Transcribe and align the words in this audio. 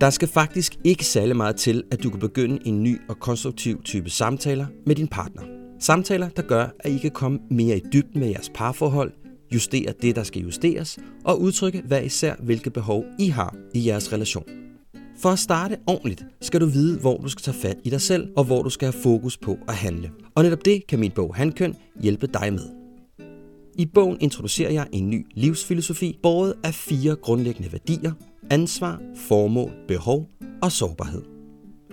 Der 0.00 0.10
skal 0.10 0.28
faktisk 0.28 0.76
ikke 0.84 1.04
særlig 1.04 1.36
meget 1.36 1.56
til, 1.56 1.84
at 1.90 2.02
du 2.02 2.10
kan 2.10 2.20
begynde 2.20 2.58
en 2.66 2.82
ny 2.82 3.00
og 3.08 3.20
konstruktiv 3.20 3.82
type 3.82 4.10
samtaler 4.10 4.66
med 4.86 4.94
din 4.94 5.08
partner. 5.08 5.42
Samtaler, 5.80 6.28
der 6.28 6.42
gør, 6.42 6.66
at 6.80 6.92
I 6.92 6.98
kan 6.98 7.10
komme 7.10 7.38
mere 7.50 7.76
i 7.76 7.82
dybden 7.92 8.20
med 8.20 8.28
jeres 8.28 8.50
parforhold, 8.54 9.12
justere 9.54 9.92
det, 10.02 10.16
der 10.16 10.22
skal 10.22 10.42
justeres, 10.42 10.98
og 11.24 11.40
udtrykke 11.40 11.82
hver 11.86 12.00
især, 12.00 12.34
hvilke 12.38 12.70
behov 12.70 13.04
I 13.18 13.26
har 13.26 13.56
i 13.74 13.86
jeres 13.86 14.12
relation. 14.12 14.44
For 15.22 15.28
at 15.28 15.38
starte 15.38 15.76
ordentligt, 15.86 16.24
skal 16.40 16.60
du 16.60 16.66
vide, 16.66 16.98
hvor 17.00 17.16
du 17.16 17.28
skal 17.28 17.42
tage 17.42 17.56
fat 17.56 17.76
i 17.84 17.90
dig 17.90 18.00
selv, 18.00 18.28
og 18.36 18.44
hvor 18.44 18.62
du 18.62 18.70
skal 18.70 18.92
have 18.92 19.02
fokus 19.02 19.36
på 19.36 19.58
at 19.68 19.74
handle. 19.74 20.10
Og 20.34 20.42
netop 20.42 20.64
det 20.64 20.86
kan 20.86 21.00
min 21.00 21.10
bog 21.10 21.34
Handkøn 21.34 21.74
hjælpe 22.00 22.26
dig 22.26 22.52
med. 22.52 22.68
I 23.74 23.86
bogen 23.86 24.16
introducerer 24.20 24.70
jeg 24.70 24.86
en 24.92 25.10
ny 25.10 25.26
livsfilosofi, 25.34 26.18
båret 26.22 26.54
af 26.64 26.74
fire 26.74 27.16
grundlæggende 27.16 27.72
værdier, 27.72 28.12
ansvar, 28.50 29.00
formål, 29.16 29.72
behov 29.88 30.28
og 30.62 30.72
sårbarhed. 30.72 31.22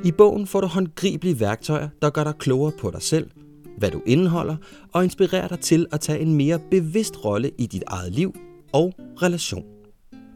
I 0.04 0.12
bogen 0.12 0.48
får 0.48 0.62
du 0.62 0.68
håndgribelige 0.68 1.40
værktøjer, 1.40 1.90
der 2.02 2.10
gør 2.10 2.24
dig 2.24 2.34
klogere 2.40 2.72
på 2.80 2.92
dig 2.92 3.02
selv, 3.02 3.30
hvad 3.78 3.92
du 3.92 4.02
indeholder, 4.06 4.56
og 4.94 5.04
inspirerer 5.04 5.48
dig 5.48 5.60
til 5.60 5.86
at 5.92 6.00
tage 6.00 6.20
en 6.20 6.36
mere 6.36 6.60
bevidst 6.72 7.26
rolle 7.26 7.52
i 7.58 7.66
dit 7.66 7.84
eget 7.88 8.12
liv 8.12 8.36
og 8.74 8.94
relation. 9.22 9.77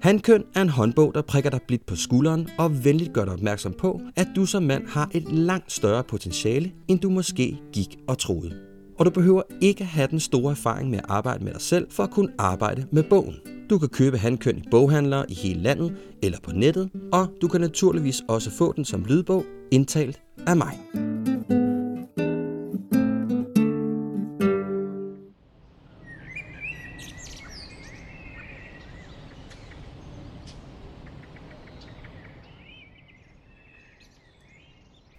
Handkøn 0.02 0.44
er 0.56 0.62
en 0.62 0.70
håndbog, 0.70 1.14
der 1.14 1.22
prikker 1.22 1.50
dig 1.50 1.60
blidt 1.68 1.86
på 1.86 1.96
skulderen 1.96 2.50
og 2.58 2.86
venligt 2.86 3.14
gør 3.14 3.26
dig 3.26 3.34
opmærksom 3.34 3.74
på, 3.74 4.02
at 4.16 4.28
du 4.36 4.46
som 4.46 4.64
mand 4.64 4.88
har 4.88 5.10
et 5.14 5.32
langt 5.32 5.72
større 5.72 6.04
potentiale, 6.04 6.72
end 6.88 7.00
du 7.00 7.10
måske 7.10 7.58
gik 7.74 7.98
og 8.08 8.18
troede. 8.18 8.52
Og 9.00 9.06
du 9.06 9.12
behøver 9.12 9.42
ikke 9.62 9.84
have 9.84 10.08
den 10.08 10.20
store 10.20 10.52
erfaring 10.52 10.90
med 10.90 10.98
at 10.98 11.06
arbejde 11.08 11.44
med 11.44 11.54
dig 11.54 11.62
selv 11.62 11.88
for 11.90 12.04
at 12.04 12.12
kunne 12.12 12.32
arbejde 12.38 12.86
med 12.92 13.04
bogen. 13.04 13.36
Du 13.70 13.78
kan 13.78 13.90
købe 13.90 14.18
handkøn 14.18 14.58
i 14.58 14.64
boghandlere 14.72 15.32
i 15.32 15.34
hele 15.34 15.62
landet 15.62 15.96
eller 16.24 16.38
på 16.44 16.52
nettet, 16.52 16.90
og 17.14 17.28
du 17.42 17.48
kan 17.48 17.62
naturligvis 17.62 18.22
også 18.28 18.52
få 18.52 18.74
den 18.76 18.86
som 18.86 19.06
lydbog 19.06 19.46
indtalt 19.72 20.22
af 20.48 20.58
mig. 20.58 20.80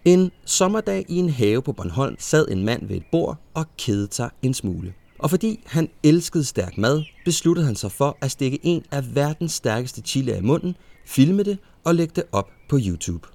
En 0.05 0.31
sommerdag 0.45 1.05
i 1.09 1.15
en 1.15 1.29
have 1.29 1.61
på 1.61 1.71
Bornholm 1.71 2.15
sad 2.19 2.47
en 2.51 2.65
mand 2.65 2.87
ved 2.87 2.95
et 2.95 3.03
bord 3.11 3.37
og 3.53 3.65
kedede 3.77 4.07
sig 4.11 4.29
en 4.41 4.53
smule. 4.53 4.93
Og 5.19 5.29
fordi 5.29 5.63
han 5.65 5.89
elskede 6.03 6.43
stærk 6.43 6.77
mad, 6.77 7.03
besluttede 7.25 7.65
han 7.65 7.75
sig 7.75 7.91
for 7.91 8.17
at 8.21 8.31
stikke 8.31 8.59
en 8.63 8.83
af 8.91 9.15
verdens 9.15 9.51
stærkeste 9.51 10.01
chilier 10.01 10.35
i 10.35 10.41
munden, 10.41 10.75
filme 11.05 11.43
det 11.43 11.57
og 11.83 11.95
lægge 11.95 12.13
det 12.15 12.23
op 12.31 12.49
på 12.69 12.79
YouTube. 12.85 13.27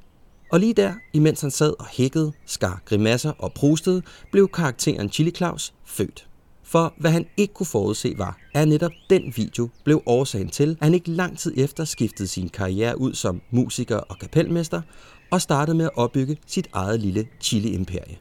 Og 0.52 0.60
lige 0.60 0.75
der, 0.75 0.94
imens 1.12 1.41
han 1.41 1.50
sad 1.50 1.75
og 1.78 1.86
hækkede, 1.86 2.33
skar 2.47 2.82
grimasser 2.84 3.30
og 3.30 3.53
prustede, 3.53 4.03
blev 4.32 4.48
karakteren 4.48 5.08
Chili 5.08 5.30
Claus 5.30 5.75
født. 5.84 6.28
For 6.70 6.94
hvad 6.97 7.11
han 7.11 7.27
ikke 7.36 7.55
kunne 7.55 7.66
forudse 7.66 8.14
var, 8.19 8.38
at 8.55 8.69
netop 8.69 8.92
den 9.11 9.33
video 9.36 9.69
blev 9.84 10.02
årsagen 10.06 10.48
til, 10.48 10.70
at 10.70 10.84
han 10.86 10.94
ikke 10.94 11.10
lang 11.10 11.38
tid 11.38 11.52
efter 11.56 11.84
skiftede 11.84 12.28
sin 12.28 12.48
karriere 12.48 13.00
ud 13.00 13.14
som 13.14 13.42
musiker 13.50 13.97
og 13.97 14.19
kapelmester 14.19 14.83
og 15.30 15.41
startede 15.41 15.77
med 15.77 15.84
at 15.84 15.97
opbygge 15.97 16.36
sit 16.47 16.69
eget 16.72 17.00
lille 17.00 17.27
Chile-imperie. 17.41 18.19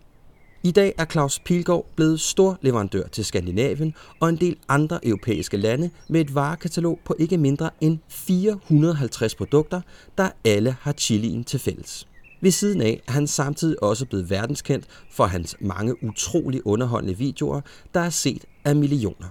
I 0.64 0.72
dag 0.72 0.94
er 0.98 1.06
Claus 1.06 1.40
Pilgaard 1.40 1.86
blevet 1.96 2.20
stor 2.20 2.58
leverandør 2.62 3.08
til 3.08 3.26
Skandinavien 3.26 3.94
og 4.20 4.30
en 4.30 4.36
del 4.36 4.58
andre 4.68 5.00
europæiske 5.08 5.58
lande 5.58 5.90
med 6.10 6.22
et 6.22 6.36
varekatalog 6.36 7.00
på 7.06 7.16
ikke 7.20 7.38
mindre 7.38 7.70
end 7.82 8.00
450 8.10 9.36
produkter, 9.36 9.82
der 10.18 10.30
alle 10.46 10.76
har 10.82 10.94
chilien 10.94 11.44
til 11.44 11.60
fælles. 11.60 12.08
Ved 12.42 12.52
siden 12.52 12.82
af 12.82 13.02
er 13.08 13.12
han 13.12 13.28
samtidig 13.28 13.84
også 13.84 14.06
blevet 14.06 14.30
verdenskendt 14.30 14.86
for 15.12 15.26
hans 15.26 15.56
mange 15.60 16.04
utrolig 16.04 16.68
underholdende 16.68 17.18
videoer, 17.18 17.62
der 17.94 18.00
er 18.00 18.10
set 18.10 18.46
af 18.66 18.76
millioner. 18.76 19.28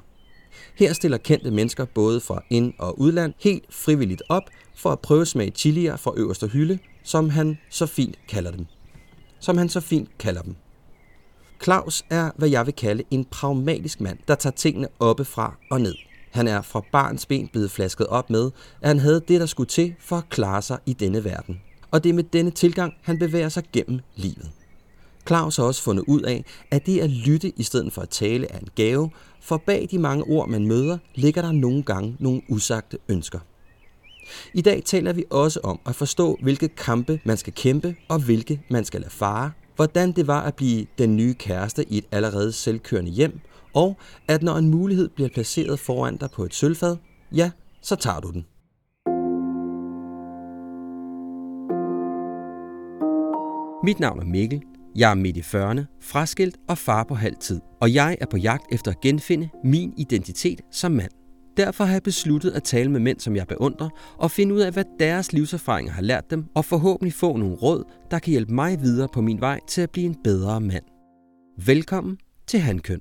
Her 0.74 0.92
stiller 0.92 1.18
kendte 1.18 1.50
mennesker 1.50 1.84
både 1.84 2.20
fra 2.20 2.42
ind- 2.50 2.74
og 2.78 3.00
udland 3.00 3.34
helt 3.38 3.64
frivilligt 3.70 4.22
op 4.28 4.42
for 4.76 4.90
at 4.90 5.00
prøve 5.00 5.26
smage 5.26 5.50
chilier 5.50 5.96
fra 5.96 6.12
øverste 6.16 6.46
hylde, 6.46 6.78
som 7.02 7.30
han 7.30 7.58
så 7.70 7.86
fint 7.86 8.18
kalder 8.28 8.50
dem. 8.50 8.66
Som 9.40 9.58
han 9.58 9.68
så 9.68 9.80
fint 9.80 10.18
kalder 10.18 10.42
dem. 10.42 10.56
Claus 11.62 12.04
er, 12.10 12.30
hvad 12.36 12.48
jeg 12.48 12.66
vil 12.66 12.74
kalde 12.74 13.04
en 13.10 13.24
pragmatisk 13.24 14.00
mand, 14.00 14.18
der 14.28 14.34
tager 14.34 14.54
tingene 14.54 14.88
oppefra 14.98 15.56
og 15.70 15.80
ned. 15.80 15.94
Han 16.30 16.48
er 16.48 16.62
fra 16.62 16.82
barns 16.92 17.26
ben 17.26 17.48
blevet 17.48 17.70
flasket 17.70 18.06
op 18.06 18.30
med, 18.30 18.50
at 18.80 18.88
han 18.88 18.98
havde 18.98 19.20
det, 19.28 19.40
der 19.40 19.46
skulle 19.46 19.68
til 19.68 19.94
for 20.00 20.16
at 20.16 20.28
klare 20.28 20.62
sig 20.62 20.78
i 20.86 20.92
denne 20.92 21.24
verden. 21.24 21.60
Og 21.96 22.04
det 22.04 22.10
er 22.10 22.14
med 22.14 22.24
denne 22.24 22.50
tilgang, 22.50 22.94
han 23.02 23.18
bevæger 23.18 23.48
sig 23.48 23.62
gennem 23.72 24.00
livet. 24.16 24.50
Claus 25.26 25.56
har 25.56 25.64
også 25.64 25.82
fundet 25.82 26.04
ud 26.06 26.20
af, 26.20 26.44
at 26.70 26.86
det 26.86 27.00
at 27.00 27.10
lytte 27.10 27.52
i 27.56 27.62
stedet 27.62 27.92
for 27.92 28.02
at 28.02 28.08
tale 28.08 28.46
er 28.52 28.58
en 28.58 28.68
gave, 28.74 29.10
for 29.40 29.62
bag 29.66 29.88
de 29.90 29.98
mange 29.98 30.24
ord, 30.24 30.48
man 30.48 30.66
møder, 30.66 30.98
ligger 31.14 31.42
der 31.42 31.52
nogle 31.52 31.82
gange 31.82 32.16
nogle 32.18 32.42
usagte 32.48 32.98
ønsker. 33.08 33.38
I 34.54 34.60
dag 34.60 34.82
taler 34.84 35.12
vi 35.12 35.24
også 35.30 35.60
om 35.62 35.80
at 35.86 35.94
forstå, 35.94 36.38
hvilke 36.42 36.68
kampe 36.68 37.20
man 37.24 37.36
skal 37.36 37.52
kæmpe, 37.52 37.96
og 38.08 38.24
hvilke 38.24 38.62
man 38.70 38.84
skal 38.84 39.00
lade 39.00 39.12
fare, 39.12 39.50
hvordan 39.76 40.12
det 40.12 40.26
var 40.26 40.40
at 40.40 40.54
blive 40.54 40.86
den 40.98 41.16
nye 41.16 41.34
kæreste 41.34 41.92
i 41.92 41.98
et 41.98 42.04
allerede 42.12 42.52
selvkørende 42.52 43.10
hjem, 43.10 43.40
og 43.74 43.96
at 44.28 44.42
når 44.42 44.56
en 44.56 44.70
mulighed 44.70 45.08
bliver 45.08 45.28
placeret 45.28 45.78
foran 45.78 46.16
dig 46.16 46.30
på 46.30 46.44
et 46.44 46.54
sølvfad, 46.54 46.96
ja, 47.32 47.50
så 47.82 47.96
tager 47.96 48.20
du 48.20 48.30
den. 48.30 48.46
Mit 53.86 54.00
navn 54.00 54.20
er 54.20 54.24
Mikkel. 54.24 54.62
Jeg 54.96 55.10
er 55.10 55.14
midt 55.14 55.36
i 55.36 55.40
40'erne, 55.40 55.98
fraskilt 56.00 56.56
og 56.68 56.78
far 56.78 57.04
på 57.04 57.14
halv 57.14 57.36
tid. 57.36 57.60
Og 57.80 57.94
jeg 57.94 58.16
er 58.20 58.26
på 58.26 58.36
jagt 58.36 58.64
efter 58.72 58.90
at 58.90 59.00
genfinde 59.00 59.48
min 59.64 59.94
identitet 59.96 60.60
som 60.70 60.92
mand. 60.92 61.10
Derfor 61.56 61.84
har 61.84 61.92
jeg 61.92 62.02
besluttet 62.02 62.50
at 62.50 62.62
tale 62.62 62.90
med 62.90 63.00
mænd, 63.00 63.20
som 63.20 63.36
jeg 63.36 63.46
beundrer, 63.46 63.88
og 64.18 64.30
finde 64.30 64.54
ud 64.54 64.60
af, 64.60 64.72
hvad 64.72 64.84
deres 65.00 65.32
livserfaringer 65.32 65.92
har 65.92 66.02
lært 66.02 66.30
dem, 66.30 66.44
og 66.54 66.64
forhåbentlig 66.64 67.12
få 67.12 67.36
nogle 67.36 67.54
råd, 67.54 67.84
der 68.10 68.18
kan 68.18 68.30
hjælpe 68.30 68.54
mig 68.54 68.80
videre 68.80 69.08
på 69.12 69.20
min 69.20 69.40
vej 69.40 69.60
til 69.68 69.80
at 69.80 69.90
blive 69.90 70.06
en 70.06 70.16
bedre 70.24 70.60
mand. 70.60 70.84
Velkommen 71.66 72.18
til 72.46 72.60
Handkøn. 72.60 73.00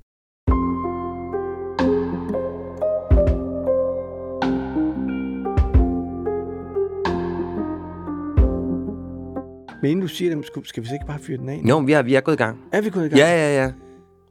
Men 9.82 10.00
du 10.00 10.08
siger 10.08 10.30
dem, 10.30 10.42
skal 10.64 10.82
vi 10.82 10.88
så 10.88 10.94
ikke 10.94 11.06
bare 11.06 11.18
fyre 11.18 11.36
den 11.36 11.48
af? 11.48 11.62
Jo, 11.68 11.78
vi 11.78 11.92
er, 11.92 12.02
vi 12.02 12.14
er 12.14 12.20
gået 12.20 12.34
i 12.34 12.38
gang. 12.38 12.58
Er 12.72 12.80
vi 12.80 12.90
gået 12.90 13.06
i 13.06 13.08
gang? 13.08 13.18
Ja, 13.18 13.28
ja, 13.28 13.64
ja. 13.64 13.72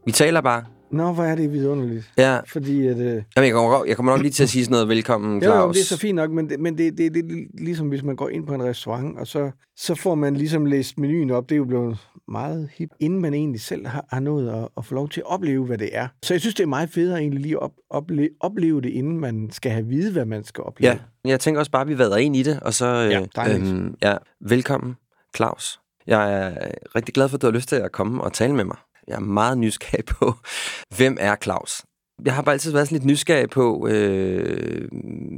Vi 0.06 0.12
taler 0.12 0.40
bare. 0.40 0.64
Nå, 0.92 1.12
hvor 1.12 1.22
er 1.24 1.34
det 1.34 1.52
vidunderligt. 1.52 2.12
Ja. 2.18 2.38
Fordi 2.46 2.86
at... 2.86 2.98
Øh... 2.98 3.22
Jamen, 3.36 3.46
jeg, 3.46 3.52
kommer, 3.52 3.84
jeg 3.84 3.96
kommer 3.96 4.12
nok 4.12 4.22
lige 4.22 4.32
til 4.32 4.42
at 4.42 4.48
sige 4.48 4.64
sådan 4.64 4.72
noget 4.72 4.88
velkommen, 4.88 5.42
Claus. 5.42 5.56
Jo, 5.56 5.60
jo, 5.62 5.72
det 5.72 5.80
er 5.80 5.84
så 5.84 5.98
fint 5.98 6.16
nok, 6.16 6.30
men, 6.30 6.50
det, 6.50 6.60
men 6.60 6.78
det, 6.78 6.98
det, 6.98 7.14
det 7.14 7.20
er 7.20 7.64
ligesom, 7.64 7.88
hvis 7.88 8.02
man 8.02 8.16
går 8.16 8.28
ind 8.28 8.46
på 8.46 8.54
en 8.54 8.62
restaurant, 8.62 9.18
og 9.18 9.26
så, 9.26 9.50
så 9.76 9.94
får 9.94 10.14
man 10.14 10.36
ligesom 10.36 10.66
læst 10.66 10.98
menuen 10.98 11.30
op. 11.30 11.48
Det 11.48 11.54
er 11.54 11.56
jo 11.56 11.64
blevet 11.64 11.98
meget 12.28 12.68
hip, 12.74 12.88
inden 13.00 13.20
man 13.20 13.34
egentlig 13.34 13.60
selv 13.60 13.86
har, 13.86 14.04
har 14.10 14.20
nået 14.20 14.48
at, 14.50 14.68
at 14.76 14.84
få 14.84 14.94
lov 14.94 15.08
til 15.08 15.20
at 15.20 15.26
opleve, 15.26 15.64
hvad 15.64 15.78
det 15.78 15.88
er. 15.92 16.08
Så 16.22 16.34
jeg 16.34 16.40
synes, 16.40 16.54
det 16.54 16.62
er 16.62 16.68
meget 16.68 16.90
federe 16.90 17.18
egentlig 17.18 17.40
lige 17.40 17.54
at 17.54 17.62
op, 17.62 17.72
opleve, 17.90 18.28
opleve 18.40 18.80
det, 18.80 18.88
inden 18.88 19.20
man 19.20 19.48
skal 19.52 19.72
have 19.72 19.86
vide, 19.86 20.12
hvad 20.12 20.24
man 20.24 20.44
skal 20.44 20.64
opleve. 20.64 20.92
Ja, 20.92 20.98
jeg 21.30 21.40
tænker 21.40 21.58
også 21.58 21.70
bare, 21.70 21.82
at 21.82 21.88
vi 21.88 21.98
vader 21.98 22.16
ind 22.16 22.36
i 22.36 22.42
det, 22.42 22.60
og 22.60 22.74
så... 22.74 22.86
Ja, 22.86 23.54
øhm, 23.54 23.94
ja, 24.02 24.14
velkommen, 24.40 24.96
Claus. 25.36 25.80
Jeg 26.06 26.42
er 26.42 26.70
rigtig 26.94 27.14
glad 27.14 27.28
for, 27.28 27.36
at 27.36 27.42
du 27.42 27.46
har 27.46 27.52
lyst 27.52 27.68
til 27.68 27.76
at 27.76 27.92
komme 27.92 28.24
og 28.24 28.32
tale 28.32 28.54
med 28.54 28.64
mig. 28.64 28.76
Jeg 29.08 29.14
er 29.14 29.20
meget 29.20 29.58
nysgerrig 29.58 30.04
på, 30.04 30.34
hvem 30.96 31.16
er 31.20 31.36
Claus? 31.42 31.82
Jeg 32.24 32.34
har 32.34 32.42
bare 32.42 32.52
altid 32.52 32.72
været 32.72 32.88
sådan 32.88 32.96
lidt 32.96 33.06
nysgerrig 33.06 33.50
på, 33.50 33.88
øh, 33.88 34.88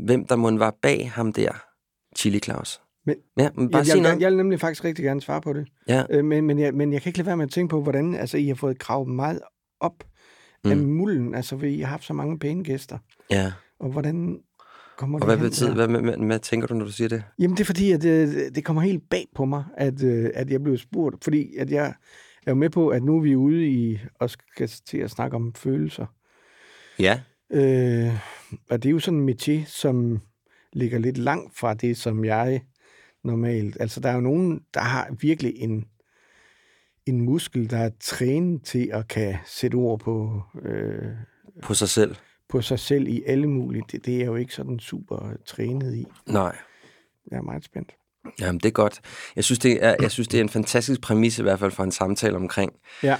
hvem 0.05 0.27
der 0.27 0.37
må 0.37 0.59
være 0.59 0.73
bag 0.83 1.11
ham 1.15 1.33
der, 1.33 1.53
Chili 2.17 2.39
Claus. 2.39 2.81
Men, 3.07 3.17
ja, 3.39 3.51
men 3.55 3.71
bare 3.71 3.85
jeg, 3.89 3.97
jeg, 3.97 4.05
jeg, 4.05 4.21
jeg 4.21 4.31
vil 4.31 4.37
nemlig 4.37 4.61
faktisk 4.61 4.85
rigtig 4.85 5.05
gerne 5.05 5.21
svare 5.21 5.41
på 5.41 5.53
det. 5.53 5.69
Ja. 5.89 6.05
Øh, 6.11 6.25
men, 6.25 6.45
men, 6.45 6.59
jeg, 6.59 6.75
men 6.75 6.93
jeg 6.93 7.03
kan 7.03 7.11
ikke 7.11 7.19
lade 7.19 7.27
være 7.27 7.37
med 7.37 7.45
at 7.45 7.51
tænke 7.51 7.71
på, 7.71 7.83
hvordan 7.83 8.15
altså, 8.15 8.37
I 8.37 8.49
har 8.49 8.55
fået 8.55 8.79
gravet 8.79 9.09
meget 9.09 9.41
op 9.81 10.05
mm. 10.65 10.71
af 10.71 10.77
mulden. 10.77 11.35
Altså, 11.35 11.59
fordi 11.59 11.75
I 11.75 11.81
har 11.81 11.89
haft 11.89 12.05
så 12.05 12.13
mange 12.13 12.39
pæne 12.39 12.65
gæster. 12.65 12.99
Ja. 13.31 13.53
Og 13.81 13.91
hvordan 13.91 14.41
kommer 14.99 15.19
og 15.21 15.27
hvad, 15.27 15.39
betyder, 15.39 15.75
hvad, 15.75 15.89
hvad, 15.89 16.01
hvad, 16.01 16.27
hvad 16.27 16.39
tænker 16.39 16.67
du, 16.69 16.75
når 16.75 16.85
du 16.85 16.93
siger 16.93 17.09
det? 17.09 17.23
Jamen, 17.39 17.57
det 17.57 17.61
er 17.61 17.67
fordi, 17.67 17.93
at 17.93 18.03
det, 18.03 18.29
øh, 18.29 18.55
det 18.55 18.65
kommer 18.65 18.83
helt 18.83 19.11
bag 19.11 19.27
på 19.35 19.45
mig, 19.45 19.65
at, 19.77 20.03
øh, 20.03 20.31
at 20.35 20.51
jeg 20.51 20.63
blev 20.63 20.79
spurgt. 20.79 21.25
Fordi 21.25 21.57
at 21.57 21.71
jeg 21.71 21.95
er 22.47 22.51
jo 22.51 22.55
med 22.55 22.71
på, 22.71 22.89
at 22.89 23.03
nu 23.03 23.17
er 23.17 23.21
vi 23.21 23.37
ude 23.37 23.69
i 23.69 23.99
og 24.21 24.31
skal 24.31 24.69
til 24.69 24.99
at 24.99 25.11
snakke 25.11 25.37
om 25.37 25.55
følelser. 25.55 26.07
Ja. 26.99 27.21
Øh, 27.51 28.13
og 28.71 28.83
det 28.83 28.89
er 28.89 28.93
jo 28.93 28.99
sådan 28.99 29.21
en 29.21 29.31
métier, 29.31 29.65
som 29.67 30.21
ligger 30.73 30.99
lidt 30.99 31.19
langt 31.19 31.59
fra 31.59 31.75
det, 31.75 31.97
som 31.97 32.25
jeg 32.25 32.63
normalt... 33.25 33.77
Altså, 33.81 34.01
der 34.01 34.09
er 34.09 34.15
jo 34.15 34.21
nogen, 34.21 34.61
der 34.75 34.81
har 34.81 35.17
virkelig 35.21 35.55
en, 35.57 35.85
en 37.07 37.21
muskel, 37.21 37.71
der 37.71 37.79
er 37.79 37.91
trænet 38.01 38.63
til 38.63 38.91
at 38.93 39.09
kan 39.09 39.37
sætte 39.47 39.75
ord 39.75 40.01
på 40.01 40.43
øh, 40.63 41.03
På 41.63 41.75
sig 41.75 41.89
selv? 41.89 42.17
På 42.49 42.63
sig 42.63 42.79
selv 42.79 43.09
i 43.09 43.23
alle 43.27 43.47
mulige. 43.47 43.85
Det, 43.93 44.07
det 44.07 44.15
er 44.15 44.19
jeg 44.19 44.27
jo 44.27 44.37
ikke 44.37 44.55
sådan 44.55 44.81
super 44.81 45.33
trænet 45.47 45.95
i. 45.95 46.07
Nej. 46.27 46.57
Jeg 47.31 47.37
er 47.37 47.43
meget 47.43 47.65
spændt. 47.65 47.93
Jamen, 48.41 48.59
det 48.59 48.69
er 48.69 48.73
godt. 48.73 49.01
Jeg 49.37 49.45
synes, 49.45 49.59
det 49.59 49.85
er, 49.85 49.97
jeg 50.01 50.11
synes, 50.11 50.29
det 50.29 50.39
er 50.39 50.43
en 50.43 50.49
fantastisk 50.49 51.01
præmis, 51.01 51.39
i 51.39 51.43
hvert 51.43 51.59
fald 51.59 51.71
for 51.71 51.85
en 51.85 51.93
samtale 51.93 52.37
omkring 52.37 52.73
ja. 53.03 53.17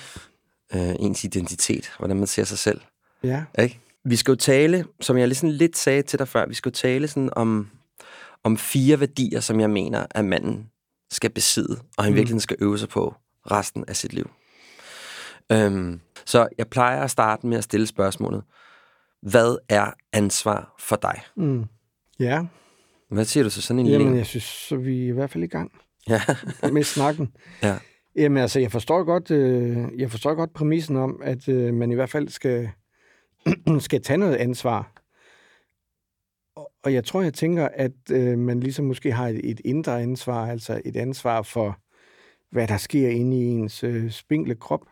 øh, 0.75 0.95
ens 0.99 1.25
identitet, 1.25 1.93
hvordan 1.99 2.17
man 2.17 2.27
ser 2.27 2.45
sig 2.45 2.59
selv. 2.59 2.81
Ja. 3.23 3.45
Ikke? 3.59 3.81
Vi 4.05 4.17
skal 4.17 4.33
jo 4.33 4.37
tale, 4.37 4.85
som 5.01 5.19
jeg 5.19 5.29
ligesom 5.29 5.49
lidt 5.49 5.77
sagde 5.77 6.03
til 6.03 6.19
dig 6.19 6.29
før, 6.29 6.47
vi 6.47 6.55
skal 6.55 6.71
jo 6.71 6.75
tale 6.75 7.09
sådan 7.09 7.31
om, 7.33 7.69
om 8.45 8.57
fire 8.57 9.01
værdier, 9.01 9.41
som 9.41 9.61
jeg 9.61 9.71
mener, 9.71 10.07
at 10.11 10.25
manden 10.25 10.71
skal 11.11 11.31
besidde, 11.31 11.81
og 11.97 12.05
han 12.05 12.13
mm. 12.13 12.17
virkelig 12.17 12.43
skal 12.43 12.57
øve 12.61 12.79
sig 12.79 12.89
på 12.89 13.15
resten 13.51 13.85
af 13.89 13.97
sit 13.97 14.13
liv. 14.13 14.31
Øhm, 15.53 16.01
så 16.25 16.49
jeg 16.59 16.69
plejer 16.69 17.03
at 17.03 17.11
starte 17.11 17.47
med 17.47 17.59
at 17.59 17.65
stille 17.65 17.87
spørgsmålet, 17.87 18.43
hvad 19.23 19.59
er 19.69 19.91
ansvar 20.13 20.75
for 20.79 20.97
dig? 20.97 21.21
Mm. 21.37 21.65
Ja. 22.19 22.47
Hvad 23.11 23.25
siger 23.25 23.45
du 23.45 23.51
så 23.51 23.63
sådan 23.63 23.81
en 23.81 23.87
Jamen, 23.87 24.07
lille? 24.07 24.19
jeg 24.19 24.27
synes, 24.27 24.45
så 24.45 24.75
er 24.75 24.79
vi 24.79 25.07
i 25.07 25.11
hvert 25.11 25.31
fald 25.31 25.45
i 25.45 25.47
gang 25.47 25.73
Ja. 26.09 26.21
med 26.73 26.83
snakken. 26.83 27.33
ja. 27.63 27.79
Jamen 28.17 28.39
altså, 28.43 28.61
jeg 28.61 28.73
forstår 28.73 29.05
godt, 29.05 29.31
øh, 29.31 29.87
jeg 29.97 30.11
forstår 30.11 30.35
godt 30.35 30.53
præmissen 30.53 30.97
om, 30.97 31.21
at 31.25 31.49
øh, 31.49 31.75
man 31.75 31.93
i 31.93 31.95
hvert 31.95 32.11
fald 32.11 32.29
skal, 32.29 32.71
skal 33.79 34.03
tage 34.03 34.17
noget 34.17 34.37
ansvar. 34.37 34.93
Og, 36.57 36.71
og 36.85 36.95
jeg 36.95 37.05
tror, 37.05 37.23
jeg 37.23 37.35
tænker, 37.35 37.69
at 37.75 38.11
øh, 38.13 38.39
man 38.39 38.61
ligesom 38.61 38.85
måske 38.85 39.13
har 39.13 39.29
et, 39.29 39.41
et 39.51 39.61
indre 39.65 40.03
ansvar, 40.03 40.47
altså 40.51 40.83
et 40.85 40.97
ansvar 40.97 41.43
for, 41.43 41.79
hvad 42.51 42.69
der 42.69 42.77
sker 42.77 43.09
inde 43.09 43.37
i 43.37 43.45
ens 43.45 43.85
øh, 43.85 44.11
spinkle 44.11 44.55
krop. 44.55 44.87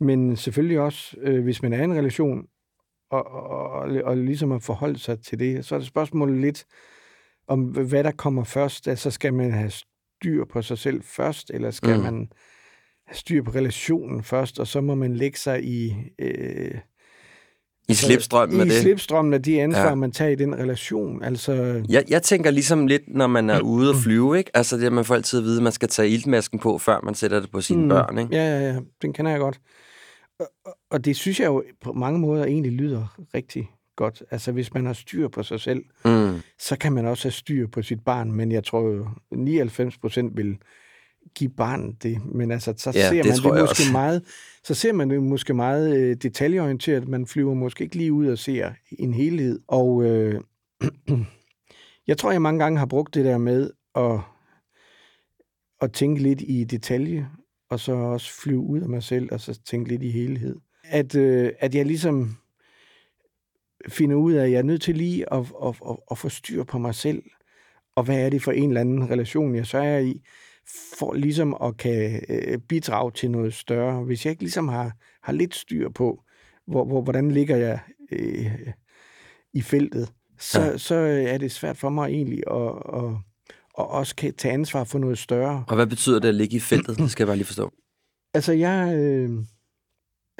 Men 0.00 0.36
selvfølgelig 0.36 0.80
også, 0.80 1.16
øh, 1.20 1.42
hvis 1.44 1.62
man 1.62 1.72
er 1.72 1.80
i 1.80 1.84
en 1.84 1.94
relation, 1.98 2.46
og, 3.10 3.26
og, 3.26 3.70
og, 3.70 3.88
og 4.04 4.16
ligesom 4.16 4.52
at 4.52 4.62
forholde 4.62 4.98
sig 4.98 5.22
til 5.22 5.38
det, 5.38 5.64
så 5.64 5.74
er 5.74 5.78
det 5.78 5.88
spørgsmålet 5.88 6.40
lidt 6.40 6.64
om, 7.48 7.62
hvad 7.62 8.04
der 8.04 8.10
kommer 8.10 8.44
først. 8.44 8.88
Altså, 8.88 9.10
skal 9.10 9.34
man 9.34 9.52
have 9.52 9.70
styr 9.70 10.44
på 10.44 10.62
sig 10.62 10.78
selv 10.78 11.02
først, 11.04 11.50
eller 11.54 11.70
skal 11.70 11.96
mm. 11.96 12.02
man 12.02 12.28
have 13.06 13.16
styr 13.16 13.42
på 13.42 13.50
relationen 13.50 14.22
først, 14.22 14.58
og 14.58 14.66
så 14.66 14.80
må 14.80 14.94
man 14.94 15.16
lægge 15.16 15.38
sig 15.38 15.64
i... 15.64 15.94
Øh, 16.18 16.74
I 17.88 17.94
slipstrømmen 17.94 18.56
i 18.56 18.60
af 18.60 18.66
det? 18.66 18.74
I 18.74 18.80
slipstrømmen 18.80 19.34
af 19.34 19.42
de 19.42 19.62
ansvar, 19.62 19.88
ja. 19.88 19.94
man 19.94 20.12
tager 20.12 20.30
i 20.30 20.34
den 20.34 20.54
relation. 20.54 21.24
Altså... 21.24 21.84
Jeg, 21.88 22.04
jeg 22.08 22.22
tænker 22.22 22.50
ligesom 22.50 22.86
lidt, 22.86 23.02
når 23.08 23.26
man 23.26 23.50
er 23.50 23.60
ude 23.60 23.90
at 23.90 23.96
flyve, 23.96 24.38
ikke? 24.38 24.50
Altså 24.54 24.76
det, 24.76 24.92
man 24.92 25.04
får 25.04 25.14
altid 25.14 25.38
at 25.38 25.44
vide, 25.44 25.56
at 25.56 25.62
man 25.62 25.72
skal 25.72 25.88
tage 25.88 26.08
iltmasken 26.08 26.58
på, 26.58 26.78
før 26.78 27.00
man 27.04 27.14
sætter 27.14 27.40
det 27.40 27.50
på 27.50 27.60
sine 27.60 27.82
mm. 27.82 27.88
børn, 27.88 28.18
ikke? 28.18 28.36
Ja, 28.36 28.58
ja, 28.58 28.72
ja. 28.72 28.78
Den 29.02 29.12
kender 29.12 29.30
jeg 29.30 29.40
godt. 29.40 29.60
Og, 30.90 31.04
det 31.04 31.16
synes 31.16 31.40
jeg 31.40 31.46
jo 31.46 31.64
på 31.80 31.92
mange 31.92 32.18
måder 32.18 32.44
egentlig 32.44 32.72
lyder 32.72 33.20
rigtig 33.34 33.70
godt. 33.96 34.22
Altså, 34.30 34.52
hvis 34.52 34.74
man 34.74 34.86
har 34.86 34.92
styr 34.92 35.28
på 35.28 35.42
sig 35.42 35.60
selv, 35.60 35.84
mm. 36.04 36.40
så 36.58 36.76
kan 36.76 36.92
man 36.92 37.06
også 37.06 37.24
have 37.24 37.32
styr 37.32 37.66
på 37.66 37.82
sit 37.82 38.04
barn, 38.04 38.32
men 38.32 38.52
jeg 38.52 38.64
tror 38.64 38.80
jo, 38.80 39.08
99 39.30 39.98
procent 39.98 40.36
vil 40.36 40.58
give 41.34 41.50
barnet 41.50 42.02
det, 42.02 42.24
men 42.24 42.50
altså, 42.50 42.74
så 42.76 42.92
ja, 42.94 43.08
ser 43.08 43.22
det 43.22 43.26
man 43.26 43.36
det 43.36 43.44
måske 43.44 43.62
også. 43.62 43.92
meget, 43.92 44.24
så 44.64 44.74
ser 44.74 44.92
man 44.92 45.10
det 45.10 45.22
måske 45.22 45.54
meget 45.54 45.96
øh, 45.96 46.16
detaljeorienteret, 46.16 47.08
man 47.08 47.26
flyver 47.26 47.54
måske 47.54 47.84
ikke 47.84 47.96
lige 47.96 48.12
ud 48.12 48.26
og 48.26 48.38
ser 48.38 48.72
en 48.98 49.14
helhed, 49.14 49.60
og 49.68 50.04
øh, 50.04 50.40
jeg 52.08 52.18
tror, 52.18 52.30
jeg 52.30 52.42
mange 52.42 52.58
gange 52.58 52.78
har 52.78 52.86
brugt 52.86 53.14
det 53.14 53.24
der 53.24 53.38
med 53.38 53.70
at, 53.94 54.20
at 55.80 55.92
tænke 55.92 56.22
lidt 56.22 56.42
i 56.46 56.64
detalje, 56.64 57.28
og 57.70 57.80
så 57.80 57.92
også 57.92 58.32
flyve 58.42 58.60
ud 58.60 58.80
af 58.80 58.88
mig 58.88 59.02
selv, 59.02 59.28
og 59.32 59.40
så 59.40 59.60
tænke 59.64 59.88
lidt 59.88 60.02
i 60.02 60.10
helhed. 60.10 60.56
At, 60.84 61.14
øh, 61.14 61.52
at 61.58 61.74
jeg 61.74 61.86
ligesom 61.86 62.36
finder 63.88 64.16
ud 64.16 64.32
af, 64.32 64.44
at 64.44 64.50
jeg 64.50 64.58
er 64.58 64.62
nødt 64.62 64.82
til 64.82 64.96
lige 64.96 65.32
at, 65.32 65.52
at, 65.64 65.74
at, 65.88 65.96
at 66.10 66.18
få 66.18 66.28
styr 66.28 66.64
på 66.64 66.78
mig 66.78 66.94
selv, 66.94 67.22
og 67.96 68.04
hvad 68.04 68.24
er 68.26 68.30
det 68.30 68.42
for 68.42 68.52
en 68.52 68.68
eller 68.68 68.80
anden 68.80 69.10
relation, 69.10 69.54
jeg 69.54 69.66
så 69.66 69.78
er 69.78 69.98
i, 69.98 70.22
for 70.98 71.14
ligesom 71.14 71.56
at 71.62 71.76
kan 71.76 72.24
øh, 72.28 72.58
bidrage 72.58 73.10
til 73.10 73.30
noget 73.30 73.54
større. 73.54 74.04
Hvis 74.04 74.24
jeg 74.24 74.30
ikke 74.30 74.42
ligesom 74.42 74.68
har, 74.68 74.92
har 75.22 75.32
lidt 75.32 75.54
styr 75.54 75.88
på, 75.88 76.22
hvor, 76.66 76.84
hvor, 76.84 77.02
hvordan 77.02 77.30
ligger 77.30 77.56
jeg 77.56 77.78
øh, 78.12 78.68
i 79.52 79.62
feltet, 79.62 80.12
så, 80.38 80.60
ja. 80.60 80.78
så 80.78 80.94
er 81.28 81.38
det 81.38 81.52
svært 81.52 81.76
for 81.76 81.88
mig 81.88 82.08
egentlig 82.08 82.42
at, 82.50 82.72
at, 82.94 83.29
at 83.78 83.90
også 83.90 84.16
kan 84.16 84.34
tage 84.34 84.54
ansvar 84.54 84.84
for 84.84 84.98
noget 84.98 85.18
større. 85.18 85.64
Og 85.68 85.74
hvad 85.74 85.86
betyder 85.86 86.20
det 86.20 86.28
at 86.28 86.34
ligge 86.34 86.56
i 86.56 86.60
feltet? 86.60 86.98
Det 86.98 87.10
skal 87.12 87.22
jeg 87.22 87.28
bare 87.28 87.36
lige 87.36 87.46
forstå. 87.46 87.72
Altså, 88.34 88.52
jeg... 88.52 88.94
Øh, 88.94 89.30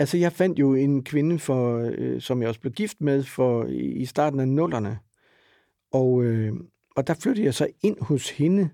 Altså, 0.00 0.16
jeg 0.16 0.32
fandt 0.32 0.58
jo 0.58 0.74
en 0.74 1.04
kvinde, 1.04 1.38
for, 1.38 1.90
øh, 1.98 2.20
som 2.20 2.40
jeg 2.40 2.48
også 2.48 2.60
blev 2.60 2.72
gift 2.72 3.00
med 3.00 3.22
for 3.22 3.64
i, 3.64 3.78
i 3.78 4.04
starten 4.04 4.40
af 4.40 4.48
nullerne. 4.48 4.98
Og, 5.92 6.24
øh, 6.24 6.52
og 6.96 7.06
der 7.06 7.14
flyttede 7.14 7.44
jeg 7.44 7.54
så 7.54 7.66
ind 7.82 7.96
hos 8.00 8.30
hende, 8.30 8.68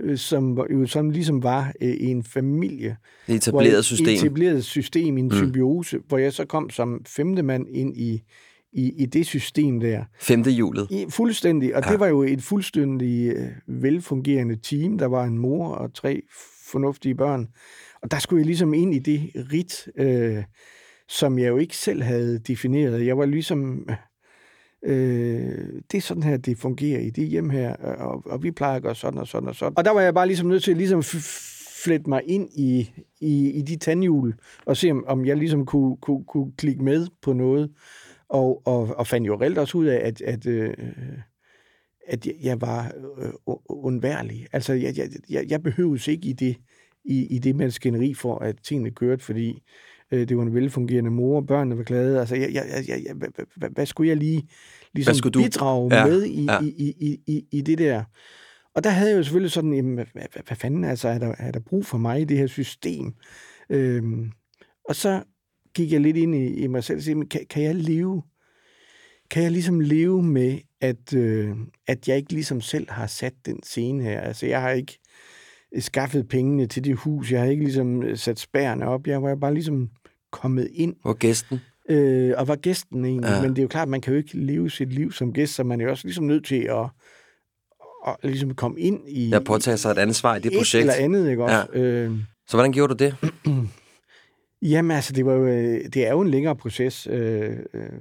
øh, 0.00 0.18
som 0.18 0.58
jo 0.70 0.86
som 0.86 1.10
ligesom 1.10 1.42
var 1.42 1.72
øh, 1.80 1.96
en 2.00 2.24
familie. 2.24 2.96
Et 3.28 3.34
etableret 3.34 3.84
system. 3.84 4.06
Et 4.06 4.14
etableret 4.14 4.64
system, 4.64 5.18
en 5.18 5.24
mm. 5.24 5.32
symbiose, 5.32 5.98
hvor 6.08 6.18
jeg 6.18 6.32
så 6.32 6.44
kom 6.44 6.70
som 6.70 7.04
femte 7.06 7.42
mand 7.42 7.66
ind 7.68 7.96
i, 7.96 8.22
i, 8.72 8.92
i 9.02 9.06
det 9.06 9.26
system 9.26 9.80
der. 9.80 10.04
Femte 10.20 10.50
hjulet. 10.50 10.86
I, 10.90 11.06
fuldstændig. 11.08 11.76
Og 11.76 11.82
ja. 11.84 11.90
det 11.90 12.00
var 12.00 12.06
jo 12.06 12.22
et 12.22 12.42
fuldstændig 12.42 13.32
øh, 13.36 13.82
velfungerende 13.82 14.56
team. 14.56 14.98
Der 14.98 15.06
var 15.06 15.24
en 15.24 15.38
mor 15.38 15.74
og 15.74 15.94
tre 15.94 16.22
fornuftige 16.70 17.14
børn. 17.14 17.48
Og 18.02 18.10
der 18.10 18.18
skulle 18.18 18.40
jeg 18.40 18.46
ligesom 18.46 18.74
ind 18.74 18.94
i 18.94 18.98
det 18.98 19.30
rit, 19.52 19.88
øh, 19.96 20.44
som 21.08 21.38
jeg 21.38 21.48
jo 21.48 21.56
ikke 21.56 21.76
selv 21.76 22.02
havde 22.02 22.38
defineret. 22.38 23.06
Jeg 23.06 23.18
var 23.18 23.26
ligesom, 23.26 23.88
øh, 24.84 25.58
det 25.92 25.98
er 25.98 26.00
sådan 26.00 26.22
her, 26.22 26.36
det 26.36 26.58
fungerer 26.58 27.00
i 27.00 27.10
det 27.10 27.28
hjem 27.28 27.50
her, 27.50 27.76
og, 27.76 28.22
og 28.26 28.42
vi 28.42 28.50
plejer 28.50 28.76
at 28.76 28.82
gøre 28.82 28.94
sådan 28.94 29.20
og 29.20 29.28
sådan 29.28 29.48
og 29.48 29.54
sådan. 29.54 29.72
Og 29.76 29.84
der 29.84 29.90
var 29.90 30.00
jeg 30.00 30.14
bare 30.14 30.26
ligesom 30.26 30.48
nødt 30.48 30.62
til 30.62 30.70
at 30.70 30.76
ligesom 30.76 31.02
flette 31.84 32.10
mig 32.10 32.22
ind 32.26 32.48
i, 32.56 32.90
i, 33.20 33.50
i 33.50 33.62
de 33.62 33.76
tandhjul, 33.76 34.34
og 34.66 34.76
se, 34.76 34.90
om, 34.90 35.04
om 35.06 35.26
jeg 35.26 35.36
ligesom 35.36 35.66
kunne, 35.66 35.96
kunne, 35.96 36.24
kunne 36.24 36.52
klikke 36.58 36.84
med 36.84 37.06
på 37.22 37.32
noget. 37.32 37.70
Og, 38.30 38.62
og, 38.64 38.96
og 38.96 39.06
fandt 39.06 39.26
jo 39.26 39.40
reelt 39.40 39.58
også 39.58 39.78
ud 39.78 39.86
af, 39.86 40.06
at, 40.06 40.20
at, 40.20 40.46
øh, 40.46 40.74
at 42.08 42.26
jeg 42.42 42.60
var 42.60 42.92
øh, 43.22 43.54
undværlig. 43.68 44.46
Altså, 44.52 44.72
jeg, 44.72 44.94
jeg, 45.30 45.50
jeg 45.50 45.62
behøves 45.62 46.08
ikke 46.08 46.28
i 46.28 46.32
det 46.32 46.56
i, 47.04 47.26
i 47.26 47.38
det 47.38 47.56
maskineri 47.56 48.14
for, 48.14 48.38
at 48.38 48.56
tingene 48.62 48.90
kørte, 48.90 49.24
fordi 49.24 49.62
øh, 50.10 50.28
det 50.28 50.36
var 50.36 50.42
en 50.42 50.54
velfungerende 50.54 51.10
mor, 51.10 51.36
og 51.36 51.46
børnene 51.46 51.78
var 51.78 51.84
glade. 51.84 52.20
Altså, 52.20 52.36
jeg, 52.36 52.54
jeg, 52.54 52.64
jeg, 52.88 53.02
jeg, 53.06 53.14
hvad, 53.14 53.28
hvad, 53.56 53.70
hvad 53.70 53.86
skulle 53.86 54.08
jeg 54.08 54.16
lige 54.16 54.48
ligesom 54.94 55.14
skulle 55.14 55.42
bidrage 55.44 55.94
ja, 55.96 56.06
med 56.06 56.24
i, 56.24 56.44
ja. 56.44 56.60
i, 56.60 56.94
i, 57.00 57.20
i, 57.26 57.44
i 57.52 57.60
det 57.60 57.78
der? 57.78 58.04
Og 58.74 58.84
der 58.84 58.90
havde 58.90 59.10
jeg 59.10 59.18
jo 59.18 59.22
selvfølgelig 59.22 59.52
sådan, 59.52 59.74
jamen, 59.74 59.94
hvad, 59.94 60.06
hvad, 60.12 60.42
hvad 60.46 60.56
fanden, 60.56 60.84
altså, 60.84 61.08
er 61.08 61.18
der, 61.18 61.34
er 61.38 61.50
der 61.50 61.60
brug 61.60 61.86
for 61.86 61.98
mig 61.98 62.20
i 62.20 62.24
det 62.24 62.38
her 62.38 62.46
system? 62.46 63.14
Øhm, 63.70 64.30
og 64.88 64.96
så 64.96 65.22
gik 65.74 65.92
jeg 65.92 66.00
lidt 66.00 66.16
ind 66.16 66.34
i, 66.34 66.46
i 66.46 66.66
mig 66.66 66.84
selv 66.84 66.96
og 66.96 67.02
sagde, 67.02 67.26
kan, 67.26 67.46
kan 67.50 67.62
jeg 67.62 67.74
leve? 67.74 68.22
Kan 69.30 69.42
jeg 69.42 69.52
ligesom 69.52 69.80
leve 69.80 70.22
med, 70.22 70.58
at, 70.80 71.14
øh, 71.14 71.56
at 71.86 72.08
jeg 72.08 72.16
ikke 72.16 72.32
ligesom 72.32 72.60
selv 72.60 72.90
har 72.90 73.06
sat 73.06 73.34
den 73.46 73.62
scene 73.62 74.02
her? 74.02 74.20
Altså, 74.20 74.46
jeg 74.46 74.60
har 74.60 74.70
ikke 74.70 74.98
skaffet 75.78 76.28
pengene 76.28 76.66
til 76.66 76.84
det 76.84 76.96
hus. 76.96 77.32
Jeg 77.32 77.40
har 77.40 77.46
ikke 77.46 77.64
ligesom 77.64 78.02
øh, 78.02 78.16
sat 78.16 78.38
spærene 78.38 78.86
op. 78.86 79.06
Jeg 79.06 79.22
var 79.22 79.34
bare 79.34 79.54
ligesom 79.54 79.90
kommet 80.32 80.68
ind. 80.72 80.96
Og 81.04 81.18
gæsten? 81.18 81.60
Øh, 81.88 82.34
og 82.36 82.48
var 82.48 82.56
gæsten 82.56 83.04
egentlig. 83.04 83.30
Ja. 83.30 83.42
Men 83.42 83.50
det 83.50 83.58
er 83.58 83.62
jo 83.62 83.68
klart, 83.68 83.82
at 83.82 83.88
man 83.88 84.00
kan 84.00 84.12
jo 84.12 84.18
ikke 84.18 84.36
leve 84.36 84.70
sit 84.70 84.92
liv 84.92 85.12
som 85.12 85.32
gæst, 85.32 85.54
så 85.54 85.64
man 85.64 85.80
er 85.80 85.84
jo 85.84 85.90
også 85.90 86.06
ligesom 86.06 86.24
nødt 86.24 86.44
til 86.44 86.62
at, 86.62 86.86
at 88.06 88.16
ligesom 88.22 88.54
komme 88.54 88.80
ind 88.80 89.08
i... 89.08 89.30
Jeg 89.30 89.44
påtager 89.44 89.76
sig 89.76 89.90
et 89.90 89.98
ansvar 89.98 90.36
i 90.36 90.40
det 90.40 90.52
projekt. 90.58 90.80
eller 90.80 90.94
andet, 90.94 91.30
ikke 91.30 91.44
også? 91.44 91.66
Ja. 91.74 91.80
Øh, 91.80 92.12
så 92.48 92.56
hvordan 92.56 92.72
gjorde 92.72 92.94
du 92.94 93.04
det? 93.04 93.16
Jamen 94.62 94.90
altså, 94.90 95.12
det, 95.12 95.26
var 95.26 95.32
jo, 95.32 95.46
øh, 95.46 95.84
det 95.84 96.06
er 96.06 96.10
jo 96.10 96.20
en 96.20 96.30
længere 96.30 96.56
proces, 96.56 97.06
øh, 97.06 97.58
øh, 97.74 98.00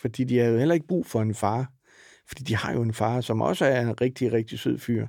fordi 0.00 0.24
de 0.24 0.38
havde 0.38 0.52
jo 0.52 0.58
heller 0.58 0.74
ikke 0.74 0.86
brug 0.86 1.06
for 1.06 1.22
en 1.22 1.34
far. 1.34 1.72
Fordi 2.26 2.42
de 2.42 2.56
har 2.56 2.72
jo 2.72 2.82
en 2.82 2.94
far, 2.94 3.20
som 3.20 3.40
også 3.40 3.64
er 3.64 3.80
en 3.80 4.00
rigtig, 4.00 4.32
rigtig 4.32 4.58
sød 4.58 4.78
fyr. 4.78 5.06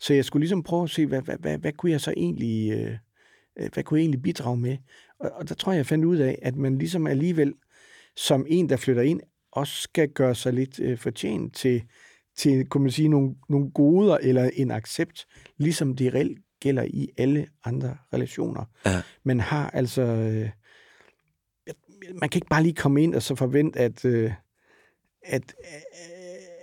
Så 0.00 0.14
jeg 0.14 0.24
skulle 0.24 0.40
ligesom 0.40 0.62
prøve 0.62 0.82
at 0.82 0.90
se, 0.90 1.06
hvad, 1.06 1.22
hvad, 1.22 1.36
hvad, 1.38 1.58
hvad 1.58 1.72
kunne 1.72 1.92
jeg 1.92 2.00
så 2.00 2.14
egentlig, 2.16 2.72
øh, 2.72 2.96
øh 3.58 3.68
hvad 3.72 3.82
kunne 3.82 3.98
jeg 3.98 4.02
egentlig 4.02 4.22
bidrage 4.22 4.56
med? 4.56 4.76
Og, 5.20 5.30
og 5.30 5.48
der 5.48 5.54
tror 5.54 5.72
jeg, 5.72 5.76
jeg 5.76 5.86
fandt 5.86 6.04
ud 6.04 6.16
af, 6.16 6.38
at 6.42 6.56
man 6.56 6.78
ligesom 6.78 7.06
alligevel, 7.06 7.54
som 8.16 8.46
en, 8.48 8.68
der 8.68 8.76
flytter 8.76 9.02
ind, 9.02 9.20
også 9.52 9.82
skal 9.82 10.08
gøre 10.08 10.34
sig 10.34 10.52
lidt 10.52 10.80
øh, 10.80 10.98
fortjent 10.98 11.54
til, 11.54 11.82
til 12.36 12.66
kunne 12.66 12.82
man 12.82 12.90
sige, 12.90 13.08
nogle, 13.08 13.34
nogle 13.48 13.70
goder 13.70 14.16
eller 14.16 14.50
en 14.54 14.70
accept, 14.70 15.26
ligesom 15.58 15.96
de 15.96 16.10
reelt 16.10 16.38
gælder 16.60 16.82
i 16.82 17.08
alle 17.18 17.46
andre 17.64 17.96
relationer. 18.14 18.64
Ja. 18.86 19.02
Man 19.24 19.40
har 19.40 19.70
altså... 19.70 20.02
Øh, 20.02 20.48
man 22.20 22.28
kan 22.28 22.38
ikke 22.38 22.48
bare 22.50 22.62
lige 22.62 22.74
komme 22.74 23.02
ind 23.02 23.14
og 23.14 23.22
så 23.22 23.34
forvente, 23.34 23.78
at, 23.78 24.04
øh, 24.04 24.32
at, 25.22 25.54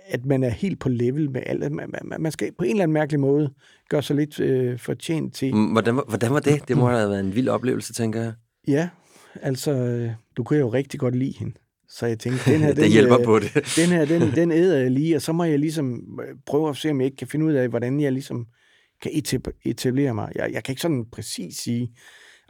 at 0.08 0.26
man 0.26 0.44
er 0.44 0.48
helt 0.48 0.80
på 0.80 0.88
level 0.88 1.30
med 1.30 1.42
alt. 1.46 1.72
Man, 1.72 1.90
man, 2.04 2.20
man 2.20 2.32
skal 2.32 2.52
på 2.58 2.64
en 2.64 2.70
eller 2.70 2.82
anden 2.82 2.92
mærkelig 2.92 3.20
måde 3.20 3.54
gøre 3.88 4.02
sig 4.02 4.16
lidt 4.16 4.40
øh, 4.40 4.78
fortjent 4.78 5.34
til. 5.34 5.54
Hvordan, 5.72 5.94
hvordan 6.08 6.32
var 6.32 6.40
det? 6.40 6.68
Det 6.68 6.76
må 6.76 6.88
have 6.88 7.10
været 7.10 7.20
en 7.20 7.34
vild 7.34 7.48
oplevelse, 7.48 7.92
tænker 7.92 8.22
jeg. 8.22 8.32
Ja, 8.68 8.88
altså, 9.42 10.10
du 10.36 10.44
kunne 10.44 10.58
jo 10.58 10.68
rigtig 10.68 11.00
godt 11.00 11.16
lide 11.16 11.34
hende. 11.38 11.54
Så 11.88 12.06
jeg 12.06 12.18
tænkte, 12.18 12.52
den 12.52 12.60
her, 12.60 12.68
det 12.74 12.76
den, 12.76 12.92
hjælper 12.92 13.18
øh, 13.18 13.24
på 13.24 13.38
det. 13.38 13.54
den 13.76 13.88
her, 13.88 14.04
den, 14.04 14.22
den 14.40 14.50
æder 14.52 14.78
jeg 14.78 14.90
lige, 14.90 15.16
og 15.16 15.22
så 15.22 15.32
må 15.32 15.44
jeg 15.44 15.58
ligesom 15.58 16.18
øh, 16.28 16.34
prøve 16.46 16.68
at 16.68 16.76
se, 16.76 16.90
om 16.90 17.00
jeg 17.00 17.04
ikke 17.04 17.16
kan 17.16 17.26
finde 17.26 17.46
ud 17.46 17.52
af, 17.52 17.68
hvordan 17.68 18.00
jeg 18.00 18.12
ligesom 18.12 18.46
kan 19.02 19.10
etab- 19.12 19.60
etablere 19.64 20.14
mig. 20.14 20.32
Jeg, 20.34 20.50
jeg 20.52 20.64
kan 20.64 20.72
ikke 20.72 20.82
sådan 20.82 21.04
præcis 21.12 21.56
sige, 21.56 21.92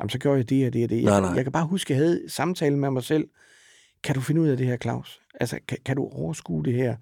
jamen, 0.01 0.11
så 0.11 0.19
gjorde 0.19 0.37
jeg 0.39 0.49
det 0.51 0.67
og 0.67 0.73
det 0.73 0.85
og 0.85 0.91
det. 0.91 0.97
Jeg, 0.97 1.05
Nej, 1.05 1.21
nej. 1.21 1.31
jeg 1.31 1.45
kan 1.45 1.53
bare 1.53 1.67
huske, 1.67 1.95
at 1.95 1.99
jeg 1.99 2.07
havde 2.07 2.23
samtale 2.29 2.79
med 2.79 2.91
mig 2.91 3.03
selv. 3.03 3.29
Kan 4.05 4.15
du 4.15 4.21
finde 4.21 4.41
ud 4.41 4.49
af 4.49 4.57
det 4.57 4.67
her, 4.67 4.77
Claus? 4.77 5.21
Altså, 5.41 5.59
kan, 5.69 5.79
kan 5.87 5.97
du 5.97 6.09
overskue 6.13 6.65
det 6.65 6.73
her? 6.75 6.97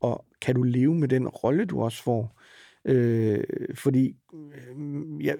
Og 0.00 0.24
kan 0.42 0.54
du 0.54 0.62
leve 0.62 0.94
med 0.94 1.08
den 1.08 1.28
rolle, 1.28 1.64
du 1.64 1.80
også 1.82 2.02
får? 2.02 2.34
Øh, 2.84 3.44
fordi 3.74 4.16
øh, 4.34 5.26
ja, 5.26 5.32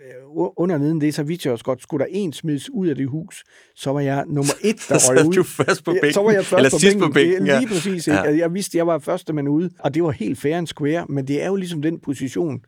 under 0.56 0.78
neden 0.78 1.00
det, 1.00 1.14
så 1.14 1.22
vidste 1.22 1.46
jeg 1.46 1.52
også 1.52 1.64
godt, 1.64 1.82
skulle 1.82 2.04
der 2.04 2.10
en 2.12 2.32
smides 2.32 2.70
ud 2.70 2.86
af 2.88 2.96
det 2.96 3.08
hus, 3.08 3.44
så 3.76 3.90
var 3.92 4.00
jeg 4.00 4.24
nummer 4.26 4.52
et, 4.64 4.76
der 4.88 4.94
røg 5.08 5.26
ud. 5.28 5.32
du 5.32 5.42
først 5.42 5.84
på 5.84 5.90
bænken. 5.92 6.12
Så 6.12 6.22
var 6.22 6.30
jeg 6.30 6.44
først 6.44 6.58
Eller 6.58 6.70
på 6.70 6.78
sidst 6.78 6.94
bænken. 6.94 7.08
på 7.10 7.14
bænken, 7.14 7.46
ja. 7.46 7.58
Lige 7.58 7.68
præcis. 7.68 8.08
Ja. 8.08 8.14
Ja. 8.24 8.36
Jeg 8.36 8.54
vidste, 8.54 8.78
jeg 8.78 8.86
var 8.86 8.98
første 8.98 9.32
mand 9.32 9.48
ude, 9.48 9.70
og 9.78 9.94
det 9.94 10.02
var 10.02 10.10
helt 10.10 10.38
fair 10.38 10.56
and 10.56 10.66
square, 10.66 11.06
men 11.08 11.28
det 11.28 11.42
er 11.42 11.46
jo 11.46 11.56
ligesom 11.56 11.82
den 11.82 12.00
position, 12.00 12.60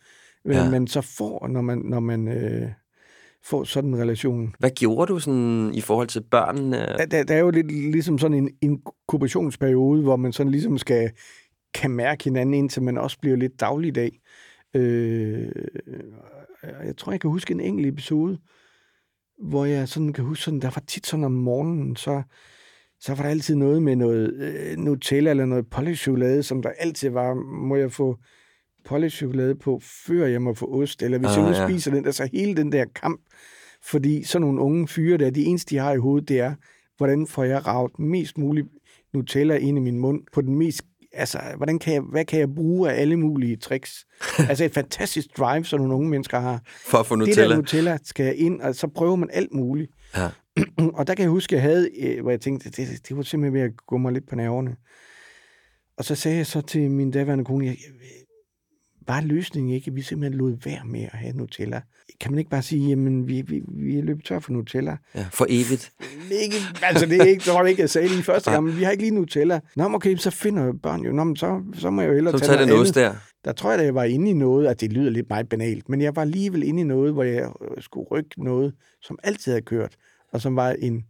Ja. 0.45 0.65
ja. 0.65 0.71
man 0.71 0.87
så 0.87 1.01
får, 1.01 1.49
når 1.49 1.61
man, 1.61 1.79
når 1.79 2.01
man 2.01 2.29
øh, 2.29 2.69
får 3.45 3.65
sådan 3.65 3.91
en 3.91 4.01
relation. 4.01 4.55
Hvad 4.59 4.71
gjorde 4.71 5.13
du 5.13 5.19
sådan 5.19 5.75
i 5.75 5.81
forhold 5.81 6.09
til 6.09 6.23
børnene? 6.31 6.77
Der, 6.77 7.07
der, 7.07 7.25
der 7.25 7.35
er 7.35 7.39
jo 7.39 7.51
lidt 7.51 7.73
ligesom 7.73 8.19
sådan 8.19 8.37
en 8.37 8.51
inkubationsperiode, 8.61 10.03
hvor 10.03 10.17
man 10.17 10.33
sådan 10.33 10.53
ligesom 10.53 10.79
skal 10.79 11.11
kan 11.75 11.91
mærke 11.91 12.25
hinanden, 12.25 12.55
indtil 12.55 12.83
man 12.83 12.99
også 12.99 13.19
bliver 13.21 13.37
lidt 13.37 13.61
dagligdag. 13.61 14.21
Øh, 14.75 15.49
jeg 16.63 16.97
tror, 16.97 17.13
jeg 17.13 17.21
kan 17.21 17.31
huske 17.31 17.53
en 17.53 17.61
enkelt 17.61 17.89
episode, 17.89 18.39
hvor 19.39 19.65
jeg 19.65 19.89
sådan 19.89 20.13
kan 20.13 20.25
huske, 20.25 20.45
sådan, 20.45 20.61
der 20.61 20.71
var 20.71 20.83
tit 20.87 21.07
sådan 21.07 21.25
om 21.25 21.33
morgenen, 21.33 21.97
så, 21.97 22.23
så 23.01 23.15
var 23.15 23.23
der 23.23 23.31
altid 23.31 23.55
noget 23.55 23.83
med 23.83 23.97
noget 23.97 24.35
øh, 24.35 24.79
Nutella 24.79 25.31
eller 25.31 25.45
noget 25.45 25.71
polychokolade, 25.71 26.43
som 26.43 26.63
der 26.63 26.71
altid 26.79 27.11
var, 27.11 27.35
må 27.69 27.77
jeg 27.77 27.93
få 27.93 28.19
polychokolade 28.85 29.55
på, 29.55 29.81
før 30.07 30.27
jeg 30.27 30.43
må 30.43 30.55
få 30.55 30.67
ost, 30.83 31.03
eller 31.03 31.19
hvis 31.19 31.29
Ah, 31.31 31.37
jeg 31.37 31.45
nu 31.45 31.57
ja. 31.57 31.69
spiser 31.69 31.91
den, 31.91 32.07
altså 32.07 32.29
hele 32.33 32.57
den 32.57 32.73
der 32.73 32.85
kamp, 32.95 33.21
fordi 33.83 34.25
sådan 34.25 34.41
nogle 34.41 34.61
unge 34.61 34.89
fyre 34.89 35.19
der, 35.19 35.31
de 35.31 35.45
eneste, 35.45 35.71
de 35.75 35.79
har 35.79 35.93
i 35.93 35.99
hovedet, 35.99 36.29
det 36.29 36.41
er, 36.41 36.55
hvordan 36.97 37.27
får 37.27 37.45
jeg 37.45 37.67
ravet 37.67 37.99
mest 37.99 38.39
muligt 38.39 38.67
Nutella 39.15 39.57
ind 39.57 39.79
i 39.79 39.81
min 39.81 39.99
mund 39.99 40.21
på 40.33 40.41
den 40.41 40.55
mest 40.59 40.83
altså, 41.13 41.39
hvordan 41.57 41.79
kan 41.79 41.95
jeg, 41.95 42.03
hvad 42.03 42.25
kan 42.25 42.41
jeg 42.41 42.55
bruge 42.55 42.91
af 42.91 43.01
alle 43.01 43.17
mulige 43.17 43.57
tricks? 43.57 44.07
altså 44.49 44.65
et 44.65 44.75
fantastisk 44.75 45.39
drive, 45.39 45.65
som 45.65 45.81
nogle 45.81 45.95
unge 45.95 46.09
mennesker 46.09 46.41
har. 46.41 46.63
For 46.85 46.99
at 46.99 47.07
få 47.07 47.17
Det 47.17 47.29
Nutella? 47.29 47.49
der 47.49 47.57
Nutella 47.57 47.99
skal 48.05 48.25
jeg 48.27 48.37
ind, 48.37 48.61
og 48.61 48.75
så 48.75 48.87
prøver 48.87 49.17
man 49.17 49.29
alt 49.33 49.55
muligt. 49.55 49.91
Ja. 50.17 50.29
og 50.99 51.07
der 51.07 51.15
kan 51.15 51.23
jeg 51.23 51.31
huske, 51.31 51.55
jeg 51.55 51.63
havde, 51.63 51.91
øh, 52.03 52.23
hvor 52.23 52.31
jeg 52.31 52.41
tænkte, 52.41 52.71
det, 52.71 53.09
det 53.09 53.17
var 53.17 53.23
simpelthen 53.23 53.55
ved 53.55 53.61
at 53.61 53.77
gå 53.87 53.97
mig 53.97 54.13
lidt 54.13 54.29
på 54.29 54.37
nerverne. 54.37 54.77
Og 55.99 56.05
så 56.05 56.15
sagde 56.15 56.37
jeg 56.37 56.47
så 56.47 56.61
til 56.61 56.91
min 56.91 57.11
daværende 57.11 57.45
kone, 57.45 57.67
jeg, 57.67 57.77
var 59.11 59.21
løsningen 59.21 59.75
ikke, 59.75 59.89
at 59.91 59.97
vi 59.97 60.03
simpelthen 60.03 60.39
lod 60.39 60.57
være 60.65 60.85
med 60.85 61.03
at 61.03 61.19
have 61.19 61.33
Nutella? 61.33 61.81
Kan 62.21 62.33
man 62.33 62.39
ikke 62.39 62.51
bare 62.51 62.63
sige, 62.63 62.89
jamen, 62.89 63.29
vi, 63.29 63.43
vi, 63.43 63.63
vi 63.69 63.99
er 63.99 64.03
løbet 64.03 64.25
tør 64.25 64.39
for 64.39 64.53
Nutella? 64.53 64.97
ja. 65.15 65.27
For 65.33 65.47
evigt. 65.49 65.93
Ikke, 66.31 66.57
altså, 66.83 67.07
det 67.07 67.21
er 67.21 67.25
ikke, 67.25 67.45
det 67.45 67.53
var 67.55 67.63
det 67.63 67.71
ikke, 67.71 67.83
jeg 67.83 67.91
sagde 67.91 68.09
lige 68.09 68.23
første 68.23 68.51
gang, 68.51 68.65
men 68.65 68.77
vi 68.77 68.83
har 68.83 68.91
ikke 68.91 69.03
lige 69.03 69.15
Nutella. 69.15 69.61
Nå, 69.77 69.85
okay, 69.85 70.17
så 70.17 70.31
finder 70.31 70.73
børn 70.83 71.05
jo, 71.05 71.13
Nå, 71.13 71.25
men 71.25 71.37
så, 71.37 71.63
så 71.75 71.91
må 71.91 72.03
jeg 72.03 72.09
jo 72.09 72.15
hellere 72.15 72.39
Så 72.39 72.45
tage 72.45 72.61
den 72.61 72.69
noget 72.69 72.95
der. 72.95 73.15
Der 73.45 73.53
tror 73.53 73.71
jeg, 73.71 73.81
at 73.81 73.87
jeg 73.87 73.95
var 73.95 74.05
inde 74.05 74.31
i 74.31 74.35
noget, 74.35 74.67
at 74.67 74.81
det 74.81 74.93
lyder 74.93 75.11
lidt 75.11 75.29
meget 75.29 75.49
banalt, 75.49 75.89
men 75.89 76.01
jeg 76.01 76.17
var 76.17 76.23
alligevel 76.23 76.63
inde 76.63 76.81
i 76.81 76.85
noget, 76.85 77.13
hvor 77.13 77.23
jeg 77.23 77.53
øh, 77.61 77.83
skulle 77.83 78.07
rykke 78.11 78.45
noget, 78.45 78.75
som 79.03 79.19
altid 79.23 79.53
havde 79.53 79.63
kørt, 79.63 79.97
og 80.33 80.41
som 80.41 80.57
var 80.57 80.71
en 80.71 81.05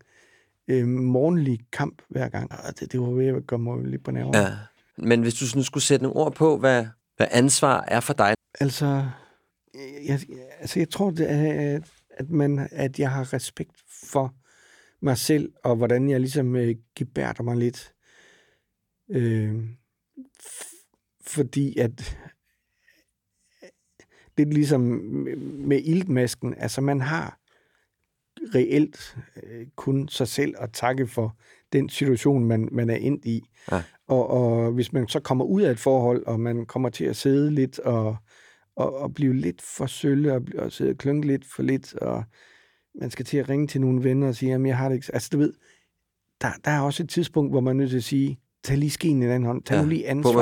øh, 0.69 0.87
morgenlig 0.89 1.59
kamp 1.73 2.03
hver 2.09 2.29
gang. 2.29 2.53
Og 2.53 2.81
det, 2.81 2.93
det 2.93 3.01
var 3.01 3.11
ved 3.11 3.43
at 3.51 3.61
mig 3.61 3.85
lidt 3.85 4.05
på 4.05 4.11
nerverne. 4.11 4.39
Ja. 4.39 4.53
Men 4.97 5.21
hvis 5.23 5.35
du 5.35 5.47
sådan 5.47 5.63
skulle 5.63 5.85
sætte 5.85 6.03
nogle 6.03 6.17
ord 6.17 6.35
på, 6.35 6.57
hvad, 6.57 6.87
hvad 7.21 7.29
ansvar 7.31 7.85
er 7.89 8.01
for 8.01 8.13
dig. 8.13 8.35
Altså, 8.61 9.09
jeg, 10.07 10.21
altså, 10.61 10.79
jeg 10.79 10.91
tror, 10.91 11.11
det 11.11 11.31
er, 11.31 11.81
at, 12.11 12.31
man, 12.31 12.69
at 12.73 12.99
jeg 12.99 13.11
har 13.11 13.33
respekt 13.33 13.77
for 14.05 14.35
mig 15.01 15.19
selv, 15.19 15.53
og 15.65 15.77
hvordan 15.77 16.11
jeg 16.11 16.21
ligesom 16.21 16.57
øh, 16.57 16.77
gebærter 16.97 17.43
mig 17.43 17.57
lidt. 17.57 17.95
Øh, 19.11 19.55
f- 20.43 21.21
fordi 21.27 21.79
at 21.79 22.19
lidt 24.37 24.55
ligesom 24.55 24.81
med- 24.81 25.37
med 25.37 25.81
iltmasken, 25.85 26.55
altså 26.55 26.81
man 26.81 27.01
har 27.01 27.39
reelt 28.55 29.17
øh, 29.43 29.67
kun 29.77 30.09
sig 30.09 30.29
selv 30.29 30.55
at 30.59 30.73
takke 30.73 31.07
for 31.07 31.37
den 31.73 31.89
situation, 31.89 32.45
man, 32.45 32.69
man 32.73 32.91
er 32.91 32.95
endt 32.95 33.25
i. 33.25 33.43
Ja. 33.73 33.83
Og, 34.09 34.31
og 34.31 34.73
hvis 34.73 34.93
man 34.93 35.09
så 35.09 35.21
kommer 35.21 35.45
ud 35.45 35.63
af 35.63 35.71
et 35.71 35.79
forhold, 35.79 36.27
og 36.27 36.41
man 36.41 36.67
kommer 36.67 36.89
til 36.89 37.05
at 37.05 37.17
sidde 37.17 37.51
lidt 37.51 37.79
og, 37.79 38.17
og, 38.77 38.97
og 38.97 39.15
blive 39.15 39.35
lidt 39.35 39.63
for 39.63 39.87
sølle, 39.87 40.35
og, 40.35 40.43
og 40.59 40.73
sidde 40.73 40.91
og 40.91 40.97
klynke 40.97 41.27
lidt 41.27 41.45
for 41.45 41.63
lidt, 41.63 41.95
og 41.95 42.25
man 43.01 43.11
skal 43.11 43.25
til 43.25 43.39
at 43.39 43.49
ringe 43.49 43.67
til 43.67 43.81
nogle 43.81 44.05
venner 44.05 44.29
og 44.29 44.35
sige, 44.35 44.51
jamen 44.51 44.67
jeg 44.67 44.77
har 44.77 44.89
det 44.89 44.97
ikke... 44.97 45.11
Altså 45.13 45.29
du 45.33 45.39
ved, 45.39 45.53
der, 46.41 46.49
der 46.65 46.71
er 46.71 46.81
også 46.81 47.03
et 47.03 47.09
tidspunkt, 47.09 47.53
hvor 47.53 47.61
man 47.61 47.77
er 47.77 47.79
nødt 47.79 47.91
til 47.91 47.97
at 47.97 48.05
sige, 48.05 48.39
tag 48.65 48.79
lige 48.79 48.91
skeen 48.91 49.23
i 49.23 49.25
den 49.25 49.33
anden 49.33 49.47
hånd, 49.47 49.63
tag 49.63 49.77
ja, 49.77 49.83
nu 49.83 49.89
lige 49.89 50.09
ansvar 50.09 50.33
for, 50.33 50.37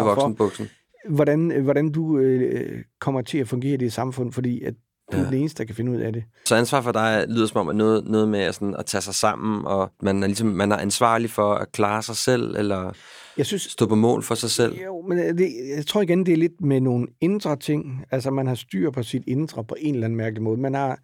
hvordan, 1.08 1.62
hvordan 1.62 1.92
du 1.92 2.18
øh, 2.18 2.84
kommer 3.00 3.22
til 3.22 3.38
at 3.38 3.48
fungere 3.48 3.74
i 3.74 3.76
det 3.76 3.92
samfund, 3.92 4.32
fordi 4.32 4.62
at 4.62 4.74
du 5.12 5.16
ja. 5.16 5.22
Ja. 5.22 5.26
er 5.26 5.30
den 5.30 5.40
eneste, 5.40 5.58
der 5.58 5.66
kan 5.66 5.74
finde 5.74 5.92
ud 5.92 5.96
af 5.96 6.12
det. 6.12 6.24
Så 6.44 6.54
ansvar 6.56 6.80
for 6.80 6.92
dig 6.92 7.24
lyder 7.28 7.46
som 7.46 7.60
om, 7.60 7.68
at 7.68 7.76
noget, 7.76 8.04
noget 8.04 8.28
med 8.28 8.52
sådan, 8.52 8.74
at 8.78 8.86
tage 8.86 9.00
sig 9.02 9.14
sammen, 9.14 9.66
og 9.66 9.90
man 10.02 10.22
er, 10.22 10.26
ligesom, 10.26 10.48
man 10.48 10.72
er 10.72 10.76
ansvarlig 10.76 11.30
for 11.30 11.54
at 11.54 11.72
klare 11.72 12.02
sig 12.02 12.16
selv, 12.16 12.56
eller 12.56 12.92
Jeg 13.36 13.46
synes, 13.46 13.62
stå 13.62 13.86
på 13.86 13.94
mål 13.94 14.22
for 14.22 14.34
sig 14.34 14.50
selv. 14.50 14.78
Jo, 14.84 15.02
men 15.08 15.18
øh, 15.18 15.38
det, 15.38 15.52
jeg 15.76 15.86
tror 15.86 16.02
igen, 16.02 16.26
det 16.26 16.32
er 16.32 16.36
lidt 16.36 16.60
med 16.60 16.80
nogle 16.80 17.06
indre 17.20 17.56
ting. 17.56 18.04
Altså, 18.10 18.30
man 18.30 18.46
har 18.46 18.54
styr 18.54 18.90
på 18.90 19.02
sit 19.02 19.22
indre 19.26 19.64
på 19.64 19.76
en 19.78 19.94
eller 19.94 20.06
anden 20.06 20.16
mærkelig 20.16 20.42
måde. 20.42 20.60
Man 20.60 20.74
har, 20.74 20.98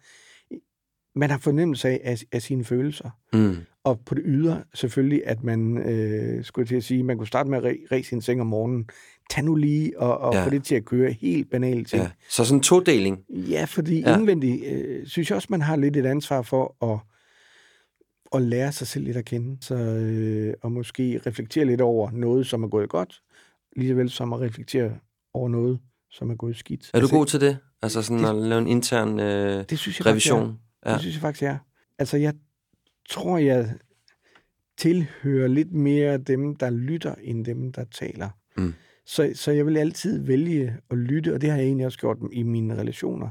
man 1.15 1.29
har 1.29 1.37
fornemmelse 1.37 1.87
af, 1.89 2.01
af, 2.03 2.17
af 2.31 2.41
sine 2.41 2.63
følelser. 2.63 3.09
Mm. 3.33 3.57
Og 3.85 3.99
på 4.05 4.15
det 4.15 4.23
ydre 4.25 4.63
selvfølgelig, 4.73 5.21
at 5.27 5.43
man, 5.43 5.77
øh, 5.77 6.43
skulle 6.43 6.67
til 6.67 6.75
at 6.75 6.83
sige, 6.83 7.03
man 7.03 7.17
kunne 7.17 7.27
starte 7.27 7.49
med 7.49 7.57
at 7.63 7.75
ræse 7.91 8.09
sin 8.09 8.21
seng 8.21 8.41
om 8.41 8.47
morgenen. 8.47 8.89
Tag 9.29 9.43
nu 9.43 9.55
lige 9.55 9.99
og, 9.99 10.17
og 10.17 10.33
Ja. 10.33 10.39
ja. 10.39 10.45
få 10.45 10.49
det 10.49 10.63
til 10.63 10.75
at 10.75 10.85
køre 10.85 11.11
helt 11.11 11.49
banale 11.51 11.83
ting. 11.85 12.01
Ja. 12.03 12.09
Så 12.29 12.45
sådan 12.45 12.57
en 12.57 12.63
todeling. 12.63 13.19
Ja, 13.29 13.65
fordi 13.67 13.99
Ja. 13.99 14.09
ja. 14.09 14.17
indvendigt 14.17 14.65
øh, 14.65 15.07
synes 15.07 15.29
jeg 15.29 15.35
også, 15.35 15.47
man 15.51 15.61
har 15.61 15.75
lidt 15.75 15.97
et 15.97 16.05
ansvar 16.05 16.41
for 16.41 16.85
at, 16.93 16.99
at 18.35 18.41
lære 18.41 18.71
sig 18.71 18.87
selv 18.87 19.05
lidt 19.05 19.17
at 19.17 19.25
kende. 19.25 19.57
Så, 19.61 19.75
øh, 19.75 20.53
og 20.61 20.71
måske 20.71 21.21
reflektere 21.25 21.65
lidt 21.65 21.81
over 21.81 22.11
noget, 22.11 22.47
som 22.47 22.63
er 22.63 22.67
gået 22.67 22.89
godt, 22.89 23.21
lige 23.75 23.89
så 23.89 23.95
vel 23.95 24.09
som 24.09 24.33
at 24.33 24.41
reflektere 24.41 24.91
over 25.33 25.49
noget, 25.49 25.79
som 26.09 26.29
er 26.29 26.35
gået 26.35 26.55
skidt. 26.55 26.91
Er 26.93 26.99
du 26.99 27.07
god 27.07 27.25
til 27.25 27.41
det? 27.41 27.57
Altså 27.81 28.01
sådan 28.01 28.23
det- 28.23 28.29
at 28.29 28.35
lave 28.35 28.61
en 28.61 28.67
intern 28.67 29.19
øh, 29.19 29.63
det 29.69 29.79
synes 29.79 29.99
jeg 29.99 30.03
Faktisk, 30.05 30.31
revision? 30.31 30.59
jeg, 30.85 30.89
er. 30.89 30.93
Det 30.93 31.01
synes 31.01 31.15
jeg 31.15 31.21
faktisk, 31.21 31.41
jeg 31.41 31.51
er. 31.51 31.57
Altså, 31.99 32.17
jeg 32.17 32.33
tror, 33.09 33.37
jeg 33.37 33.73
tilhører 34.77 35.47
lidt 35.47 35.73
mere 35.73 36.17
dem, 36.17 36.55
der 36.55 36.69
lytter, 36.69 37.15
end 37.21 37.45
dem, 37.45 37.71
der 37.71 37.83
taler. 37.83 38.29
Mm. 38.57 38.73
Så, 39.05 39.31
så 39.33 39.51
jeg 39.51 39.65
vil 39.65 39.77
altid 39.77 40.19
vælge 40.19 40.77
at 40.89 40.97
lytte, 40.97 41.33
og 41.33 41.41
det 41.41 41.49
har 41.49 41.57
jeg 41.57 41.65
egentlig 41.65 41.85
også 41.85 41.99
gjort 41.99 42.17
i 42.31 42.43
mine 42.43 42.75
relationer, 42.77 43.29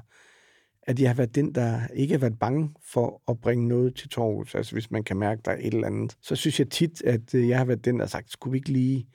at 0.82 1.00
jeg 1.00 1.08
har 1.08 1.14
været 1.14 1.34
den, 1.34 1.54
der 1.54 1.80
ikke 1.94 2.14
har 2.14 2.18
været 2.18 2.38
bange 2.38 2.70
for 2.92 3.22
at 3.28 3.40
bringe 3.40 3.68
noget 3.68 3.96
til 3.96 4.08
torvs. 4.08 4.54
Altså 4.54 4.72
hvis 4.72 4.90
man 4.90 5.04
kan 5.04 5.16
mærke, 5.16 5.42
der 5.44 5.50
er 5.50 5.58
et 5.60 5.74
eller 5.74 5.86
andet. 5.86 6.16
Så 6.22 6.36
synes 6.36 6.58
jeg 6.58 6.70
tit, 6.70 7.02
at 7.02 7.34
øh, 7.34 7.48
jeg 7.48 7.58
har 7.58 7.64
været 7.64 7.84
den, 7.84 7.94
der 7.94 8.02
har 8.02 8.08
sagt, 8.08 8.32
skulle 8.32 8.52
vi 8.52 8.58
ikke 8.58 8.72
lige, 8.72 9.06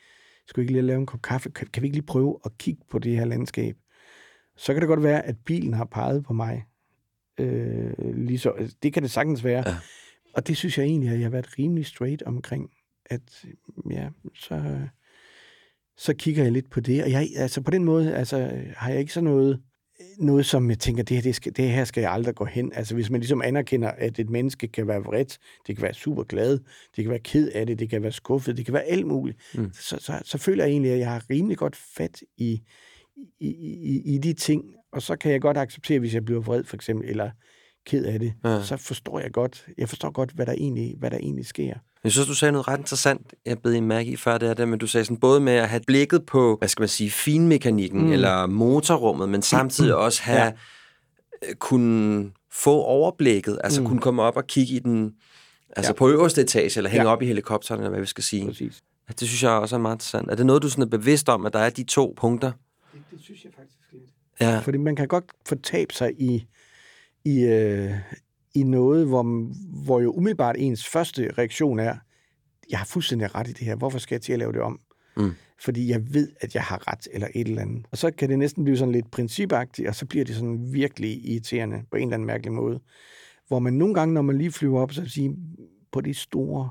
skulle 0.48 0.64
vi 0.64 0.64
ikke 0.64 0.74
lige 0.74 0.88
lave 0.88 1.00
en 1.00 1.06
kop 1.06 1.22
kaffe? 1.22 1.50
Kan, 1.50 1.68
kan 1.68 1.84
vi 1.84 1.88
ikke 1.88 1.96
lige 1.96 2.06
prøve 2.06 2.40
at 2.46 2.58
kigge 2.58 2.82
på 2.92 3.00
det 3.00 3.18
her 3.18 3.26
landskab? 3.26 3.76
Så 4.58 4.74
kan 4.74 4.82
det 4.82 4.88
godt 4.88 5.04
være, 5.04 5.26
at 5.26 5.36
bilen 5.46 5.74
har 5.74 5.86
peget 5.86 6.24
på 6.24 6.34
mig. 6.34 6.66
Øh, 7.40 8.16
lige 8.16 8.40
så, 8.40 8.74
det 8.84 8.94
kan 8.94 9.04
det 9.04 9.12
sagtens 9.12 9.44
være. 9.44 9.64
Ja. 9.70 9.76
Og 10.40 10.48
det 10.48 10.58
synes 10.58 10.78
jeg 10.78 10.86
egentlig, 10.86 11.10
at 11.10 11.18
jeg 11.20 11.26
har 11.26 11.30
været 11.30 11.60
rimelig 11.60 11.86
straight 11.86 12.24
omkring, 12.24 12.70
at 13.06 13.46
ja, 13.92 14.10
så, 14.36 14.80
så 15.98 16.14
kigger 16.14 16.44
jeg 16.44 16.52
lidt 16.52 16.70
på 16.70 16.80
det. 16.80 17.04
Og 17.04 17.12
jeg, 17.12 17.30
altså 17.36 17.62
på 17.62 17.72
den 17.72 17.84
måde 17.84 18.16
altså, 18.16 18.52
har 18.78 18.92
jeg 18.92 19.00
ikke 19.00 19.14
sådan 19.14 19.30
noget, 19.30 19.62
noget 20.20 20.46
som 20.46 20.70
jeg 20.70 20.80
tænker, 20.80 21.04
det 21.04 21.18
her, 21.18 21.22
det, 21.22 21.36
skal, 21.36 21.56
det 21.56 21.70
her 21.70 21.86
skal 21.86 22.02
jeg 22.02 22.12
aldrig 22.12 22.36
gå 22.36 22.46
hen. 22.46 22.72
Altså 22.74 22.96
hvis 22.96 23.10
man 23.10 23.20
ligesom 23.22 23.42
anerkender, 23.42 23.92
at 23.92 24.20
et 24.20 24.30
menneske 24.30 24.68
kan 24.68 24.88
være 24.88 25.04
vredt, 25.04 25.38
det 25.68 25.76
kan 25.76 25.84
være 25.84 25.94
super 25.94 26.24
glad, 26.24 26.60
det 26.96 27.04
kan 27.04 27.10
være 27.10 27.20
ked 27.20 27.52
af 27.52 27.66
det, 27.66 27.80
det 27.80 27.90
kan 27.90 28.04
være 28.04 28.12
skuffet, 28.12 28.58
det 28.58 28.66
kan 28.66 28.74
være 28.74 28.84
alt 28.86 29.08
muligt, 29.08 29.38
Mm. 29.56 29.74
så, 29.74 29.98
så, 30.00 30.22
så 30.26 30.38
føler 30.38 30.64
jeg 30.64 30.72
egentlig, 30.72 30.92
at 30.92 31.00
jeg 31.00 31.12
har 31.12 31.30
rimelig 31.30 31.58
godt 31.58 31.76
fat 31.76 32.22
i, 32.38 32.62
i, 33.40 33.48
i, 33.50 34.16
i 34.16 34.18
de 34.18 34.34
ting, 34.34 34.64
og 34.92 35.02
så 35.02 35.16
kan 35.16 35.32
jeg 35.32 35.42
godt 35.42 35.58
acceptere, 35.58 36.00
hvis 36.00 36.14
jeg 36.14 36.26
bliver 36.26 36.42
vred 36.42 36.64
for 36.64 36.76
eksempel, 36.76 37.10
eller 37.10 37.32
ked 37.86 38.06
af 38.06 38.20
det, 38.20 38.34
Ja. 38.46 38.64
så 38.64 38.78
forstår 38.78 39.20
jeg 39.20 39.32
godt, 39.32 39.66
jeg 39.78 39.90
forstår 39.90 40.12
godt, 40.12 40.32
hvad 40.32 40.46
der 40.46 40.52
egentlig, 40.52 40.96
hvad 41.00 41.12
der 41.12 41.18
egentlig 41.18 41.46
sker. 41.46 41.74
Jeg 42.04 42.12
synes, 42.12 42.28
du 42.28 42.34
sagde 42.34 42.52
noget 42.52 42.68
ret 42.68 42.78
interessant, 42.80 43.34
jeg 43.46 43.60
bed 43.60 43.74
i 43.74 43.80
mærke 43.80 44.12
i 44.12 44.16
før, 44.16 44.38
det 44.38 44.50
er 44.50 44.54
det, 44.54 44.68
men 44.68 44.80
du 44.80 44.88
sagde 44.88 45.06
sådan 45.06 45.18
både 45.18 45.40
med 45.40 45.54
at 45.54 45.70
have 45.70 45.82
blikket 45.88 46.26
på, 46.26 46.56
hvad 46.60 46.68
skal 46.68 46.82
man 46.82 46.90
sige, 46.90 47.12
finmekanikken 47.12 48.06
mm. 48.06 48.12
eller 48.12 48.46
motorrummet, 48.46 49.30
men 49.30 49.42
samtidig 49.42 49.96
også 49.96 50.22
have 50.24 50.40
Ja. 50.42 50.46
ja. 50.46 51.54
kunne 51.60 52.32
få 52.52 52.82
overblikket, 52.82 53.60
altså 53.64 53.82
Mm. 53.82 53.84
mm. 53.84 53.90
kunne 53.90 54.02
komme 54.02 54.22
op 54.22 54.38
og 54.38 54.48
kigge 54.48 54.74
i 54.74 54.80
den 54.80 55.14
Altså 55.76 55.90
ja. 55.92 55.96
på 55.98 56.10
øverste 56.10 56.42
etage, 56.42 56.78
eller 56.78 56.90
hænge 56.90 57.06
ja. 57.06 57.12
op 57.12 57.22
i 57.22 57.26
helikopteren, 57.26 57.82
eller 57.82 57.90
hvad 57.90 58.00
vi 58.00 58.06
skal 58.06 58.24
sige. 58.24 58.46
Præcis. 58.48 58.80
Ja, 59.10 59.14
det 59.20 59.28
synes 59.28 59.44
jeg 59.44 59.52
også 59.52 59.76
er 59.76 59.80
meget 59.80 59.96
interessant. 59.96 60.32
Er 60.32 60.36
det 60.36 60.46
noget, 60.46 60.62
du 60.64 60.70
sådan 60.70 60.82
er 60.82 60.86
bevidst 60.88 61.30
om, 61.30 61.46
at 61.46 61.54
der 61.54 61.60
er 61.60 61.70
de 61.70 61.84
to 61.84 62.14
punkter? 62.18 62.52
Det, 62.94 63.02
det 63.12 63.20
synes 63.22 63.44
jeg 63.44 63.52
faktisk 63.58 63.80
lidt. 63.92 64.04
Ja. 64.42 64.60
Fordi 64.60 64.78
man 64.78 64.96
kan 64.96 65.08
godt 65.08 65.24
fortabe 65.48 65.94
sig 65.94 66.12
i, 66.22 66.46
i, 67.30 67.46
øh, 67.46 67.92
i 68.56 68.64
noget, 68.64 69.08
hvor, 69.08 69.24
hvor 69.84 70.00
jo 70.00 70.12
umiddelbart 70.12 70.56
ens 70.60 70.88
første 70.88 71.32
reaktion 71.38 71.80
er, 71.80 71.96
jeg 72.70 72.80
har 72.80 72.86
fuldstændig 72.86 73.36
ret 73.36 73.48
i 73.48 73.52
det 73.52 73.68
her, 73.68 73.76
hvorfor 73.76 74.00
skal 74.00 74.16
jeg 74.16 74.22
til 74.22 74.34
at 74.34 74.40
lave 74.40 74.52
det 74.52 74.62
om? 74.62 74.80
Mm. 75.18 75.32
Fordi 75.62 75.90
jeg 75.90 76.14
ved, 76.14 76.32
at 76.42 76.56
jeg 76.56 76.64
har 76.64 76.92
ret 76.92 77.08
eller 77.14 77.28
et 77.36 77.48
eller 77.48 77.62
andet. 77.62 77.86
Og 77.92 77.98
så 77.98 78.12
kan 78.12 78.30
det 78.30 78.40
næsten 78.40 78.64
blive 78.64 78.78
sådan 78.78 78.92
lidt 78.92 79.12
principagtigt, 79.12 79.88
og 79.88 79.96
så 79.96 80.06
bliver 80.06 80.26
det 80.26 80.36
sådan 80.36 80.74
virkelig 80.74 81.26
irriterende 81.26 81.82
på 81.92 81.98
en 81.98 82.04
eller 82.04 82.14
anden 82.14 82.28
mærkelig 82.28 82.54
måde. 82.54 82.80
Hvor 83.48 83.60
man 83.60 83.74
nogle 83.74 83.94
gange, 83.94 84.14
når 84.14 84.22
man 84.22 84.38
lige 84.38 84.52
flyver 84.52 84.82
op, 84.82 84.94
så 84.94 85.02
vil 85.02 85.12
sige, 85.12 85.36
på 85.92 86.02
de 86.02 86.14
store 86.14 86.70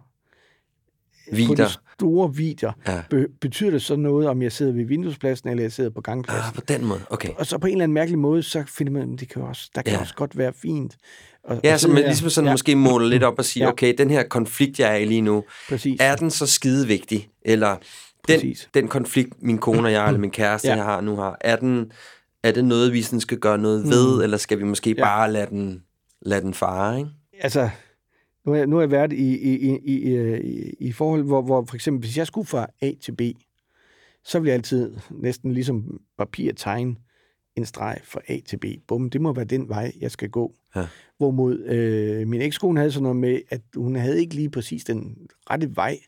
på 1.31 1.37
de 1.37 1.47
Vider. 1.49 1.79
store 1.95 2.35
videoer, 2.35 2.73
Ja. 2.89 3.03
be- 3.11 3.27
betyder 3.41 3.71
det 3.71 3.83
så 3.83 3.97
noget, 3.97 4.29
om 4.29 4.43
jeg 4.43 4.53
sidder 4.53 4.73
ved 4.73 4.85
vinduespladsen, 4.85 5.49
eller 5.49 5.63
jeg 5.65 5.73
sidder 5.73 5.91
på 5.91 6.01
gangpladsen? 6.01 6.45
Ah, 6.49 6.55
på 6.55 6.61
den 6.69 6.85
måde. 6.85 7.01
Okay. 7.11 7.29
Og 7.37 7.47
så 7.47 7.59
på 7.59 7.67
en 7.67 7.73
eller 7.73 7.83
anden 7.85 7.95
mærkelig 7.95 8.19
måde, 8.19 8.43
så 8.43 8.65
finder 8.69 8.93
man, 8.93 9.13
at 9.15 9.21
det 9.21 9.29
kan 9.29 9.43
også, 9.43 9.71
der 9.75 9.83
kan 9.83 9.93
Ja. 9.95 10.01
også 10.01 10.15
godt 10.15 10.39
være 10.39 10.53
fint. 10.63 10.97
Og, 11.45 11.61
Ja, 11.65 11.75
og 11.75 11.81
så 11.81 11.89
man 11.89 12.03
ligesom 12.03 12.31
sådan 12.31 12.47
ja, 12.49 12.53
måske 12.53 12.77
måler 12.77 13.07
lidt 13.07 13.23
op 13.23 13.39
og 13.39 13.45
siger, 13.45 13.65
Ja. 13.65 13.73
okay, 13.73 13.95
den 13.99 14.11
her 14.11 14.23
konflikt, 14.23 14.81
jeg 14.81 14.91
er 14.93 14.97
i 14.97 15.05
lige 15.05 15.21
nu, 15.21 15.45
præcis. 15.69 16.01
er 16.01 16.17
den 16.17 16.31
så 16.31 16.47
skide 16.47 16.87
vigtig? 16.87 17.29
Eller 17.43 17.77
den, 18.29 18.37
Præcis. 18.37 18.69
den 18.75 18.89
konflikt, 18.89 19.43
min 19.43 19.59
kone 19.59 19.89
og 19.89 19.93
jeg, 19.93 20.07
eller 20.07 20.21
min 20.21 20.31
kæreste, 20.31 20.69
Ja. 20.69 20.75
jeg 20.75 20.85
har 20.85 21.01
nu 21.01 21.17
har, 21.17 21.37
er, 21.41 21.57
den, 21.57 21.93
er 22.43 22.53
det 22.53 22.65
noget, 22.65 22.93
vi 22.93 23.03
sådan 23.03 23.21
skal 23.21 23.39
gøre 23.39 23.59
noget 23.59 23.85
ved, 23.89 24.17
Mm. 24.17 24.23
eller 24.23 24.37
skal 24.37 24.59
vi 24.59 24.65
måske 24.65 24.91
Ja. 24.99 25.05
bare 25.05 25.33
lade 25.33 25.47
den, 25.47 25.83
lade 26.23 26.41
den 26.41 26.55
fare, 26.55 26.99
ikke? 26.99 27.11
Altså, 27.41 27.71
nu 28.49 28.52
har 28.52 28.59
jeg, 28.59 28.67
nu 28.67 28.76
har 28.76 28.83
jeg 28.83 28.90
været 28.90 29.12
i, 29.12 29.37
i, 29.37 29.57
i, 29.57 29.78
i, 29.85 30.38
i, 30.40 30.75
i 30.81 30.93
forhold, 30.93 31.23
hvor, 31.23 31.43
hvor 31.43 31.64
for 31.69 31.75
eksempel, 31.75 32.00
hvis 32.00 32.19
jeg 32.19 32.26
skulle 32.26 32.47
fra 32.47 32.67
A 32.81 32.93
til 33.00 33.12
B, 33.12 33.21
så 34.25 34.38
ville 34.38 34.49
jeg 34.49 34.55
altid 34.55 34.97
næsten 35.11 35.52
ligesom 35.52 36.00
papir 36.19 36.52
tegne 36.52 36.97
en 37.57 37.64
streg 37.64 37.99
fra 38.05 38.21
A 38.28 38.38
til 38.47 38.57
B. 38.57 38.64
Bum, 38.88 39.11
det 39.11 39.21
må 39.21 39.33
være 39.33 39.45
den 39.45 39.69
vej, 39.69 39.93
jeg 40.00 40.11
skal 40.11 40.31
gå. 40.31 40.55
Ja. 40.76 40.87
Hvorimod 41.19 41.64
øh, 41.64 42.28
min 42.28 42.40
ekskone 42.40 42.81
havde 42.81 42.93
sådan 42.93 43.02
noget 43.02 43.17
med, 43.17 43.40
at 43.49 43.61
hun 43.75 43.97
havde 43.97 44.21
ikke 44.21 44.35
lige 44.35 44.50
præcis 44.50 44.85
den 44.85 45.17
rette 45.50 45.76
vej. 45.76 45.99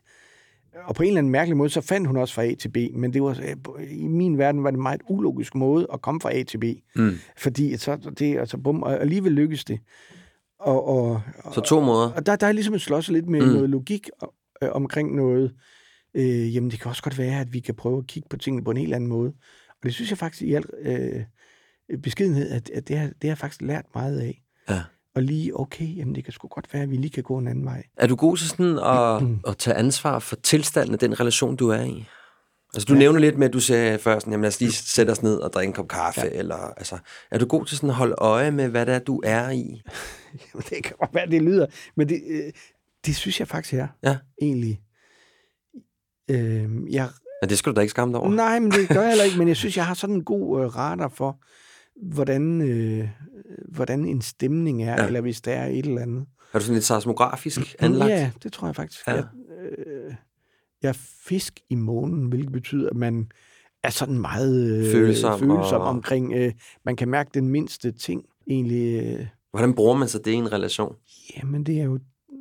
Og 0.85 0.95
på 0.95 1.03
en 1.03 1.07
eller 1.07 1.17
anden 1.17 1.31
mærkelig 1.31 1.57
måde, 1.57 1.69
så 1.69 1.81
fandt 1.81 2.07
hun 2.07 2.17
også 2.17 2.33
fra 2.33 2.43
A 2.45 2.53
til 2.53 2.69
B, 2.69 2.77
men 2.93 3.13
det 3.13 3.23
var, 3.23 3.39
øh, 3.79 3.91
i 3.91 4.07
min 4.07 4.37
verden 4.37 4.63
var 4.63 4.71
det 4.71 4.77
en 4.77 4.83
meget 4.83 5.01
ulogisk 5.09 5.55
måde 5.55 5.87
at 5.93 6.01
komme 6.01 6.21
fra 6.21 6.33
A 6.35 6.43
til 6.43 6.57
B. 6.57 6.63
Mm. 6.95 7.11
Fordi 7.37 7.77
så 7.77 8.11
det, 8.19 8.37
altså 8.37 8.57
bum, 8.57 8.83
og 8.83 9.01
alligevel 9.01 9.31
lykkedes 9.31 9.65
det. 9.65 9.79
Og, 10.61 10.87
og, 10.87 11.21
Så 11.53 11.61
to 11.61 11.81
måder. 11.81 12.11
og 12.11 12.25
der, 12.25 12.35
der 12.35 12.47
er 12.47 12.51
ligesom 12.51 12.73
et 12.73 12.81
slås 12.81 13.09
lidt 13.09 13.29
med 13.29 13.39
Mm. 13.41 13.47
mm. 13.47 13.53
noget 13.53 13.69
logik 13.69 14.09
øh, 14.63 14.69
omkring 14.71 15.15
noget. 15.15 15.53
Øh, 16.13 16.55
jamen, 16.55 16.71
det 16.71 16.79
kan 16.79 16.89
også 16.89 17.03
godt 17.03 17.17
være, 17.17 17.39
at 17.39 17.53
vi 17.53 17.59
kan 17.59 17.75
prøve 17.75 17.97
at 17.97 18.07
kigge 18.07 18.29
på 18.29 18.37
tingene 18.37 18.63
på 18.63 18.71
en 18.71 18.77
helt 18.77 18.93
anden 18.93 19.09
måde. 19.09 19.33
Og 19.69 19.83
det 19.83 19.93
synes 19.93 20.09
jeg 20.09 20.17
faktisk 20.17 20.41
i 20.41 20.53
al 20.53 20.63
øh, 20.81 21.21
beskedenhed, 22.03 22.49
at, 22.49 22.69
at 22.69 22.87
det, 22.87 22.97
har, 22.97 23.05
det 23.05 23.15
har 23.23 23.29
jeg 23.29 23.37
faktisk 23.37 23.61
lært 23.61 23.85
meget 23.95 24.19
af. 24.19 24.41
Ja. 24.69 24.81
Og 25.15 25.21
lige, 25.21 25.59
okay, 25.59 25.97
jamen 25.97 26.15
det 26.15 26.23
kan 26.23 26.33
sgu 26.33 26.47
godt 26.47 26.73
være, 26.73 26.83
at 26.83 26.89
vi 26.91 26.95
lige 26.95 27.09
kan 27.11 27.23
gå 27.23 27.37
en 27.37 27.47
anden 27.47 27.65
vej. 27.65 27.83
Er 27.97 28.07
du 28.07 28.15
god 28.15 28.37
til 28.37 28.49
sådan 28.49 28.79
at, 28.79 29.51
at 29.51 29.57
tage 29.57 29.75
ansvar 29.75 30.19
for 30.19 30.35
tilstanden 30.35 30.93
af 30.93 30.99
den 30.99 31.19
relation, 31.19 31.55
du 31.55 31.69
er 31.69 31.81
i? 31.81 32.05
Altså, 32.73 32.85
du 32.87 32.93
ja. 32.93 32.99
Nævner 32.99 33.19
lidt 33.19 33.37
med, 33.37 33.47
at 33.47 33.53
du 33.53 33.59
sagde 33.59 33.99
før, 33.99 34.19
sådan, 34.19 34.33
jamen 34.33 34.41
lad 34.41 34.47
os 34.47 34.59
lige 34.59 34.71
sætte 34.71 35.11
os 35.11 35.23
ned 35.23 35.35
og 35.37 35.53
drikke 35.53 35.67
en 35.69 35.73
kop 35.73 35.87
kaffe, 35.87 36.21
ja. 36.21 36.29
Eller, 36.31 36.55
altså, 36.55 36.97
er 37.31 37.37
du 37.37 37.45
god 37.45 37.65
til 37.65 37.77
sådan 37.77 37.89
at 37.89 37.95
holde 37.95 38.15
øje 38.17 38.51
med, 38.51 38.67
hvad 38.69 38.85
det 38.85 38.95
er, 38.95 38.99
du 38.99 39.21
er 39.23 39.49
i? 39.49 39.81
Jamen, 40.53 40.63
det 40.69 40.83
kan 40.83 40.95
godt 40.99 41.13
være, 41.15 41.29
det 41.29 41.41
lyder, 41.41 41.65
men 41.95 42.09
det, 42.09 42.21
øh, 42.29 42.51
det 43.05 43.15
synes 43.15 43.39
jeg 43.39 43.47
faktisk 43.47 43.73
er, 43.73 43.87
Ja. 44.03 44.17
egentlig. 44.41 44.79
Øh, 46.31 46.69
jeg 46.93 47.09
Ja, 47.43 47.47
det 47.47 47.57
skal 47.57 47.71
du 47.71 47.75
da 47.75 47.81
ikke 47.81 47.89
skamme 47.91 48.13
dig 48.13 48.21
over. 48.21 48.29
Nej, 48.31 48.59
men 48.59 48.71
det 48.71 48.89
gør 48.89 49.01
jeg 49.01 49.09
heller 49.09 49.23
ikke, 49.23 49.37
men 49.37 49.47
jeg 49.47 49.57
synes, 49.61 49.77
jeg 49.77 49.85
har 49.85 49.93
sådan 49.93 50.15
en 50.15 50.23
god 50.23 50.61
øh, 50.63 50.75
radar 50.75 51.07
for, 51.07 51.39
hvordan, 52.13 52.61
øh, 52.61 53.09
hvordan 53.75 54.05
en 54.05 54.21
stemning 54.21 54.83
er, 54.83 55.01
Ja. 55.01 55.07
eller 55.07 55.21
hvis 55.21 55.41
der 55.41 55.51
er 55.53 55.67
et 55.67 55.85
eller 55.85 56.01
andet. 56.01 56.25
Er 56.53 56.59
du 56.59 56.63
sådan 56.65 56.73
lidt 56.73 56.85
seismografisk 56.85 57.75
anlagt? 57.79 58.11
Ja, 58.11 58.31
det 58.43 58.53
tror 58.53 58.67
jeg 58.67 58.75
faktisk. 58.75 59.07
Ja. 59.07 59.13
Jeg 59.13 59.23
er 60.89 60.97
fisk 61.25 61.59
i 61.69 61.75
månen, 61.75 62.25
hvilket 62.25 62.51
betyder, 62.51 62.89
at 62.89 62.95
man 62.95 63.31
er 63.83 63.89
sådan 63.89 64.19
meget 64.19 64.77
øh, 64.77 64.91
Følsom 64.91 65.39
følsom 65.39 65.81
og- 65.81 65.87
omkring, 65.87 66.33
øh, 66.33 66.53
man 66.85 66.95
kan 66.95 67.09
mærke 67.09 67.29
den 67.33 67.49
mindste 67.49 67.91
ting 67.91 68.25
egentlig. 68.47 69.03
Øh, 69.03 69.27
Hvordan 69.51 69.73
bruger 69.73 69.95
man 69.97 70.07
så 70.07 70.17
det 70.17 70.31
i 70.31 70.35
en 70.35 70.51
relation? 70.51 70.95
jamen 71.37 71.63
det 71.63 71.79
er 71.79 71.83
jo, 71.83 71.99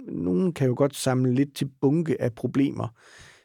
nogen 0.09 0.53
kan 0.53 0.69
jo 0.69 0.75
godt 0.77 0.97
samle 0.97 1.35
lidt 1.35 1.55
til 1.55 1.69
bunke 1.81 2.23
af 2.23 2.33
problemer, 2.35 2.89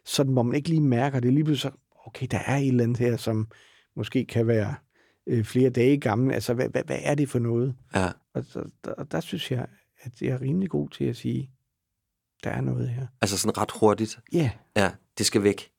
sådan 0.06 0.34
hvor 0.34 0.44
man 0.44 0.56
ikke 0.56 0.70
lige 0.70 0.82
mærker 0.82 1.20
det. 1.20 1.34
Lige 1.34 1.44
pludselig 1.44 1.72
så, 1.72 1.78
okay, 2.06 2.28
der 2.32 2.40
er 2.46 2.58
et 2.58 2.68
eller 2.68 2.84
andet 2.84 2.98
her, 2.98 3.18
som 3.18 3.48
måske 3.96 4.26
kan 4.26 4.48
være 4.48 4.76
øh, 5.28 5.44
flere 5.44 5.70
dage 5.70 5.98
gammel. 5.98 6.34
Altså, 6.34 6.54
hvad, 6.54 6.70
hvad, 6.70 6.84
hvad 6.86 6.98
er 7.04 7.16
det 7.16 7.30
for 7.30 7.40
noget? 7.40 7.76
Ja. 7.96 8.08
Og 8.34 8.44
så, 8.46 8.64
der, 8.86 8.94
der 9.04 9.20
synes 9.20 9.52
jeg, 9.52 9.66
at 10.02 10.22
jeg 10.22 10.30
er 10.30 10.42
rimelig 10.42 10.70
god 10.70 10.90
til 10.90 11.06
at 11.06 11.16
sige, 11.16 11.50
der 12.44 12.50
er 12.50 12.62
noget 12.62 12.90
her. 12.90 13.08
Altså 13.22 13.38
sådan 13.38 13.58
ret 13.58 13.72
hurtigt. 13.80 14.20
Ja, 14.34 14.52
Ja, 14.76 14.92
det 15.18 15.26
skal 15.26 15.44
væk. 15.44 15.70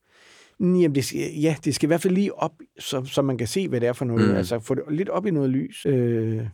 Jamen, 0.60 0.94
det 0.94 1.04
skal, 1.04 1.20
ja, 1.34 1.56
det 1.64 1.74
skal 1.74 1.86
i 1.86 1.88
hvert 1.88 2.02
fald 2.02 2.14
lige 2.14 2.34
op, 2.34 2.52
så, 2.78 3.04
så 3.04 3.22
man 3.22 3.38
kan 3.38 3.46
se, 3.46 3.68
hvad 3.68 3.80
det 3.80 3.88
er 3.88 3.92
for 3.92 4.04
noget. 4.04 4.24
Mm. 4.24 4.30
Mm. 4.30 4.36
Altså, 4.36 4.60
få 4.60 4.74
det 4.74 4.82
lidt 4.90 5.08
op 5.08 5.26
i 5.26 5.30
noget 5.30 5.50
lys, 5.50 5.86
øh, 5.86 6.46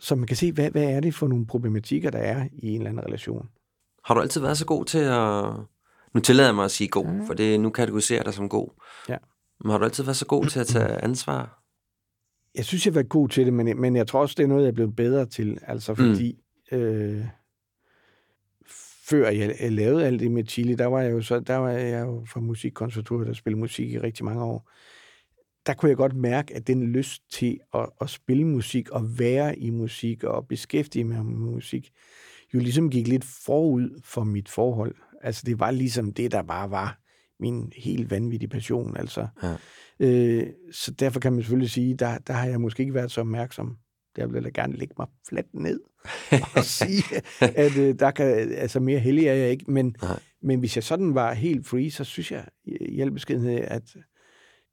så 0.00 0.14
man 0.14 0.26
kan 0.26 0.36
se, 0.36 0.52
hvad, 0.52 0.70
hvad 0.70 0.84
er 0.84 1.00
det 1.00 1.14
for 1.14 1.28
nogle 1.28 1.46
problematikker, 1.46 2.10
der 2.10 2.18
er 2.18 2.48
i 2.52 2.68
en 2.68 2.80
eller 2.80 2.90
anden 2.90 3.04
relation. 3.06 3.48
Har 4.04 4.14
du 4.14 4.20
altid 4.20 4.40
været 4.40 4.58
så 4.58 4.66
god 4.66 4.84
til 4.84 4.98
at... 4.98 5.44
Nu 6.14 6.20
tillader 6.20 6.48
jeg 6.48 6.54
mig 6.54 6.64
at 6.64 6.70
sige 6.70 6.88
god, 6.88 7.06
Ja. 7.06 7.24
for 7.26 7.34
det 7.34 7.60
nu 7.60 7.70
kategoriserer 7.70 8.22
dig 8.22 8.34
som 8.34 8.48
god. 8.48 8.68
Ja. 9.08 9.16
Men 9.60 9.70
har 9.70 9.78
du 9.78 9.84
altid 9.84 10.04
været 10.04 10.16
så 10.16 10.26
god 10.26 10.46
til 10.46 10.60
at 10.60 10.66
tage 10.66 11.04
ansvar? 11.08 11.62
Jeg 12.54 12.64
synes, 12.64 12.86
jeg 12.86 12.90
har 12.92 12.94
været 12.94 13.08
god 13.08 13.28
til 13.28 13.44
det, 13.44 13.52
men, 13.52 13.80
men 13.80 13.96
jeg 13.96 14.06
tror 14.06 14.20
også, 14.20 14.34
det 14.38 14.42
er 14.42 14.46
noget, 14.48 14.62
jeg 14.62 14.68
er 14.68 14.74
blevet 14.74 14.96
bedre 14.96 15.26
til. 15.26 15.58
Altså, 15.66 15.94
fordi 15.94 16.38
mm. 16.72 16.78
øh, 16.78 17.24
før 19.12 19.28
jeg, 19.28 19.72
lavede 19.72 20.06
alt 20.06 20.20
det 20.20 20.30
med 20.30 20.44
Chili, 20.44 20.74
der 20.74 20.86
var 20.86 21.00
jeg 21.00 21.12
jo, 21.12 21.22
så, 21.22 21.40
der 21.40 21.56
var 21.56 21.70
jeg 21.70 22.06
jo 22.06 22.24
fra 22.26 22.40
musikkonservatoriet, 22.40 23.26
der 23.26 23.32
spillede 23.32 23.60
musik 23.60 23.90
i 23.90 23.98
rigtig 23.98 24.24
mange 24.24 24.44
år. 24.44 24.70
Der 25.66 25.74
kunne 25.74 25.88
jeg 25.88 25.96
godt 25.96 26.16
mærke, 26.16 26.54
at 26.54 26.66
den 26.66 26.82
lyst 26.82 27.22
til 27.30 27.58
at, 27.74 27.86
at 28.00 28.10
spille 28.10 28.44
musik 28.44 28.90
og 28.90 29.18
være 29.18 29.58
i 29.58 29.70
musik 29.70 30.24
og 30.24 30.48
beskæftige 30.48 31.04
mig 31.04 31.26
med 31.26 31.50
musik, 31.50 31.90
jo 32.54 32.58
ligesom 32.58 32.90
gik 32.90 33.08
lidt 33.08 33.24
forud 33.24 34.00
for 34.04 34.24
mit 34.24 34.48
forhold. 34.48 34.94
Altså, 35.22 35.42
det 35.46 35.60
var 35.60 35.70
ligesom 35.70 36.12
det, 36.12 36.32
der 36.32 36.42
bare 36.42 36.70
var 36.70 36.98
min 37.40 37.72
helt 37.76 38.10
vanvittige 38.10 38.48
passion. 38.48 38.96
Altså, 38.96 39.26
Ja. 39.42 39.56
Øh, 40.00 40.46
så 40.72 40.90
derfor 40.90 41.20
kan 41.20 41.32
man 41.32 41.42
selvfølgelig 41.42 41.70
sige, 41.70 41.94
der, 41.94 42.18
der 42.18 42.32
har 42.32 42.46
jeg 42.46 42.60
måske 42.60 42.80
ikke 42.80 42.94
været 42.94 43.10
så 43.10 43.20
opmærksom. 43.20 43.76
Jeg 44.16 44.32
vil 44.32 44.44
da 44.44 44.48
gerne 44.54 44.76
lægge 44.76 44.94
mig 44.98 45.06
fladt 45.28 45.54
ned 45.54 45.80
og 46.56 46.64
sige, 46.64 47.02
at 47.40 47.76
øh, 47.76 47.94
der 47.98 48.10
kan, 48.10 48.26
altså 48.52 48.80
mere 48.80 48.98
heldig 48.98 49.26
er 49.26 49.34
jeg 49.34 49.50
ikke. 49.50 49.70
Men, 49.70 49.96
Nej. 50.02 50.20
men 50.42 50.58
hvis 50.58 50.76
jeg 50.76 50.84
sådan 50.84 51.14
var 51.14 51.32
helt 51.32 51.66
free, 51.66 51.90
så 51.90 52.04
synes 52.04 52.32
jeg 52.32 52.44
i 52.64 53.00
al 53.00 53.10
beskedenhed, 53.10 53.60
at, 53.60 53.96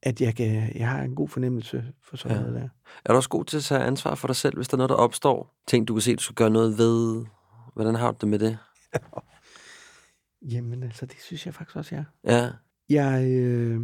at 0.04 0.21
jeg, 0.21 0.36
kan, 0.36 0.71
jeg 0.75 0.89
har 0.89 1.04
en 1.04 1.15
god 1.15 1.28
fornemmelse 1.30 1.86
for 2.10 2.17
sådan 2.17 2.38
Ja. 2.38 2.43
noget 2.43 2.62
der. 2.62 2.69
Er 3.06 3.13
du 3.13 3.15
også 3.15 3.30
god 3.30 3.45
til 3.45 3.58
at 3.58 3.63
tage 3.63 3.82
ansvar 3.84 4.15
for 4.15 4.28
dig 4.28 4.36
selv, 4.36 4.56
hvis 4.56 4.67
der 4.67 4.75
er 4.75 4.78
noget, 4.78 4.89
der 4.89 4.95
opstår? 4.95 5.56
Ting, 5.67 5.88
du 5.88 5.93
kan 5.93 6.02
se, 6.02 6.15
du 6.15 6.23
skal 6.23 6.36
gøre 6.36 6.49
noget 6.49 6.78
ved. 6.78 7.25
Hvordan 7.73 7.95
har 7.95 8.12
du 8.12 8.17
det 8.21 8.30
med 8.30 8.39
det? 8.39 8.58
Jamen 10.52 10.84
altså, 10.84 11.06
det 11.06 11.17
synes 11.21 11.45
jeg 11.45 11.54
faktisk 11.54 11.75
også, 11.78 11.95
jeg 11.95 12.04
Ja. 12.23 12.49
Jeg, 12.89 13.28
øh, 13.30 13.82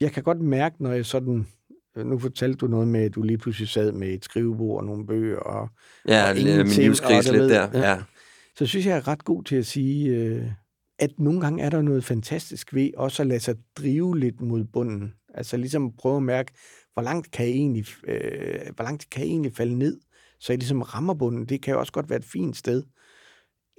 jeg 0.00 0.12
kan 0.12 0.22
godt 0.22 0.40
mærke, 0.40 0.82
når 0.82 0.92
jeg 0.92 1.06
sådan... 1.06 1.46
Nu 2.04 2.18
fortalte 2.18 2.56
du 2.58 2.66
noget 2.66 2.88
med, 2.88 3.00
at 3.00 3.14
du 3.14 3.22
lige 3.22 3.38
pludselig 3.38 3.68
sad 3.68 3.92
med 3.92 4.08
et 4.08 4.24
skrivebord 4.24 4.80
og 4.80 4.84
nogle 4.86 5.06
bøger, 5.06 5.38
og 5.38 5.68
Ja, 6.08 6.30
Og 6.30 6.34
min 6.36 6.66
livskrise 6.66 7.32
lidt 7.32 7.42
ved- 7.42 7.48
der. 7.50 7.68
ja. 7.74 7.90
Ja. 7.90 8.02
så 8.58 8.66
synes 8.66 8.86
jeg, 8.86 8.90
jeg 8.90 8.98
er 8.98 9.08
ret 9.08 9.24
god 9.24 9.44
til 9.44 9.56
at 9.56 9.66
sige, 9.66 10.16
øh, 10.16 10.46
at 10.98 11.10
nogle 11.18 11.40
gange 11.40 11.62
er 11.62 11.70
der 11.70 11.82
noget 11.82 12.04
fantastisk 12.04 12.74
ved 12.74 12.90
også 12.96 13.22
at 13.22 13.26
lade 13.26 13.40
sig 13.40 13.56
drive 13.78 14.18
lidt 14.18 14.40
mod 14.40 14.64
bunden. 14.64 15.12
Altså 15.34 15.56
ligesom 15.56 15.92
prøve 15.98 16.16
at 16.16 16.22
mærke, 16.22 16.52
hvor 16.92 17.02
langt 17.02 17.30
kan 17.30 17.46
jeg 17.46 17.54
egentlig, 17.54 17.86
øh, 18.08 18.60
hvor 18.74 18.84
langt 18.84 19.10
kan 19.10 19.22
jeg 19.22 19.28
egentlig 19.28 19.52
falde 19.54 19.78
ned, 19.78 20.00
så 20.40 20.52
jeg 20.52 20.58
ligesom 20.58 20.82
rammer 20.82 21.14
bunden. 21.14 21.44
Det 21.46 21.62
kan 21.62 21.72
jo 21.74 21.80
også 21.80 21.92
godt 21.92 22.10
være 22.10 22.18
et 22.18 22.24
fint 22.24 22.56
sted 22.56 22.82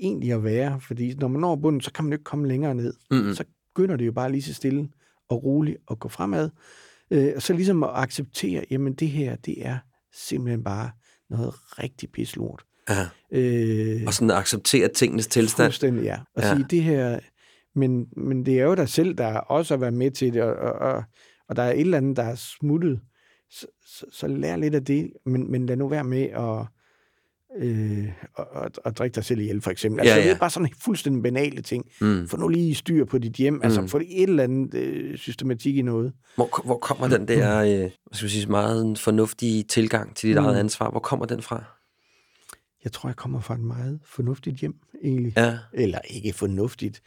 egentlig 0.02 0.32
at 0.32 0.44
være, 0.44 0.82
fordi 0.82 1.14
når 1.14 1.28
man 1.28 1.42
når 1.42 1.56
bunden, 1.56 1.82
så 1.82 1.92
kan 1.94 2.06
man 2.06 2.12
jo 2.12 2.16
ikke 2.16 2.24
komme 2.24 2.48
længere 2.48 2.76
ned. 2.76 2.94
Mm-mm. 3.12 3.34
Så 3.34 3.44
begynder 3.76 3.96
det 3.96 4.06
jo 4.06 4.12
bare 4.12 4.32
lige 4.32 4.42
så 4.42 4.54
stille 4.54 4.90
og 5.30 5.44
roligt 5.44 5.78
at 5.92 6.00
gå 6.00 6.08
fremad. 6.10 6.50
Øh, 7.12 7.34
og 7.36 7.42
så 7.42 7.54
ligesom 7.54 7.84
at 7.84 7.90
acceptere, 7.94 8.64
jamen 8.72 8.94
det 8.94 9.10
her, 9.10 9.36
det 9.36 9.66
er 9.68 9.78
simpelthen 10.14 10.64
bare 10.64 10.92
noget 11.30 11.54
rigtig 11.80 12.12
pislort. 12.12 12.64
ja. 12.90 13.08
Øh, 13.32 14.02
Og 14.08 14.14
sådan 14.14 14.32
at 14.32 14.38
acceptere 14.38 14.88
tingenes 14.88 15.28
tilstand. 15.28 15.66
Fuldstændig, 15.68 16.04
ja. 16.04 16.18
Og 16.36 16.42
Ja. 16.44 16.56
sige, 16.56 16.66
det 16.70 16.84
her... 16.84 17.20
Men, 17.76 18.06
men 18.18 18.46
det 18.46 18.60
er 18.60 18.64
jo 18.64 18.76
dig 18.76 18.90
selv, 18.90 19.14
der 19.14 19.34
også 19.38 19.74
har 19.74 19.80
været 19.80 19.94
med 19.94 20.12
til 20.12 20.34
det, 20.34 20.42
og, 20.42 20.54
og, 20.56 20.74
og, 20.74 21.04
og 21.50 21.56
der 21.56 21.64
er 21.64 21.72
et 21.72 21.80
eller 21.80 21.98
andet, 21.98 22.18
der 22.18 22.24
er 22.24 22.36
smuttet. 22.36 23.00
Så, 23.52 23.68
så, 23.86 24.06
så 24.12 24.28
lær 24.28 24.56
lidt 24.56 24.76
af 24.76 24.86
det, 24.86 25.10
men, 25.26 25.52
men 25.52 25.66
lad 25.66 25.76
nu 25.78 25.88
være 25.88 26.04
med 26.04 26.22
at, 26.24 26.68
øh, 27.58 28.08
og, 28.34 28.48
og, 28.52 28.72
og 28.86 28.98
drikke 28.98 29.16
dig 29.16 29.26
selv 29.26 29.40
ihjel, 29.40 29.62
for 29.62 29.72
eksempel. 29.72 30.00
Altså, 30.00 30.14
Ja, 30.16 30.20
ja, 30.20 30.26
ja. 30.26 30.32
ja. 30.34 30.38
bare 30.40 30.50
sådan 30.50 30.70
fuldstændig 30.82 31.24
banale 31.24 31.62
ting. 31.62 31.86
Mm. 32.02 32.28
Få 32.28 32.38
nu 32.38 32.48
lige 32.48 32.76
styr 32.76 33.06
på 33.06 33.18
dit 33.18 33.34
hjem, 33.34 33.54
mm. 33.54 33.60
altså 33.64 33.82
Mm. 33.82 33.88
få 33.88 33.98
et 33.98 34.24
eller 34.30 34.44
andet 34.44 34.74
øh, 34.74 35.18
systematik 35.18 35.78
i 35.78 35.82
noget. 35.82 36.14
Hvor, 36.36 36.66
hvor 36.66 36.78
kommer 36.78 37.08
den 37.08 37.28
der, 37.28 37.60
øh, 37.62 37.68
hvad 37.80 37.90
skal 38.14 38.26
vi 38.26 38.32
sige, 38.32 38.48
meget 38.48 39.00
fornuftige 39.00 39.64
tilgang 39.64 40.16
til 40.16 40.30
dit 40.30 40.38
Mm. 40.38 40.46
eget 40.46 40.60
ansvar? 40.60 40.90
Hvor 40.92 41.00
kommer 41.00 41.26
den 41.26 41.42
fra? 41.42 41.64
Jeg 42.84 42.92
tror, 42.92 43.10
jeg 43.10 43.16
kommer 43.16 43.40
fra 43.42 43.54
et 43.54 43.60
meget 43.60 44.00
fornuftigt 44.06 44.56
hjem, 44.58 44.76
egentlig. 45.04 45.34
Ja, 45.38 45.58
Eller 45.74 46.00
ikke 46.10 46.34
fornuftigt, 46.34 47.02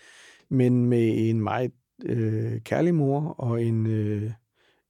men 0.50 0.86
med 0.86 1.28
en 1.30 1.40
meget 1.40 1.70
øh, 2.04 2.60
kærlig 2.60 2.94
mor 2.94 3.20
og 3.38 3.62
en 3.64 3.86
øh, 3.86 4.30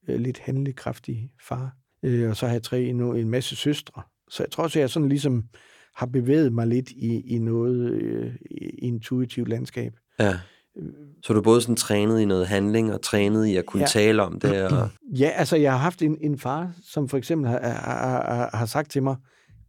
lidt 0.09 0.39
handlekraftig 0.39 1.31
far. 1.49 1.77
Øh, 2.03 2.31
og 2.31 2.37
så 2.37 2.47
har 2.47 2.53
jeg 2.53 2.63
tre, 2.63 2.83
en, 2.83 3.01
en 3.01 3.29
masse 3.31 3.57
søstre. 3.57 4.03
Så 4.33 4.43
jeg 4.43 4.51
tror 4.51 4.65
også, 4.65 4.79
jeg 4.79 4.91
sådan 4.91 5.09
ligesom 5.09 5.45
har 5.95 6.07
bevæget 6.07 6.53
mig 6.53 6.67
lidt 6.67 6.91
i, 6.91 7.21
i 7.21 7.39
noget 7.39 7.91
øh, 7.91 8.35
intuitivt 8.79 9.49
landskab. 9.49 9.93
ja. 10.19 10.39
Så 11.23 11.33
er 11.33 11.35
du 11.35 11.43
både 11.43 11.61
sådan 11.61 11.77
trænet 11.77 12.21
i 12.21 12.25
noget 12.25 12.47
handling, 12.47 12.93
og 12.93 13.03
trænet 13.03 13.47
i 13.47 13.57
at 13.57 13.67
kunne 13.67 13.83
ja. 13.83 13.87
Tale 13.87 14.23
om 14.23 14.41
det, 14.41 14.63
og... 14.63 14.89
Ja, 15.19 15.29
altså 15.29 15.57
jeg 15.57 15.73
har 15.73 15.79
haft 15.79 16.03
en, 16.03 16.19
en 16.21 16.39
far, 16.39 16.73
som 16.83 17.09
for 17.09 17.19
eksempel 17.19 17.51
har, 17.51 17.59
har, 17.61 18.35
har, 18.35 18.57
har 18.57 18.67
sagt 18.67 18.91
til 18.91 19.03
mig, 19.03 19.17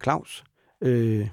Claus, 0.03 0.43
øh, 0.83 1.27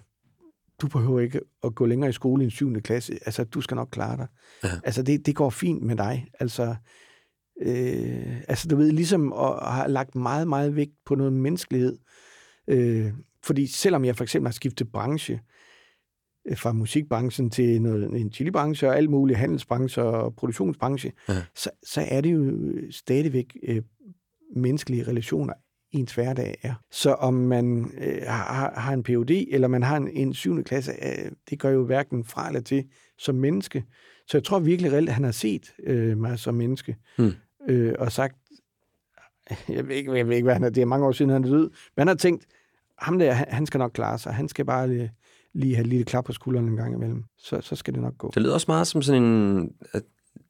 du 0.83 0.88
behøver 0.88 1.21
ikke 1.21 1.40
at 1.64 1.75
gå 1.75 1.87
længere 1.87 2.11
i 2.11 2.12
skole 2.12 2.43
end 2.43 2.51
7. 2.51 2.81
klasse. 2.81 3.19
Altså, 3.27 3.45
du 3.45 3.61
skal 3.61 3.75
nok 3.75 3.88
klare 3.93 4.16
dig. 4.16 4.27
Ja. 4.64 4.69
Altså, 4.85 5.03
det, 5.03 5.27
det 5.27 5.37
går 5.37 5.51
fint 5.51 5.83
med 5.83 5.97
dig. 5.97 6.27
Altså, 6.40 6.75
øh, 7.62 8.40
altså, 8.49 8.69
du 8.69 8.77
ved, 8.77 8.93
ligesom 8.93 9.33
at 9.33 9.73
have 9.73 9.88
lagt 9.88 10.14
meget, 10.14 10.49
meget 10.49 10.77
vægt 10.77 10.95
på 11.07 11.14
noget 11.14 11.33
menneskelighed. 11.33 11.93
Øh, 11.93 12.30
fordi 13.42 13.66
selvom 13.66 14.04
jeg 14.04 14.16
for 14.16 14.24
eksempel 14.24 14.46
har 14.46 14.52
skiftet 14.52 14.92
branche, 14.92 15.40
øh, 16.48 16.56
fra 16.56 16.72
musikbranchen 16.72 17.50
til 17.50 17.83
noget, 17.83 18.04
en 18.04 18.33
chilibranche 18.33 18.88
og 18.88 18.96
alt 18.96 19.11
muligt, 19.11 19.38
handelsbranche 19.38 20.02
og 20.02 20.35
produktionsbranche, 20.37 21.12
Ja. 21.28 21.42
så, 21.54 21.70
så 21.83 22.04
er 22.09 22.20
det 22.20 22.33
jo 22.33 22.52
stadigvæk 22.90 23.56
øh, 23.62 23.83
menneskelige 24.56 25.06
relationer, 25.06 25.54
ens 25.92 26.14
hverdag 26.14 26.54
er. 26.62 26.74
Så 26.90 27.12
om 27.12 27.35
man 27.35 27.92
øh, 28.00 28.22
har, 28.26 28.72
har 28.80 28.92
en 28.92 29.02
PhD 29.02 29.30
eller 29.50 29.68
man 29.68 29.83
har 29.83 29.96
en, 29.96 30.09
en 30.09 30.35
7. 30.35 30.62
klasse, 30.64 30.92
øh, 31.02 31.33
det 31.50 31.59
gør 31.59 31.70
jo 31.70 31.85
hverken 31.85 32.24
fra 32.24 32.46
eller 32.48 32.61
til 32.61 32.85
som 33.18 33.35
menneske. 33.35 33.85
Så 34.26 34.37
jeg 34.38 34.44
tror 34.44 34.59
virkelig 34.59 34.92
reelt, 34.92 35.09
at 35.09 35.14
han 35.14 35.24
har 35.24 35.33
set 35.33 35.72
øh, 35.83 36.18
mig 36.18 36.38
som 36.38 36.54
menneske 36.54 36.96
Hmm. 37.16 37.33
øh, 37.68 37.94
og 37.98 38.12
sagt, 38.12 38.37
jeg 39.68 39.88
ved, 39.88 39.96
ikke, 39.96 40.12
jeg 40.12 40.28
ved 40.28 40.37
ikke, 40.37 40.44
hvad 40.44 40.54
han 40.54 40.64
er, 40.64 40.70
det 40.70 40.80
er 40.80 40.87
mange 40.87 41.06
år 41.06 41.12
siden, 41.12 41.30
han 41.30 41.44
er 41.44 41.48
død, 41.48 41.70
men 41.70 42.00
han 42.00 42.09
har 42.09 42.14
tænkt, 42.14 42.46
ham 43.01 43.19
der, 43.19 43.33
han, 43.33 43.47
han 43.51 43.67
skal 43.67 43.79
nok 43.79 43.91
klare 43.95 44.19
sig. 44.19 44.35
Han 44.35 44.49
skal 44.49 44.65
bare 44.65 44.89
lige, 44.89 45.13
lige 45.55 45.75
have 45.75 45.83
et 45.83 45.87
lille 45.87 46.05
klap 46.05 46.25
på 46.25 46.33
skulderen 46.33 46.69
en 46.69 46.77
gang 46.77 46.95
imellem. 46.95 47.25
Så, 47.39 47.61
så 47.61 47.77
skal 47.77 47.95
det 47.95 48.03
nok 48.03 48.19
gå. 48.19 48.31
Det 48.35 48.43
lyder 48.43 48.55
også 48.55 48.67
meget 48.69 48.87
som 48.87 49.03
sådan 49.03 49.23
en, 49.23 49.73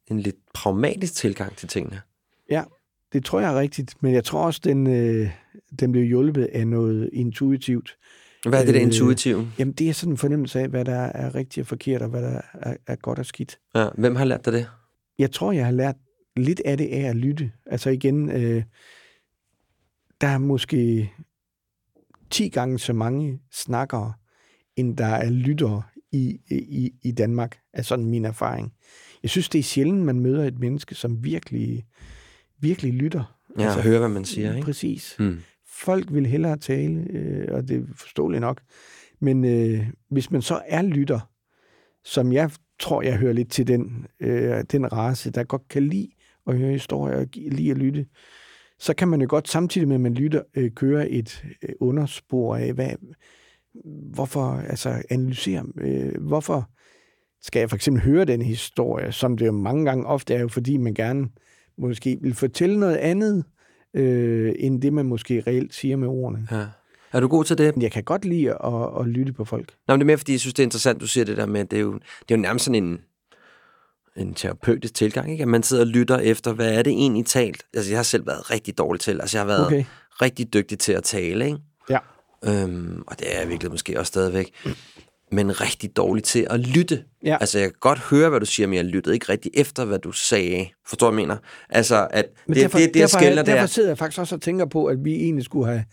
en 0.07 0.19
lidt 0.19 0.35
pragmatisk 0.53 1.13
tilgang 1.13 1.55
til 1.55 1.67
tingene. 1.67 2.01
Ja, 2.49 2.63
det 3.13 3.25
tror 3.25 3.39
jeg 3.39 3.53
er 3.53 3.59
rigtigt, 3.59 4.03
men 4.03 4.13
jeg 4.13 4.23
tror 4.23 4.45
også, 4.45 4.61
den, 4.63 4.87
øh, 4.87 5.29
den 5.79 5.91
blev 5.91 6.03
hjulpet 6.03 6.43
af 6.43 6.67
noget 6.67 7.09
intuitivt. 7.13 7.97
Hvad 8.47 8.61
er 8.61 8.65
det 8.65 8.73
der 8.73 8.81
Øh, 8.81 8.87
intuitive? 8.87 9.47
Jamen, 9.59 9.73
det 9.73 9.89
er 9.89 9.93
sådan 9.93 10.13
en 10.13 10.17
fornemmelse 10.17 10.59
af, 10.59 10.67
hvad 10.69 10.85
der 10.85 10.99
er 10.99 11.35
rigtigt 11.35 11.63
og 11.63 11.67
forkert, 11.67 12.01
og 12.01 12.09
hvad 12.09 12.21
der 12.21 12.41
er, 12.53 12.75
er 12.87 12.95
godt 12.95 13.19
og 13.19 13.25
skidt. 13.25 13.59
Ja, 13.75 13.87
hvem 13.97 14.15
har 14.15 14.25
lært 14.25 14.45
dig 14.45 14.53
det? 14.53 14.67
Jeg 15.19 15.31
tror, 15.31 15.51
jeg 15.51 15.65
har 15.65 15.71
lært 15.71 15.95
lidt 16.37 16.61
af 16.65 16.77
det 16.77 16.87
af 16.87 17.09
at 17.09 17.15
lytte. 17.15 17.51
Altså 17.65 17.89
igen, 17.89 18.31
øh, 18.31 18.63
der 20.21 20.27
er 20.27 20.37
måske 20.37 21.11
10 22.31 22.49
gange 22.49 22.79
så 22.79 22.93
mange 22.93 23.39
snakkere, 23.51 24.13
end 24.75 24.97
der 24.97 25.05
er 25.05 25.29
lyttere 25.29 25.83
i, 26.11 26.39
i, 26.51 26.91
i 27.03 27.11
Danmark, 27.11 27.57
er 27.73 27.81
sådan 27.81 28.05
min 28.05 28.25
erfaring. 28.25 28.73
Jeg 29.23 29.29
synes, 29.29 29.49
det 29.49 29.59
er 29.59 29.63
sjældent, 29.63 30.05
man 30.05 30.19
møder 30.19 30.45
et 30.45 30.59
menneske, 30.59 30.95
som 30.95 31.23
virkelig, 31.23 31.85
virkelig 32.59 32.93
lytter. 32.93 33.37
Ja, 33.59 33.63
altså, 33.63 33.81
høre, 33.81 33.99
hvad 33.99 34.09
man 34.09 34.25
siger, 34.25 34.55
ikke? 34.55 34.65
Præcis. 34.65 35.15
Hmm. 35.19 35.39
Folk 35.67 36.13
vil 36.13 36.25
hellere 36.25 36.57
tale, 36.57 37.07
øh, 37.09 37.47
og 37.51 37.67
det 37.67 37.77
er 37.77 37.83
forståeligt 37.95 38.41
nok. 38.41 38.61
Men 39.19 39.45
øh, 39.45 39.87
hvis 40.09 40.31
man 40.31 40.41
så 40.41 40.61
er 40.65 40.81
lytter, 40.81 41.19
som 42.03 42.33
jeg 42.33 42.51
tror, 42.79 43.01
jeg 43.01 43.17
hører 43.17 43.33
lidt 43.33 43.51
til 43.51 43.67
den, 43.67 44.07
øh, 44.19 44.63
den 44.71 44.91
race, 44.91 45.31
der 45.31 45.43
godt 45.43 45.67
kan 45.67 45.87
lide 45.87 46.09
at 46.47 46.57
høre 46.57 46.71
historier 46.71 47.17
og 47.17 47.27
lide 47.35 47.71
at 47.71 47.77
lytte, 47.77 48.05
så 48.81 48.93
kan 48.93 49.07
man 49.07 49.21
jo 49.21 49.27
godt 49.29 49.49
samtidig 49.49 49.87
med, 49.87 49.95
at 49.95 50.01
man 50.01 50.13
lytter, 50.13 50.41
øh, 50.55 50.71
køre 50.71 51.09
et 51.09 51.43
øh, 51.61 51.75
underspor 51.79 52.55
af, 52.55 52.73
hvad, 52.73 52.89
hvorfor, 54.13 54.63
altså 54.69 55.01
analysere, 55.09 55.65
øh, 55.77 56.21
hvorfor 56.21 56.69
skal 57.41 57.59
jeg 57.59 57.69
for 57.69 57.75
eksempel 57.75 58.03
høre 58.03 58.25
den 58.25 58.41
historie, 58.41 59.11
som 59.11 59.37
det 59.37 59.45
jo 59.45 59.51
mange 59.51 59.85
gange 59.85 60.05
ofte 60.05 60.33
er 60.33 60.39
jo, 60.39 60.47
fordi 60.47 60.77
man 60.77 60.93
gerne 60.93 61.27
måske 61.77 62.17
vil 62.21 62.33
fortælle 62.33 62.79
noget 62.79 62.95
andet, 62.95 63.43
øh, 63.93 64.53
end 64.59 64.81
det, 64.81 64.93
man 64.93 65.05
måske 65.05 65.43
reelt 65.47 65.73
siger 65.73 65.95
med 65.95 66.07
ordene. 66.07 66.47
Ja. 66.51 66.65
Er 67.13 67.19
du 67.19 67.27
god 67.27 67.43
til 67.43 67.57
det? 67.57 67.73
Jeg 67.77 67.91
kan 67.91 68.03
godt 68.03 68.25
lide 68.25 68.49
at, 68.49 68.99
at 68.99 69.07
lytte 69.07 69.33
på 69.33 69.45
folk. 69.45 69.73
Nå, 69.87 69.93
men 69.93 69.99
det 69.99 70.03
er 70.03 70.07
mere, 70.07 70.17
fordi 70.17 70.31
jeg 70.31 70.39
synes, 70.39 70.53
det 70.53 70.63
er 70.63 70.67
interessant, 70.67 71.01
du 71.01 71.07
siger 71.07 71.25
det 71.25 71.37
der 71.37 71.45
med, 71.45 71.61
at 71.61 71.71
det 71.71 71.77
er 71.77 71.81
jo, 71.81 71.93
det 71.93 72.33
er 72.33 72.35
jo 72.35 72.41
nærmest 72.41 72.65
sådan 72.65 72.83
en, 72.83 72.99
en 74.17 74.33
terapeutisk 74.33 74.93
tilgang, 74.93 75.31
ikke? 75.31 75.41
At 75.41 75.47
man 75.47 75.63
sidder 75.63 75.83
og 75.83 75.87
lytter 75.87 76.17
efter, 76.17 76.53
hvad 76.53 76.73
er 76.73 76.81
det 76.81 76.91
egentlig 76.91 77.25
talt? 77.25 77.63
Altså, 77.73 77.91
jeg 77.91 77.97
har 77.97 78.03
selv 78.03 78.27
været 78.27 78.51
rigtig 78.51 78.77
dårlig 78.77 79.01
til, 79.01 79.21
altså 79.21 79.37
jeg 79.37 79.41
har 79.41 79.47
været 79.47 79.65
okay. 79.65 79.83
Rigtig 80.21 80.53
dygtig 80.53 80.79
til 80.79 80.93
at 80.93 81.03
tale, 81.03 81.45
ikke? 81.45 81.57
Ja. 81.89 81.97
Øhm, 82.45 83.03
og 83.07 83.19
det 83.19 83.35
er 83.35 83.39
jeg 83.39 83.49
virkelig 83.49 83.71
måske 83.71 83.99
også 83.99 84.09
stadigvæk. 84.09 84.51
Men 85.31 85.61
rigtig 85.61 85.95
dårlig 85.97 86.23
til 86.23 86.47
at 86.49 86.59
lytte. 86.59 87.03
Ja. 87.25 87.37
Altså, 87.39 87.59
jeg 87.59 87.67
kan 87.67 87.75
godt 87.79 87.99
høre, 87.99 88.29
hvad 88.29 88.39
du 88.39 88.45
siger, 88.45 88.67
men 88.67 88.75
jeg 88.75 88.85
lyttede 88.85 89.15
ikke 89.15 89.29
rigtig 89.29 89.51
efter, 89.53 89.85
hvad 89.85 89.99
du 89.99 90.11
sagde. 90.11 90.67
Forstår 90.87 91.09
du, 91.09 91.15
mener? 91.15 91.37
Altså, 91.69 92.07
at 92.11 92.25
Men 92.47 92.53
det, 92.53 92.63
derfor, 92.63 92.77
det, 92.77 92.87
det, 92.87 92.99
jeg 92.99 93.01
derfor, 93.01 93.17
skælder, 93.17 93.43
det 93.43 93.47
derfor 93.47 93.63
er... 93.63 93.67
sidder 93.67 93.89
jeg 93.89 93.97
faktisk 93.97 94.19
også 94.19 94.35
og 94.35 94.41
tænker 94.41 94.65
på, 94.65 94.85
at 94.85 94.97
vi 95.03 95.15
egentlig 95.15 95.45
skulle 95.45 95.67
have... 95.67 95.85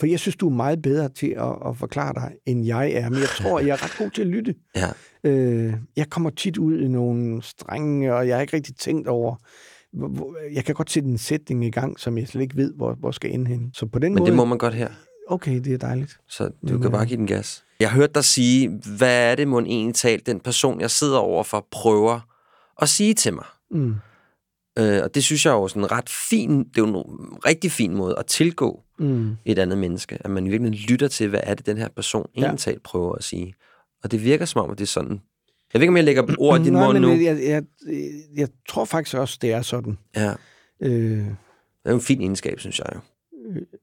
For 0.00 0.06
jeg 0.06 0.18
synes, 0.18 0.36
du 0.36 0.46
er 0.48 0.52
meget 0.54 0.82
bedre 0.82 1.08
til 1.08 1.26
at, 1.26 1.68
at 1.68 1.76
forklare 1.76 2.14
dig, 2.14 2.32
end 2.46 2.66
jeg 2.66 2.92
er. 2.92 3.08
Men 3.10 3.18
jeg 3.18 3.28
tror, 3.28 3.60
jeg 3.60 3.68
er 3.68 3.84
ret 3.84 3.94
god 3.98 4.10
til 4.10 4.22
at 4.22 4.28
lytte. 4.28 4.54
Ja. 4.76 4.88
Øh, 5.30 5.74
jeg 5.96 6.10
kommer 6.10 6.30
tit 6.30 6.58
ud 6.58 6.80
i 6.80 6.88
nogle 6.88 7.42
strenge, 7.42 8.14
og 8.14 8.28
jeg 8.28 8.36
har 8.36 8.40
ikke 8.40 8.56
rigtig 8.56 8.76
tænkt 8.76 9.08
over... 9.08 9.36
Jeg 10.52 10.64
kan 10.64 10.74
godt 10.74 10.90
sætte 10.90 11.08
en 11.08 11.18
sætning 11.18 11.64
i 11.64 11.70
gang, 11.70 12.00
som 12.00 12.18
jeg 12.18 12.28
slet 12.28 12.42
ikke 12.42 12.56
ved, 12.56 12.72
hvor, 12.74 12.94
hvor 12.94 13.10
skal 13.10 13.34
ende 13.34 13.46
hen. 13.46 13.70
Så 13.74 13.86
på 13.86 13.98
den 13.98 14.14
Men 14.14 14.20
måde... 14.20 14.30
det 14.30 14.36
må 14.36 14.44
man 14.44 14.58
godt 14.58 14.74
her. 14.74 14.88
Okay, 15.28 15.60
det 15.60 15.72
er 15.72 15.78
dejligt. 15.78 16.18
Så 16.28 16.44
du 16.44 16.52
Men, 16.72 16.82
kan 16.82 16.90
bare 16.90 17.06
give 17.06 17.16
den 17.16 17.26
gas. 17.26 17.64
Jeg 17.80 17.90
har 17.90 17.96
hørt 17.96 18.14
dig 18.14 18.24
sige, 18.24 18.80
hvad 18.96 19.30
er 19.30 19.34
det, 19.34 19.48
må 19.48 19.60
egentlig 19.60 19.94
talt, 19.94 20.26
den 20.26 20.40
person, 20.40 20.80
jeg 20.80 20.90
sidder 20.90 21.18
overfor, 21.18 21.66
prøver 21.70 22.20
at 22.82 22.88
sige 22.88 23.14
til 23.14 23.34
mig. 23.34 23.44
Mm. 23.70 23.94
Øh, 24.78 25.00
og 25.02 25.14
det 25.14 25.24
synes 25.24 25.44
jeg 25.46 25.50
er 25.50 25.54
jo 25.56 25.68
sådan 25.68 25.82
en 25.82 25.92
ret 25.92 26.08
fin, 26.30 26.58
det 26.58 26.78
er 26.78 26.82
jo 26.82 26.86
en 26.86 26.94
rigtig 27.46 27.70
fin 27.72 27.94
måde 27.96 28.14
at 28.18 28.26
tilgå 28.26 28.80
Mm. 28.98 29.36
et 29.44 29.58
andet 29.58 29.78
menneske. 29.78 30.18
At 30.20 30.30
man 30.30 30.50
virkelig 30.50 30.80
lytter 30.90 31.08
til, 31.08 31.28
hvad 31.28 31.40
er 31.42 31.54
det, 31.54 31.66
den 31.66 31.78
her 31.78 31.88
person 31.88 32.28
Ja. 32.36 32.40
egentlig 32.40 32.60
talt 32.60 32.82
prøver 32.82 33.12
at 33.14 33.24
sige. 33.24 33.54
Og 34.04 34.10
det 34.10 34.24
virker 34.24 34.44
som 34.44 34.60
om, 34.64 34.70
at 34.70 34.78
det 34.78 34.84
er 34.84 34.88
sådan. 34.88 35.20
Jeg 35.72 35.80
ved 35.80 35.82
ikke, 35.82 35.90
om 35.90 35.96
jeg 35.96 36.04
lægger 36.04 36.34
ord 36.38 36.60
i 36.60 36.64
din 36.64 36.72
mund 36.72 36.98
nu. 36.98 37.08
jeg, 37.12 37.38
jeg, 37.42 37.62
jeg 38.36 38.48
tror 38.68 38.84
faktisk 38.84 39.16
også, 39.16 39.38
det 39.42 39.52
er 39.52 39.62
sådan. 39.62 39.98
Ja, 40.16 40.32
Øh, 40.80 40.90
det 40.90 41.36
er 41.84 41.90
jo 41.90 41.94
en 41.96 42.00
fin 42.02 42.20
egenskab, 42.20 42.60
synes 42.60 42.78
jeg 42.78 42.86
jo, 42.94 43.00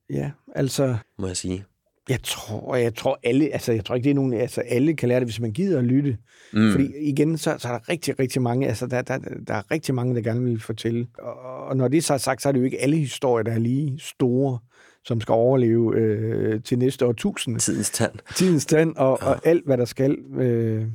ja, 0.10 0.32
altså... 0.56 0.98
må 1.20 1.28
jeg 1.28 1.38
sige. 1.38 1.66
Jeg 2.12 2.24
tror, 2.24 2.76
jeg 2.76 2.96
tror 2.96 3.20
alle, 3.24 3.54
altså 3.54 3.72
jeg 3.72 3.86
tror 3.86 3.96
ikke, 3.96 4.04
det 4.04 4.10
er 4.10 4.16
nogen, 4.16 4.34
altså 4.34 4.62
alle 4.62 4.96
kan 4.96 5.10
lære 5.10 5.20
det, 5.20 5.28
hvis 5.28 5.40
man 5.40 5.52
gider 5.52 5.80
at 5.80 5.86
lytte. 5.86 6.18
Mm. 6.54 6.72
Fordi 6.72 6.88
igen, 7.02 7.38
så, 7.38 7.56
så 7.58 7.68
er 7.68 7.72
der 7.72 7.90
rigtig, 7.90 8.20
rigtig 8.20 8.42
mange, 8.42 8.68
altså 8.68 8.88
der, 8.88 9.02
der, 9.02 9.18
der 9.48 9.54
er 9.54 9.72
rigtig 9.72 9.96
mange, 9.96 10.16
der 10.16 10.22
gerne 10.22 10.44
vil 10.44 10.60
fortælle. 10.60 11.08
Og, 11.20 11.66
og 11.68 11.78
når 11.78 11.88
det 11.88 12.04
så 12.04 12.14
er 12.14 12.18
sagt, 12.18 12.42
så 12.42 12.50
er 12.50 12.54
det 12.54 12.60
jo 12.60 12.66
ikke 12.66 12.82
alle 12.82 12.98
historier, 12.98 13.44
der 13.44 13.52
er 13.52 13.60
lige 13.60 14.00
store, 14.00 14.60
som 15.06 15.22
skal 15.22 15.34
overleve 15.34 15.96
øh, 15.96 16.64
til 16.64 16.80
næste 16.80 17.06
årtusinde. 17.06 17.60
Tidens 17.60 17.90
tand. 17.90 18.14
Tidens 18.36 18.64
stand 18.64 18.96
og, 18.96 19.20
ja. 19.22 19.28
og 19.28 19.48
alt, 19.48 19.66
hvad 19.66 19.78
der 19.78 19.86
skal. 19.86 20.18
Øh. 20.36 20.86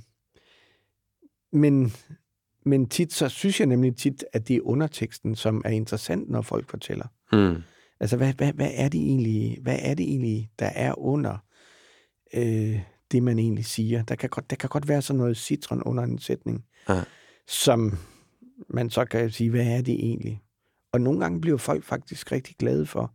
Men, 1.53 1.93
men 2.65 2.89
tit, 2.89 3.13
så 3.13 3.29
synes 3.29 3.61
jeg 3.61 3.67
nemlig 3.67 3.97
tit, 3.97 4.25
at 4.33 4.49
det 4.49 4.57
er 4.57 4.61
underteksten, 4.63 5.37
som 5.37 5.63
er 5.65 5.71
interessant, 5.71 6.31
når 6.31 6.43
folk 6.43 6.71
fortæller. 6.71 7.07
Mm. 7.33 7.63
Altså, 8.01 8.17
hvad, 8.17 8.33
hvad, 8.33 8.53
hvad, 8.53 8.71
er 8.75 8.89
det 8.89 9.01
egentlig, 9.01 9.59
hvad 9.63 9.79
er 9.83 9.95
det 9.95 10.09
egentlig, 10.09 10.51
der 10.59 10.67
er 10.67 10.99
under 10.99 11.37
øh, 12.35 12.81
det, 13.13 13.23
man 13.23 13.39
egentlig 13.39 13.65
siger? 13.65 14.03
Der 14.03 14.15
kan, 14.15 14.29
godt, 14.31 14.51
der 14.51 14.57
kan 14.57 14.69
godt 14.69 14.89
være 14.89 15.03
sådan 15.03 15.19
noget 15.19 15.37
citron 15.37 15.83
under 15.83 16.05
en 16.05 16.19
sætning, 16.19 16.65
Ja. 16.89 17.03
som 17.47 17.99
man 18.69 18.91
så 18.91 19.05
kan 19.05 19.31
sige, 19.31 19.51
hvad 19.51 19.67
er 19.67 19.83
det 19.83 19.95
egentlig? 19.95 20.43
Og 20.93 21.01
nogle 21.01 21.21
gange 21.21 21.41
bliver 21.41 21.57
folk 21.59 21.85
faktisk 21.85 22.33
rigtig 22.33 22.57
glade 22.59 22.87
for, 22.87 23.13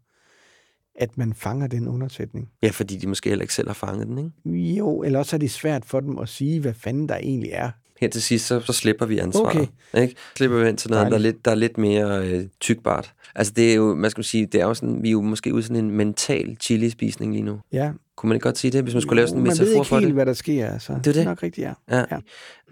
at 0.96 1.18
man 1.18 1.34
fanger 1.34 1.68
den 1.68 1.88
undersætning. 1.88 2.50
Ja, 2.64 2.70
fordi 2.70 2.98
de 2.98 3.08
måske 3.08 3.30
heller 3.30 3.44
ikke 3.44 3.54
selv 3.54 3.68
har 3.70 3.74
fanget 3.74 4.08
den, 4.08 4.18
ikke? 4.18 4.76
Jo, 4.76 5.04
eller 5.04 5.20
også 5.20 5.36
er 5.36 5.38
det 5.38 5.52
svært 5.52 5.86
for 5.86 6.00
dem 6.00 6.18
at 6.18 6.30
sige, 6.30 6.60
hvad 6.60 6.74
fanden 6.74 7.10
der 7.10 7.16
egentlig 7.18 7.50
er. 7.54 7.72
Her 8.02 8.10
til 8.10 8.22
sidst, 8.22 8.48
så, 8.48 8.60
så 8.60 8.74
slipper 8.74 9.06
vi 9.06 9.18
ansvaret. 9.18 9.70
Okay. 9.94 10.02
Ikke? 10.02 10.16
Slipper 10.36 10.58
vi 10.58 10.66
hen 10.66 10.78
til 10.78 10.90
noget, 10.92 11.08
der 11.08 11.14
er, 11.14 11.22
lidt, 11.22 11.46
der 11.46 11.52
er 11.52 11.56
lidt 11.56 11.78
mere 11.78 12.28
øh, 12.28 12.46
tykbart. 12.60 13.14
Altså 13.36 13.54
det 13.54 13.72
er 13.72 13.76
jo, 13.76 13.96
man 13.96 14.12
skal 14.12 14.24
sige, 14.24 14.46
det 14.46 14.62
er 14.62 14.66
jo 14.66 14.74
sådan, 14.74 15.04
vi 15.04 15.08
er 15.08 15.12
jo 15.12 15.22
måske 15.22 15.54
ude 15.54 15.64
sådan 15.64 15.76
en 15.76 15.92
mental 15.92 16.58
chili-spisning 16.62 17.32
lige 17.34 17.44
nu. 17.44 17.60
Ja. 17.72 17.92
Kunne 18.16 18.28
man 18.28 18.36
ikke 18.36 18.44
godt 18.44 18.58
sige 18.58 18.72
det, 18.72 18.84
hvis 18.84 18.94
man 18.94 19.02
skulle 19.02 19.16
lave 19.16 19.28
sådan 19.28 19.40
en 19.40 19.44
metafor 19.44 19.66
for 19.66 19.66
det? 19.66 19.92
Man 19.92 19.92
ved 19.92 19.98
ikke 19.98 20.06
helt, 20.06 20.14
hvad 20.14 20.26
der 20.26 20.34
sker. 20.34 20.70
Altså. 20.74 20.94
Det 20.94 21.08
er 21.08 21.14
det. 21.14 21.26
nok 21.26 21.44
rigtigt, 21.44 21.66
ja. 21.68 21.74
ja. 21.98 22.06
ja. 22.12 22.20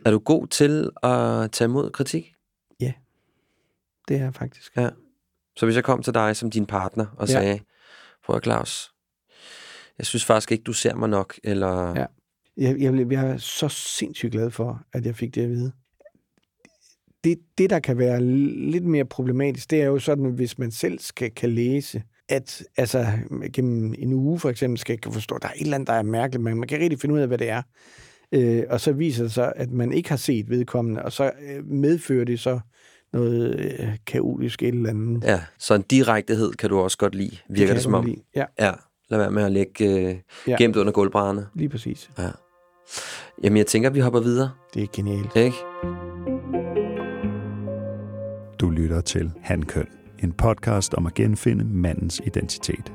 Er 0.05 0.11
du 0.11 0.19
god 0.19 0.47
til 0.47 0.89
at 1.03 1.51
tage 1.51 1.65
imod 1.65 1.89
kritik? 1.89 2.33
Ja, 2.79 2.91
det 4.07 4.17
er 4.17 4.23
jeg 4.23 4.33
faktisk. 4.33 4.77
Ja. 4.77 4.89
Så 5.55 5.65
hvis 5.65 5.75
jeg 5.75 5.83
kom 5.83 6.03
til 6.03 6.13
dig 6.13 6.35
som 6.35 6.49
din 6.49 6.65
partner 6.65 7.05
og 7.17 7.27
ja. 7.27 7.33
sagde, 7.33 7.59
prøv 8.25 8.35
at 8.35 8.43
Claus, 8.43 8.91
jeg 9.97 10.05
synes 10.05 10.25
faktisk 10.25 10.51
ikke, 10.51 10.63
du 10.63 10.73
ser 10.73 10.95
mig 10.95 11.09
nok, 11.09 11.39
eller... 11.43 11.93
Ja. 11.99 12.05
Jeg, 12.59 12.79
jeg, 12.79 13.11
jeg 13.11 13.29
er 13.29 13.37
så 13.37 13.69
sindssygt 13.69 14.31
glad 14.31 14.51
for, 14.51 14.81
at 14.93 15.05
jeg 15.05 15.15
fik 15.15 15.35
det 15.35 15.41
at 15.41 15.49
vide. 15.49 15.71
Det, 17.23 17.39
det, 17.57 17.69
der 17.69 17.79
kan 17.79 17.97
være 17.97 18.21
lidt 18.71 18.85
mere 18.85 19.05
problematisk, 19.05 19.71
det 19.71 19.81
er 19.81 19.85
jo 19.85 19.99
sådan, 19.99 20.25
hvis 20.25 20.57
man 20.57 20.71
selv 20.71 20.99
skal 20.99 21.31
kan 21.31 21.49
læse, 21.49 22.03
at 22.29 22.63
altså, 22.77 23.05
gennem 23.53 23.93
en 23.97 24.13
uge 24.13 24.39
for 24.39 24.49
eksempel 24.49 24.77
skal 24.79 24.97
kan 24.97 25.11
forstå, 25.11 25.35
at 25.35 25.41
der 25.41 25.47
er 25.47 25.53
et 25.53 25.61
eller 25.61 25.75
andet, 25.75 25.87
der 25.87 25.93
er 25.93 26.03
mærkeligt, 26.03 26.43
men 26.43 26.57
man 26.57 26.67
kan 26.67 26.79
rigtig 26.79 26.99
finde 26.99 27.15
ud 27.15 27.19
af, 27.19 27.27
hvad 27.27 27.37
det 27.37 27.49
er. 27.49 27.61
Øh, 28.31 28.63
og 28.69 28.81
så 28.81 28.91
viser 28.91 29.23
det 29.23 29.31
sig, 29.31 29.53
at 29.55 29.71
man 29.71 29.91
ikke 29.91 30.09
har 30.09 30.17
set 30.17 30.49
vedkommende, 30.49 31.01
og 31.01 31.11
så 31.11 31.31
øh, 31.49 31.65
medfører 31.65 32.25
det 32.25 32.39
så 32.39 32.59
noget 33.13 33.59
øh, 33.59 33.97
kaotisk 34.07 34.63
et 34.63 34.67
eller 34.67 34.89
andet. 34.89 35.23
Ja, 35.23 35.41
så 35.59 35.73
en 35.73 35.81
direktehed 35.81 36.51
kan 36.51 36.69
du 36.69 36.79
også 36.79 36.97
godt 36.97 37.15
lide, 37.15 37.37
virker 37.49 37.67
det, 37.67 37.75
det 37.75 37.83
som 37.83 37.93
om. 37.93 38.05
Lide. 38.05 38.21
Ja. 38.35 38.45
ja. 38.59 38.71
Lad 39.09 39.19
være 39.19 39.31
med 39.31 39.43
at 39.43 39.51
lægge 39.51 40.09
øh, 40.09 40.15
ja. 40.47 40.55
gemt 40.57 40.75
under 40.75 40.93
gulvbrædderne. 40.93 41.47
Lige 41.55 41.69
præcis. 41.69 42.09
Ja. 42.17 42.29
Jamen, 43.43 43.57
jeg 43.57 43.67
tænker, 43.67 43.89
at 43.89 43.95
vi 43.95 43.99
hopper 43.99 44.19
videre. 44.19 44.51
Det 44.73 44.83
er 44.83 44.87
genialt. 44.93 45.35
Ikke? 45.35 45.57
Du 48.59 48.69
lytter 48.69 49.01
til 49.01 49.31
Handkøn, 49.41 49.87
en 50.23 50.31
podcast 50.31 50.93
om 50.93 51.05
at 51.05 51.13
genfinde 51.13 51.65
mandens 51.65 52.21
identitet. 52.25 52.93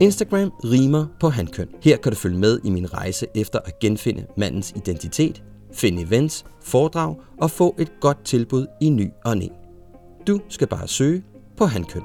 Instagram 0.00 0.50
rimer 0.64 1.06
på 1.20 1.28
handkøn. 1.28 1.68
Her 1.82 1.96
kan 1.96 2.12
du 2.12 2.18
følge 2.18 2.38
med 2.38 2.60
i 2.64 2.70
min 2.70 2.94
rejse 2.94 3.26
efter 3.34 3.58
at 3.64 3.78
genfinde 3.78 4.26
mandens 4.36 4.72
identitet, 4.76 5.42
finde 5.72 6.02
events, 6.02 6.44
foredrag 6.62 7.16
og 7.40 7.50
få 7.50 7.74
et 7.78 7.92
godt 8.00 8.24
tilbud 8.24 8.66
i 8.80 8.88
ny 8.88 9.08
og 9.24 9.36
næ. 9.36 9.46
Du 10.26 10.40
skal 10.48 10.66
bare 10.66 10.88
søge 10.88 11.22
på 11.56 11.64
handkøn. 11.64 12.02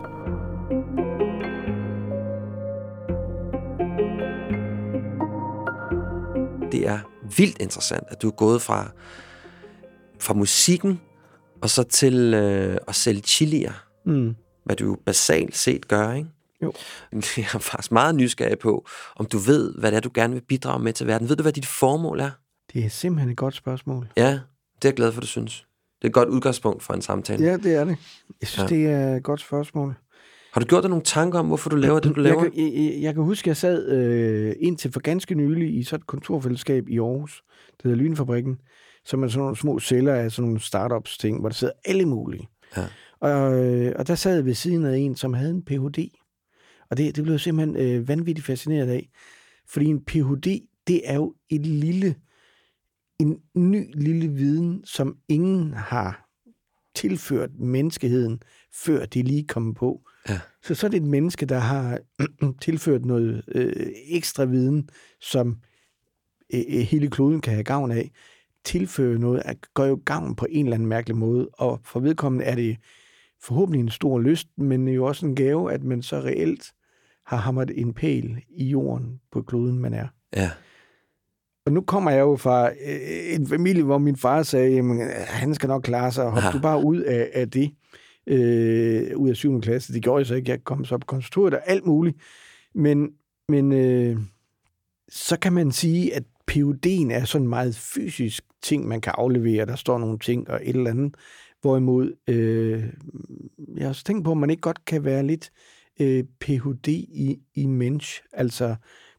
Det 6.76 6.88
er 6.88 7.00
vildt 7.38 7.62
interessant, 7.62 8.04
at 8.08 8.22
du 8.22 8.28
er 8.28 8.32
gået 8.32 8.62
fra, 8.62 8.92
fra 10.20 10.34
musikken 10.34 11.02
og 11.62 11.70
så 11.70 11.84
til 11.84 12.34
øh, 12.34 12.78
at 12.88 12.96
sælge 12.96 13.22
chilier. 13.22 13.74
Mm. 14.06 14.36
Hvad 14.66 14.76
du 14.76 14.98
basalt 15.06 15.58
set 15.58 15.88
gør, 15.88 16.14
ikke? 16.14 16.30
Jo. 16.62 16.74
Jeg 17.38 17.46
er 17.54 17.60
faktisk 17.60 17.92
meget 17.92 18.16
nysgerrig 18.16 18.60
på, 18.60 18.88
om 19.16 19.26
du 19.26 19.38
ved, 19.38 19.74
hvad 19.78 19.92
det 19.92 19.98
er, 19.98 20.02
du 20.02 20.12
gerne 20.14 20.34
vil 20.34 20.42
bidrage 20.42 20.84
med 20.84 20.94
til 20.94 21.08
verden. 21.08 21.30
Ved 21.30 21.36
du, 21.36 21.42
hvad 21.42 21.54
dit 21.54 21.66
formål 21.66 22.20
er? 22.20 22.32
Det 22.74 22.86
er 22.86 22.90
simpelthen 22.90 23.32
et 23.32 23.38
godt 23.38 23.56
spørgsmål. 23.56 24.08
Ja, 24.18 24.32
det 24.32 24.86
er 24.86 24.90
jeg 24.90 24.94
glad 24.94 25.12
for, 25.12 25.22
du 25.22 25.28
synes. 25.28 25.66
Det 26.02 26.04
er 26.04 26.08
et 26.08 26.14
godt 26.14 26.30
udgangspunkt 26.30 26.84
for 26.84 26.94
en 26.94 27.02
samtale. 27.02 27.46
Ja, 27.46 27.58
det 27.58 27.76
er 27.76 27.84
det. 27.84 27.98
Jeg 28.42 28.48
synes, 28.48 28.72
ja. 28.72 28.76
det 28.76 28.86
er 28.88 29.16
et 29.16 29.24
godt 29.24 29.42
spørgsmål. 29.42 29.96
Har 30.56 30.62
du 30.62 30.68
gjort 30.68 30.84
dig 30.84 30.90
nogle 30.90 31.04
tanker 31.04 31.40
om, 31.40 31.48
hvorfor 31.48 31.70
du 31.70 31.76
laver 31.76 32.00
det, 32.00 32.16
du 32.16 32.20
laver? 32.20 32.44
Jeg 32.44 32.52
kan, 32.52 32.86
jeg, 32.86 33.02
jeg 33.02 33.14
kan 33.14 33.24
huske, 33.24 33.46
at 33.46 33.48
jeg 33.48 33.58
sad 33.58 33.92
øh, 33.92 34.56
indtil 34.60 34.92
for 34.92 35.00
ganske 35.00 35.36
nylig 35.36 35.78
i 35.78 35.84
sådan 35.84 36.02
et 36.02 36.08
kontorfællesskab 36.08 36.90
i 36.90 37.00
Aarhus, 37.00 37.44
det 37.78 37.84
hedder 37.84 37.98
Lynfabrikken, 37.98 38.58
som 39.06 39.24
er 39.24 39.28
sådan 39.28 39.40
nogle 39.40 39.58
små 39.58 39.80
celler 39.80 40.14
af 40.14 40.32
sådan 40.32 40.48
nogle 40.48 40.62
startups 40.62 41.18
ting, 41.18 41.40
hvor 41.40 41.50
der 41.50 41.54
sidder 41.54 41.74
alle 41.86 42.06
mulige. 42.06 42.48
Ja. 42.78 42.86
Og, 43.20 43.66
øh, 43.66 43.94
og 43.96 44.08
der 44.08 44.16
sad 44.16 44.36
jeg 44.36 44.46
ved 44.46 44.54
siden 44.54 44.86
af 44.86 44.98
en, 44.98 45.16
som 45.16 45.34
havde 45.34 45.52
en 45.52 45.66
Ph.D. 45.66 46.10
Og 46.90 46.98
det, 46.98 47.16
det 47.16 47.24
blev 47.24 47.34
jeg 47.34 47.40
simpelthen 47.40 47.78
øh, 47.78 48.08
vanvittigt 48.08 48.46
fascineret 48.46 48.90
af. 48.90 49.10
Fordi 49.68 49.86
en 49.86 50.06
Ph.D., 50.06 50.60
det 50.88 51.02
er 51.06 51.16
jo 51.16 51.34
et 51.50 51.66
lille, 51.66 52.16
en 53.20 53.38
ny 53.56 53.92
lille 53.94 54.28
viden, 54.28 54.86
som 54.86 55.16
ingen 55.30 55.74
har 55.74 56.25
tilført 56.96 57.50
menneskeheden, 57.60 58.42
før 58.74 59.06
det 59.06 59.26
lige 59.26 59.48
kom 59.48 59.74
på. 59.74 60.02
Ja. 60.30 60.40
Så 60.64 60.76
så 60.76 60.88
er 60.88 60.92
det 60.92 60.98
et 60.98 61.08
menneske, 61.08 61.46
der 61.46 61.60
har 61.60 62.00
tilført 62.62 63.06
noget 63.06 63.44
øh, 63.48 63.88
ekstra 64.08 64.46
viden, 64.46 64.90
som 65.22 65.58
øh, 66.54 66.64
øh, 66.70 66.82
hele 66.82 67.10
kloden 67.10 67.42
kan 67.42 67.54
have 67.54 67.64
gavn 67.64 67.92
af. 67.92 68.12
Tilfører 68.64 69.18
noget, 69.18 69.42
at 69.46 69.58
gør 69.74 69.86
jo 69.86 70.02
gavn 70.06 70.36
på 70.36 70.48
en 70.50 70.66
eller 70.66 70.76
anden 70.76 70.90
mærkelig 70.90 71.18
måde. 71.18 71.50
Og 71.54 71.80
for 71.84 72.00
vedkommende 72.00 72.46
er 72.46 72.56
det 72.56 72.78
forhåbentlig 73.42 73.82
en 73.82 73.90
stor 73.90 74.20
lyst, 74.20 74.48
men 74.58 74.88
jo 74.88 75.06
også 75.06 75.26
en 75.26 75.36
gave, 75.36 75.74
at 75.74 75.84
man 75.84 76.02
så 76.02 76.20
reelt 76.20 76.74
har 77.26 77.38
hamret 77.38 77.72
en 77.76 77.94
pæl 77.94 78.44
i 78.50 78.66
jorden 78.66 79.20
på 79.32 79.42
kloden, 79.42 79.80
man 79.80 79.94
er. 79.94 80.08
Ja. 80.36 80.52
Og 81.66 81.72
nu 81.72 81.82
kommer 81.82 82.12
jeg 82.12 82.20
jo 82.20 82.36
fra 82.36 82.70
øh, 82.70 83.36
en 83.36 83.48
familie, 83.48 83.84
hvor 83.84 83.98
min 83.98 84.16
far 84.16 84.44
sagde, 84.44 84.80
at 85.02 85.28
han 85.28 85.56
skal 85.56 85.70
nok 85.70 85.84
klare 85.84 86.12
sig, 86.12 86.30
hop 86.30 86.54
du 86.54 86.60
bare 86.60 86.84
ud 86.84 87.02
af, 87.02 87.32
af 87.34 87.52
det 87.52 87.72
øh, 88.28 89.18
ud 89.18 89.30
af 89.30 89.36
7. 89.36 89.62
klasse. 89.62 89.94
Det 89.94 90.04
gjorde 90.04 90.20
jeg 90.20 90.26
så 90.26 90.36
ikke. 90.36 90.52
Jeg 90.52 90.64
kom 90.64 90.86
så 90.86 90.98
på 90.98 91.06
konservatoriet 91.06 91.54
og 91.54 91.62
alt 91.66 91.86
muligt. 91.86 92.18
Men, 92.76 93.10
men 93.50 93.72
øh, 93.72 94.18
så 95.10 95.40
kan 95.40 95.54
man 95.54 95.72
sige, 95.72 96.16
at 96.16 96.24
PUD'en 96.52 97.12
er 97.12 97.26
sådan 97.26 97.46
en 97.46 97.50
meget 97.50 97.76
fysisk 97.76 98.44
ting, 98.64 98.88
man 98.88 99.02
kan 99.02 99.14
aflevere. 99.18 99.66
Der 99.66 99.76
står 99.76 99.98
nogle 99.98 100.20
ting 100.20 100.50
og 100.50 100.60
et 100.64 100.76
eller 100.76 100.90
andet. 100.90 101.16
Hvorimod, 101.62 102.14
øh, 102.28 102.84
jeg 103.76 103.84
har 103.84 103.90
også 103.90 104.04
tænkt 104.04 104.26
på, 104.26 104.32
at 104.32 104.38
man 104.38 104.50
ikke 104.50 104.62
godt 104.62 104.86
kan 104.86 105.04
være 105.04 105.24
lidt 105.24 105.52
øh, 106.02 106.24
Ph.D. 106.40 106.88
i, 106.88 107.40
i 107.56 107.66
mensch. 107.66 108.24
Altså 108.34 108.76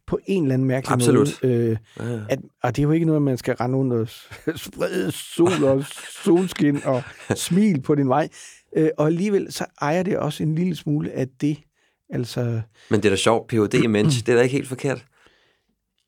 på 0.07 0.19
en 0.27 0.42
eller 0.42 0.55
anden 0.55 0.69
mærkelig 0.69 0.92
Absolut. 0.92 1.38
måde. 1.42 1.55
Øh, 1.55 1.77
ja. 2.01 2.19
at, 2.29 2.38
og 2.62 2.77
det 2.77 2.83
er 2.83 2.87
jo 2.87 2.90
ikke 2.92 3.07
noget, 3.07 3.23
man 3.23 3.38
skal 3.38 3.55
rende 3.55 3.79
ud 3.79 3.90
og 3.90 4.09
sprede 4.66 5.12
sol 5.12 5.64
og 5.64 5.85
solskin 6.25 6.81
og 6.85 7.03
smil 7.35 7.81
på 7.81 7.95
din 7.95 8.09
vej. 8.09 8.29
Øh, 8.77 8.88
og 8.99 9.07
alligevel 9.07 9.53
så 9.53 9.64
ejer 9.81 10.03
det 10.03 10.19
også 10.19 10.42
en 10.42 10.55
lille 10.55 10.77
smule 10.77 11.12
af 11.12 11.29
det. 11.40 11.59
Altså, 12.11 12.61
Men 12.90 13.01
det 13.01 13.05
er 13.05 13.11
da 13.11 13.16
sjovt, 13.16 13.49
Ph.D. 13.49 13.75
i 13.75 13.87
mensch, 13.87 14.27
det 14.27 14.33
er 14.33 14.37
da 14.37 14.42
ikke 14.42 14.57
helt 14.57 14.69
forkert. 14.69 15.05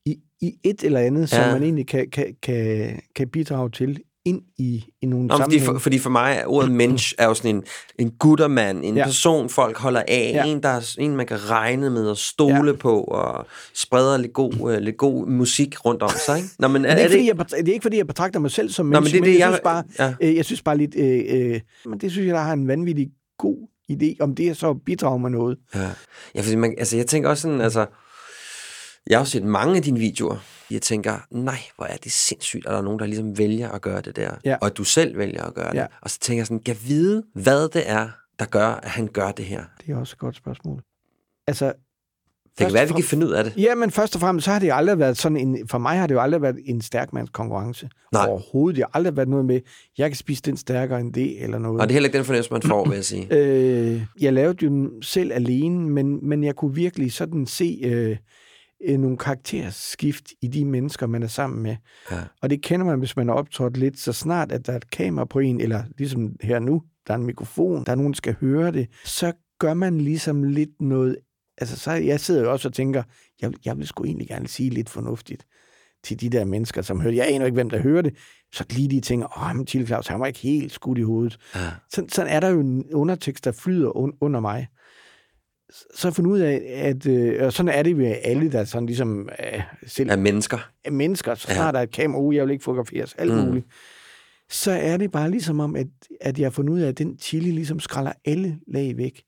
I, 0.05 0.15
i 0.41 0.51
et 0.63 0.83
eller 0.83 0.99
andet, 0.99 1.21
ja. 1.21 1.43
som 1.43 1.53
man 1.53 1.63
egentlig 1.63 1.87
kan, 1.87 2.09
kan, 2.09 2.35
kan, 2.41 3.01
kan 3.15 3.29
bidrage 3.29 3.69
til 3.69 4.01
ind 4.29 4.41
i, 4.57 4.85
i 5.01 5.05
nogle 5.05 5.27
Nå, 5.27 5.37
fordi 5.37 5.59
for, 5.59 5.77
fordi 5.77 5.99
for 5.99 6.09
mig 6.09 6.37
er 6.41 6.47
ordet 6.47 6.71
mensch 6.71 7.13
er 7.17 7.25
jo 7.25 7.33
sådan 7.33 7.55
en, 7.55 7.63
en 7.99 8.11
guttermand, 8.19 8.85
en 8.85 8.97
ja. 8.97 9.05
person, 9.05 9.49
folk 9.49 9.77
holder 9.77 10.03
af, 10.07 10.31
ja. 10.33 10.45
en, 10.45 10.63
der 10.63 10.69
er, 10.69 10.95
en, 10.99 11.15
man 11.15 11.25
kan 11.25 11.49
regne 11.49 11.89
med 11.89 12.09
og 12.09 12.17
stole 12.17 12.71
ja. 12.71 12.75
på, 12.75 13.01
og 13.01 13.47
spreder 13.73 14.17
lidt 14.17 14.33
god, 14.33 14.53
uh, 14.59 14.73
lidt 14.73 14.97
god 14.97 15.27
musik 15.27 15.85
rundt 15.85 16.03
om 16.03 16.09
sig. 16.25 16.37
Ikke? 16.37 16.49
Nå, 16.59 16.67
men 16.67 16.85
er, 16.85 16.95
det, 16.95 17.03
er, 17.03 17.07
det, 17.07 17.15
ikke, 17.15 17.35
fordi, 17.37 17.55
jeg, 17.55 17.65
det 17.65 17.69
er 17.69 17.73
ikke, 17.73 17.83
fordi 17.83 17.97
jeg 17.97 18.07
betragter 18.07 18.39
mig 18.39 18.51
selv 18.51 18.69
som 18.69 18.85
mensch, 18.85 18.95
Nå, 18.95 18.99
men, 18.99 19.11
det, 19.11 19.21
men 19.21 19.29
det, 19.29 19.39
jeg, 19.39 19.39
jeg, 19.39 19.49
synes 19.49 19.61
bare, 19.63 19.83
ja. 19.99 20.13
øh, 20.21 20.35
jeg 20.35 20.45
synes 20.45 20.61
bare 20.61 20.77
lidt, 20.77 20.95
øh, 20.95 21.21
øh, 21.29 21.59
men 21.85 21.99
det 21.99 22.11
synes 22.11 22.27
jeg, 22.27 22.35
der 22.35 22.41
har 22.41 22.53
en 22.53 22.67
vanvittig 22.67 23.07
god 23.37 23.57
idé, 23.91 24.15
om 24.19 24.35
det 24.35 24.57
så 24.57 24.73
bidrager 24.85 25.17
med 25.17 25.29
noget. 25.29 25.57
Ja, 25.75 25.89
ja 26.35 26.41
fordi 26.41 26.55
man, 26.55 26.75
altså, 26.77 26.97
jeg 26.97 27.05
tænker 27.05 27.29
også 27.29 27.41
sådan, 27.41 27.61
altså, 27.61 27.85
jeg 29.09 29.19
har 29.19 29.25
set 29.25 29.43
mange 29.43 29.75
af 29.75 29.83
dine 29.83 29.99
videoer. 29.99 30.37
Jeg 30.71 30.81
tænker, 30.81 31.15
nej, 31.31 31.59
hvor 31.75 31.85
er 31.85 31.97
det 31.97 32.11
sindssygt, 32.11 32.65
at 32.65 32.71
der 32.71 32.77
er 32.77 32.81
nogen, 32.81 32.99
der 32.99 33.05
ligesom 33.05 33.37
vælger 33.37 33.69
at 33.69 33.81
gøre 33.81 34.01
det 34.01 34.15
der. 34.15 34.31
Ja. 34.45 34.57
Og 34.61 34.67
at 34.67 34.77
du 34.77 34.83
selv 34.83 35.17
vælger 35.17 35.43
at 35.43 35.53
gøre 35.53 35.75
ja. 35.75 35.81
det. 35.81 35.87
Og 36.01 36.09
så 36.09 36.19
tænker 36.19 36.39
jeg 36.39 36.47
sådan, 36.47 36.59
kan 36.59 36.77
vide, 36.87 37.23
hvad 37.33 37.69
det 37.69 37.89
er, 37.89 38.09
der 38.39 38.45
gør, 38.45 38.67
at 38.67 38.89
han 38.89 39.07
gør 39.07 39.31
det 39.31 39.45
her? 39.45 39.63
Det 39.85 39.93
er 39.93 39.97
også 39.97 40.13
et 40.13 40.19
godt 40.19 40.35
spørgsmål. 40.35 40.81
Altså, 41.47 41.73
det 42.59 42.67
kan 42.67 42.73
være, 42.73 42.83
at 42.83 42.89
vi 42.89 42.93
kan 42.93 43.03
finde 43.03 43.27
ud 43.27 43.31
af 43.31 43.43
det. 43.43 43.53
Ja, 43.57 43.75
men 43.75 43.91
først 43.91 44.15
og 44.15 44.21
fremmest, 44.21 44.45
så 44.45 44.51
har 44.51 44.59
det 44.59 44.69
aldrig 44.73 44.99
været 44.99 45.17
sådan 45.17 45.37
en... 45.37 45.67
For 45.67 45.77
mig 45.77 45.97
har 45.97 46.07
det 46.07 46.15
jo 46.15 46.19
aldrig 46.19 46.41
været 46.41 46.59
en 46.65 46.81
stærk 46.81 47.13
mands 47.13 47.29
konkurrence. 47.29 47.89
Nej. 48.13 48.25
Overhovedet. 48.27 48.75
Det 48.75 48.83
har 48.83 48.91
aldrig 48.93 49.17
været 49.17 49.29
noget 49.29 49.45
med, 49.45 49.59
jeg 49.97 50.09
kan 50.09 50.15
spise 50.15 50.41
den 50.41 50.57
stærkere 50.57 50.99
end 50.99 51.13
det, 51.13 51.43
eller 51.43 51.57
noget. 51.57 51.81
Og 51.81 51.87
det 51.87 51.91
er 51.91 51.95
heller 51.95 52.07
ikke 52.07 52.17
den 52.17 52.25
fornemmelse, 52.25 52.51
man 52.51 52.61
får, 52.61 52.85
vil 52.85 52.95
jeg 52.95 53.05
sige. 53.05 53.27
øh, 53.37 54.01
jeg 54.21 54.33
lavede 54.33 54.65
jo 54.65 54.91
selv 55.01 55.31
alene, 55.33 55.89
men, 55.89 56.29
men 56.29 56.43
jeg 56.43 56.55
kunne 56.55 56.75
virkelig 56.75 57.13
sådan 57.13 57.45
se... 57.45 57.79
Øh, 57.83 58.17
øh, 58.87 58.99
nogle 58.99 59.17
karakterskift 59.17 60.25
i 60.41 60.47
de 60.47 60.65
mennesker, 60.65 61.07
man 61.07 61.23
er 61.23 61.27
sammen 61.27 61.63
med. 61.63 61.75
Ja. 62.11 62.21
Og 62.41 62.49
det 62.49 62.61
kender 62.61 62.85
man, 62.85 62.99
hvis 62.99 63.15
man 63.15 63.29
er 63.29 63.33
optrådt 63.33 63.77
lidt, 63.77 63.99
så 63.99 64.13
snart 64.13 64.51
at 64.51 64.65
der 64.65 64.73
er 64.73 64.77
et 64.77 64.91
kamera 64.91 65.25
på 65.25 65.39
en, 65.39 65.61
eller 65.61 65.83
ligesom 65.97 66.35
her 66.41 66.59
nu, 66.59 66.81
der 67.07 67.13
er 67.13 67.17
en 67.17 67.25
mikrofon, 67.25 67.83
der 67.85 67.91
er 67.91 67.95
nogen, 67.95 68.13
der 68.13 68.17
skal 68.17 68.35
høre 68.41 68.71
det, 68.71 68.87
så 69.05 69.33
gør 69.59 69.73
man 69.73 70.01
ligesom 70.01 70.43
lidt 70.43 70.81
noget... 70.81 71.17
Altså, 71.57 71.77
så 71.77 71.91
jeg 71.91 72.19
sidder 72.19 72.41
jo 72.41 72.51
også 72.51 72.67
og 72.67 72.73
tænker, 72.73 73.03
jeg, 73.41 73.51
jeg 73.65 73.77
vil 73.77 73.87
sgu 73.87 74.03
egentlig 74.03 74.27
gerne 74.27 74.47
sige 74.47 74.69
lidt 74.69 74.89
fornuftigt 74.89 75.45
til 76.03 76.21
de 76.21 76.29
der 76.29 76.45
mennesker, 76.45 76.81
som 76.81 77.01
hører 77.01 77.13
Jeg 77.13 77.27
aner 77.29 77.45
ikke, 77.45 77.53
hvem 77.53 77.69
der 77.69 77.81
hører 77.81 78.01
det. 78.01 78.15
Så 78.53 78.65
lige 78.69 78.89
de 78.89 79.01
tænker, 79.01 79.49
åh, 79.49 79.55
men 79.55 79.65
Tille 79.65 79.87
Claus, 79.87 80.07
han 80.07 80.19
var 80.19 80.25
ikke 80.25 80.39
helt 80.39 80.71
skudt 80.71 80.97
i 80.97 81.01
hovedet. 81.01 81.37
Ja. 81.55 81.59
Sådan, 81.89 82.09
sådan 82.09 82.31
er 82.31 82.39
der 82.39 82.47
jo 82.49 82.59
en 82.59 82.93
undertekst, 82.93 83.45
der 83.45 83.51
flyder 83.51 83.89
un- 83.89 84.17
under 84.21 84.39
mig. 84.39 84.67
Så 85.95 86.11
fundet 86.11 86.31
ud 86.31 86.39
af, 86.39 86.61
at 86.75 87.05
øh, 87.05 87.45
og 87.45 87.53
sådan 87.53 87.71
er 87.73 87.83
det 87.83 87.97
ved 87.97 88.15
alle, 88.23 88.51
der 88.51 88.63
sådan 88.63 88.85
ligesom 88.85 89.29
øh, 89.53 89.61
selv 89.87 90.11
Af 90.11 90.17
mennesker. 90.17 90.71
af 90.85 90.91
mennesker, 90.91 91.35
så 91.35 91.45
Ja. 91.49 91.55
snart 91.55 91.73
der 91.73 91.79
er 91.79 91.83
et 91.83 91.91
kamera, 91.91 92.21
uh, 92.21 92.35
jeg 92.35 92.45
vil 92.45 92.51
ikke 92.51 92.63
fotograferes, 92.63 93.13
alt 93.13 93.31
Mm. 93.33 93.37
muligt. 93.37 93.65
Så 94.49 94.71
er 94.71 94.97
det 94.97 95.11
bare 95.11 95.31
ligesom 95.31 95.59
om, 95.59 95.75
at, 95.75 95.87
at 96.21 96.39
jeg 96.39 96.45
har 96.45 96.51
fundet 96.51 96.73
ud 96.73 96.79
af, 96.79 96.87
at 96.87 96.97
den 96.97 97.19
chili 97.19 97.51
ligesom 97.51 97.79
skræller 97.79 98.13
alle 98.25 98.59
lag 98.67 98.97
væk. 98.97 99.23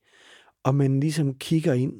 Og 0.63 0.75
man 0.75 0.99
ligesom 0.99 1.33
kigger 1.35 1.73
ind 1.73 1.93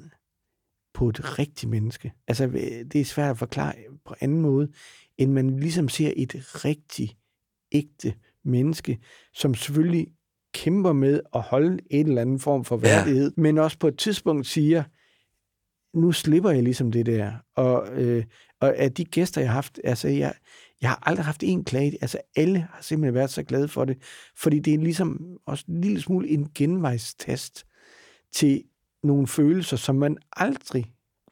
på 0.94 1.10
et 1.10 1.40
rigtigt 1.40 1.70
menneske. 1.70 2.12
Altså, 2.28 2.48
det 2.92 2.96
er 2.96 3.06
svært 3.06 3.30
at 3.32 3.38
forklare 3.38 3.74
på 4.06 4.16
anden 4.22 4.42
måde, 4.42 4.68
end 5.18 5.32
man 5.32 5.60
ligesom 5.60 5.90
ser 5.90 6.14
et 6.18 6.36
rigtig, 6.66 7.18
ægte 7.72 8.14
menneske, 8.46 8.98
som 9.34 9.56
selvfølgelig 9.56 10.08
kæmper 10.54 10.94
med 10.94 11.20
at 11.36 11.42
holde 11.42 11.80
en 11.90 12.08
eller 12.08 12.22
anden 12.22 12.40
form 12.40 12.66
for 12.66 12.76
Ja. 12.76 12.82
værdighed, 12.82 13.32
men 13.38 13.58
også 13.58 13.78
på 13.80 13.88
et 13.88 13.98
tidspunkt 13.98 14.48
siger, 14.48 14.84
nu 15.98 16.12
slipper 16.12 16.52
jeg 16.52 16.64
ligesom 16.64 16.92
det 16.92 17.06
der. 17.06 17.32
Og, 17.56 17.88
øh, 17.94 18.24
og 18.62 18.76
af 18.78 18.92
de 18.92 19.06
gæster, 19.06 19.42
jeg 19.42 19.50
har 19.50 19.54
haft, 19.54 19.80
altså 19.84 20.08
jeg, 20.08 20.34
jeg 20.82 20.90
har 20.90 21.00
aldrig 21.06 21.26
haft 21.26 21.44
en 21.44 21.64
klage. 21.64 21.98
Altså 22.02 22.18
alle 22.36 22.60
har 22.60 22.78
simpelthen 22.82 23.14
været 23.16 23.30
så 23.30 23.44
glade 23.44 23.68
for 23.68 23.86
det, 23.86 23.98
fordi 24.38 24.60
det 24.60 24.74
er 24.74 24.78
ligesom 24.78 25.38
også 25.46 25.66
en 25.70 25.82
lille 25.82 26.02
smule 26.02 26.28
en 26.30 26.48
genvejstast 26.56 27.66
til 28.34 28.64
nogle 29.04 29.28
følelser, 29.28 29.78
som 29.78 29.96
man 29.96 30.18
aldrig 30.38 30.86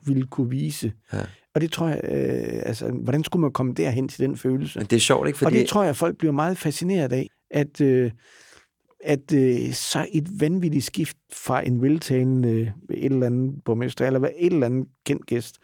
ville 0.06 0.28
kunne 0.28 0.50
vise. 0.50 0.94
Ja. 1.14 1.26
Og 1.56 1.62
det 1.62 1.72
tror 1.72 1.88
jeg, 1.88 2.02
øh, 2.04 2.62
altså, 2.66 2.92
hvordan 2.92 3.24
skulle 3.24 3.42
man 3.42 3.52
komme 3.52 3.74
derhen 3.74 4.08
til 4.08 4.20
den 4.26 4.38
følelse? 4.38 4.80
Men 4.80 4.86
det 4.86 4.96
er 4.96 5.00
sjovt, 5.00 5.28
ikke? 5.28 5.40
Fordi... 5.40 5.56
Og 5.56 5.60
det 5.60 5.68
tror 5.70 5.84
jeg, 5.84 5.96
folk 5.96 6.18
bliver 6.18 6.32
meget 6.32 6.58
fascineret 6.58 7.12
af, 7.14 7.28
at, 7.52 7.82
øh, 7.82 8.12
at 9.04 9.34
øh, 9.34 9.74
så 9.74 10.06
et 10.14 10.42
vanvittigt 10.42 10.86
skift 10.86 11.18
fra 11.34 11.68
en 11.68 11.82
veltalende 11.82 12.50
øh, 12.50 12.98
et 12.98 13.06
eller 13.12 13.26
andet 13.26 13.56
borgmester, 13.66 14.06
eller 14.08 14.20
hvad- 14.20 14.30
et 14.40 14.54
eller 14.54 14.66
andet 14.66 14.88
kendt 15.06 15.26
gæst, 15.26 15.56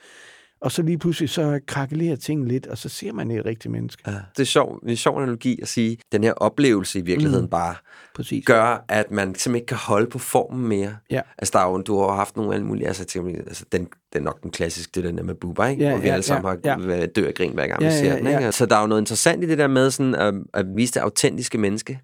og 0.62 0.72
så 0.72 0.82
lige 0.82 0.98
pludselig 0.98 1.30
så 1.30 1.60
krakelerer 1.68 2.16
ting 2.16 2.48
lidt, 2.48 2.68
og 2.68 2.78
så 2.78 2.90
ser 2.90 3.14
man 3.14 3.32
et 3.32 3.46
rigtigt 3.46 3.72
menneske. 3.72 4.04
Ja. 4.08 4.12
Det 4.12 4.40
er 4.40 4.44
sjov, 4.44 4.80
en 4.88 4.96
sjov 4.96 5.18
analogi 5.22 5.60
at 5.62 5.68
sige, 5.68 5.92
at 5.92 5.98
den 6.12 6.24
her 6.24 6.34
oplevelse 6.34 7.00
i 7.00 7.02
virkeligheden 7.02 7.46
mm. 7.46 7.50
Bare 7.50 7.76
Præcis. 8.16 8.46
gør, 8.46 8.86
at 8.90 9.12
man 9.12 9.26
simpelthen 9.28 9.56
ikke 9.56 9.66
kan 9.66 9.78
holde 9.78 10.08
på 10.10 10.20
formen 10.20 10.68
mere. 10.68 10.96
Ja. 11.12 11.22
Altså, 11.38 11.52
der 11.54 11.60
er 11.66 11.70
jo, 11.72 11.82
du 11.82 12.00
har 12.00 12.16
haft 12.16 12.36
nogle 12.38 12.54
alle 12.54 12.66
mulige, 12.66 12.88
altså, 12.88 13.06
til, 13.06 13.20
altså 13.48 13.66
den, 13.72 13.82
den 13.82 13.90
er 14.14 14.20
nok 14.20 14.44
den 14.44 14.52
klassiske, 14.52 14.92
det 14.96 15.04
er 15.06 15.08
den 15.08 15.18
der 15.18 15.24
med 15.24 15.36
Bubba, 15.36 15.66
ikke? 15.66 15.84
Ja, 15.84 15.90
Hvor 15.90 16.00
vi 16.00 16.08
ja, 16.08 16.14
alle 16.14 16.24
sammen 16.24 16.60
ja, 16.66 16.74
har 16.78 16.90
ja. 16.96 17.06
dør 17.06 17.28
af 17.28 17.34
grin, 17.34 17.54
hver 17.54 17.68
gang 17.68 17.80
vi 17.82 17.86
Ja, 17.86 17.92
ser 18.00 18.06
ja, 18.14 18.18
den, 18.18 18.28
ikke? 18.28 18.40
ja. 18.40 18.52
Så 18.52 18.66
der 18.66 18.76
er 18.76 18.82
jo 18.82 18.88
noget 18.88 19.02
interessant 19.02 19.44
i 19.44 19.48
det 19.48 19.58
der 19.58 19.68
med 19.68 19.92
sådan 19.92 20.16
at, 20.16 20.34
at 20.54 20.66
vise 20.76 20.94
det 20.94 21.00
autentiske 21.00 21.58
menneske. 21.58 22.00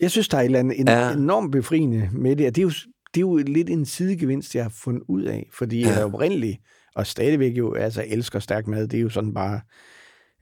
Jeg 0.00 0.10
synes, 0.10 0.28
der 0.28 0.36
er 0.36 0.40
et 0.40 0.44
eller 0.44 0.58
andet 0.58 0.80
en, 0.80 0.88
Ja. 0.88 1.12
enormt 1.12 1.52
befriende 1.52 2.08
med 2.12 2.36
det, 2.36 2.46
og 2.46 2.54
det 2.56 2.62
er, 2.62 2.66
jo, 2.66 2.70
det 3.14 3.16
er 3.16 3.20
jo 3.20 3.36
lidt 3.36 3.70
en 3.70 3.84
sidegevinst, 3.86 4.54
jeg 4.54 4.64
har 4.64 4.70
fundet 4.70 5.02
ud 5.08 5.22
af, 5.22 5.48
fordi 5.52 5.80
Ja. 5.80 5.88
jeg 5.90 6.04
oprindeligt, 6.04 6.58
og 6.94 7.06
stadigvæk 7.06 7.58
jo, 7.58 7.74
altså 7.74 8.04
elsker 8.06 8.38
stærk 8.38 8.66
mad, 8.66 8.88
det 8.88 8.96
er 8.96 9.00
jo 9.02 9.08
sådan 9.08 9.34
bare 9.34 9.60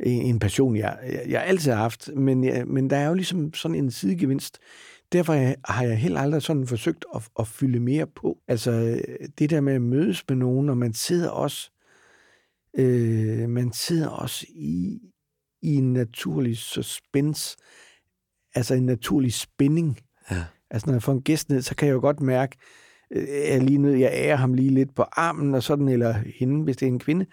en, 0.01 0.23
en 0.23 0.39
passion, 0.39 0.77
jeg, 0.77 0.99
jeg, 1.03 1.23
jeg 1.29 1.45
altid 1.47 1.71
har 1.73 1.79
haft, 1.79 2.11
men, 2.17 2.45
jeg, 2.45 2.67
men 2.67 2.91
der 2.91 2.97
er 2.97 3.09
jo 3.09 3.15
ligesom 3.15 3.55
sådan 3.55 3.75
en 3.75 3.91
sidegevinst. 3.91 4.59
Derfor 5.13 5.33
har 5.33 5.41
jeg- 5.41 5.57
har 5.65 5.85
jeg 5.85 5.99
heller 5.99 6.21
aldrig 6.21 6.43
sådan 6.43 6.67
forsøgt 6.67 7.05
at, 7.15 7.23
at 7.39 7.49
fylde 7.49 7.81
mere 7.81 8.07
på. 8.07 8.39
Altså 8.49 9.01
det 9.39 9.51
der 9.51 9.61
med 9.61 9.73
at 9.75 9.83
mødes 9.83 10.25
med 10.29 10.37
nogen, 10.37 10.69
og 10.69 10.77
man 10.77 10.93
sidder 10.95 11.29
også, 11.31 11.71
øh, 12.79 13.49
man 13.49 13.73
sidder 13.73 14.09
også 14.09 14.47
i, 14.49 14.99
i 15.63 15.75
en 15.75 15.93
naturlig 15.93 16.57
suspense, 16.57 17.57
altså 18.55 18.75
en 18.75 18.87
naturlig 18.87 19.33
spænding. 19.33 19.99
Ja. 20.31 20.45
Altså 20.71 20.87
når 20.87 20.95
jeg 20.95 21.03
får 21.03 21.13
en 21.13 21.23
gæst 21.23 21.49
ned, 21.49 21.63
så 21.63 21.75
kan 21.75 21.89
jeg 21.89 21.95
jo 21.95 22.01
godt 22.01 22.21
mærke, 22.21 22.57
øh, 23.13 23.27
jeg 23.49 23.63
lige 23.63 23.79
nødt, 23.79 24.01
jeg 24.01 24.11
ærer 24.13 24.37
ham 24.37 24.55
lige 24.55 24.71
lidt 24.71 24.95
på 24.95 25.03
armen 25.03 25.55
og 25.55 25.63
sådan, 25.63 25.89
eller 25.89 26.15
hende, 26.39 26.65
hvis 26.65 26.77
det 26.77 26.87
er 26.87 26.91
en 26.91 26.99
kvinde. 26.99 27.27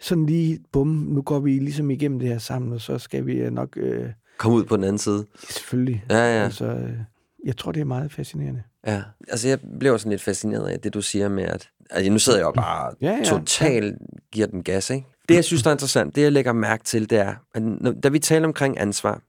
Sådan 0.00 0.26
lige, 0.26 0.58
bum, 0.72 0.86
nu 0.88 1.22
går 1.22 1.40
vi 1.40 1.58
ligesom 1.58 1.90
igennem 1.90 2.18
det 2.18 2.28
her 2.28 2.38
sammen, 2.38 2.72
og 2.72 2.80
så 2.80 2.98
skal 2.98 3.26
vi 3.26 3.32
øh, 3.32 3.52
nok, 3.52 3.76
øh, 3.76 4.06
Kom 4.38 4.52
ud 4.52 4.64
på 4.64 4.76
den 4.76 4.84
anden 4.84 4.98
side. 4.98 5.26
selvfølgelig, 5.50 6.04
Ja, 6.10 6.16
ja. 6.38 6.44
altså, 6.44 6.64
øh, 6.64 6.92
jeg 7.44 7.56
tror, 7.56 7.72
det 7.72 7.80
er 7.80 7.84
meget 7.84 8.12
fascinerende. 8.12 8.62
Ja, 8.86 9.02
altså 9.28 9.48
jeg 9.48 9.58
blev 9.80 9.98
sådan 9.98 10.10
lidt 10.10 10.22
fascineret 10.22 10.68
af 10.68 10.80
det, 10.80 10.94
du 10.94 11.02
siger 11.02 11.28
med, 11.28 11.44
at 11.44 11.68
altså, 11.90 12.12
nu 12.12 12.18
sidder 12.18 12.38
jeg 12.38 12.44
jo 12.44 12.52
bare 12.52 12.94
Ja, 13.00 13.10
ja. 13.10 13.24
totalt 13.24 13.98
giver 14.32 14.46
den 14.46 14.62
gas, 14.62 14.90
ikke? 14.90 15.06
Det, 15.28 15.34
jeg 15.34 15.44
synes, 15.44 15.62
der 15.62 15.70
er 15.70 15.74
interessant, 15.74 16.14
det 16.16 16.22
jeg 16.22 16.32
lægger 16.32 16.52
mærke 16.52 16.84
til, 16.84 17.10
det 17.10 17.18
er, 17.18 17.34
at 17.54 17.62
når, 17.62 17.92
da 17.92 18.08
vi 18.08 18.18
taler 18.18 18.46
omkring 18.46 18.80
ansvar, 18.80 19.22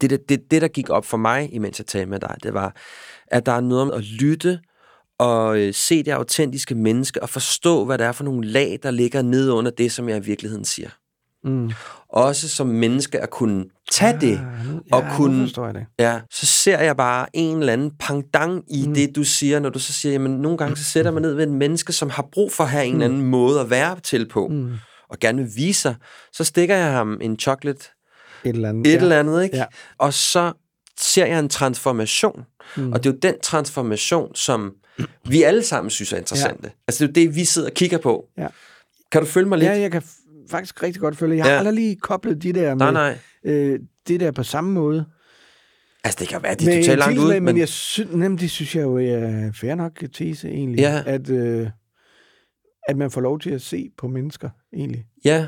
det, 0.00 0.10
det, 0.10 0.28
det, 0.28 0.50
det, 0.50 0.62
der 0.62 0.68
gik 0.68 0.90
op 0.90 1.04
for 1.06 1.16
mig, 1.16 1.54
imens 1.54 1.78
jeg 1.78 1.86
talte 1.86 2.10
med 2.10 2.20
dig, 2.20 2.36
det 2.42 2.54
var, 2.54 2.76
at 3.26 3.46
der 3.46 3.52
er 3.52 3.60
noget 3.60 3.82
om 3.82 3.90
at 3.90 4.02
lytte 4.04 4.60
og 5.18 5.58
øh, 5.58 5.74
se 5.74 6.02
det 6.02 6.10
autentiske 6.10 6.74
menneske 6.74 7.22
og 7.22 7.28
forstå, 7.28 7.84
hvad 7.84 7.98
det 7.98 8.06
er 8.06 8.12
for 8.12 8.24
nogle 8.24 8.46
lag, 8.46 8.78
der 8.82 8.90
ligger 8.90 9.22
nede 9.22 9.52
under 9.52 9.70
det, 9.70 9.92
som 9.92 10.08
jeg 10.08 10.16
i 10.16 10.20
virkeligheden 10.20 10.64
siger. 10.64 10.88
Mm. 11.44 11.70
Også 12.08 12.48
som 12.48 12.66
menneske 12.66 13.20
at 13.20 13.30
kunne 13.30 13.64
tage 13.90 14.20
det, 14.20 14.30
Ja, 14.30 14.38
nu, 14.72 14.80
og 14.92 15.02
ja, 15.02 15.16
kunne- 15.16 15.46
det. 15.72 15.86
Ja, 15.98 16.20
så 16.30 16.46
ser 16.46 16.78
jeg 16.80 16.96
bare 16.96 17.26
en 17.32 17.58
eller 17.58 17.72
anden 17.72 17.90
pangdang 17.98 18.64
i 18.68 18.82
mm. 18.82 18.88
Mm. 18.88 18.94
det, 18.94 19.16
du 19.16 19.24
siger, 19.24 19.60
når 19.60 19.70
du 19.70 19.78
så 19.78 19.92
siger, 19.92 20.12
jamen 20.12 20.32
nogle 20.32 20.58
gange 20.58 20.76
så 20.76 20.84
sætter 20.84 21.10
man 21.10 21.22
ned 21.22 21.34
ved 21.34 21.42
et 21.46 21.52
menneske, 21.52 21.92
som 21.92 22.10
har 22.10 22.28
brug 22.32 22.52
for 22.52 22.64
at 22.64 22.70
have 22.70 22.84
en 22.86 22.92
eller 22.92 23.04
anden 23.06 23.22
måde 23.26 23.60
at 23.60 23.70
være 23.70 24.00
til 24.00 24.28
på, 24.28 24.48
mm. 24.48 24.54
Mm. 24.56 24.72
og 25.08 25.18
gerne 25.18 25.42
vil 25.42 25.50
vise 25.56 25.80
sig. 25.80 25.94
Så 26.32 26.44
stikker 26.44 26.76
jeg 26.76 26.92
ham 26.92 27.18
en 27.22 27.38
chocolate, 27.38 27.84
Et 28.48 28.54
eller 28.54 28.68
andet. 28.68 28.86
et 28.86 28.92
ja. 28.92 28.96
eller 29.02 29.18
andet, 29.18 29.44
ikke? 29.44 29.56
Ja. 29.56 29.64
Og 29.98 30.14
så 30.14 30.52
ser 31.00 31.26
jeg 31.26 31.38
en 31.38 31.48
transformation. 31.48 32.42
Mm. 32.76 32.92
Og 32.92 33.04
det 33.04 33.10
er 33.10 33.14
jo 33.14 33.18
den 33.22 33.40
transformation, 33.42 34.34
som 34.34 34.74
vi 35.28 35.42
alle 35.42 35.62
sammen 35.62 35.90
synes 35.90 36.12
er 36.12 36.16
interessante. 36.16 36.64
Ja. 36.64 36.70
Altså 36.88 37.06
det 37.06 37.18
er 37.18 37.22
jo 37.24 37.28
det, 37.28 37.36
vi 37.36 37.44
sidder 37.44 37.68
og 37.68 37.74
kigger 37.74 37.98
på. 37.98 38.28
Ja. 38.38 38.46
Kan 39.12 39.20
du 39.20 39.26
følge 39.26 39.48
mig 39.48 39.58
lidt? 39.58 39.70
Ja, 39.70 39.78
jeg 39.80 39.92
kan 39.92 40.02
faktisk 40.50 40.82
rigtig 40.82 41.00
godt 41.00 41.16
følge. 41.16 41.36
Jeg 41.36 41.44
har 41.44 41.52
Ja. 41.52 41.58
aldrig 41.58 41.74
lige 41.74 41.96
koblet 41.96 42.42
de 42.42 42.52
der 42.52 42.74
med, 42.74 42.92
nej, 42.92 42.92
nej. 42.92 43.18
Øh, 43.44 43.78
det 44.08 44.20
der 44.20 44.30
på 44.30 44.42
samme 44.42 44.72
måde. 44.72 45.04
Altså 46.04 46.18
det 46.20 46.28
kan 46.28 46.42
være, 46.42 46.54
det 46.54 46.68
er 46.68 46.80
totalt 46.82 46.98
langt 46.98 47.18
ud, 47.18 47.32
men, 47.32 47.44
men... 47.44 47.58
jeg 47.58 47.68
synes, 47.68 48.10
nemlig, 48.12 48.40
det 48.40 48.50
synes 48.50 48.76
jeg 48.76 48.82
jo 48.82 48.96
er 48.98 49.50
fair 49.60 49.74
nok 49.74 49.92
tese 50.12 50.48
egentlig, 50.48 50.78
Ja. 50.78 51.02
at, 51.06 51.30
øh, 51.30 51.68
at 52.88 52.96
man 52.96 53.10
får 53.10 53.20
lov 53.20 53.38
til 53.40 53.50
at 53.50 53.62
se 53.62 53.90
på 53.98 54.08
mennesker 54.08 54.50
egentlig. 54.74 55.04
Ja, 55.24 55.46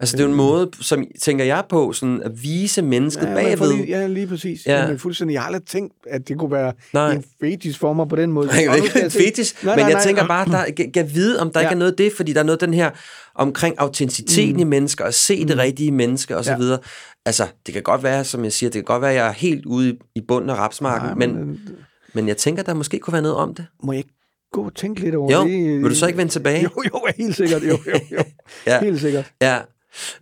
altså 0.00 0.16
det 0.16 0.22
er 0.22 0.26
jo 0.26 0.30
en 0.30 0.36
måde, 0.36 0.70
som 0.80 1.04
tænker 1.22 1.44
jeg 1.44 1.64
på, 1.68 1.92
sådan 1.92 2.22
at 2.22 2.42
vise 2.42 2.82
mennesket 2.82 3.26
Ja, 3.26 3.34
bagved. 3.34 3.72
lige, 3.72 3.86
ja, 3.86 4.06
lige 4.06 4.26
præcis. 4.26 4.66
Ja. 4.66 4.88
Men 4.88 4.98
fuldstændig, 4.98 5.34
jeg 5.34 5.40
har 5.42 5.46
aldrig 5.46 5.64
tænkt, 5.66 5.94
at 6.10 6.28
det 6.28 6.38
kunne 6.38 6.50
være 6.50 6.72
Nej. 6.92 7.12
en 7.12 7.24
fetis 7.40 7.78
for 7.78 7.92
mig 7.92 8.08
på 8.08 8.16
den 8.16 8.32
måde. 8.32 8.46
Nej, 8.46 8.64
jeg 8.64 8.76
ikke, 8.76 9.04
en 9.04 9.10
fetis, 9.10 9.54
Nej, 9.64 9.76
men 9.76 9.82
nej, 9.82 9.86
jeg 9.88 9.94
nej. 9.94 10.02
tænker 10.04 10.26
bare, 10.26 10.46
der 10.46 10.90
kan, 10.94 11.10
vide, 11.14 11.40
om 11.40 11.50
der 11.52 11.60
ja. 11.60 11.66
Ikke 11.66 11.74
er 11.74 11.78
noget 11.78 11.90
af 11.90 11.96
det, 11.96 12.12
fordi 12.12 12.32
der 12.32 12.40
er 12.40 12.44
noget 12.44 12.60
den 12.60 12.74
her 12.74 12.90
omkring 13.34 13.74
autenticiteten 13.78 14.52
mm. 14.54 14.58
i 14.60 14.64
mennesker, 14.64 15.04
og 15.04 15.14
se 15.14 15.44
det 15.44 15.58
rigtige 15.58 15.92
menneske, 15.92 16.36
og 16.36 16.44
så 16.44 16.50
Ja. 16.50 16.56
videre. 16.58 16.78
Altså, 17.26 17.46
det 17.66 17.74
kan 17.74 17.82
godt 17.82 18.02
være, 18.02 18.24
som 18.24 18.44
jeg 18.44 18.52
siger, 18.52 18.70
det 18.70 18.74
kan 18.78 18.84
godt 18.84 19.02
være, 19.02 19.10
at 19.10 19.16
jeg 19.16 19.28
er 19.28 19.32
helt 19.32 19.66
ude 19.66 19.96
i- 20.14 20.20
bunden 20.28 20.50
af 20.50 20.54
rapsmarken, 20.54 21.06
Nej, 21.06 21.14
men, 21.14 21.34
men, 21.36 21.46
men, 21.46 21.60
øh, 21.68 21.74
men 22.14 22.28
jeg 22.28 22.36
tænker, 22.36 22.62
der 22.62 22.74
måske 22.74 22.98
kunne 22.98 23.12
være 23.12 23.22
noget 23.22 23.36
om 23.36 23.54
det. 23.54 23.66
må 23.82 23.92
jeg 23.92 23.98
ikke 23.98 24.10
gå 24.52 24.64
og 24.64 24.74
tænke 24.74 25.00
lidt 25.00 25.14
over 25.14 25.32
Jo, 25.32 25.44
det? 25.44 25.82
vil 25.82 25.90
du 25.90 25.94
så 25.94 26.06
ikke 26.06 26.16
vende 26.18 26.32
tilbage? 26.32 26.62
Jo, 26.64 26.70
jo, 26.94 27.00
helt 27.18 27.36
sikkert. 27.36 27.62
Jo, 27.62 27.68
jo, 27.86 27.98
jo. 28.12 28.22
Ja. 28.66 28.80
Helt 28.80 29.00
sikkert. 29.00 29.32
Ja, 29.42 29.58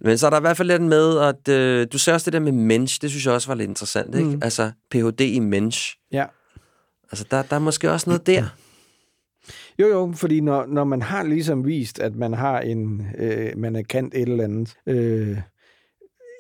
men 0.01 0.19
så 0.19 0.27
er 0.27 0.31
der 0.31 0.37
i 0.37 0.41
hvert 0.41 0.57
fald 0.57 0.69
lidt 0.69 0.83
med, 0.83 1.19
at 1.21 1.49
øh, 1.49 1.87
du 1.93 1.99
ser 1.99 2.13
også 2.13 2.25
det 2.25 2.33
der 2.33 2.41
med 2.41 2.53
mensch, 2.53 3.03
det 3.03 3.11
synes 3.11 3.27
jeg 3.27 3.35
også 3.35 3.49
var 3.49 3.55
lidt 3.55 3.69
interessant, 3.69 4.15
ikke? 4.15 4.29
Mm. 4.29 4.41
Altså, 4.43 4.71
Ph.D. 4.91 5.21
i 5.21 5.39
mensch. 5.39 5.99
Ja. 6.13 6.25
Altså, 7.13 7.27
der, 7.31 7.43
der 7.43 7.57
er 7.57 7.61
måske 7.61 7.91
også 7.91 8.11
noget 8.11 8.27
der. 8.27 8.45
Jo, 9.79 9.87
jo, 9.89 10.13
fordi 10.17 10.41
når, 10.41 10.67
når 10.67 10.85
man 10.85 11.03
har 11.03 11.23
ligesom 11.23 11.67
vist, 11.67 11.99
at 11.99 12.15
man 12.17 12.35
har 12.35 12.61
en, 12.61 13.07
øh, 13.19 13.59
man 13.59 13.77
er 13.77 13.83
kendt 13.83 14.15
et 14.15 14.29
eller 14.29 14.45
andet, 14.45 14.77
øh, 14.87 15.39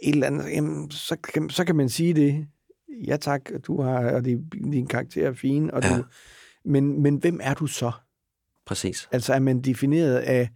et 0.03 0.14
eller 0.14 0.27
andet, 0.27 0.44
jamen, 0.53 0.90
så, 0.90 1.16
kan, 1.16 1.51
så 1.51 1.64
kan 1.64 1.77
man 1.77 1.88
sige 1.88 2.14
det. 2.14 2.47
Ja 3.07 3.16
tak, 3.16 3.40
du 3.66 3.83
har, 3.83 4.11
og 4.11 4.25
det, 4.25 4.40
din 4.73 4.87
karakter 4.87 5.29
er 5.29 5.33
fin, 5.33 5.70
og 5.70 5.83
Ja. 5.83 5.97
du, 5.97 6.05
men, 6.64 7.03
men 7.03 7.16
hvem 7.16 7.40
er 7.42 7.55
du 7.55 7.66
så? 7.66 7.92
Præcis. 8.66 9.09
Altså 9.12 9.35
er 9.35 9.38
man 9.38 9.61
defineret 9.61 10.16
af, 10.16 10.49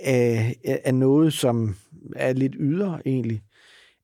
af, 0.00 0.56
af 0.84 0.94
noget, 0.94 1.32
som 1.32 1.76
er 2.16 2.32
lidt 2.32 2.52
ydre 2.60 3.00
egentlig? 3.06 3.42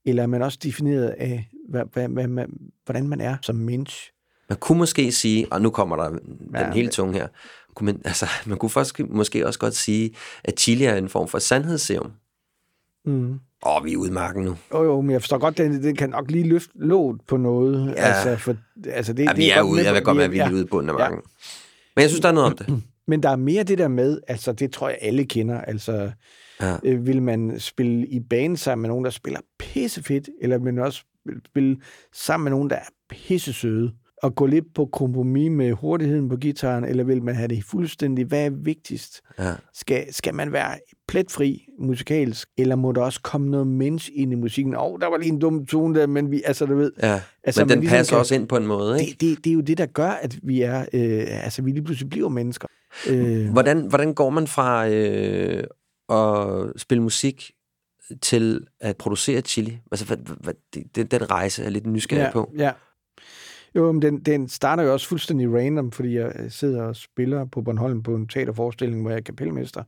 Eller 0.05 0.23
er 0.23 0.27
man 0.27 0.43
også 0.43 0.59
defineret 0.63 1.09
af, 1.09 1.49
hvad, 1.69 1.83
hvad, 1.93 2.09
hvad, 2.09 2.27
man, 2.27 2.51
hvordan 2.85 3.09
man 3.09 3.21
er 3.21 3.37
som 3.43 3.57
menneske? 3.57 4.13
Man 4.49 4.59
kunne 4.59 4.79
måske 4.79 5.13
sige, 5.13 5.47
og 5.51 5.63
nu 5.63 5.71
kommer 5.71 5.97
der 5.97 6.09
den 6.09 6.21
Ja, 6.55 6.73
helt 6.73 6.93
tunge 6.93 7.15
her, 7.15 7.29
kunne 7.75 7.87
man, 7.87 8.01
altså, 8.05 8.27
man 8.47 8.59
kunne 8.59 8.71
faktisk, 8.71 9.01
måske 9.09 9.47
også 9.47 9.59
godt 9.59 9.75
sige, 9.77 10.11
at 10.45 10.61
chili 10.61 10.85
er 10.85 10.97
en 10.97 11.09
form 11.09 11.29
for 11.29 11.39
sandhedsserum. 11.39 12.13
Mm. 13.05 13.33
Åh, 13.67 13.77
oh, 13.77 13.85
vi 13.85 13.93
er 13.93 13.97
ude 13.97 14.09
i 14.11 14.13
marken 14.13 14.45
nu. 14.45 14.57
Jo, 14.75 14.83
jo, 14.85 15.01
men 15.01 15.11
jeg 15.11 15.23
forstår 15.23 15.39
godt, 15.39 15.59
den, 15.59 15.83
den 15.83 15.97
kan 15.97 16.11
nok 16.11 16.31
lige 16.31 16.49
løfte 16.49 16.73
låget 16.75 17.21
på 17.29 17.37
noget. 17.37 17.87
Ja. 17.87 17.93
Altså, 18.03 18.37
for, 18.37 18.57
altså 18.87 19.13
det, 19.13 19.25
Ja, 19.25 19.29
det 19.29 19.37
vi 19.37 19.51
er 19.51 19.57
godt 19.57 19.67
ude, 19.67 19.77
med 19.77 19.85
jeg 19.85 19.91
på- 19.93 19.95
vil 19.95 20.03
godt 20.05 20.17
være, 20.17 20.25
at 20.25 20.33
vi 20.33 20.39
er 20.39 20.47
ja. 20.47 20.53
ude 20.53 20.63
i 20.63 20.65
bunden 20.65 20.89
af 20.91 20.95
marken. 20.95 21.19
Men 21.97 22.03
jeg 22.03 22.11
synes, 22.11 22.21
der 22.21 22.29
er 22.29 22.33
noget 22.33 22.51
om 22.51 22.57
det. 22.57 22.83
Men 23.07 23.23
der 23.23 23.31
er 23.31 23.37
mere 23.37 23.63
det 23.63 23.79
der 23.79 23.89
med, 23.89 24.21
altså 24.29 24.53
det 24.53 24.73
tror 24.73 24.89
jeg 24.89 24.99
alle 25.01 25.25
kender, 25.25 25.61
altså 25.61 26.11
Ja. 26.63 26.77
øh, 26.85 27.07
vil 27.07 27.23
man 27.23 27.55
spille 27.61 28.07
i 28.07 28.21
bane 28.21 28.57
sammen 28.57 28.83
med 28.83 28.89
nogen, 28.89 29.05
der 29.05 29.11
spiller 29.11 29.41
pissefedt, 29.59 30.29
eller 30.41 30.59
vil 30.59 30.75
man 30.75 30.85
også 30.85 31.05
spille 31.47 31.77
sammen 32.15 32.45
med 32.45 32.51
nogen, 32.51 32.71
der 32.71 32.77
er 32.77 32.89
pissesøde. 33.11 33.93
at 34.23 34.35
gå 34.35 34.47
lidt 34.47 34.65
på 34.75 34.87
kompromis 34.93 35.51
med 35.51 35.73
hurtigheden 35.73 36.29
på 36.29 36.37
gitaren, 36.37 36.85
eller 36.85 37.05
vil 37.05 37.23
man 37.23 37.35
have 37.35 37.49
det 37.49 37.65
fuldstændig? 37.65 38.25
Hvad 38.25 38.47
er 38.47 38.51
vigtigst? 38.51 39.21
Ja. 39.39 39.53
Skal, 39.75 40.15
skal 40.15 40.35
man 40.35 40.53
være 40.53 40.75
pletfri 41.09 41.67
musikalsk, 41.79 42.49
eller 42.59 42.77
må 42.77 42.93
der 42.93 43.03
også 43.03 43.21
komme 43.23 43.51
noget 43.51 43.67
mens 43.67 44.11
ind 44.15 44.33
i 44.33 44.35
musikken? 44.35 44.75
Åh, 44.75 44.83
oh, 44.83 45.01
der 45.01 45.07
var 45.07 45.17
lige 45.19 45.33
en 45.33 45.39
dum 45.39 45.67
tone 45.67 46.01
der, 46.01 46.07
men 46.07 46.31
vi, 46.31 46.43
altså, 46.45 46.67
du 46.67 46.77
ved... 46.77 46.93
Ja, 47.03 47.21
Altså, 47.45 47.61
men 47.65 47.69
den 47.69 47.81
ligesom 47.81 47.97
passer 47.97 48.13
kan- 48.17 48.19
også 48.21 48.35
ind 48.35 48.49
på 48.49 48.57
en 48.57 48.67
måde, 48.67 49.01
ikke? 49.01 49.11
Det, 49.13 49.21
det, 49.21 49.45
det 49.45 49.51
er 49.51 49.55
jo 49.55 49.61
det, 49.61 49.79
der 49.79 49.87
gør, 49.87 50.09
at 50.11 50.39
vi 50.43 50.61
er, 50.63 50.81
øh, 50.81 51.45
altså, 51.45 51.63
vi 51.63 51.71
lige 51.71 51.83
pludselig 51.85 52.11
bliver 52.11 52.29
mennesker. 52.29 52.69
Øh, 53.11 53.51
Hvordan, 53.53 53.87
hvordan 53.89 54.15
går 54.15 54.31
man 54.31 54.47
fra 54.47 54.89
øh, 54.89 55.65
at 56.11 56.81
spille 56.81 57.03
musik 57.03 57.51
til 58.23 58.67
at 58.81 58.97
producere 58.97 59.41
chili? 59.41 59.79
Altså, 59.93 60.07
hvad, 60.07 60.17
hvad, 60.17 60.55
det, 60.75 60.97
det, 60.97 61.11
den 61.11 61.31
rejse 61.31 61.65
er 61.65 61.71
lidt 61.71 61.87
nysgerrig 61.87 62.25
ja, 62.25 62.33
på. 62.33 62.53
Ja. 62.59 62.73
Jo, 63.75 63.93
men 63.93 64.03
den, 64.03 64.21
den 64.21 64.49
starter 64.49 64.83
jo 64.83 64.93
også 64.93 65.09
fuldstændig 65.09 65.55
random, 65.55 65.93
fordi 65.93 66.17
jeg 66.17 66.33
sidder 66.49 66.83
og 66.83 66.97
spiller 66.97 67.45
på 67.45 67.63
Bornholm 67.63 68.03
på 68.03 68.15
en 68.15 68.29
teaterforestilling, 68.29 69.03
hvor 69.03 69.11
jeg 69.11 69.19
er 69.19 69.23
kapelmester. 69.23 69.83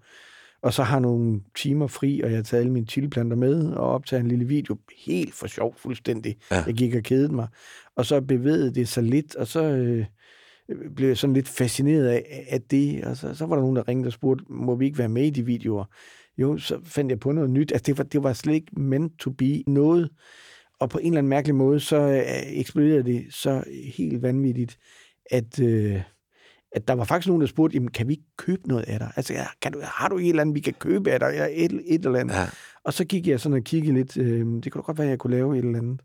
Og 0.62 0.72
så 0.72 0.82
har 0.82 0.98
nogle 0.98 1.40
timer 1.56 1.86
fri, 1.86 2.20
og 2.20 2.30
jeg 2.30 2.38
har 2.38 2.42
taget 2.42 2.60
alle 2.60 2.72
mine 2.72 2.86
chiliplanter 2.86 3.36
med 3.36 3.72
og 3.72 3.90
optaget 3.90 4.20
en 4.20 4.28
lille 4.28 4.44
video. 4.44 4.76
Helt 5.06 5.34
for 5.34 5.46
sjov, 5.46 5.74
fuldstændig. 5.78 6.36
Ja. 6.50 6.62
Jeg 6.66 6.74
gik 6.74 6.94
og 6.94 7.02
kedede 7.02 7.34
mig. 7.34 7.48
Og 7.96 8.06
så 8.06 8.20
bevægede 8.20 8.74
det 8.74 8.88
sig 8.88 9.02
lidt, 9.02 9.36
og 9.36 9.46
så 9.46 9.62
øh, 9.62 10.06
blev 10.96 11.08
jeg 11.08 11.16
sådan 11.16 11.34
lidt 11.34 11.48
fascineret 11.48 12.06
af, 12.06 12.46
af 12.50 12.62
det. 12.62 13.04
Og 13.04 13.16
så, 13.16 13.34
så 13.34 13.46
var 13.46 13.54
der 13.56 13.62
nogen, 13.62 13.76
der 13.76 13.88
ringede 13.88 14.08
og 14.08 14.12
spurgte, 14.12 14.44
må 14.48 14.74
vi 14.74 14.84
ikke 14.86 14.98
være 14.98 15.08
med 15.08 15.24
i 15.24 15.30
de 15.30 15.46
videoer? 15.46 15.84
Jo, 16.38 16.58
så 16.58 16.80
fandt 16.84 17.10
jeg 17.10 17.20
på 17.20 17.32
noget 17.32 17.50
nyt. 17.50 17.72
Altså, 17.72 17.84
det 17.86 17.98
var, 17.98 18.04
det 18.04 18.22
var 18.22 18.32
slet 18.32 18.54
ikke 18.54 18.80
meant 18.80 19.18
to 19.18 19.30
be 19.30 19.62
noget. 19.66 20.10
Og 20.80 20.90
på 20.90 20.98
en 20.98 21.06
eller 21.06 21.18
anden 21.18 21.28
mærkelig 21.28 21.54
måde, 21.54 21.80
så 21.80 21.96
øh, 21.96 22.58
eksploderede 22.58 23.02
det 23.02 23.26
så 23.30 23.64
helt 23.96 24.22
vanvittigt, 24.22 24.78
at, 25.30 25.60
øh, 25.60 26.00
at 26.72 26.88
der 26.88 26.94
var 26.94 27.04
faktisk 27.04 27.28
nogen, 27.28 27.40
der 27.40 27.46
spurgte, 27.46 27.74
jamen, 27.74 27.90
kan 27.90 28.08
vi 28.08 28.12
ikke 28.12 28.36
købe 28.38 28.68
noget 28.68 28.82
af 28.82 28.98
dig? 28.98 29.12
Altså, 29.16 29.32
ja, 29.32 29.46
kan 29.62 29.72
du, 29.72 29.80
har 29.82 30.08
du 30.08 30.18
et 30.18 30.28
eller 30.28 30.40
andet, 30.40 30.54
vi 30.54 30.60
kan 30.60 30.74
købe 30.74 31.10
af 31.10 31.20
dig? 31.20 31.28
Eller 31.28 31.48
et, 31.52 31.82
et 31.86 32.04
eller 32.04 32.18
andet. 32.18 32.34
Ja. 32.34 32.46
Og 32.84 32.92
så 32.92 33.04
gik 33.04 33.26
jeg 33.26 33.40
sådan 33.40 33.58
og 33.58 33.64
kiggede 33.64 33.94
lidt. 33.94 34.16
Øh, 34.16 34.46
det 34.46 34.72
kunne 34.72 34.82
godt 34.82 34.98
være, 34.98 35.06
at 35.06 35.10
jeg 35.10 35.18
kunne 35.18 35.36
lave 35.36 35.58
et 35.58 35.64
eller 35.64 35.78
andet. 35.78 36.00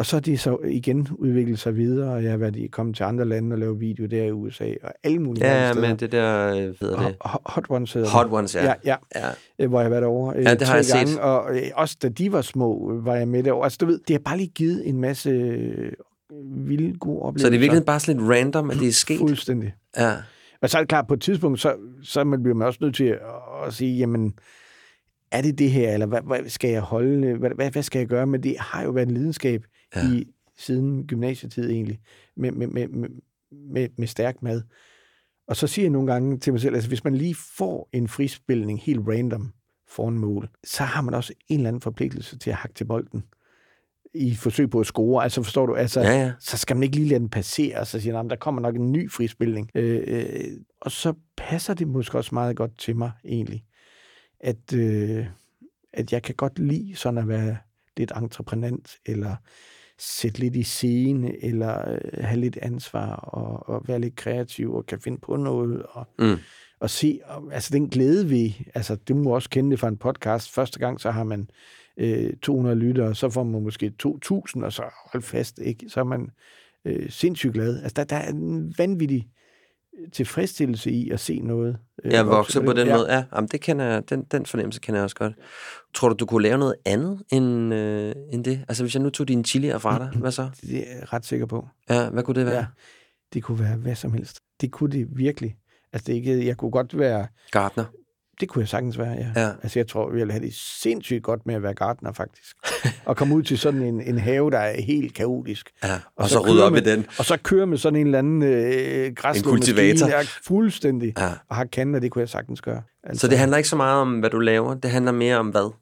Og 0.00 0.06
så 0.06 0.16
er 0.16 0.20
det 0.20 0.40
så 0.40 0.58
igen 0.64 1.08
udviklet 1.10 1.58
sig 1.58 1.76
videre, 1.76 2.12
og 2.12 2.22
jeg 2.22 2.30
har 2.30 2.38
været 2.38 2.56
i, 2.56 2.66
kommet 2.66 2.96
til 2.96 3.04
andre 3.04 3.24
lande 3.24 3.54
og 3.54 3.58
lavet 3.58 3.80
video 3.80 4.06
der 4.06 4.22
i 4.24 4.30
USA, 4.32 4.72
og 4.82 4.92
alle 5.02 5.18
mulige 5.18 5.46
Ja, 5.46 5.52
andre 5.52 5.66
ja, 5.66 5.72
steder. 5.72 5.88
men 5.88 5.96
det 5.96 6.12
der, 6.12 6.48
øh, 6.54 6.74
hedder 6.80 7.06
det? 7.06 7.16
Hot, 7.24 7.64
Ones 7.68 7.92
hedder 7.92 8.08
Hot. 8.08 8.26
Ones, 8.30 8.54
ja. 8.54 8.64
Ja, 8.64 8.74
ja, 8.84 8.96
ja. 9.14 9.28
øh, 9.58 9.68
hvor 9.68 9.80
jeg 9.80 9.84
har 9.84 9.90
været 9.90 10.04
over 10.04 10.34
øh, 10.36 10.44
Ja, 10.44 10.54
det 10.54 10.62
har 10.68 10.74
jeg 10.74 10.84
set. 10.84 10.94
gange, 10.96 11.20
og 11.20 11.56
øh, 11.56 11.62
også 11.74 11.96
da 12.02 12.08
de 12.08 12.32
var 12.32 12.42
små, 12.42 13.00
var 13.04 13.14
jeg 13.14 13.28
med 13.28 13.42
derovre. 13.42 13.64
Altså, 13.66 13.78
du 13.80 13.86
ved, 13.86 13.98
det 14.08 14.14
har 14.14 14.20
bare 14.24 14.36
lige 14.36 14.48
givet 14.54 14.88
en 14.88 15.00
masse 15.00 15.30
vilde, 16.66 16.98
gode 16.98 17.22
oplevelser. 17.22 17.46
Så 17.46 17.50
det 17.50 17.56
er 17.56 17.60
virkelig 17.60 17.84
bare 17.84 18.00
sådan 18.00 18.20
lidt 18.20 18.30
random, 18.30 18.70
at 18.70 18.76
det 18.76 18.88
er 18.88 18.92
sket? 18.92 19.18
Fuldstændig. 19.18 19.74
Ja. 19.96 20.12
Og 20.62 20.70
så 20.70 20.78
er 20.78 20.82
det 20.82 20.88
klart, 20.88 21.06
på 21.06 21.14
et 21.14 21.20
tidspunkt, 21.20 21.60
så, 21.60 21.74
så 22.02 22.24
man 22.24 22.42
bliver 22.42 22.56
man 22.56 22.66
også 22.66 22.78
nødt 22.82 22.94
til 22.94 23.04
at, 23.04 23.18
at 23.66 23.74
sige, 23.74 23.98
jamen, 23.98 24.34
er 25.32 25.42
det 25.42 25.58
det 25.58 25.70
her, 25.70 25.92
eller 25.92 26.06
hvad, 26.06 26.20
hvad 26.26 26.38
skal 26.48 26.70
jeg 26.70 26.80
holde, 26.80 27.34
hvad, 27.34 27.50
hvad, 27.56 27.70
hvad 27.70 27.82
skal 27.82 27.98
jeg 27.98 28.08
gøre? 28.08 28.26
Men 28.26 28.42
det 28.42 28.56
har 28.58 28.82
jo 28.82 28.90
været 28.90 29.08
en 29.08 29.14
lidenskab 29.14 29.64
Ja. 29.96 30.12
i 30.12 30.26
siden 30.58 31.06
gymnasietid 31.06 31.70
egentlig, 31.70 32.00
med, 32.36 32.52
med, 32.52 32.66
med, 32.66 32.88
med, 32.88 33.08
med, 33.52 33.88
med 33.96 34.06
stærk 34.06 34.42
mad. 34.42 34.62
Og 35.48 35.56
så 35.56 35.66
siger 35.66 35.84
jeg 35.84 35.90
nogle 35.90 36.12
gange 36.12 36.38
til 36.38 36.52
mig 36.52 36.60
selv, 36.60 36.74
altså 36.74 36.88
hvis 36.88 37.04
man 37.04 37.14
lige 37.14 37.34
får 37.56 37.88
en 37.92 38.08
frispilning 38.08 38.80
helt 38.82 39.00
random 39.08 39.52
foran 39.88 40.18
mål, 40.18 40.48
så 40.64 40.82
har 40.84 41.02
man 41.02 41.14
også 41.14 41.32
en 41.48 41.56
eller 41.58 41.68
anden 41.68 41.82
forpligtelse 41.82 42.38
til 42.38 42.50
at 42.50 42.56
hakke 42.56 42.74
til 42.74 42.84
bolden 42.84 43.24
i 44.14 44.34
forsøg 44.34 44.70
på 44.70 44.80
at 44.80 44.86
score. 44.86 45.22
Altså 45.22 45.42
forstår 45.42 45.66
du? 45.66 45.74
Altså, 45.74 46.00
Ja, 46.00 46.10
ja. 46.10 46.32
så 46.40 46.56
skal 46.56 46.76
man 46.76 46.82
ikke 46.82 46.96
lige 46.96 47.08
lade 47.08 47.20
den 47.20 47.28
passere, 47.28 47.78
og 47.78 47.86
så 47.86 48.00
siger 48.00 48.14
man, 48.14 48.30
der 48.30 48.36
kommer 48.36 48.60
nok 48.60 48.76
en 48.76 48.92
ny 48.92 49.10
frispilning. 49.10 49.70
Øh, 49.74 50.02
øh, 50.06 50.50
og 50.80 50.90
så 50.90 51.14
passer 51.36 51.74
det 51.74 51.88
måske 51.88 52.18
også 52.18 52.34
meget 52.34 52.56
godt 52.56 52.78
til 52.78 52.96
mig, 52.96 53.10
egentlig, 53.24 53.64
at, 54.40 54.72
øh, 54.74 55.26
at 55.92 56.12
jeg 56.12 56.22
kan 56.22 56.34
godt 56.34 56.58
lide 56.58 56.96
sådan 56.96 57.18
at 57.18 57.28
være 57.28 57.56
lidt 57.96 58.12
entreprenant, 58.16 58.96
eller 59.06 59.36
sætte 60.00 60.38
lidt 60.40 60.56
i 60.56 60.62
scene, 60.62 61.44
eller 61.44 61.90
øh, 61.92 62.24
have 62.24 62.40
lidt 62.40 62.56
ansvar, 62.62 63.14
og, 63.16 63.68
og 63.74 63.88
være 63.88 63.98
lidt 64.00 64.16
kreativ, 64.16 64.74
og 64.74 64.86
kan 64.86 65.00
finde 65.00 65.18
på 65.18 65.36
noget, 65.36 65.82
og, 65.90 66.06
Mm. 66.18 66.36
og 66.80 66.90
se, 66.90 67.20
og, 67.24 67.54
altså 67.54 67.70
den 67.72 67.88
glæde 67.88 68.30
ved, 68.30 68.50
altså 68.74 68.96
det 69.08 69.16
må 69.16 69.30
også 69.30 69.50
kende 69.50 69.70
det 69.70 69.80
fra 69.80 69.88
en 69.88 69.96
podcast. 69.96 70.50
Første 70.50 70.78
gang, 70.78 71.00
så 71.00 71.10
har 71.10 71.24
man 71.24 71.50
øh, 71.96 72.32
200 72.42 72.76
lyttere, 72.76 73.14
så 73.14 73.28
får 73.30 73.44
man 73.44 73.62
måske 73.62 73.92
2.000, 74.02 74.64
og 74.64 74.72
så 74.72 74.82
hold 75.12 75.22
fast, 75.22 75.58
ikke? 75.58 75.88
så 75.88 76.00
er 76.00 76.04
man 76.04 76.30
øh, 76.84 77.10
sindssygt 77.10 77.52
glad. 77.54 77.82
Altså 77.82 77.94
der, 77.96 78.04
der 78.04 78.16
er 78.16 78.30
en 78.30 78.74
vanvittig 78.78 79.28
tilfredsstillelse 80.12 80.90
i 80.90 81.10
at 81.10 81.20
se 81.20 81.38
noget. 81.40 81.76
Øh, 82.04 82.12
Jeg 82.12 82.26
vokser 82.26 82.60
på 82.64 82.72
den 82.72 82.86
ja. 82.86 82.96
måde. 82.96 83.14
Ja, 83.14 83.24
jamen, 83.34 83.48
det 83.48 83.60
kender 83.60 83.84
jeg, 83.84 84.10
den, 84.10 84.22
den 84.22 84.46
fornemmelse 84.46 84.80
kender 84.80 84.98
jeg 84.98 85.04
også 85.04 85.16
godt. 85.16 85.32
Tror 85.94 86.08
du, 86.08 86.14
du 86.14 86.26
kunne 86.26 86.42
lave 86.42 86.58
noget 86.58 86.74
andet 86.84 87.22
end, 87.32 87.74
øh, 87.74 88.14
end 88.32 88.44
det? 88.44 88.64
Altså, 88.68 88.82
hvis 88.82 88.94
jeg 88.94 89.02
nu 89.02 89.10
tog 89.10 89.28
dine 89.28 89.44
chilier 89.44 89.78
fra 89.78 89.98
dig, 89.98 90.08
hvad 90.20 90.30
så? 90.32 90.48
Det 90.60 90.90
er 90.90 90.96
jeg 90.98 91.12
ret 91.12 91.26
sikker 91.26 91.46
på. 91.46 91.68
Ja, 91.90 92.10
hvad 92.10 92.22
kunne 92.22 92.34
det 92.34 92.46
være? 92.46 92.56
Ja. 92.56 92.66
Det 93.34 93.42
kunne 93.42 93.60
være 93.60 93.76
hvad 93.76 93.94
som 93.94 94.12
helst. 94.12 94.40
Det 94.60 94.70
kunne 94.70 94.90
det 94.92 95.06
virkelig. 95.10 95.56
Altså 95.92 96.06
det 96.06 96.12
ikke, 96.14 96.46
jeg 96.46 96.56
kunne 96.56 96.70
godt 96.70 96.98
være, 96.98 97.26
Gartner. 97.50 97.84
Det 98.40 98.48
kunne 98.48 98.60
jeg 98.60 98.68
sagtens 98.68 98.98
være, 98.98 99.12
ja. 99.12 99.42
Ja. 99.42 99.48
Altså 99.62 99.78
jeg 99.78 99.86
tror, 99.88 100.10
vi 100.10 100.18
ville 100.18 100.32
have 100.32 100.44
det 100.44 100.54
sindssygt 100.54 101.22
godt 101.22 101.46
med 101.46 101.54
at 101.54 101.62
være 101.62 101.74
gartner, 101.74 102.12
faktisk. 102.12 102.56
og 103.04 103.16
komme 103.16 103.34
ud 103.34 103.42
til 103.42 103.58
sådan 103.58 103.82
en, 103.82 104.00
en 104.00 104.18
have, 104.18 104.50
der 104.50 104.58
er 104.58 104.80
helt 104.82 105.14
kaotisk. 105.14 105.70
Ja, 105.84 105.92
og, 105.94 106.00
Og 106.16 106.28
så 106.28 106.32
så 106.34 106.48
rydde 106.50 106.64
op 106.66 106.72
i 106.72 106.74
man- 106.74 106.84
den. 106.84 107.06
Og 107.18 107.24
så 107.24 107.36
køre 107.42 107.66
med 107.66 107.78
sådan 107.78 107.98
en 108.00 108.06
eller 108.06 108.18
anden 108.18 108.42
øh, 108.42 109.14
græsslåmaskine. 109.14 109.42
kultivator. 109.52 110.06
Ja, 110.08 110.20
fuldstændig. 110.44 111.14
Ja. 111.18 111.30
Og 111.48 111.56
har 111.56 111.64
kanter, 111.64 112.00
det 112.00 112.10
kunne 112.10 112.20
jeg 112.20 112.28
sagtens 112.28 112.60
gøre. 112.60 112.82
Altså, 113.04 113.20
Så 113.20 113.28
det 113.28 113.38
handler 113.38 113.56
ikke 113.56 113.68
så 113.68 113.76
meget 113.76 114.00
om, 114.00 114.18
hvad 114.20 114.30
du 114.30 114.38
laver. 114.38 114.74
Det 114.74 114.90
handler 114.90 115.12
mere 115.12 115.36
om 115.36 115.48
hvad? 115.48 115.72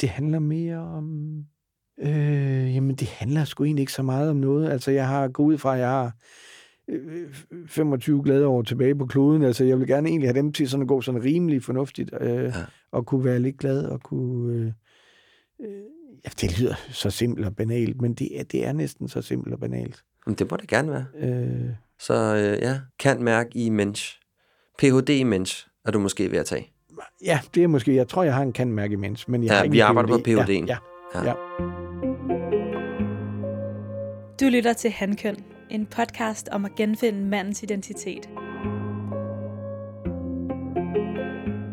det 0.00 0.08
handler 0.08 0.38
mere 0.38 0.78
om... 0.78 1.04
Øh, 2.02 2.74
jamen, 2.74 2.94
det 2.96 3.08
handler 3.08 3.44
sgu 3.44 3.64
egentlig 3.64 3.82
ikke 3.82 3.92
så 3.92 4.02
meget 4.02 4.30
om 4.30 4.36
noget. 4.36 4.70
Altså, 4.70 4.90
jeg 4.90 5.08
har 5.08 5.28
gået 5.28 5.46
ud 5.54 5.58
fra, 5.58 5.74
at 5.74 5.80
jeg 5.80 5.88
har 5.88 6.12
25 7.66 8.22
glade 8.22 8.46
år 8.46 8.62
tilbage 8.62 8.94
på 8.94 9.06
kloden. 9.06 9.42
Altså, 9.42 9.64
jeg 9.64 9.78
vil 9.78 9.86
gerne 9.86 10.08
egentlig 10.08 10.28
have 10.28 10.38
dem 10.38 10.52
til 10.52 10.68
sådan 10.68 10.82
at 10.82 10.88
gå 10.88 11.00
sådan 11.00 11.24
rimelig 11.24 11.62
fornuftigt, 11.62 12.10
øh, 12.20 12.28
Ja. 12.44 12.52
og 12.92 13.06
kunne 13.06 13.24
være 13.24 13.38
lidt 13.38 13.58
glad, 13.58 13.84
og 13.84 14.00
kunne... 14.02 14.54
Øh, 14.54 14.66
øh, 15.60 15.82
ja, 16.24 16.30
det 16.40 16.60
lyder 16.60 16.74
så 16.90 17.10
simpelt 17.10 17.46
og 17.46 17.56
banalt, 17.56 18.00
men 18.02 18.14
det 18.14 18.40
er, 18.40 18.44
det 18.44 18.66
er 18.66 18.72
næsten 18.72 19.08
så 19.08 19.22
simpelt 19.22 19.54
og 19.54 19.60
banalt. 19.60 20.02
Men 20.26 20.34
det 20.34 20.50
må 20.50 20.56
det 20.56 20.68
gerne 20.68 20.90
være. 20.92 21.04
Øh, 21.18 21.70
Så 21.98 22.14
øh, 22.36 22.58
ja, 22.62 22.78
kan 22.98 23.22
mærke 23.22 23.50
i 23.54 23.68
mensch. 23.68 24.20
Ph.D. 24.78 25.08
i 25.10 25.22
mensch 25.22 25.66
er 25.84 25.90
du 25.90 25.98
måske 25.98 26.30
ved 26.30 26.38
at 26.38 26.46
tage. 26.46 26.70
ja, 27.24 27.40
det 27.54 27.62
er 27.62 27.66
måske... 27.68 27.94
Jeg 27.94 28.08
tror, 28.08 28.22
jeg 28.22 28.34
har 28.34 28.42
en 28.42 28.52
kan-mærke 28.52 28.92
i 28.92 28.96
mensch, 28.96 29.30
men 29.30 29.42
jeg 29.42 29.50
Ja, 29.50 29.56
har 29.56 29.62
ikke 29.64 29.72
vi 29.72 29.80
arbejder 29.80 30.12
arbejder 30.14 30.44
på 30.44 30.52
PhD'en. 30.52 30.66
Ja, 30.66 30.76
Ja. 31.14 31.22
ja, 31.24 31.28
ja. 31.28 31.34
Du 34.40 34.44
lytter 34.50 34.72
til 34.72 34.90
Handkøn, 34.90 35.36
en 35.70 35.86
podcast 35.86 36.48
om 36.48 36.64
at 36.64 36.74
genfinde 36.76 37.24
mandens 37.24 37.62
identitet. 37.62 38.28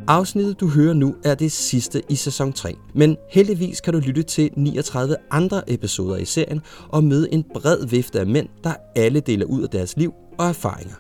Afsnittet, 0.08 0.60
du 0.60 0.68
hører 0.68 0.94
nu, 0.94 1.16
er 1.26 1.36
det 1.36 1.52
sidste 1.52 2.02
i 2.10 2.16
sæson 2.16 2.54
3. 2.54 2.76
Men 2.94 3.18
heldigvis 3.30 3.82
kan 3.82 3.94
du 3.94 4.00
lytte 4.00 4.24
til 4.24 4.50
39 4.58 5.16
andre 5.32 5.72
episoder 5.72 6.18
i 6.18 6.26
serien 6.26 6.62
og 6.90 7.04
møde 7.04 7.34
en 7.34 7.44
bred 7.54 7.88
vifte 7.88 8.20
af 8.20 8.26
mænd, 8.26 8.48
der 8.64 8.74
alle 8.96 9.20
deler 9.20 9.46
ud 9.46 9.64
af 9.64 9.70
deres 9.70 9.98
liv 9.98 10.14
og 10.38 10.48
erfaringer. 10.50 10.96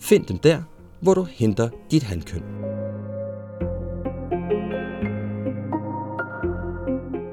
Find 0.00 0.26
dem 0.26 0.38
der, 0.38 0.62
hvor 1.00 1.14
du 1.14 1.22
henter 1.22 1.68
dit 1.90 2.02
handkøn. 2.02 2.42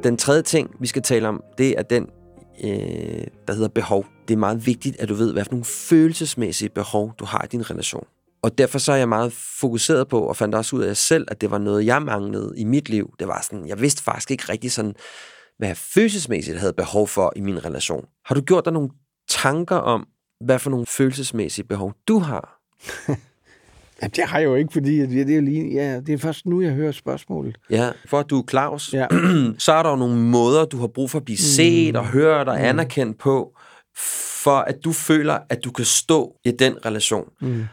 Den 0.04 0.18
tredje 0.18 0.42
ting, 0.42 0.70
vi 0.80 0.88
skal 0.88 1.02
tale 1.02 1.28
om, 1.28 1.44
det 1.58 1.80
er 1.80 1.84
den, 1.84 2.08
øh, 2.64 3.28
der 3.48 3.54
hedder 3.54 3.68
behov. 3.68 4.06
Det 4.28 4.34
er 4.34 4.38
meget 4.38 4.66
vigtigt, 4.66 5.00
at 5.00 5.10
du 5.10 5.14
ved, 5.14 5.34
hvad 5.34 5.46
for 5.46 5.52
nogle 5.52 5.66
følelsesmæssige 5.66 6.70
behov, 6.70 7.14
du 7.20 7.26
har 7.26 7.44
i 7.44 7.48
din 7.48 7.70
relation. 7.70 8.08
Og 8.42 8.58
derfor 8.58 8.80
så 8.80 8.92
er 8.92 8.96
jeg 8.96 9.10
meget 9.10 9.34
fokuseret 9.34 10.08
på, 10.08 10.22
og 10.22 10.36
fandt 10.36 10.56
også 10.56 10.76
ud 10.76 10.82
af 10.82 10.88
jeg 10.88 10.98
selv, 10.98 11.28
at 11.28 11.42
det 11.42 11.52
var 11.52 11.58
noget, 11.58 11.86
jeg 11.86 12.02
manglede 12.02 12.54
i 12.58 12.64
mit 12.64 12.90
liv. 12.90 13.14
Det 13.20 13.28
var 13.28 13.42
sådan, 13.42 13.68
jeg 13.68 13.82
vidste 13.82 14.04
faktisk 14.04 14.32
ikke 14.32 14.44
rigtig 14.50 14.72
sådan, 14.72 14.96
hvad 15.58 15.68
jeg 15.68 15.78
følelsesmæssigt 15.78 16.60
havde 16.60 16.74
behov 16.74 17.08
for 17.08 17.34
i 17.36 17.42
min 17.42 17.66
relation. 17.66 18.06
Har 18.26 18.36
du 18.36 18.42
gjort 18.42 18.66
dig 18.66 18.74
nogle 18.74 18.90
tanker 19.30 19.76
om, 19.76 20.08
hvad 20.46 20.60
for 20.60 20.70
nogle 20.70 20.86
følelsesmæssige 20.86 21.66
behov 21.66 21.94
du 22.08 22.20
har? 22.20 22.60
Ja, 24.02 24.08
det 24.08 24.24
har 24.24 24.40
jeg 24.40 24.46
jo 24.46 24.56
ikke, 24.56 24.74
fordi 24.74 25.00
det, 25.00 25.28
det, 25.28 25.38
er 25.38 25.42
lige, 25.42 25.74
ja, 25.74 26.00
det 26.00 26.14
er 26.14 26.18
først 26.18 26.46
nu, 26.46 26.62
jeg 26.62 26.72
hører 26.72 26.92
spørgsmålet. 26.92 27.58
Ja, 27.70 27.90
for 28.10 28.20
at 28.20 28.30
du 28.30 28.40
er 28.40 28.44
Claus, 28.50 28.94
Ja. 28.94 29.08
så 29.58 29.74
er 29.74 29.84
der 29.84 29.90
jo 29.90 29.96
nogle 29.96 30.16
måder, 30.20 30.66
du 30.66 30.78
har 30.78 30.88
brug 30.88 31.10
for 31.10 31.20
at 31.20 31.26
blive 31.26 31.38
set 31.38 31.96
og 31.96 32.06
hørt 32.08 32.48
og 32.50 32.68
anerkendt 32.68 33.18
på, 33.20 33.54
for 34.44 34.56
at 34.56 34.76
du 34.84 34.92
føler, 34.92 35.38
at 35.50 35.64
du 35.64 35.72
kan 35.72 35.86
stå 35.86 36.36
i 36.46 36.52
den 36.52 36.86
relation. 36.86 37.26
Mm. 37.42 37.66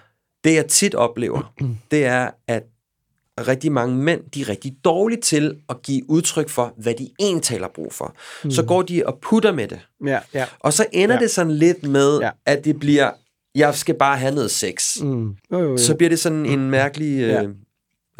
Det 0.44 0.54
jeg 0.54 0.66
tit 0.66 0.94
oplever, 0.94 1.52
det 1.90 2.04
er, 2.04 2.30
at, 2.48 2.62
rigtig 3.48 3.72
mange 3.72 3.96
mænd, 3.96 4.20
de 4.34 4.40
er 4.40 4.48
rigtig 4.48 4.72
dårlige 4.84 5.20
til 5.20 5.56
at 5.68 5.82
give 5.82 6.10
udtryk 6.10 6.48
for, 6.48 6.74
hvad 6.76 6.94
de 6.94 7.08
egentlig 7.20 7.42
taler 7.42 7.68
brug 7.74 7.92
for. 7.92 8.14
Mm. 8.44 8.50
Så 8.50 8.62
går 8.64 8.82
de 8.82 9.02
og 9.06 9.18
putter 9.22 9.52
med 9.52 9.68
det. 9.68 9.80
Ja, 10.06 10.18
ja. 10.34 10.44
Og 10.58 10.72
så 10.72 10.86
ender 10.92 11.14
Ja. 11.14 11.20
det 11.20 11.30
sådan 11.30 11.52
lidt 11.52 11.82
med, 11.82 12.18
Ja. 12.20 12.30
at 12.46 12.64
det 12.64 12.78
bliver, 12.80 13.10
jeg 13.54 13.74
skal 13.74 13.94
bare 13.94 14.16
have 14.18 14.34
noget 14.34 14.50
sex. 14.50 15.02
Mm. 15.02 15.28
Jo, 15.28 15.34
jo, 15.58 15.58
jo. 15.58 15.76
Så 15.76 15.96
bliver 15.96 16.08
det 16.08 16.18
sådan 16.18 16.46
en 16.46 16.70
mærkelig... 16.70 17.20
Øh, 17.22 17.28
Ja. 17.28 17.42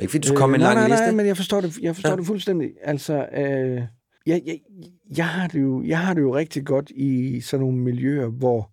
Ikke 0.03 0.11
fordi 0.11 0.22
du 0.22 0.26
skal 0.28 0.37
komme 0.39 0.53
med 0.59 0.59
en 0.59 0.62
Øh, 0.62 0.66
lang 0.68 0.74
nej, 0.78 0.89
nej, 0.89 0.97
liste. 0.97 1.07
Nej, 1.07 1.14
men 1.14 1.26
jeg 1.26 1.37
forstår 1.37 1.61
det, 1.61 1.78
jeg 1.78 1.95
forstår 1.95 2.11
Ja. 2.11 2.16
det 2.16 2.26
fuldstændig. 2.26 2.70
Altså, 2.83 3.26
øh, 3.37 3.83
jeg, 4.26 4.43
jeg, 4.47 4.61
jeg, 5.16 5.26
har 5.28 5.47
det 5.49 5.61
jo, 5.62 5.83
jeg 5.83 5.99
har 5.99 6.14
det 6.14 6.20
jo 6.20 6.37
rigtig 6.37 6.66
godt 6.66 6.91
i 6.91 7.41
sådan 7.41 7.61
nogle 7.66 7.78
miljøer, 7.78 8.26
hvor, 8.26 8.70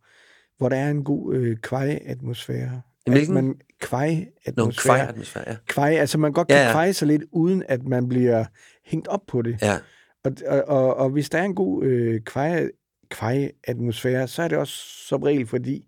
hvor 0.58 0.70
der 0.70 0.76
er 0.78 0.92
en 0.92 1.04
god 1.04 1.36
øh, 1.36 1.58
kvaj-atmosfære. 1.58 2.82
En 3.08 3.14
hvilken? 3.14 3.38
At 3.38 3.44
man, 3.44 3.44
Nogle 3.44 3.56
kvaj-atmosfære. 3.80 4.96
kvaj-atmosfære, 4.98 5.44
ja. 5.48 5.56
Kvaj, 5.68 5.90
altså 5.96 6.18
man 6.18 6.32
godt 6.34 6.48
kan 6.48 6.58
Ja, 6.58 6.66
ja, 6.66 6.72
kveje 6.72 6.94
sig 6.94 7.08
lidt, 7.08 7.24
uden 7.32 7.64
at 7.68 7.84
man 7.88 8.08
bliver 8.10 8.46
hængt 8.86 9.08
op 9.08 9.22
på 9.28 9.42
det. 9.42 9.58
ja. 9.62 9.78
Og, 10.24 10.32
og, 10.48 10.64
og, 10.68 10.96
og 10.98 11.10
hvis 11.10 11.30
der 11.30 11.38
er 11.38 11.44
en 11.44 11.56
god 11.56 11.84
øh, 11.84 12.22
kvaj, 12.22 12.68
kvaj-atmosfære, 13.10 14.28
så 14.28 14.44
er 14.44 14.48
det 14.48 14.58
også 14.58 14.74
som 15.08 15.24
regel 15.24 15.48
fordi, 15.48 15.88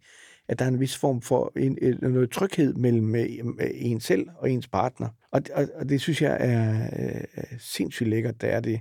at 0.50 0.60
der 0.60 0.66
er 0.66 0.70
en 0.70 0.80
vis 0.80 0.98
form 0.98 1.22
for 1.22 1.52
en, 1.56 1.78
en, 1.82 1.98
noget 2.02 2.32
tryghed 2.32 2.74
mellem 2.74 3.16
øh, 3.16 3.22
øh, 3.60 3.70
en 3.74 4.00
selv 4.00 4.28
og 4.38 4.52
ens 4.52 4.68
partner. 4.68 5.08
Og, 5.32 5.42
og, 5.54 5.68
og 5.76 5.90
det 5.90 6.02
synes 6.02 6.22
jeg 6.22 6.38
er 6.40 6.90
øh, 7.00 7.60
sindssygt 7.60 8.10
lækkert, 8.10 8.42
der 8.42 8.48
er 8.48 8.60
det. 8.60 8.80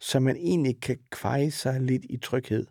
Så 0.00 0.20
man 0.20 0.36
egentlig 0.36 0.80
kan 0.80 0.98
kveje 1.10 1.50
sig 1.50 1.80
lidt 1.80 2.02
i 2.10 2.16
tryghed, 2.16 2.66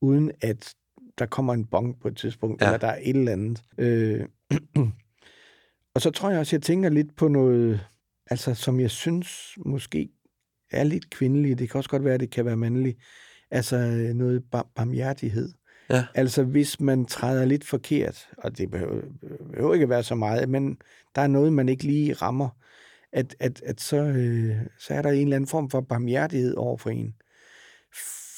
uden 0.00 0.30
at 0.40 0.74
der 1.18 1.26
kommer 1.26 1.54
en 1.54 1.66
bong 1.66 2.00
på 2.00 2.08
et 2.08 2.16
tidspunkt, 2.16 2.62
Ja. 2.62 2.66
eller 2.66 2.78
der 2.78 2.86
er 2.86 2.98
et 3.02 3.16
eller 3.16 3.32
andet. 3.32 3.62
Øh, 3.78 4.26
og 5.94 6.00
så 6.00 6.10
tror 6.10 6.30
jeg 6.30 6.38
også, 6.38 6.56
jeg 6.56 6.62
tænker 6.62 6.88
lidt 6.88 7.16
på 7.16 7.28
noget, 7.28 7.80
altså 8.30 8.54
som 8.54 8.80
jeg 8.80 8.90
synes 8.90 9.58
måske 9.66 10.08
er 10.70 10.84
lidt 10.84 11.10
kvindeligt. 11.10 11.58
Det 11.58 11.70
kan 11.70 11.78
også 11.78 11.90
godt 11.90 12.04
være, 12.04 12.14
at 12.14 12.20
det 12.20 12.30
kan 12.30 12.44
være 12.44 12.56
mandligt. 12.56 12.98
Altså 13.50 13.76
øh, 13.76 14.14
noget 14.14 14.42
bar- 14.52 14.70
barmhjertighed. 14.74 15.52
Ja. 15.90 16.04
Altså 16.14 16.42
hvis 16.42 16.80
man 16.80 17.06
træder 17.06 17.44
lidt 17.44 17.64
forkert, 17.64 18.28
og 18.38 18.58
det 18.58 18.70
behøver, 18.70 19.02
behøver 19.52 19.74
ikke 19.74 19.82
at 19.82 19.88
være 19.88 20.02
så 20.02 20.14
meget, 20.14 20.48
men 20.48 20.76
der 21.14 21.22
er 21.22 21.26
noget, 21.26 21.52
man 21.52 21.68
ikke 21.68 21.84
lige 21.84 22.12
rammer, 22.12 22.48
at, 23.12 23.36
at, 23.40 23.62
at 23.66 23.80
så, 23.80 23.96
øh, 23.96 24.56
så 24.78 24.94
er 24.94 25.02
der 25.02 25.10
en 25.10 25.22
eller 25.22 25.36
anden 25.36 25.48
form 25.48 25.70
for 25.70 25.80
barmhjertighed 25.80 26.54
over 26.54 26.76
for 26.76 26.90
en. 26.90 27.14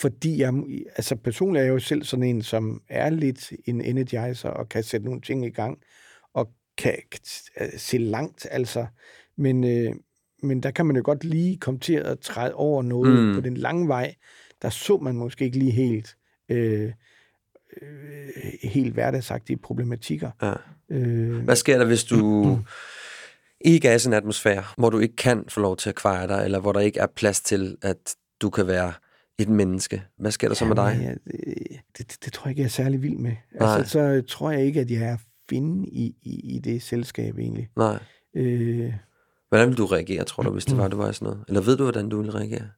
Fordi 0.00 0.40
jeg, 0.40 0.54
altså 0.96 1.16
personligt 1.16 1.60
er 1.60 1.64
jeg 1.64 1.72
jo 1.72 1.78
selv 1.78 2.04
sådan 2.04 2.22
en, 2.22 2.42
som 2.42 2.82
er 2.88 3.10
lidt 3.10 3.52
en 3.64 3.80
energizer 3.80 4.48
og 4.48 4.68
kan 4.68 4.82
sætte 4.82 5.06
nogle 5.06 5.20
ting 5.20 5.46
i 5.46 5.50
gang 5.50 5.78
og 6.34 6.48
kan, 6.78 6.96
øh, 7.60 7.68
se 7.76 7.98
langt, 7.98 8.46
altså. 8.50 8.86
Men, 9.36 9.64
øh, 9.64 9.94
men 10.42 10.62
der 10.62 10.70
kan 10.70 10.86
man 10.86 10.96
jo 10.96 11.02
godt 11.04 11.24
lige 11.24 11.58
komme 11.58 11.80
til 11.80 11.94
at 11.94 12.18
træde 12.18 12.54
over 12.54 12.82
noget 12.82 13.28
mm. 13.28 13.34
på 13.34 13.40
den 13.40 13.56
lange 13.56 13.88
vej. 13.88 14.14
Der 14.62 14.70
så 14.70 14.96
man 14.96 15.14
måske 15.14 15.44
ikke 15.44 15.58
lige 15.58 15.70
helt 15.70 16.16
øh, 16.48 16.92
øh, 17.82 18.28
helt 18.62 18.92
hverdagsagtige 18.94 19.56
problematikker. 19.56 20.30
ja. 20.42 20.52
Øh, 20.90 21.44
Hvad 21.44 21.56
sker 21.56 21.78
der, 21.78 21.84
hvis 21.84 22.04
du 22.04 22.58
ikke 23.60 23.88
er 23.90 23.94
i 23.94 23.98
sådan 23.98 24.12
en 24.12 24.16
atmosfære, 24.16 24.64
hvor 24.78 24.90
du 24.90 24.98
ikke 24.98 25.16
kan 25.16 25.44
få 25.48 25.60
lov 25.60 25.76
til 25.76 25.88
at 25.88 25.94
kveje 25.94 26.28
dig, 26.28 26.44
eller 26.44 26.58
hvor 26.60 26.72
der 26.72 26.80
ikke 26.80 27.00
er 27.00 27.06
plads 27.06 27.40
til, 27.40 27.76
at 27.82 28.14
du 28.42 28.50
kan 28.50 28.66
være 28.66 28.92
et 29.38 29.48
menneske? 29.48 30.02
Hvad 30.18 30.30
sker 30.30 30.48
der 30.48 30.54
så 30.54 30.64
med 30.64 30.76
dig? 30.76 30.98
Jamen, 31.02 31.18
Ja, 31.30 31.76
det, 31.98 32.10
det, 32.10 32.24
det 32.24 32.32
tror 32.32 32.46
jeg 32.48 32.50
ikke, 32.50 32.60
jeg 32.60 32.66
er 32.66 32.70
særlig 32.70 33.02
vild 33.02 33.16
med. 33.16 33.36
Nej. 33.60 33.76
Altså, 33.78 33.92
så 33.92 34.22
tror 34.28 34.50
jeg 34.50 34.64
ikke, 34.64 34.80
at 34.80 34.90
jeg 34.90 35.02
er 35.02 35.16
finde 35.48 35.88
i, 35.88 36.14
i, 36.22 36.54
i 36.56 36.58
det 36.58 36.82
selskab 36.82 37.38
egentlig. 37.38 37.68
Nej. 37.76 37.98
Øh, 38.36 38.92
Hvordan 39.48 39.68
ville 39.68 39.76
du 39.78 39.86
reagere, 39.86 40.24
tror 40.24 40.42
du, 40.42 40.50
hvis 40.50 40.64
det 40.64 40.76
var, 40.78 40.88
du 40.88 40.96
var 40.96 41.12
sådan 41.12 41.26
noget? 41.26 41.44
Eller 41.48 41.60
ved 41.60 41.76
du, 41.76 41.82
hvordan 41.82 42.08
du 42.08 42.16
ville 42.16 42.34
reagere? 42.34 42.68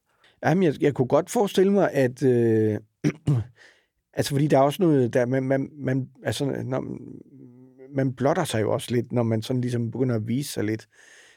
Jamen, 0.45 0.63
jeg, 0.63 0.73
jeg 0.81 0.93
kunne 0.93 1.07
godt 1.07 1.29
forestille 1.29 1.71
mig, 1.71 1.91
at... 1.91 2.23
Øh, 2.23 2.77
altså, 4.15 4.31
fordi 4.31 4.47
der 4.47 4.57
er 4.57 4.61
også 4.61 4.83
noget... 4.83 5.13
Der, 5.13 5.25
man, 5.25 5.43
man, 5.43 5.69
man, 5.77 6.09
altså, 6.23 6.45
når, 6.65 6.97
man 7.95 8.13
blotter 8.13 8.43
sig 8.43 8.61
jo 8.61 8.73
også 8.73 8.95
lidt, 8.95 9.11
når 9.11 9.23
man 9.23 9.41
sådan 9.41 9.61
ligesom 9.61 9.91
begynder 9.91 10.15
at 10.15 10.27
vise 10.27 10.51
sig 10.51 10.63
lidt. 10.63 10.87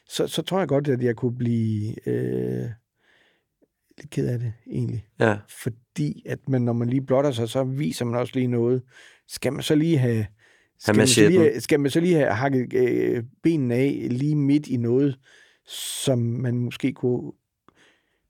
Så, 0.08 0.26
så 0.26 0.42
tror 0.42 0.58
jeg 0.58 0.68
godt, 0.68 0.88
at 0.88 1.02
jeg 1.02 1.16
kunne 1.16 1.36
blive 1.36 2.08
øh, 2.08 2.68
lidt 3.98 4.10
ked 4.10 4.28
af 4.28 4.38
det, 4.38 4.52
egentlig. 4.70 5.06
Ja. 5.20 5.38
Fordi 5.62 6.22
at 6.26 6.48
man, 6.48 6.62
når 6.62 6.72
man 6.72 6.88
lige 6.88 7.06
blotter 7.06 7.30
sig, 7.30 7.48
så 7.48 7.64
viser 7.64 8.04
man 8.04 8.20
også 8.20 8.32
lige 8.34 8.46
noget. 8.46 8.82
Skal 9.28 9.52
man 9.52 9.62
så 9.62 9.74
lige 9.74 9.98
have... 9.98 10.26
Skal, 10.78 10.96
man, 10.96 11.06
så 11.06 11.28
lige, 11.28 11.38
have- 11.40 11.60
skal 11.60 11.80
man 11.80 11.90
så 11.90 12.00
lige 12.00 12.14
have 12.14 12.32
hakket 12.32 12.72
øh, 12.72 13.24
benene 13.42 13.74
af 13.74 14.06
lige 14.10 14.36
midt 14.36 14.66
i 14.66 14.76
noget, 14.76 15.18
som 15.66 16.18
man 16.18 16.58
måske 16.58 16.92
kunne, 16.92 17.32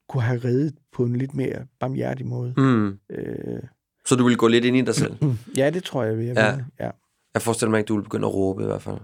kunne 0.09 0.23
have 0.23 0.41
reddet 0.45 0.75
på 0.93 1.05
en 1.05 1.17
lidt 1.17 1.35
mere 1.35 1.67
barmhjertig 1.81 2.27
måde. 2.27 2.55
Mm. 2.57 2.99
Øh, 3.11 3.63
Så 4.09 4.15
du 4.17 4.25
ville 4.25 4.37
gå 4.37 4.47
lidt 4.49 4.65
ind 4.65 4.77
i 4.77 4.81
dig 4.83 4.95
selv? 4.95 5.17
ja, 5.57 5.71
det 5.71 5.85
tror 5.85 6.03
jeg, 6.05 6.19
vil 6.19 6.27
jeg 6.27 6.37
Ja. 6.37 6.47
ja. 6.47 6.57
ja. 6.81 6.91
Jeg 7.35 7.43
forestiller 7.43 7.71
mig 7.71 7.79
ikke, 7.79 7.89
du 7.89 7.95
ville 7.95 8.05
begynde 8.05 8.27
at 8.27 8.35
råbe 8.35 8.63
i 8.63 8.67
hvert 8.67 8.83
fald. 8.83 8.99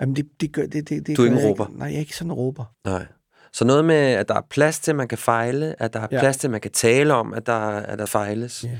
Jamen, 0.00 0.16
det, 0.16 0.26
det 0.40 0.52
gør... 0.52 0.62
Det, 0.66 0.88
det, 0.88 1.06
det 1.06 1.16
Du 1.16 1.22
er 1.22 1.26
ikke 1.26 1.40
en 1.40 1.46
råber? 1.46 1.66
Nej, 1.74 1.86
jeg 1.88 1.94
er 1.94 1.98
ikke 2.00 2.16
sådan 2.16 2.30
en 2.30 2.34
råber. 2.34 2.64
Nej. 2.84 3.06
Så 3.52 3.64
noget 3.64 3.84
med, 3.84 3.94
at 3.96 4.28
der 4.28 4.34
er 4.34 4.40
plads 4.50 4.80
til, 4.80 4.90
at 4.92 4.96
man 4.96 5.08
kan 5.08 5.18
fejle, 5.18 5.82
at 5.82 5.92
der 5.92 6.00
er 6.00 6.08
Ja. 6.12 6.18
plads 6.20 6.36
til, 6.36 6.46
at 6.46 6.50
man 6.50 6.60
kan 6.60 6.70
tale 6.70 7.14
om, 7.14 7.34
at 7.34 7.46
der, 7.46 7.58
at 7.58 7.98
der 7.98 8.06
fejles. 8.06 8.64
Ja. 8.64 8.78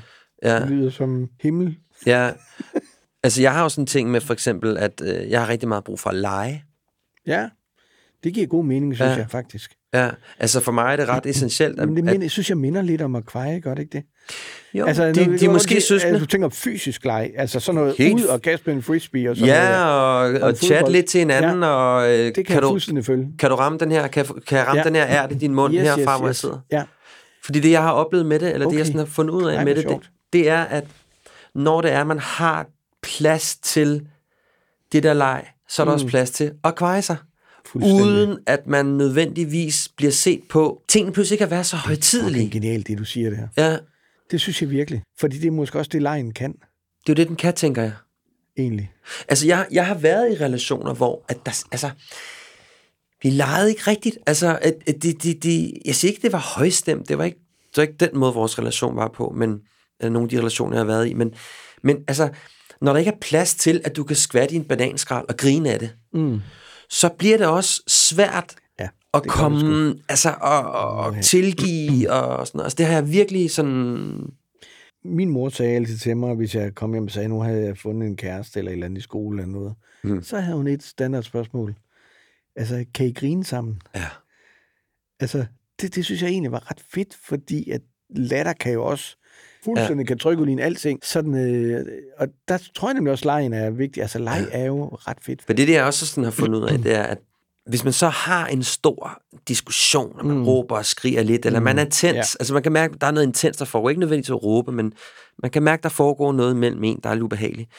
Ja. 0.50 0.60
Det 0.60 0.70
lyder 0.70 0.90
som 0.90 1.28
himmel. 1.42 1.76
ja. 2.06 2.32
Altså, 3.22 3.42
jeg 3.42 3.54
har 3.54 3.62
jo 3.62 3.68
sådan 3.68 3.82
en 3.82 3.86
ting 3.86 4.10
med 4.10 4.20
for 4.20 4.32
eksempel, 4.32 4.78
at 4.78 5.02
øh, 5.04 5.30
jeg 5.30 5.40
har 5.40 5.48
rigtig 5.48 5.68
meget 5.68 5.84
brug 5.84 5.98
for 6.00 6.10
at 6.10 6.16
lege. 6.16 6.64
Ja, 7.26 7.48
det 8.24 8.34
giver 8.34 8.46
god 8.46 8.64
mening, 8.64 8.94
synes 8.96 9.10
Ja. 9.10 9.16
jeg 9.16 9.26
faktisk. 9.30 9.70
Ja, 9.94 10.10
altså 10.38 10.60
for 10.60 10.72
mig 10.72 10.92
er 10.92 10.96
det 10.96 11.08
ret 11.08 11.26
essentielt, 11.26 11.80
at, 11.80 11.88
Men 11.88 11.96
det 11.96 12.02
at 12.02 12.04
minder, 12.06 12.24
jeg 12.24 12.30
synes 12.30 12.48
jeg 12.50 12.58
minder 12.58 12.82
lidt 12.82 13.02
om 13.02 13.16
at 13.16 13.26
kveje, 13.26 13.60
gør 13.60 13.74
det 13.74 13.82
ikke 13.82 13.92
det? 13.92 14.04
jo, 14.74 14.84
altså, 14.86 15.12
de, 15.12 15.26
nu- 15.26 15.36
de 15.36 15.46
nu- 15.46 15.52
måske 15.52 15.74
det- 15.74 15.82
søskende. 15.82 16.12
Altså, 16.12 16.24
du 16.26 16.30
tænker 16.30 16.48
fysisk 16.48 17.04
leg, 17.04 17.30
altså 17.36 17.60
sådan 17.60 17.74
noget 17.80 17.94
Helt 17.98 18.14
ud 18.20 18.24
og 18.24 18.42
kaste 18.42 18.62
med 18.66 18.74
en 18.74 18.82
frisbee 18.82 19.30
og 19.30 19.36
sådan 19.36 19.54
noget. 19.54 19.62
Ja, 19.70 19.84
og, 19.84 20.18
og 20.18 20.32
fodbold. 20.34 20.56
chat 20.56 20.92
lidt 20.92 21.06
til 21.06 21.18
hinanden, 21.18 21.62
ja. 21.62 21.68
og 21.68 22.10
øh, 22.10 22.18
Det 22.18 22.34
kan, 22.34 22.44
kan, 22.44 22.62
du, 22.62 22.78
følge. 23.02 23.28
kan 23.38 23.50
du 23.50 23.56
ramme 23.56 23.78
den 23.78 23.90
her, 23.90 24.06
kan, 24.06 24.24
kan 24.46 24.58
jeg 24.58 24.66
ramme 24.66 24.78
Ja. 24.80 24.84
den 24.84 24.94
her 24.94 25.06
ært 25.08 25.32
i 25.32 25.34
din 25.34 25.54
mund 25.54 25.74
yes, 25.74 25.82
herfra, 25.82 26.18
hvor 26.18 26.26
jeg 26.28 26.36
sidder? 26.36 26.58
Ja, 26.72 26.82
Fordi 27.44 27.60
det, 27.60 27.70
jeg 27.70 27.82
har 27.82 27.92
oplevet 27.92 28.26
med 28.26 28.38
det, 28.38 28.54
eller 28.54 28.66
okay. 28.66 28.72
det, 28.74 28.78
jeg 28.78 28.86
sådan 28.86 28.98
har 28.98 29.06
fundet 29.06 29.34
ud 29.34 29.44
af 29.44 29.56
Ej, 29.56 29.64
med 29.64 29.74
det, 29.74 29.88
det, 29.88 30.10
det 30.32 30.48
er, 30.48 30.62
at 30.62 30.84
når 31.54 31.80
det 31.80 31.92
er, 31.92 32.04
man 32.04 32.18
har 32.18 32.66
plads 33.02 33.56
til 33.56 34.06
det 34.92 35.02
der 35.02 35.14
leg, 35.14 35.44
så 35.68 35.82
er 35.82 35.84
der 35.84 35.92
mm. 35.92 35.94
også 35.94 36.06
plads 36.06 36.30
til 36.30 36.52
at 36.64 36.74
kveje 36.74 37.02
sig. 37.02 37.16
Uden 37.74 38.38
at 38.46 38.66
man 38.66 38.86
nødvendigvis 38.86 39.88
bliver 39.96 40.12
set 40.12 40.42
på. 40.48 40.82
Tingene 40.88 41.12
pludselig 41.12 41.34
ikke 41.34 41.44
at 41.44 41.50
være 41.50 41.64
så 41.64 41.76
Det 41.76 41.82
er 41.82 41.86
højtidelige. 41.86 42.50
genialt, 42.50 42.86
det 42.86 42.98
du 42.98 43.04
siger 43.04 43.30
der. 43.30 43.48
Ja, 43.56 43.76
Det 44.30 44.40
synes 44.40 44.62
jeg 44.62 44.70
virkelig. 44.70 45.02
Fordi 45.20 45.38
det 45.38 45.46
er 45.46 45.50
måske 45.50 45.78
også 45.78 45.88
det, 45.92 46.02
lejen 46.02 46.32
kan, 46.32 46.52
det 46.52 46.58
er 47.08 47.12
jo 47.12 47.14
det, 47.14 47.28
den 47.28 47.36
kan, 47.36 47.54
tænker 47.54 47.82
jeg. 47.82 47.92
egentlig. 48.58 48.90
Altså, 49.28 49.46
jeg, 49.46 49.66
jeg 49.72 49.86
har 49.86 49.94
været 49.94 50.32
i 50.32 50.44
relationer, 50.44 50.94
hvor 50.94 51.24
at 51.28 51.46
der, 51.46 51.64
altså, 51.72 51.90
vi 53.22 53.30
legede 53.30 53.68
ikke 53.70 53.82
rigtigt. 53.86 54.18
Altså, 54.26 54.58
at, 54.62 54.74
at 54.86 55.02
de, 55.02 55.12
de, 55.12 55.34
de, 55.34 55.72
jeg 55.84 55.94
siger 55.94 56.10
ikke, 56.12 56.22
det 56.22 56.32
var 56.32 56.52
højstemt. 56.58 57.08
Det 57.08 57.18
var 57.18 57.24
ikke, 57.24 57.38
det 57.70 57.76
var 57.76 57.82
ikke 57.82 57.94
den 58.00 58.18
måde, 58.18 58.34
vores 58.34 58.58
relation 58.58 58.96
var 58.96 59.08
på, 59.08 59.32
men 59.36 59.60
eller 60.00 60.10
nogle 60.12 60.26
af 60.26 60.28
de 60.30 60.38
relationer, 60.38 60.76
jeg 60.76 60.80
har 60.80 60.86
været 60.86 61.08
i. 61.08 61.14
Men, 61.14 61.34
men 61.82 61.96
altså, 62.08 62.28
når 62.80 62.92
der 62.92 62.98
ikke 62.98 63.10
er 63.10 63.16
plads 63.20 63.54
til, 63.54 63.80
at 63.84 63.96
du 63.96 64.04
kan 64.04 64.16
skvatte 64.16 64.54
i 64.54 64.56
en 64.58 64.64
bananskrald 64.64 65.24
og 65.28 65.36
grine 65.36 65.70
af 65.72 65.78
det, 65.78 65.90
Mm. 66.12 66.40
Så 66.90 67.08
bliver 67.18 67.36
det 67.38 67.46
også 67.46 67.82
svært 67.86 68.54
Ja, 68.80 68.88
at 69.14 69.26
komme, 69.26 69.94
altså, 70.08 70.34
og, 70.40 70.62
og, 70.72 70.90
og 70.90 71.16
tilgive, 71.22 72.10
og 72.12 72.46
sådan 72.46 72.58
noget. 72.58 72.66
Altså, 72.66 72.76
det 72.76 72.86
har 72.86 72.94
jeg 72.94 73.10
virkelig 73.10 73.50
sådan... 73.50 74.32
Min 75.04 75.30
mor 75.30 75.48
sagde 75.48 75.76
altid 75.76 75.98
til 75.98 76.16
mig, 76.16 76.34
hvis 76.34 76.54
jeg 76.54 76.74
kom 76.74 76.92
hjem 76.92 77.04
og 77.04 77.10
sagde, 77.10 77.28
nu 77.28 77.40
havde 77.40 77.64
jeg 77.64 77.78
fundet 77.78 78.08
en 78.08 78.16
kæreste 78.16 78.58
eller 78.58 78.70
et 78.70 78.72
eller 78.72 78.86
andet 78.86 78.98
i 78.98 79.02
skole 79.02 79.42
eller 79.42 79.52
noget, 79.52 79.74
mm. 80.04 80.22
så 80.22 80.40
havde 80.40 80.56
hun 80.56 80.66
et 80.66 80.82
standardspørgsmål. 80.82 81.74
Altså, 82.56 82.84
kan 82.94 83.06
I 83.06 83.12
grine 83.12 83.44
sammen? 83.44 83.80
Ja. 83.94 84.06
Altså, 85.20 85.46
det, 85.80 85.94
det 85.94 86.04
synes 86.04 86.22
jeg 86.22 86.30
egentlig 86.30 86.52
var 86.52 86.70
ret 86.70 86.80
fedt, 86.88 87.14
fordi 87.14 87.70
at 87.70 87.80
latter 88.10 88.52
kan 88.52 88.72
jo 88.72 88.84
også 88.84 89.16
fuldstændig 89.64 90.04
ja. 90.04 90.08
kan 90.08 90.18
trykke 90.18 90.42
ud 90.42 90.48
i 90.48 90.52
en 90.52 90.58
alting. 90.58 91.00
Sådan, 91.02 91.34
øh, 91.34 91.86
og 92.18 92.28
der 92.48 92.58
tror 92.74 92.88
jeg 92.88 92.94
nemlig 92.94 93.12
også, 93.12 93.22
at 93.22 93.26
lejen 93.26 93.52
er 93.52 93.70
vigtig. 93.70 94.02
Altså, 94.02 94.18
leg 94.18 94.46
er 94.52 94.64
jo 94.64 94.84
ret 94.86 95.18
fedt. 95.22 95.42
For 95.42 95.52
det, 95.52 95.68
det 95.68 95.74
jeg 95.74 95.84
også 95.84 96.06
sådan 96.06 96.24
har 96.24 96.30
fundet 96.30 96.58
ud 96.58 96.68
af, 96.68 96.78
det 96.78 96.94
er, 96.94 97.02
at 97.02 97.18
hvis 97.66 97.84
man 97.84 97.92
så 97.92 98.08
har 98.08 98.46
en 98.46 98.62
stor 98.62 99.22
diskussion, 99.48 100.18
og 100.18 100.26
man 100.26 100.34
mm. 100.34 100.40
Mm. 100.40 100.48
råber 100.48 100.76
og 100.76 100.84
skriger 100.84 101.22
lidt, 101.22 101.46
eller 101.46 101.60
man 101.60 101.78
er 101.78 101.84
tens, 101.84 102.02
ja. 102.02 102.08
Ja. 102.12 102.18
altså 102.18 102.54
man 102.54 102.62
kan 102.62 102.72
mærke, 102.72 102.94
at 102.94 103.00
der 103.00 103.06
er 103.06 103.10
noget 103.10 103.26
intens, 103.26 103.56
der 103.56 103.64
foregår. 103.64 103.88
Ikke 103.88 104.00
nødvendigvis 104.00 104.30
at 104.30 104.42
råbe, 104.42 104.72
men 104.72 104.92
man 105.42 105.50
kan 105.50 105.62
mærke, 105.62 105.82
der 105.82 105.88
foregår 105.88 106.32
noget 106.32 106.56
mellem 106.56 106.84
en, 106.84 107.00
der 107.02 107.10
er 107.10 107.14
lidt 107.14 107.22
ubehageligt. 107.22 107.70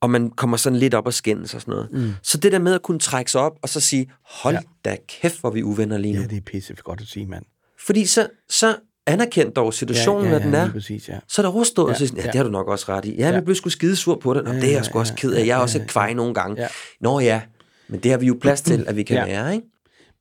Og 0.00 0.10
man 0.10 0.30
kommer 0.30 0.56
sådan 0.56 0.78
lidt 0.78 0.94
op 0.94 1.06
og 1.06 1.14
skændes 1.14 1.54
og 1.54 1.60
sådan 1.60 1.72
noget. 1.72 1.88
Mm. 1.92 2.12
Så 2.22 2.38
det 2.38 2.52
der 2.52 2.58
med 2.58 2.74
at 2.74 2.82
kunne 2.82 2.98
trække 2.98 3.30
sig 3.30 3.40
op 3.40 3.58
og 3.62 3.68
så 3.68 3.80
sige, 3.80 4.10
hold 4.22 4.54
ja. 4.54 4.60
Ja. 4.84 4.90
da 4.90 4.96
kæft, 5.08 5.40
hvor 5.40 5.50
vi 5.50 5.60
er 5.60 5.64
uvenner 5.64 5.98
lige 5.98 6.14
nu. 6.14 6.20
Ja, 6.20 6.26
det 6.26 6.36
er 6.36 6.40
pisse 6.40 6.74
godt 6.74 7.00
at 7.00 7.06
sige, 7.06 7.26
mand. 7.26 7.44
Fordi 7.86 8.06
så, 8.06 8.28
så 8.48 8.76
anerkend 9.06 9.52
dog 9.52 9.74
situationen, 9.74 10.22
ja, 10.24 10.28
hvad 10.30 10.40
ja, 10.40 10.46
den 10.46 10.54
er. 10.54 10.72
præcis, 10.72 11.08
ja. 11.08 11.18
Så 11.28 11.42
er 11.42 11.46
der 11.46 11.52
overstået, 11.52 11.86
ja, 11.88 11.92
og 11.94 12.00
Ja, 12.00 12.06
så 12.06 12.06
sådan, 12.06 12.18
ja, 12.20 12.26
ja. 12.26 12.30
det 12.32 12.36
har 12.36 12.44
du 12.44 12.50
nok 12.50 12.68
også 12.68 12.86
ret 12.88 13.04
i. 13.04 13.10
Ja, 13.10 13.16
ja. 13.20 13.28
Ja. 13.28 13.34
jeg 13.34 13.44
blev 13.44 13.54
sgu 13.54 13.68
skide 13.70 13.96
sur 13.96 14.16
på 14.16 14.34
det. 14.34 14.44
Nå, 14.44 14.50
Ja, 14.50 14.56
det 14.56 14.64
er 14.64 14.68
jeg 14.68 14.76
ja, 14.76 14.82
sgu 14.82 14.98
også 14.98 15.12
ja, 15.12 15.20
ked 15.20 15.32
af. 15.32 15.38
Jeg 15.38 15.42
er 15.52 15.56
ja, 15.56 15.62
også 15.62 15.78
ja, 15.78 15.84
et 15.84 15.90
kvej 15.90 16.12
nogle 16.12 16.34
gange. 16.34 16.62
Ja. 16.62 16.68
Nå 17.00 17.20
ja, 17.20 17.40
Men 17.88 18.00
det 18.00 18.10
har 18.10 18.18
vi 18.18 18.26
jo 18.26 18.38
plads 18.40 18.62
til, 18.62 18.84
at 18.88 18.96
vi 18.96 19.02
kan 19.02 19.16
Ja. 19.16 19.24
være, 19.26 19.54
ikke? 19.54 19.66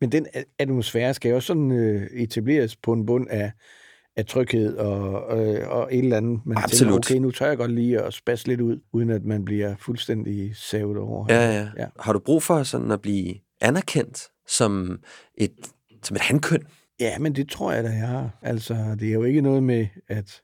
Men 0.01 0.11
den 0.11 0.25
atmosfære 0.59 1.13
skal 1.13 1.29
jo 1.29 1.35
også 1.35 1.47
sådan 1.47 1.71
øh, 1.71 2.01
etableres 2.13 2.75
på 2.75 2.93
en 2.93 3.05
bund 3.05 3.27
af, 3.29 3.51
af 4.17 4.25
tryghed 4.25 4.77
og, 4.77 5.37
øh, 5.47 5.69
og 5.69 5.89
et 5.91 5.99
eller 5.99 6.17
andet. 6.17 6.39
Man 6.45 6.57
Absolut. 6.57 7.03
Tænker, 7.03 7.15
okay, 7.15 7.21
nu 7.21 7.31
tør 7.31 7.47
jeg 7.47 7.57
godt 7.57 7.71
lige 7.71 8.01
at 8.01 8.13
spasse 8.13 8.47
lidt 8.47 8.61
ud, 8.61 8.79
uden 8.93 9.09
at 9.09 9.25
man 9.25 9.45
bliver 9.45 9.75
fuldstændig 9.79 10.55
savet 10.55 10.97
over. 10.97 11.25
Ja, 11.29 11.35
ja. 11.49 11.53
Ja. 11.53 11.67
ja. 11.77 11.85
Har 11.99 12.13
du 12.13 12.19
brug 12.19 12.43
for 12.43 12.63
sådan 12.63 12.91
at 12.91 13.01
blive 13.01 13.33
anerkendt 13.61 14.23
som 14.47 14.99
et, 15.37 15.51
som 16.03 16.15
et 16.15 16.21
handkøn? 16.21 16.63
Ja, 16.99 17.19
men 17.19 17.35
det 17.35 17.49
tror 17.49 17.71
jeg 17.71 17.83
da, 17.83 17.89
jeg 17.89 18.07
har. 18.07 18.29
Altså, 18.41 18.95
det 18.99 19.09
er 19.09 19.13
jo 19.13 19.23
ikke 19.23 19.41
noget 19.41 19.63
med, 19.63 19.87
at 20.07 20.41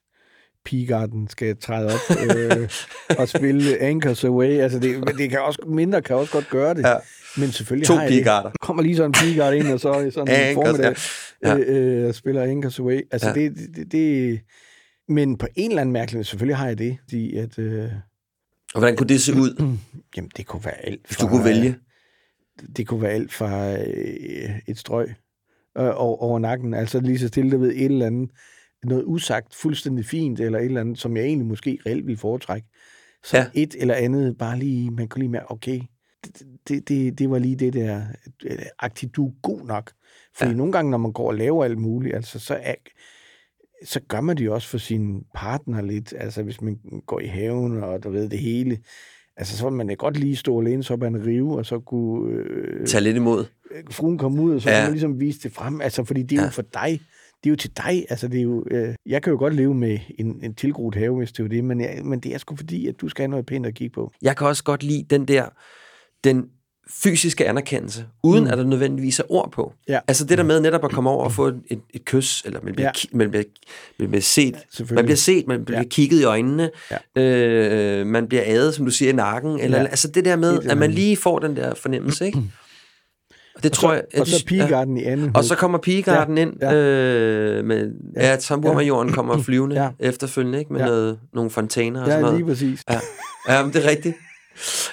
Pigarden 0.65 1.27
skal 1.27 1.57
træde 1.57 1.85
op 1.93 1.99
øh, 2.35 2.69
og 3.17 3.29
spille 3.29 3.77
Anchors 3.81 4.23
Away. 4.23 4.59
Altså, 4.59 4.79
det, 4.79 5.17
det 5.17 5.29
kan 5.29 5.39
også, 5.41 5.59
mindre 5.67 6.01
kan 6.01 6.15
også 6.15 6.31
godt 6.33 6.49
gøre 6.49 6.73
det. 6.73 6.83
Ja. 6.83 6.95
Men 7.37 7.51
selvfølgelig 7.51 7.87
To 7.87 7.93
har 7.93 8.01
jeg 8.01 8.09
pigarder. 8.11 8.49
det. 8.49 8.59
Kommer 8.61 8.83
lige 8.83 8.95
sådan 8.95 9.09
en 9.09 9.13
Pigard 9.13 9.53
ind, 9.53 9.67
og 9.67 9.79
så 9.79 10.11
sådan 10.13 10.49
en 10.49 10.53
formiddag 10.55 10.95
ja. 11.43 11.57
øh, 11.57 12.07
øh, 12.07 12.13
spiller 12.13 12.41
Anchors 12.43 12.79
Away. 12.79 13.01
Altså, 13.11 13.27
Ja. 13.27 13.33
det, 13.33 13.55
det, 13.75 13.91
det, 13.91 14.39
men 15.07 15.37
på 15.37 15.47
en 15.55 15.71
eller 15.71 15.81
anden 15.81 15.93
mærkelig 15.93 16.17
måde, 16.17 16.25
selvfølgelig 16.27 16.57
har 16.57 16.67
jeg 16.67 16.77
det, 16.77 16.97
fordi 17.03 17.37
at, 17.37 17.59
øh, 17.59 17.83
Og 18.73 18.79
hvordan 18.79 18.95
kunne 18.95 19.09
det 19.09 19.21
se 19.21 19.33
ud, 19.33 19.77
jamen, 20.17 20.31
det 20.37 20.45
kunne 20.45 20.65
være 20.65 20.85
alt 20.85 21.07
hvis 21.07 21.17
du 21.17 21.27
kunne 21.27 21.45
vælge? 21.45 21.75
det 22.77 22.87
kunne 22.87 23.01
være 23.01 23.11
alt 23.11 23.33
fra 23.33 23.71
øh, 23.73 24.49
et 24.67 24.77
strøg 24.77 25.13
øh, 25.77 25.91
over, 25.95 26.39
nakken, 26.39 26.73
altså 26.73 26.99
lige 26.99 27.19
så 27.19 27.27
stille, 27.27 27.59
ved 27.59 27.69
et 27.75 27.85
eller 27.85 28.05
andet, 28.05 28.29
noget 28.83 29.03
usagt, 29.07 29.55
fuldstændig 29.55 30.05
fint, 30.05 30.39
eller 30.39 30.59
et 30.59 30.65
eller 30.65 30.81
andet, 30.81 30.99
som 30.99 31.17
jeg 31.17 31.25
egentlig 31.25 31.47
måske 31.47 31.79
reelt 31.85 32.05
ville 32.07 32.17
foretrække. 32.17 32.67
Så 33.23 33.37
Ja. 33.37 33.45
et 33.53 33.75
eller 33.79 33.93
andet, 33.95 34.37
bare 34.37 34.59
lige, 34.59 34.91
man 34.91 35.07
kunne 35.07 35.19
lige 35.19 35.31
mærke, 35.31 35.51
okay, 35.51 35.81
det, 36.23 36.43
det, 36.67 36.89
det, 36.89 37.19
det 37.19 37.29
var 37.29 37.39
lige 37.39 37.55
det 37.55 37.73
der, 37.73 38.01
øh, 38.45 38.57
agtigt, 38.79 39.15
du 39.15 39.27
er 39.27 39.31
god 39.41 39.65
nok. 39.65 39.91
Fordi 40.35 40.51
ja. 40.51 40.57
nogle 40.57 40.71
gange, 40.71 40.91
når 40.91 40.97
man 40.97 41.11
går 41.11 41.27
og 41.27 41.35
laver 41.35 41.63
alt 41.63 41.77
muligt, 41.77 42.15
altså, 42.15 42.39
så, 42.39 42.59
er, 42.61 42.75
så 43.85 43.99
gør 44.07 44.21
man 44.21 44.37
det 44.37 44.45
jo 44.45 44.53
også 44.53 44.67
for 44.67 44.77
sin 44.77 45.23
partner 45.35 45.81
lidt. 45.81 46.13
Altså, 46.17 46.43
hvis 46.43 46.61
man 46.61 46.79
går 47.05 47.19
i 47.19 47.27
haven, 47.27 47.83
og 47.83 48.03
du 48.03 48.09
ved 48.09 48.29
det 48.29 48.39
hele, 48.39 48.77
altså, 49.41 49.57
så 49.57 49.69
vil 49.69 49.73
man 49.77 49.87
da 49.87 49.93
godt 49.93 50.17
lige 50.19 50.35
stå 50.35 50.61
læne 50.61 50.83
sig 50.83 50.93
op 50.93 51.03
en 51.03 51.25
rive, 51.25 51.57
og 51.57 51.65
så 51.65 51.79
kunne 51.79 52.33
øh, 52.33 52.87
Tag 52.87 53.01
lidt 53.01 53.15
imod. 53.17 53.45
fruen 53.91 54.17
komme 54.17 54.41
ud, 54.41 54.55
og 54.55 54.61
så 54.61 54.69
Ja. 54.69 54.75
kan 54.75 54.83
man 54.83 54.91
ligesom 54.91 55.19
vise 55.19 55.39
det 55.39 55.51
frem. 55.51 55.81
Altså, 55.81 56.03
fordi 56.03 56.23
det 56.23 56.37
er 56.37 56.41
Ja. 56.41 56.45
jo 56.47 56.51
for 56.51 56.61
dig. 56.73 57.01
Det 57.43 57.49
er 57.49 57.51
jo 57.51 57.55
til 57.55 57.71
dig. 57.77 58.05
Altså, 58.09 58.27
det 58.27 58.37
er 58.37 58.43
jo, 58.43 58.65
øh, 58.71 58.95
jeg 59.05 59.21
kan 59.23 59.31
jo 59.31 59.37
godt 59.39 59.55
leve 59.55 59.73
med 59.75 59.99
en, 60.19 60.39
en 60.43 60.53
tilgroet 60.55 60.95
have, 60.95 61.15
hvis 61.17 61.31
det 61.31 61.43
er 61.43 61.47
det, 61.47 61.63
men, 61.63 61.81
jeg, 61.81 61.99
men 62.03 62.19
det 62.19 62.33
er 62.33 62.37
sgu 62.37 62.55
fordi, 62.55 62.87
at 62.87 63.01
du 63.01 63.09
skal 63.09 63.23
have 63.23 63.29
noget 63.29 63.45
pænt 63.45 63.65
at 63.65 63.73
kigge 63.75 63.93
på. 63.93 64.11
Jeg 64.21 64.37
kan 64.37 64.47
også 64.47 64.63
godt 64.63 64.83
lide 64.83 65.05
den 65.09 65.25
der, 65.27 65.45
den 66.23 66.45
fysiske 67.03 67.47
anerkendelse, 67.47 68.05
uden 68.23 68.43
mm. 68.43 68.49
At 68.49 68.57
der 68.57 68.63
nødvendigvis 68.63 69.19
er 69.19 69.23
ord 69.29 69.51
på. 69.51 69.73
Ja. 69.87 69.99
Altså 70.07 70.25
det 70.25 70.37
der 70.37 70.43
med 70.43 70.59
netop 70.59 70.83
at 70.85 70.91
komme 70.91 71.09
over 71.09 71.23
og 71.25 71.31
få 71.31 71.47
et, 71.47 71.61
et, 71.69 71.79
et 71.93 72.05
kys, 72.05 72.41
eller 72.45 72.59
man 72.63 72.73
bliver, 72.73 72.87
ja. 72.87 72.91
Ja. 73.13 73.17
man 73.17 73.29
bliver, 73.31 73.43
man 73.99 74.09
bliver 74.09 74.21
set, 74.21 74.55
Selvfølgelig. 74.71 74.95
man 74.95 75.05
bliver 75.05 75.17
set, 75.17 75.47
man 75.47 75.65
bliver 75.65 75.77
ja. 75.77 75.83
Ja. 75.83 75.89
kigget 75.89 76.19
i 76.21 76.23
øjnene, 76.23 76.69
Ja. 77.15 77.21
øh, 77.21 78.07
man 78.07 78.27
bliver 78.27 78.43
adet, 78.45 78.73
som 78.75 78.85
du 78.85 78.91
siger, 78.91 79.09
i 79.11 79.15
nakken, 79.15 79.59
eller 79.59 79.77
Ja. 79.79 79.85
altså 79.85 80.07
det 80.07 80.25
der 80.25 80.35
med, 80.35 80.61
Det 80.61 80.71
at 80.71 80.77
man 80.77 80.91
lige 80.91 81.17
får 81.17 81.39
den 81.39 81.55
der 81.55 81.73
fornemmelse, 81.75 82.25
ikke? 82.25 82.39
Og 83.55 83.63
det 83.63 83.71
Og 83.71 83.77
tror 83.77 83.89
så, 83.89 83.93
jeg... 83.93 84.21
og 84.21 84.27
så 84.27 84.45
pigegarden 84.45 84.97
i 84.97 85.03
anden 85.03 85.31
Og 85.35 85.43
så 85.43 85.55
kommer 85.55 85.77
pigegarden 85.77 86.37
ja, 86.37 86.41
ind, 86.41 86.53
ja. 86.61 86.71
ja. 86.71 86.77
Øh, 86.77 87.65
med, 87.65 87.91
ja, 88.15 88.21
Ja, 88.21 88.29
ja 88.29 88.35
tamburmajoren 88.35 89.11
kommer 89.11 89.37
flyvende 89.45 89.75
ja. 89.75 89.83
Ja. 89.83 89.89
efterfølgende, 89.99 90.59
ikke? 90.59 90.73
Med 90.73 90.79
ja. 90.81 90.85
Ja. 90.85 90.91
noget, 90.91 91.19
nogle 91.33 91.49
fontæner 91.51 91.99
og 91.99 92.05
sådan 92.05 92.17
Ja, 92.19 92.21
noget. 92.21 92.37
lige 92.37 92.47
præcis. 92.47 92.83
Ja, 92.89 92.99
ja 93.49 93.63
men 93.63 93.73
det 93.73 93.85
er 93.85 93.89
rigtigt. 93.89 94.15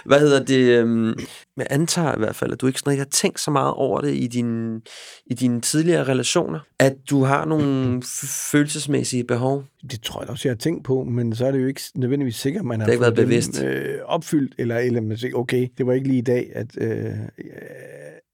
Hvad 0.04 0.20
hedder 0.20 0.44
det? 0.44 0.78
øhm, 0.80 1.14
Jeg 1.56 1.66
antager 1.70 2.14
i 2.14 2.18
hvert 2.18 2.36
fald, 2.36 2.52
at 2.52 2.60
du 2.60 2.66
ikke 2.66 2.78
sådan 2.78 2.90
rigtig 2.90 3.00
har 3.04 3.10
tænkt 3.10 3.40
så 3.40 3.50
meget 3.50 3.72
over 3.74 4.00
det 4.00 4.14
i, 4.14 4.26
din, 4.26 4.76
i 5.26 5.34
dine 5.34 5.60
tidligere 5.60 6.04
relationer. 6.04 6.60
At 6.78 6.94
du 7.10 7.24
har 7.24 7.44
nogle 7.44 8.02
følelsesmæssige 8.50 9.24
behov. 9.24 9.64
Det 9.90 10.02
tror 10.02 10.20
jeg 10.22 10.30
også, 10.30 10.48
jeg 10.48 10.52
har 10.54 10.58
tænkt 10.58 10.84
på, 10.84 11.04
men 11.04 11.34
så 11.34 11.46
er 11.46 11.50
det 11.52 11.60
jo 11.62 11.66
ikke 11.66 11.80
nødvendigvis 11.94 12.36
sikkert, 12.36 12.64
man 12.64 12.80
har 12.80 12.84
har 12.86 12.92
ikke 12.92 13.00
været 13.02 13.14
bevidst. 13.14 13.60
Dem, 13.60 13.66
øh, 13.68 13.98
opfyldt, 14.04 14.54
eller, 14.58 14.78
eller 14.78 15.00
man 15.00 15.16
siger, 15.16 15.34
okay, 15.36 15.68
det 15.78 15.86
var 15.86 15.92
ikke 15.92 16.08
lige 16.08 16.18
i 16.18 16.22
dag, 16.22 16.50
at, 16.54 16.66
øh, 16.80 17.10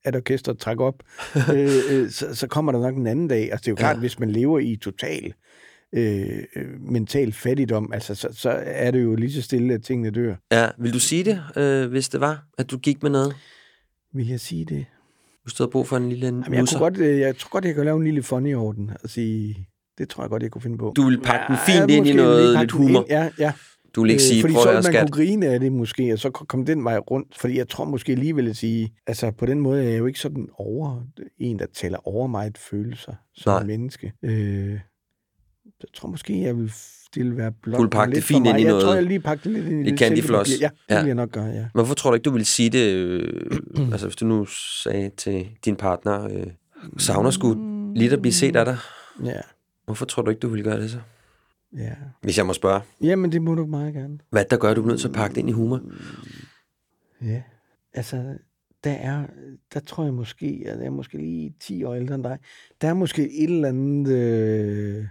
at 0.05 0.17
orkestret 0.17 0.59
træk 0.59 0.81
op. 0.81 0.95
øh, 1.55 1.71
øh, 1.91 2.11
så, 2.11 2.35
så 2.35 2.47
kommer 2.47 2.73
der 2.73 2.81
nok 2.81 2.97
en 2.97 3.07
anden 3.07 3.29
dag. 3.29 3.43
Altså, 3.53 3.63
det 3.63 3.67
er 3.69 3.73
jo 3.73 3.77
klart, 3.77 3.97
Ja. 3.97 4.01
hvis 4.01 4.19
man 4.19 4.31
lever 4.31 4.59
i 4.59 4.77
total 4.83 5.33
øh, 5.97 6.39
øh, 6.57 6.81
mental 6.81 7.33
fattigdom, 7.33 7.93
altså, 7.93 8.15
så, 8.15 8.29
så 8.33 8.51
er 8.65 8.91
det 8.91 9.03
jo 9.03 9.15
lige 9.15 9.33
så 9.33 9.43
stille, 9.43 9.75
at 9.75 9.83
tingene 9.83 10.11
dør. 10.11 10.35
Ja, 10.53 10.69
vil 10.79 10.93
du 10.93 10.99
sige 11.01 11.25
det, 11.25 11.43
øh, 11.57 11.91
hvis 11.91 12.09
det 12.09 12.21
var, 12.21 12.45
at 12.59 12.71
du 12.71 12.79
gik 12.79 13.03
med 13.03 13.11
noget? 13.11 13.35
Vil 14.15 14.29
jeg 14.29 14.41
sige 14.41 14.65
det? 14.65 14.85
Hvis 15.43 15.55
du 15.55 15.63
havde 15.63 15.71
brug 15.71 15.87
for 15.89 15.97
en 15.97 16.09
lille 16.09 16.27
Jamen, 16.27 16.45
jeg, 16.53 16.61
nusser? 16.61 16.79
kunne 16.79 16.91
godt, 16.91 16.99
øh, 16.99 17.19
jeg 17.19 17.37
tror 17.37 17.51
godt, 17.51 17.65
jeg 17.65 17.75
kan 17.75 17.85
lave 17.85 17.97
en 17.97 18.05
lille 18.05 18.23
funny 18.23 18.55
orden 18.55 18.91
og 19.03 19.11
sige, 19.11 19.69
det 19.99 20.09
tror 20.09 20.23
jeg 20.23 20.31
godt, 20.31 20.43
jeg 20.43 20.51
kunne 20.51 20.63
finde 20.63 20.79
på. 20.79 20.93
Du 20.97 21.03
vil 21.09 21.21
pakke 21.21 21.45
den 21.49 21.57
fint 21.67 21.91
Ja, 21.91 21.97
ind 21.97 22.07
i 22.07 22.13
noget 22.13 22.51
lige 22.51 22.61
lidt 22.61 22.73
humor. 22.73 23.01
Ind, 23.01 23.09
ja, 23.09 23.31
ja. 23.39 23.53
Du 23.95 24.03
vil 24.03 24.11
ikke 24.11 24.23
sige, 24.23 24.41
fordi 24.41 24.55
prøv 24.55 24.63
så 24.63 24.69
at 24.69 24.75
man 24.75 24.83
skat. 24.83 25.01
kunne 25.13 25.25
grine 25.27 25.47
af 25.47 25.61
det 25.61 25.73
måske, 25.73 26.13
og 26.13 26.19
så 26.19 26.31
komme 26.31 26.67
den 26.67 26.85
vej 26.85 26.99
rundt. 26.99 27.39
Fordi 27.39 27.59
jeg 27.59 27.69
tror 27.69 27.85
måske 27.85 28.13
alligevel 28.13 28.49
at 28.49 28.57
sige, 28.57 28.93
altså 29.07 29.31
på 29.31 29.47
den 29.47 29.61
måde 29.61 29.85
er 29.85 29.89
jeg 29.89 29.99
jo 29.99 30.07
ikke 30.07 30.21
sådan 30.21 30.49
over, 30.55 31.03
en, 31.39 31.59
der 31.59 31.67
taler 31.75 32.09
over 32.09 32.27
mig 32.27 32.47
et 32.47 32.59
følelser 32.59 33.13
som. 33.35 33.53
Nej. 33.53 33.65
menneske. 33.65 34.13
Øh, 34.23 34.79
jeg 35.85 35.93
tror 35.95 36.09
måske, 36.09 36.41
jeg 36.43 36.57
vil, 36.59 36.73
det 37.15 37.25
vil 37.25 37.37
være 37.37 37.53
blot 37.53 37.81
vil 37.83 37.91
pakke 37.91 38.15
det 38.15 38.25
fint 38.25 38.47
ind 38.47 38.59
i 38.59 38.63
jeg 38.63 38.69
noget- 38.69 38.85
tror, 38.85 38.95
jeg 38.95 39.03
lige 39.03 39.21
pakke 39.21 39.45
det 39.45 39.53
lidt 39.53 39.67
ind 39.67 39.81
i 39.81 39.91
lidt 39.91 39.99
Candy 39.99 40.23
Floss. 40.23 40.61
Ja, 40.61 40.69
det 40.89 40.95
Ja. 40.95 41.01
vil 41.01 41.07
jeg 41.07 41.15
nok 41.15 41.31
gøre, 41.31 41.45
ja. 41.47 41.67
Hvorfor 41.75 41.95
tror 41.95 42.11
du 42.11 42.15
ikke, 42.15 42.25
du 42.25 42.31
vil 42.31 42.47
sige 42.47 42.71
det, 42.71 42.93
øh, 42.95 43.59
altså 43.93 44.07
hvis 44.07 44.17
du 44.17 44.27
nu 44.27 44.45
sagde 44.85 45.11
til 45.17 45.49
din 45.65 45.77
partner, 45.77 46.25
øh, 46.25 46.47
savner 46.99 47.31
sgu 47.31 47.57
lidt 47.97 48.13
at 48.13 48.21
blive 48.23 48.33
set 48.33 48.57
af 48.57 48.65
dig? 48.65 48.77
Ja, 49.25 49.41
Hvorfor 49.85 50.05
tror 50.05 50.23
du 50.23 50.31
ikke, 50.31 50.41
du 50.41 50.49
vil 50.49 50.65
gøre 50.65 50.81
det 50.81 50.91
så? 50.91 50.99
ja. 51.77 51.91
Hvis 52.23 52.39
jeg 52.39 52.47
må 52.47 52.53
spørge. 52.53 52.81
Jamen, 53.03 53.33
det 53.33 53.43
må 53.43 53.55
du 53.55 53.67
meget 53.67 53.95
gerne. 53.95 54.19
Hvad 54.31 54.45
der 54.51 54.57
gør, 54.57 54.75
du 54.75 54.83
er 54.83 54.87
nødt 54.87 55.01
til 55.01 55.09
at 55.09 55.15
pakke 55.15 55.35
det 55.35 55.41
ind 55.41 55.49
i 55.49 55.53
humor? 55.53 55.81
Ja, 57.23 57.43
altså, 57.95 58.25
der 58.85 58.91
er, 58.93 59.27
der 59.75 59.81
tror 59.81 60.05
jeg 60.05 60.15
måske, 60.15 60.63
at 60.67 60.79
jeg 60.79 60.87
er 60.87 60.91
måske 60.91 61.19
lige 61.19 61.55
10 61.61 61.85
år 61.85 61.95
ældre 61.95 62.15
end 62.15 62.25
dig, 62.25 62.39
der 62.81 62.89
er 62.89 62.95
måske 62.95 63.23
et 63.43 63.51
eller 63.51 63.69
andet 63.69 64.13
øh, 64.13 65.05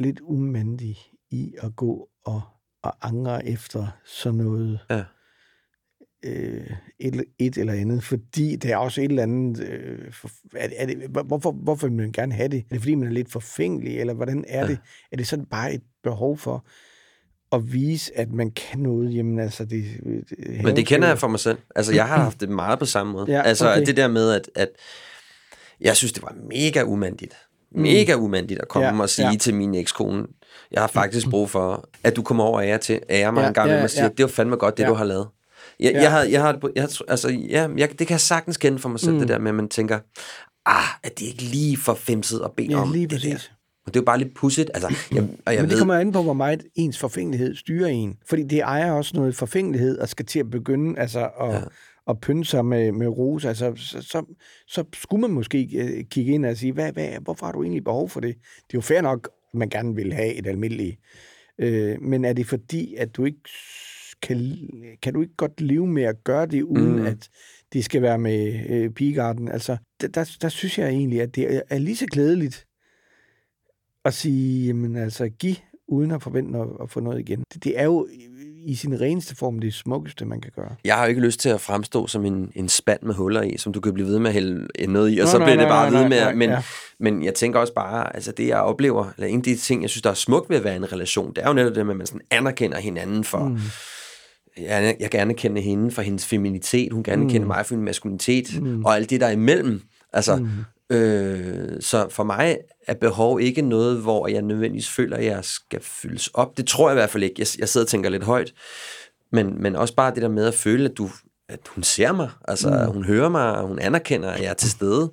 lidt 0.00 0.20
umandigt 0.20 0.98
i 1.30 1.54
at 1.58 1.76
gå 1.76 2.08
og, 2.24 2.42
og 2.82 3.08
angre 3.08 3.46
efter 3.46 3.86
sådan 4.04 4.38
noget, 4.38 4.78
Ja. 4.90 5.04
øh, 6.24 6.70
et, 6.98 7.24
et 7.38 7.56
eller 7.58 7.72
andet, 7.72 8.04
fordi 8.04 8.56
der 8.56 8.72
er 8.72 8.76
også 8.76 9.00
et 9.00 9.04
eller 9.10 9.22
andet, 9.22 9.60
øh, 9.60 10.12
for, 10.12 10.30
er 10.56 10.66
det, 10.68 10.82
er 10.82 10.86
det, 10.86 10.96
hvor- 11.10 11.22
hvorfor, 11.22 11.52
hvorfor 11.52 11.86
vil 11.88 11.96
man 11.96 12.12
gerne 12.12 12.32
have 12.34 12.48
det? 12.48 12.58
Er 12.58 12.64
det 12.70 12.80
fordi, 12.80 12.94
man 12.94 13.08
er 13.08 13.12
lidt 13.12 13.32
forfængelig, 13.32 14.00
eller 14.00 14.14
hvordan 14.14 14.44
er 14.48 14.60
Ja. 14.60 14.66
det? 14.68 14.78
Er 15.12 15.16
det 15.16 15.26
sådan 15.26 15.46
bare 15.46 15.74
et 15.74 15.82
behov 16.02 16.38
for 16.38 16.66
at 17.52 17.72
vise, 17.72 18.18
at 18.18 18.32
man 18.32 18.50
kan 18.50 18.78
noget? 18.78 19.14
Jamen 19.14 19.38
altså, 19.38 19.64
det, 19.64 19.84
det 20.30 20.64
Men 20.64 20.76
det 20.76 20.86
kender 20.86 21.08
jeg 21.08 21.18
for 21.18 21.28
mig 21.28 21.40
selv. 21.40 21.58
Altså, 21.76 21.94
jeg 21.94 22.08
har 22.08 22.16
haft 22.16 22.40
det 22.40 22.48
meget 22.48 22.78
på 22.78 22.84
samme 22.84 23.12
måde. 23.12 23.32
Ja, 23.32 23.42
altså, 23.42 23.70
okay. 23.72 23.86
det 23.86 23.96
der 23.96 24.08
med, 24.08 24.32
at, 24.32 24.50
at 24.54 24.68
jeg 25.80 25.96
synes, 25.96 26.12
det 26.12 26.22
var 26.22 26.36
mega 26.48 26.82
umandigt. 26.82 27.34
Mega 27.74 28.14
umandigt 28.14 28.60
at 28.60 28.68
komme 28.68 28.90
Mm. 28.90 28.96
Ja, 28.96 29.02
og 29.02 29.10
sige 29.10 29.28
ja. 29.30 29.36
til 29.36 29.54
min 29.54 29.74
ekskone, 29.74 30.26
jeg 30.72 30.80
har 30.82 30.86
faktisk 30.88 31.30
brug 31.30 31.50
for, 31.50 31.88
at 32.04 32.16
du 32.16 32.22
kommer 32.22 32.44
over 32.44 32.58
og 32.58 32.66
ære 32.66 32.78
til, 32.78 33.00
ære 33.10 33.32
mig 33.32 33.40
Ja, 33.42 33.48
en 33.48 33.54
gang 33.54 33.68
ja, 33.68 33.74
med 33.74 33.82
og 33.82 33.90
siger, 33.90 34.02
ja. 34.04 34.08
det 34.08 34.22
var 34.22 34.28
fandme 34.28 34.56
godt, 34.56 34.76
det 34.76 34.82
Ja. 34.82 34.88
du 34.88 34.94
har 34.94 35.04
lavet. 35.04 35.28
Jeg, 35.80 35.92
Ja. 35.92 36.02
jeg 36.02 36.10
har, 36.10 36.22
jeg 36.22 36.40
har, 36.42 36.58
jeg, 36.76 36.88
altså, 37.08 37.28
ja, 37.28 37.68
jeg, 37.76 37.88
det 37.98 38.06
kan 38.06 38.10
jeg 38.10 38.20
sagtens 38.20 38.56
kende 38.56 38.78
for 38.78 38.88
mig 38.88 39.00
selv, 39.00 39.12
mm. 39.12 39.18
det 39.18 39.28
der 39.28 39.38
med, 39.38 39.48
at 39.48 39.54
man 39.54 39.68
tænker, 39.68 39.98
ah, 40.66 40.84
er 41.04 41.08
det 41.08 41.20
ikke 41.26 41.42
lige 41.42 41.76
for 41.76 41.94
femset 41.94 42.40
at 42.44 42.50
bede 42.56 42.68
Ja, 42.70 42.76
om 42.82 42.92
lige 42.92 43.06
det 43.06 43.22
der? 43.22 43.34
Og 43.86 43.94
det 43.94 43.96
er 43.96 44.02
jo 44.02 44.04
bare 44.04 44.18
lidt 44.18 44.34
pudsigt. 44.34 44.70
Altså, 44.74 44.94
jeg, 45.12 45.28
og 45.46 45.52
jeg 45.54 45.60
Men 45.62 45.64
det 45.64 45.70
ved, 45.72 45.78
kommer 45.78 45.94
an 45.94 46.12
på, 46.12 46.22
hvor 46.22 46.32
meget 46.32 46.62
ens 46.74 46.98
forfængelighed 46.98 47.56
styrer 47.56 47.88
en. 47.88 48.16
Fordi 48.28 48.42
det 48.42 48.58
ejer 48.60 48.92
også 48.92 49.12
noget 49.14 49.36
forfængelighed, 49.36 49.98
og 49.98 50.08
skal 50.08 50.26
til 50.26 50.38
at 50.38 50.50
begynde 50.50 51.00
altså, 51.00 51.28
at, 51.40 51.54
Ja. 51.54 51.60
At 52.08 52.20
pynte 52.20 52.44
sig 52.44 52.64
med, 52.64 52.92
med 52.92 53.06
rose. 53.06 53.48
Altså, 53.48 53.72
så, 53.76 54.02
så, 54.02 54.24
så 54.66 54.84
skulle 54.94 55.20
man 55.20 55.30
måske 55.30 55.68
øh, 55.78 56.04
kigge 56.04 56.32
ind 56.32 56.46
og 56.46 56.56
sige, 56.56 56.72
hvad, 56.72 56.92
hvad, 56.92 57.08
hvorfor 57.20 57.46
har 57.46 57.52
du 57.52 57.62
egentlig 57.62 57.84
behov 57.84 58.08
for 58.08 58.20
det? 58.20 58.34
Det 58.36 58.74
er 58.74 58.78
jo 58.78 58.80
fair 58.80 59.00
nok, 59.00 59.30
at 59.52 59.58
man 59.58 59.68
gerne 59.68 59.94
vil 59.94 60.12
have 60.12 60.34
et 60.34 60.46
almindeligt. 60.46 60.98
Øh, 61.58 62.02
men 62.02 62.24
er 62.24 62.32
det 62.32 62.46
fordi, 62.46 62.94
at 62.94 63.16
du 63.16 63.24
ikke 63.24 63.40
kan, 64.22 64.58
kan 65.02 65.14
du 65.14 65.22
ikke 65.22 65.36
godt 65.36 65.60
leve 65.60 65.86
med 65.86 66.02
at 66.02 66.24
gøre 66.24 66.46
det, 66.46 66.62
uden 66.62 66.96
Mm. 66.96 67.06
at 67.06 67.28
det 67.72 67.84
skal 67.84 68.02
være 68.02 68.18
med 68.18 68.66
øh, 68.68 68.90
pigegarden? 68.90 69.48
Altså, 69.48 69.76
der, 70.00 70.08
der, 70.08 70.36
der 70.42 70.48
synes 70.48 70.78
jeg 70.78 70.88
egentlig, 70.88 71.20
at 71.20 71.34
det 71.36 71.54
er, 71.56 71.60
er 71.70 71.78
lige 71.78 71.96
så 71.96 72.06
glædeligt 72.06 72.66
at 74.04 74.14
sige, 74.14 74.66
jamen 74.66 74.96
altså, 74.96 75.28
giv 75.28 75.54
uden 75.88 76.10
at 76.10 76.22
forvente 76.22 76.58
at, 76.58 76.68
at 76.82 76.90
få 76.90 77.00
noget 77.00 77.20
igen. 77.20 77.44
Det, 77.54 77.64
det 77.64 77.78
er 77.80 77.84
jo 77.84 78.08
i- 78.66 78.74
sin 78.74 79.00
reneste 79.00 79.36
form 79.36 79.58
det 79.58 79.74
smukkeste, 79.74 80.24
man 80.24 80.40
kan 80.40 80.50
gøre. 80.56 80.74
jeg 80.84 80.94
har 80.96 81.02
jo 81.04 81.08
ikke 81.08 81.20
lyst 81.20 81.40
til 81.40 81.48
at 81.48 81.60
fremstå 81.60 82.06
som 82.06 82.24
en, 82.24 82.52
en 82.54 82.68
spand 82.68 83.02
med 83.02 83.14
huller 83.14 83.42
i, 83.42 83.56
som 83.58 83.72
du 83.72 83.80
kan 83.80 83.94
blive 83.94 84.08
ved 84.08 84.18
med 84.18 84.26
at 84.30 84.34
hælde 84.34 84.66
noget 84.88 85.12
i, 85.16 85.18
og 85.18 85.24
Nå, 85.24 85.30
så 85.30 85.38
nej, 85.38 85.46
bliver 85.46 85.56
det 85.56 85.66
nej, 85.68 85.76
bare 85.76 85.90
nej, 85.90 86.00
ved 86.00 86.08
med. 86.08 86.20
nej, 86.20 86.34
Men, 86.34 86.50
ja. 86.50 86.62
men 87.00 87.24
jeg 87.24 87.34
tænker 87.34 87.58
også 87.60 87.74
bare, 87.74 88.14
altså 88.16 88.32
det 88.32 88.46
jeg 88.46 88.58
oplever, 88.60 89.06
eller 89.16 89.26
en 89.28 89.36
af 89.36 89.42
de 89.42 89.56
ting, 89.56 89.82
jeg 89.82 89.90
synes, 89.90 90.02
der 90.02 90.10
er 90.10 90.14
smukt 90.14 90.50
ved 90.50 90.56
at 90.56 90.64
være 90.64 90.74
i 90.74 90.76
en 90.76 90.92
relation, 90.92 91.30
det 91.34 91.44
er 91.44 91.48
jo 91.48 91.54
netop 91.54 91.74
det 91.74 91.86
med, 91.86 91.92
at 91.94 91.98
man 91.98 92.06
sådan 92.06 92.20
anerkender 92.30 92.78
hinanden 92.78 93.24
for, 93.24 93.44
mm. 93.48 93.58
jeg, 94.58 94.96
jeg 95.00 95.10
kan 95.10 95.20
anerkende 95.20 95.60
hende 95.60 95.90
for 95.90 96.02
hendes 96.02 96.26
feminitet, 96.26 96.92
hun 96.92 97.02
kan 97.02 97.12
anerkende 97.12 97.40
mm. 97.40 97.46
mig 97.46 97.66
for 97.66 97.74
min 97.74 97.84
maskulinitet, 97.84 98.62
mm. 98.62 98.84
og 98.84 98.96
alt 98.96 99.10
det 99.10 99.20
der 99.20 99.26
er 99.26 99.30
imellem. 99.32 99.82
Altså, 100.12 100.36
mm. 100.36 100.48
Øh, 100.90 101.80
så 101.80 102.08
for 102.08 102.24
mig 102.24 102.58
er 102.86 102.94
behov 102.94 103.40
ikke 103.40 103.62
noget, 103.62 103.98
hvor 104.02 104.28
jeg 104.28 104.42
nødvendigvis 104.42 104.90
føler, 104.90 105.16
at 105.16 105.24
jeg 105.24 105.44
skal 105.44 105.80
fyldes 105.82 106.28
op. 106.28 106.56
Det 106.56 106.66
tror 106.66 106.88
jeg 106.88 106.94
i 106.94 107.00
hvert 107.00 107.10
fald 107.10 107.22
ikke. 107.22 107.34
Jeg, 107.38 107.46
jeg 107.58 107.68
sidder 107.68 107.84
og 107.84 107.88
tænker 107.88 108.10
lidt 108.10 108.24
højt. 108.24 108.54
Men, 109.32 109.62
men 109.62 109.76
også 109.76 109.94
bare 109.94 110.14
det 110.14 110.22
der 110.22 110.28
med 110.28 110.46
at 110.46 110.54
føle, 110.54 110.90
at, 110.90 110.98
du, 110.98 111.10
at 111.48 111.60
hun 111.68 111.82
ser 111.82 112.12
mig, 112.12 112.30
altså 112.48 112.70
mm. 112.70 112.92
hun 112.92 113.04
hører 113.04 113.28
mig, 113.28 113.56
og 113.56 113.68
hun 113.68 113.78
anerkender, 113.78 114.30
at 114.30 114.40
jeg 114.40 114.50
er 114.50 114.54
til 114.54 114.70
stede. 114.70 115.12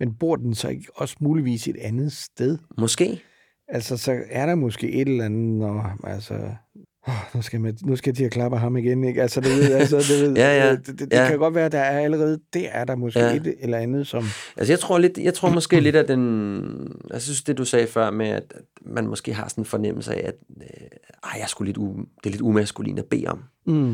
Men 0.00 0.14
bor 0.14 0.36
den 0.36 0.54
så 0.54 0.68
ikke 0.68 0.86
også 0.94 1.16
muligvis 1.20 1.68
et 1.68 1.76
andet 1.80 2.12
sted? 2.12 2.58
Måske. 2.78 3.22
Altså, 3.68 3.96
så 3.96 4.22
er 4.30 4.46
der 4.46 4.54
måske 4.54 4.92
et 4.92 5.08
eller 5.08 5.24
andet, 5.24 5.58
når, 5.58 6.06
altså, 6.06 6.34
oh, 7.06 7.14
nu, 7.34 7.42
skal 7.42 7.60
man, 7.60 7.78
nu 7.82 7.96
skal 7.96 8.14
til 8.14 8.24
at 8.24 8.30
klappe 8.30 8.58
ham 8.58 8.76
igen, 8.76 9.04
ikke? 9.04 9.22
Altså, 9.22 9.40
det, 9.40 9.50
ved, 9.50 9.72
altså, 9.72 9.96
det, 9.96 10.22
ved, 10.22 10.36
ja, 10.44 10.66
ja. 10.66 10.70
det, 10.70 10.86
det, 10.86 10.98
det 10.98 11.12
ja. 11.12 11.28
kan 11.28 11.38
godt 11.38 11.54
være, 11.54 11.66
at 11.66 11.72
der 11.72 11.78
er 11.78 12.00
allerede, 12.00 12.40
det 12.52 12.68
er 12.70 12.84
der 12.84 12.96
måske 12.96 13.20
ja. 13.20 13.34
et 13.34 13.54
eller 13.60 13.78
andet, 13.78 14.06
som... 14.06 14.24
Altså, 14.56 14.72
jeg 14.72 14.80
tror, 14.80 14.98
lidt, 14.98 15.18
jeg 15.18 15.34
tror 15.34 15.50
måske 15.50 15.80
lidt, 15.80 15.96
at 15.96 16.08
den... 16.08 16.92
Jeg 17.10 17.22
synes, 17.22 17.42
det 17.42 17.58
du 17.58 17.64
sagde 17.64 17.86
før 17.86 18.10
med, 18.10 18.28
at 18.28 18.54
man 18.86 19.06
måske 19.06 19.34
har 19.34 19.48
sådan 19.48 19.62
en 19.62 19.66
fornemmelse 19.66 20.14
af, 20.14 20.28
at 20.28 20.34
øh, 20.56 20.86
ej, 21.24 21.40
jeg 21.40 21.48
sgu 21.48 21.64
lidt 21.64 21.76
u, 21.76 21.96
det 21.96 22.26
er 22.26 22.30
lidt 22.30 22.42
umaskulin 22.42 22.98
at 22.98 23.04
bede 23.04 23.26
om. 23.26 23.42
Mm. 23.66 23.90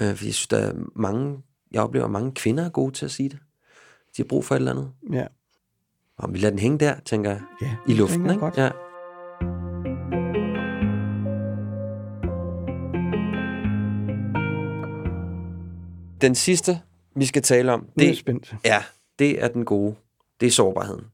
Øh, 0.00 0.14
fordi 0.14 0.26
jeg 0.26 0.34
synes, 0.34 0.48
der 0.48 0.58
er 0.58 0.72
mange... 0.96 1.38
Jeg 1.72 1.82
oplever, 1.82 2.04
at 2.04 2.10
mange 2.10 2.32
kvinder 2.32 2.64
er 2.64 2.70
gode 2.70 2.92
til 2.92 3.04
at 3.04 3.10
sige 3.10 3.28
det. 3.28 3.38
De 4.16 4.22
har 4.22 4.24
brug 4.28 4.44
for 4.44 4.54
et 4.54 4.58
eller 4.58 4.72
andet. 4.72 4.90
Ja. 5.12 5.26
Og 6.18 6.34
vi 6.34 6.38
lader 6.38 6.50
den 6.50 6.58
hænge 6.58 6.78
der, 6.78 6.94
tænker 7.04 7.30
jeg, 7.30 7.40
ja, 7.62 7.76
i 7.88 7.94
luften, 7.94 8.30
ikke? 8.30 8.40
Godt. 8.40 8.56
Ja. 8.56 8.70
Den 16.20 16.34
sidste, 16.34 16.80
vi 17.16 17.26
skal 17.26 17.42
tale 17.42 17.72
om, 17.72 17.86
det, 17.98 18.10
er 18.10 18.14
spændt. 18.14 18.54
Ja, 18.64 18.82
det 19.18 19.44
er 19.44 19.48
den 19.48 19.64
gode. 19.64 19.94
Det 20.40 20.46
er 20.46 20.50
sårbarheden. 20.50 21.04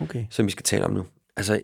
Okay. 0.00 0.24
Som 0.30 0.46
vi 0.46 0.50
skal 0.50 0.64
tale 0.64 0.84
om 0.84 0.90
nu. 0.92 1.06
Altså, 1.36 1.60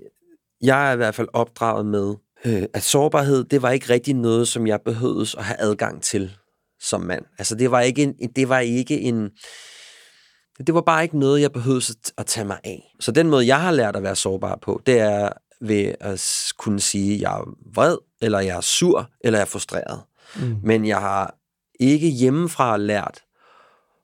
jeg 0.62 0.88
er 0.88 0.92
i 0.92 0.96
hvert 0.96 1.14
fald 1.14 1.28
opdraget 1.32 1.86
med, 1.86 2.14
øh, 2.44 2.62
at 2.74 2.82
sårbarhed, 2.82 3.44
det 3.44 3.62
var 3.62 3.70
ikke 3.70 3.90
rigtig 3.90 4.14
noget, 4.14 4.48
som 4.48 4.66
jeg 4.66 4.80
behøvede 4.80 5.38
at 5.38 5.44
have 5.44 5.60
adgang 5.60 6.02
til 6.02 6.36
som 6.80 7.00
mand. 7.00 7.24
Altså, 7.38 7.54
det 7.54 7.70
var 7.70 7.80
ikke 7.80 8.02
en, 8.02 8.14
det 8.36 8.48
var 8.48 8.58
ikke 8.58 9.00
en, 9.00 9.30
det 10.66 10.74
var 10.74 10.80
bare 10.80 11.02
ikke 11.02 11.18
noget, 11.18 11.40
jeg 11.40 11.52
behøvede 11.52 11.94
at 12.18 12.26
tage 12.26 12.46
mig 12.46 12.58
af. 12.64 12.94
Så 13.00 13.12
den 13.12 13.28
måde, 13.30 13.46
jeg 13.46 13.60
har 13.60 13.70
lært 13.70 13.96
at 13.96 14.02
være 14.02 14.16
sårbar 14.16 14.58
på, 14.62 14.82
det 14.86 14.98
er 14.98 15.28
ved 15.60 15.94
at 16.00 16.52
kunne 16.58 16.80
sige, 16.80 17.14
at 17.14 17.20
jeg 17.20 17.32
er 17.32 17.56
vred, 17.74 17.96
eller 18.20 18.40
jeg 18.40 18.56
er 18.56 18.60
sur, 18.60 19.10
eller 19.20 19.38
jeg 19.38 19.44
er 19.44 19.48
frustreret. 19.48 20.00
Mm. 20.36 20.56
Men 20.62 20.86
jeg 20.86 20.98
har 20.98 21.34
ikke 21.80 22.08
hjemmefra 22.08 22.76
lært, 22.76 23.22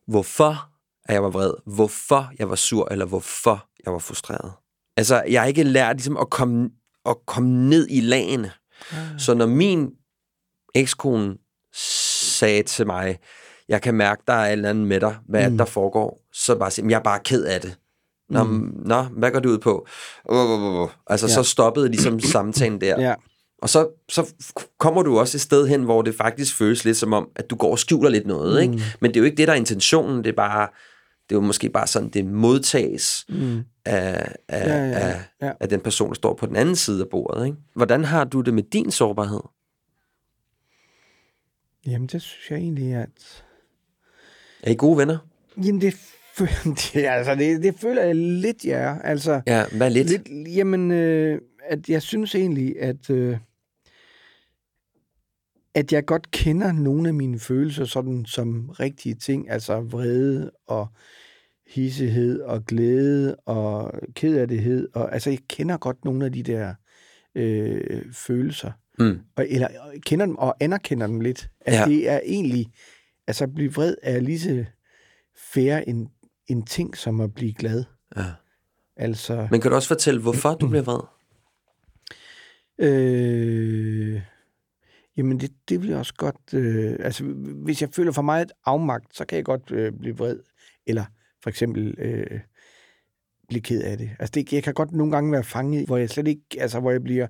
hvorfor 0.07 0.71
at 1.09 1.15
jeg 1.15 1.23
var 1.23 1.31
vred, 1.31 1.53
hvorfor 1.67 2.33
jeg 2.39 2.49
var 2.49 2.55
sur, 2.55 2.89
eller 2.91 3.07
hvorfor 3.07 3.69
jeg 3.85 3.93
var 3.93 3.99
frustreret. 3.99 4.53
Altså, 4.97 5.23
jeg 5.29 5.41
har 5.41 5.47
ikke 5.47 5.63
lært 5.63 5.97
ligesom, 5.97 6.17
at, 6.17 6.31
komme, 6.31 6.71
at 7.07 7.17
komme 7.27 7.69
ned 7.69 7.87
i 7.91 8.01
lagene. 8.01 8.53
Mm. 8.91 9.19
Så 9.19 9.35
når 9.35 9.47
min 9.47 9.91
ekskone 10.75 11.37
sagde 11.73 12.63
til 12.63 12.87
mig, 12.87 13.19
jeg 13.69 13.83
kan 13.83 13.95
mærke, 13.95 14.23
der 14.27 14.33
er 14.33 14.47
et 14.47 14.53
eller 14.53 14.71
andet 14.71 14.87
med 14.87 15.01
dig, 15.01 15.17
hvad 15.29 15.51
mm. 15.51 15.59
der 15.59 15.65
foregår, 15.65 16.21
så 16.33 16.59
bare 16.59 16.71
sige, 16.71 16.91
jeg 16.91 16.99
er 16.99 17.03
bare 17.03 17.21
ked 17.21 17.45
af 17.45 17.61
det. 17.61 17.77
Nå, 18.29 18.45
mm. 18.45 18.73
nå 18.85 19.03
hvad 19.03 19.31
går 19.31 19.41
det 19.41 19.49
ud 19.49 19.59
på? 19.59 19.87
Uh, 20.25 20.37
uh, 20.37 20.83
uh. 20.83 20.89
Altså, 21.07 21.27
ja. 21.27 21.33
så 21.33 21.43
stoppede 21.43 21.89
ligesom 21.89 22.21
samtalen 22.21 22.81
der. 22.81 23.01
Ja. 23.01 23.15
Og 23.67 23.71
så, 23.71 23.89
så 24.09 24.33
kommer 24.79 25.03
du 25.03 25.19
også 25.19 25.37
et 25.37 25.41
sted 25.41 25.67
hen, 25.67 25.83
hvor 25.83 26.03
det 26.03 26.15
faktisk 26.15 26.57
føles 26.57 26.85
lidt 26.85 26.97
som 26.97 27.13
om, 27.13 27.29
at 27.37 27.51
du 27.51 27.57
går 27.57 27.71
og 27.71 27.79
skjuler 27.79 28.11
lidt 28.11 28.27
noget. 28.27 28.69
Mm. 28.69 28.73
Ikke? 28.73 28.85
Men 29.01 29.11
det 29.11 29.17
er 29.17 29.21
jo 29.21 29.25
ikke 29.25 29.37
det, 29.37 29.49
der 29.49 29.55
er 29.55 29.59
intentionen. 29.59 30.25
Det 30.25 30.31
er 30.31 30.37
bare, 30.37 30.69
det 31.29 31.35
er 31.35 31.37
jo 31.37 31.41
måske 31.41 31.69
bare 31.69 31.87
sådan, 31.87 32.09
det 32.09 32.25
modtages 32.25 33.25
mm. 33.29 33.65
af, 33.85 34.35
af, 34.49 34.67
ja, 34.67 34.87
ja, 34.87 35.09
ja. 35.09 35.19
Af, 35.41 35.55
af 35.61 35.69
den 35.69 35.81
person, 35.81 36.09
der 36.09 36.15
står 36.15 36.35
på 36.35 36.47
den 36.47 36.57
anden 36.57 36.77
side 36.77 37.01
af 37.01 37.09
bordet. 37.09 37.47
Ikke? 37.47 37.57
Hvordan 37.75 38.05
har 38.05 38.25
du 38.25 38.41
det 38.41 38.55
med 38.55 38.63
din 38.63 38.91
sårbarhed? 38.91 39.41
Jamen, 41.87 42.07
det 42.07 42.23
synes 42.23 42.51
jeg 42.51 42.59
egentlig, 42.59 42.95
at... 42.95 43.45
Er 44.63 44.71
I 44.71 44.75
gode 44.75 44.99
venner? 44.99 45.19
Jamen, 45.57 45.81
det, 45.81 45.95
det, 46.93 47.07
altså, 47.07 47.35
det, 47.35 47.63
det 47.63 47.75
føler 47.81 48.03
jeg 48.03 48.17
lidt, 48.17 48.65
ja. 48.65 48.97
Altså, 49.05 49.41
ja, 49.47 49.65
hvad 49.73 49.91
lidt? 49.91 50.09
lidt 50.09 50.55
jamen, 50.57 50.91
øh, 50.91 51.41
at 51.69 51.89
jeg 51.89 52.03
synes 52.03 52.35
egentlig, 52.35 52.81
at, 52.81 53.11
øh, 53.11 53.37
at 55.77 55.93
jeg 55.93 56.05
godt 56.05 56.31
kender 56.31 56.73
nogle 56.73 57.09
af 57.09 57.15
mine 57.15 57.39
følelser 57.39 57.85
sådan 57.85 58.25
som 58.27 58.69
rigtige 58.69 59.15
ting, 59.15 59.51
altså 59.51 59.81
vrede 59.81 60.51
og 60.67 60.89
hissighed 61.67 62.41
og 62.41 62.65
glæde 62.65 63.37
og 63.37 63.93
kederlighed. 64.15 64.89
Og, 64.95 65.15
altså, 65.15 65.31
jeg 65.31 65.39
kender 65.49 65.77
godt 65.77 66.05
nogle 66.05 66.25
af 66.25 66.33
de 66.33 66.43
der 66.43 66.75
øh, 67.35 68.13
følelser. 68.13 68.73
Mm. 68.99 69.21
Og, 69.37 69.47
eller 69.49 69.69
kender 70.07 70.27
dem 70.27 70.37
og 70.37 70.57
anerkender 70.61 71.07
dem 71.07 71.21
lidt. 71.21 71.51
At 71.61 71.75
ja. 71.75 71.85
det 71.85 72.09
er 72.11 72.21
egentlig, 72.25 72.67
altså 73.27 73.45
at 73.45 73.55
blive 73.55 73.73
vred 73.73 73.95
er 74.03 74.21
lige 74.21 74.41
så 74.41 74.65
fair 75.53 75.77
en, 75.77 76.09
en 76.47 76.67
ting 76.67 76.97
som 76.97 77.21
at 77.21 77.35
blive 77.35 77.53
glad. 77.53 77.85
Ja. 78.17 78.25
Altså, 78.97 79.49
Men 79.51 79.61
kan 79.61 79.71
du 79.71 79.75
også 79.75 79.89
fortælle, 79.89 80.21
hvorfor 80.21 80.55
du 80.55 80.69
bliver 80.71 80.83
vred? 80.83 81.01
Øh, 82.79 84.21
jamen, 85.17 85.41
det, 85.41 85.51
det 85.69 85.83
vil 85.83 85.89
jeg 85.89 85.99
også 85.99 86.15
godt... 86.15 86.55
Øh, 86.55 86.97
altså, 87.01 87.25
hvis 87.65 87.81
jeg 87.81 87.89
føler 87.93 88.13
for 88.13 88.23
meget 88.23 88.43
et 88.43 88.53
afmagt, 88.65 89.17
så 89.17 89.25
kan 89.25 89.37
jeg 89.37 89.45
godt 89.45 89.71
øh, 89.71 89.93
blive 89.93 90.17
vred. 90.17 90.39
Eller 90.87 91.05
for 91.43 91.51
eksempel 91.51 91.95
øh, 91.99 92.41
blive 93.49 93.63
ked 93.63 93.83
af 93.83 93.99
det. 93.99 94.11
Altså, 94.19 94.33
det, 94.35 94.53
jeg 94.53 94.63
kan 94.63 94.75
godt 94.75 94.93
nogle 94.93 95.13
gange 95.13 95.33
være 95.33 95.45
fanget, 95.45 95.87
hvor 95.87 95.97
jeg 95.97 96.11
slet 96.11 96.29
ikke... 96.29 96.43
Altså, 96.59 96.81
hvor 96.81 96.91
jeg 96.91 97.03
bliver 97.03 97.27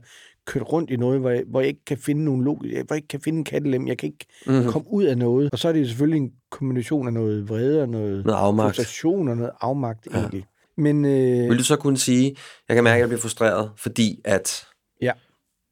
kørt 0.47 0.73
rundt 0.73 0.91
i 0.91 0.97
noget, 0.97 1.21
hvor 1.21 1.31
jeg, 1.31 1.45
hvor 1.47 1.61
jeg 1.61 1.69
ikke 1.69 1.85
kan 1.85 1.99
finde 1.99 2.25
nogen 2.25 2.45
logik, 2.45 2.73
hvor 2.73 2.95
jeg 2.95 2.97
ikke 2.97 3.09
kan 3.09 3.21
finde 3.21 3.39
en 3.39 3.45
kattelem, 3.45 3.89
jeg 3.89 3.99
kan 3.99 4.07
ikke 4.07 4.27
mm-hmm. 4.47 4.73
komme 4.73 4.89
ud 4.91 5.05
af 5.05 5.19
noget. 5.19 5.51
Og 5.53 5.59
så 5.59 5.69
er 5.69 5.73
det 5.73 5.89
selvfølgelig 5.89 6.21
en 6.21 6.33
kombination 6.51 7.07
af 7.07 7.13
noget 7.13 7.49
vrede 7.49 7.83
og 7.83 7.89
noget, 7.89 8.25
noget 8.25 8.39
afmagt. 8.39 8.77
frustration 8.77 9.29
og 9.29 9.37
noget 9.37 9.53
afmagt 9.61 10.09
ja. 10.13 10.19
egentlig. 10.19 10.45
Men, 10.77 11.05
øh, 11.05 11.51
Vil 11.51 11.59
du 11.59 11.65
så 11.65 11.77
kunne 11.77 11.99
sige, 11.99 12.37
jeg 12.69 12.75
kan 12.75 12.85
mærke, 12.85 12.95
at 12.95 13.01
jeg 13.01 13.09
bliver 13.09 13.21
frustreret, 13.21 13.71
fordi 13.77 14.21
at... 14.25 14.67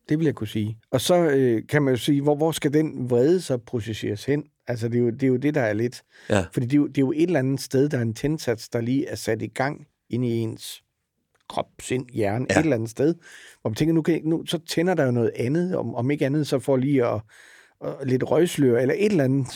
Det 0.08 0.18
vil 0.18 0.24
jeg 0.24 0.34
kunne 0.34 0.48
sige. 0.48 0.78
Og 0.90 1.00
så 1.00 1.14
øh, 1.14 1.62
kan 1.68 1.82
man 1.82 1.94
jo 1.94 1.98
sige, 1.98 2.22
hvor, 2.22 2.34
hvor 2.34 2.52
skal 2.52 2.72
den 2.72 3.10
vrede 3.10 3.40
så 3.40 3.56
processeres 3.56 4.24
hen? 4.24 4.44
Altså, 4.66 4.88
det 4.88 4.98
er 4.98 5.02
jo 5.02 5.10
det, 5.10 5.22
er 5.22 5.26
jo 5.26 5.36
det 5.36 5.54
der 5.54 5.60
er 5.60 5.72
lidt. 5.72 6.02
Ja. 6.30 6.44
Fordi 6.52 6.66
det 6.66 6.72
er, 6.72 6.76
jo, 6.76 6.86
det 6.86 6.98
er 6.98 7.02
jo 7.02 7.12
et 7.12 7.22
eller 7.22 7.38
andet 7.38 7.60
sted, 7.60 7.88
der 7.88 7.98
er 7.98 8.02
en 8.02 8.14
tændsats, 8.14 8.68
der 8.68 8.80
lige 8.80 9.06
er 9.06 9.14
sat 9.14 9.42
i 9.42 9.46
gang 9.46 9.86
ind 10.10 10.24
i 10.24 10.38
ens 10.38 10.82
krop, 11.48 11.66
sind, 11.80 12.06
hjerne, 12.12 12.46
ja. 12.50 12.58
et 12.58 12.62
eller 12.62 12.76
andet 12.76 12.90
sted. 12.90 13.14
Hvor 13.60 13.70
man 13.70 13.74
tænker, 13.74 13.94
nu, 13.94 14.02
kan, 14.02 14.20
nu 14.24 14.46
så 14.46 14.58
tænder 14.58 14.94
der 14.94 15.04
jo 15.04 15.10
noget 15.10 15.32
andet, 15.36 15.76
om, 15.76 15.94
om 15.94 16.10
ikke 16.10 16.26
andet, 16.26 16.46
så 16.46 16.58
får 16.58 16.76
lige 16.76 17.06
at, 17.06 17.20
at, 17.84 17.94
lidt 18.06 18.30
røgslør, 18.30 18.78
eller 18.78 18.94
et 18.98 19.10
eller 19.10 19.24
andet, 19.24 19.46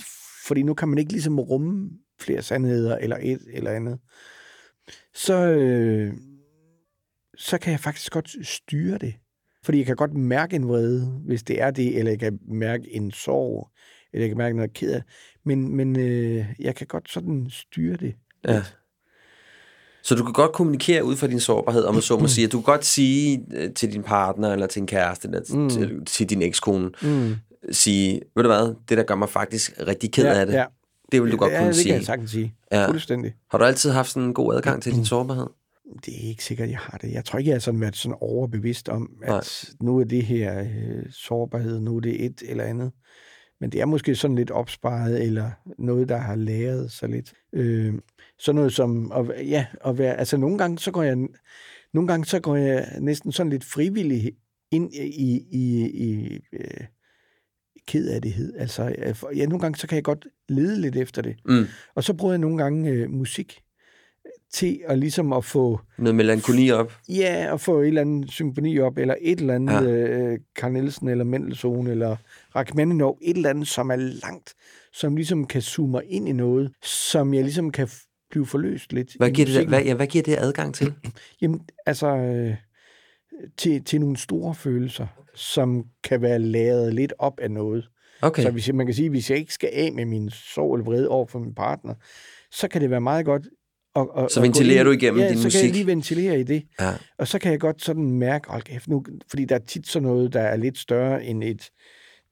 fordi 0.46 0.62
nu 0.62 0.74
kan 0.74 0.88
man 0.88 0.98
ikke 0.98 1.12
ligesom 1.12 1.40
rumme 1.40 1.90
flere 2.20 2.42
sandheder, 2.42 2.96
eller 2.96 3.16
et 3.22 3.40
eller 3.52 3.70
andet. 3.70 3.98
Så, 5.14 5.34
øh, 5.34 6.14
så 7.36 7.58
kan 7.58 7.72
jeg 7.72 7.80
faktisk 7.80 8.12
godt 8.12 8.46
styre 8.46 8.98
det. 8.98 9.14
Fordi 9.64 9.78
jeg 9.78 9.86
kan 9.86 9.96
godt 9.96 10.14
mærke 10.14 10.56
en 10.56 10.68
vrede, 10.68 11.20
hvis 11.26 11.42
det 11.42 11.62
er 11.62 11.70
det, 11.70 11.98
eller 11.98 12.10
jeg 12.10 12.18
kan 12.18 12.38
mærke 12.48 12.94
en 12.94 13.10
sorg, 13.10 13.70
eller 14.12 14.24
jeg 14.24 14.30
kan 14.30 14.38
mærke 14.38 14.56
noget 14.56 14.72
ked 14.72 14.92
af. 14.92 15.02
Men, 15.44 15.76
men 15.76 15.98
øh, 15.98 16.46
jeg 16.58 16.74
kan 16.74 16.86
godt 16.86 17.10
sådan 17.10 17.46
styre 17.50 17.96
det. 17.96 18.14
Ja. 18.48 18.62
Så 20.02 20.14
du 20.14 20.24
kan 20.24 20.32
godt 20.32 20.52
kommunikere 20.52 21.04
ud 21.04 21.16
fra 21.16 21.26
din 21.26 21.40
sårbarhed, 21.40 21.84
om 21.84 21.94
man 21.94 22.02
så 22.02 22.18
må 22.18 22.28
sige. 22.28 22.44
At 22.44 22.52
du 22.52 22.58
kan 22.58 22.64
godt 22.64 22.84
sige 22.84 23.46
øh, 23.54 23.74
til 23.74 23.92
din 23.92 24.02
partner, 24.02 24.52
eller 24.52 24.66
til 24.66 24.80
en 24.80 24.86
kæreste, 24.86 25.28
eller 25.28 25.40
mm. 25.54 25.70
til, 25.70 26.04
til 26.06 26.30
din 26.30 26.42
ekskone, 26.42 26.90
mm. 27.02 27.34
sige, 27.70 28.20
ved 28.36 28.42
du 28.42 28.48
hvad, 28.48 28.74
det 28.88 28.98
der 28.98 29.04
gør 29.04 29.14
mig 29.14 29.28
faktisk 29.28 29.72
rigtig 29.86 30.12
ked 30.12 30.24
ja, 30.24 30.40
af 30.40 30.46
det. 30.46 30.52
Ja. 30.52 30.64
Det 31.12 31.22
vil 31.22 31.32
du 31.32 31.36
godt 31.36 31.52
ja, 31.52 31.58
kunne 31.58 31.68
det 31.68 31.76
sige. 31.76 31.86
kan 31.86 31.96
jeg 31.96 32.04
sagtens 32.04 32.30
sige. 32.30 32.54
Ja. 32.72 32.88
Fuldstændig. 32.88 33.34
Har 33.50 33.58
du 33.58 33.64
altid 33.64 33.90
haft 33.90 34.10
sådan 34.10 34.22
en 34.22 34.34
god 34.34 34.54
adgang 34.54 34.82
til 34.82 34.94
din 34.94 35.04
sårbarhed? 35.04 35.46
Det 36.06 36.14
er 36.14 36.28
ikke 36.28 36.44
sikkert, 36.44 36.70
jeg 36.70 36.78
har 36.78 36.98
det. 36.98 37.12
Jeg 37.12 37.24
tror 37.24 37.38
ikke, 37.38 37.48
jeg 37.48 37.54
har 37.54 37.60
sådan 37.60 37.80
været 37.80 37.96
sådan 37.96 38.18
overbevidst 38.20 38.88
om, 38.88 39.10
at 39.22 39.28
Nej. 39.28 39.42
nu 39.80 39.98
er 39.98 40.04
det 40.04 40.22
her 40.22 40.60
øh, 40.60 41.06
sårbarhed, 41.10 41.80
nu 41.80 41.96
er 41.96 42.00
det 42.00 42.24
et 42.24 42.42
eller 42.48 42.64
andet. 42.64 42.92
Men 43.60 43.72
det 43.72 43.80
er 43.80 43.86
måske 43.86 44.14
sådan 44.14 44.36
lidt 44.36 44.50
opsparet, 44.50 45.22
eller 45.22 45.50
noget, 45.78 46.08
der 46.08 46.16
har 46.16 46.36
læret 46.36 46.92
sig 46.92 47.08
lidt. 47.08 47.32
Øh, 47.52 47.94
sådan 48.38 48.56
noget 48.56 48.72
som, 48.72 49.12
at, 49.12 49.48
ja, 49.48 49.66
at 49.84 49.98
være, 49.98 50.16
altså 50.16 50.36
nogle 50.36 50.58
gange, 50.58 50.78
så 50.78 50.90
går 50.90 51.02
jeg, 51.02 51.16
nogle 51.94 52.08
gange, 52.08 52.24
så 52.26 52.40
går 52.40 52.56
jeg 52.56 52.88
næsten 53.00 53.32
sådan 53.32 53.50
lidt 53.50 53.64
frivillig 53.64 54.32
ind 54.70 54.94
i, 54.94 55.46
i, 55.50 55.90
i 55.90 56.38
øh, 56.52 56.86
kedelighed. 57.86 58.54
Altså, 58.56 58.94
ja, 59.36 59.46
nogle 59.46 59.60
gange, 59.60 59.78
så 59.78 59.86
kan 59.86 59.96
jeg 59.96 60.04
godt 60.04 60.26
lede 60.48 60.80
lidt 60.80 60.96
efter 60.96 61.22
det. 61.22 61.36
Mm. 61.44 61.64
Og 61.94 62.04
så 62.04 62.14
bruger 62.14 62.32
jeg 62.32 62.38
nogle 62.38 62.58
gange 62.58 62.90
øh, 62.90 63.10
musik 63.10 63.62
til 64.52 64.80
at 64.86 64.98
ligesom 64.98 65.32
at 65.32 65.44
få, 65.44 65.80
Noget 65.98 66.14
melankoli 66.14 66.70
op. 66.70 66.92
ja, 67.08 67.54
at 67.54 67.60
få 67.60 67.80
et 67.80 67.88
eller 67.88 68.00
andet 68.00 68.30
symfoni 68.30 68.78
op, 68.78 68.98
eller 68.98 69.14
et 69.20 69.40
eller 69.40 69.54
andet 69.54 69.72
Ja. 69.74 69.82
øh, 69.90 70.38
Carl 70.58 70.72
Nielsen, 70.72 71.08
eller 71.08 71.24
Mendelssohn, 71.24 71.86
eller 71.86 72.16
Rachmaninoff, 72.56 73.18
et 73.22 73.36
eller 73.36 73.50
andet, 73.50 73.68
som 73.68 73.90
er 73.90 73.96
langt, 73.96 74.54
som 74.92 75.16
ligesom 75.16 75.46
kan 75.46 75.62
zoome 75.62 76.00
ind 76.08 76.28
i 76.28 76.32
noget, 76.32 76.72
som 76.82 77.34
jeg 77.34 77.42
ligesom 77.42 77.70
kan 77.70 77.88
blive 78.30 78.46
forløst 78.46 78.92
lidt. 78.92 79.16
Hvad 79.18 79.30
giver, 79.30 79.46
det, 79.46 79.68
hvad, 79.68 79.82
ja, 79.82 79.94
hvad 79.94 80.06
giver 80.06 80.22
det 80.22 80.36
adgang 80.38 80.74
til? 80.74 80.94
Jamen, 81.42 81.60
altså, 81.86 82.06
øh, 82.16 82.54
til, 83.56 83.84
til 83.84 84.00
nogle 84.00 84.16
store 84.16 84.54
følelser, 84.54 85.06
som 85.34 85.84
kan 86.04 86.22
være 86.22 86.38
lavet 86.38 86.94
lidt 86.94 87.12
op 87.18 87.40
af 87.40 87.50
noget. 87.50 87.88
Okay. 88.22 88.42
Så 88.42 88.50
hvis 88.50 88.66
jeg, 88.68 88.74
man 88.76 88.86
kan 88.86 88.94
sige, 88.94 89.10
hvis 89.10 89.30
jeg 89.30 89.38
ikke 89.38 89.52
skal 89.54 89.70
af 89.72 89.92
med 89.92 90.04
min 90.04 90.30
sorg 90.30 90.74
eller 90.74 90.84
vrede 90.84 91.08
over 91.08 91.26
for 91.26 91.38
min 91.38 91.54
partner, 91.54 91.94
så 92.50 92.68
kan 92.68 92.80
det 92.80 92.90
være 92.90 93.00
meget 93.00 93.24
godt 93.24 93.42
at, 94.00 94.24
at, 94.24 94.32
Så 94.32 94.40
ventilerer 94.40 94.84
du 94.84 94.90
igennem 94.90 95.20
ja, 95.20 95.28
din 95.28 95.38
så 95.38 95.46
musik? 95.46 95.58
kan 95.60 95.66
jeg 95.66 95.74
lige 95.74 95.86
ventilere 95.86 96.40
i 96.40 96.42
det. 96.42 96.62
Ja. 96.80 96.92
Og 97.18 97.28
så 97.28 97.38
kan 97.38 97.52
jeg 97.52 97.60
godt 97.60 97.82
sådan 97.82 98.12
mærke, 98.12 98.50
hold 98.50 98.62
kæft, 98.62 98.88
nu, 98.88 99.04
fordi 99.30 99.44
der 99.44 99.54
er 99.54 99.58
tit 99.58 99.88
sådan 99.88 100.08
noget, 100.08 100.32
der 100.32 100.40
er 100.40 100.56
lidt 100.56 100.78
større 100.78 101.24
end 101.24 101.44
et 101.44 101.70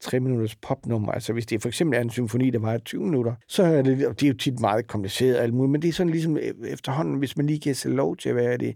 tre 0.00 0.20
minutters 0.20 0.56
popnummer. 0.56 1.12
Altså 1.12 1.32
hvis 1.32 1.46
det 1.46 1.62
for 1.62 1.68
eksempel 1.68 1.96
er 1.96 2.02
en 2.02 2.10
symfoni, 2.10 2.50
der 2.50 2.58
var 2.58 2.78
20 2.78 3.02
minutter, 3.02 3.34
så 3.48 3.62
er 3.62 3.82
det, 3.82 4.06
og 4.06 4.20
det 4.20 4.26
er 4.26 4.30
jo 4.30 4.36
tit 4.36 4.60
meget 4.60 4.86
kompliceret 4.86 5.36
og 5.36 5.42
alt 5.42 5.54
muligt, 5.54 5.72
men 5.72 5.82
det 5.82 5.88
er 5.88 5.92
sådan 5.92 6.12
ligesom 6.12 6.36
øh, 6.36 6.54
efterhånden, 6.68 7.18
hvis 7.18 7.36
man 7.36 7.46
lige 7.46 7.58
giver 7.58 7.74
sig 7.74 7.90
lov 7.90 8.16
til 8.16 8.28
at 8.28 8.36
være 8.36 8.56
det, 8.56 8.74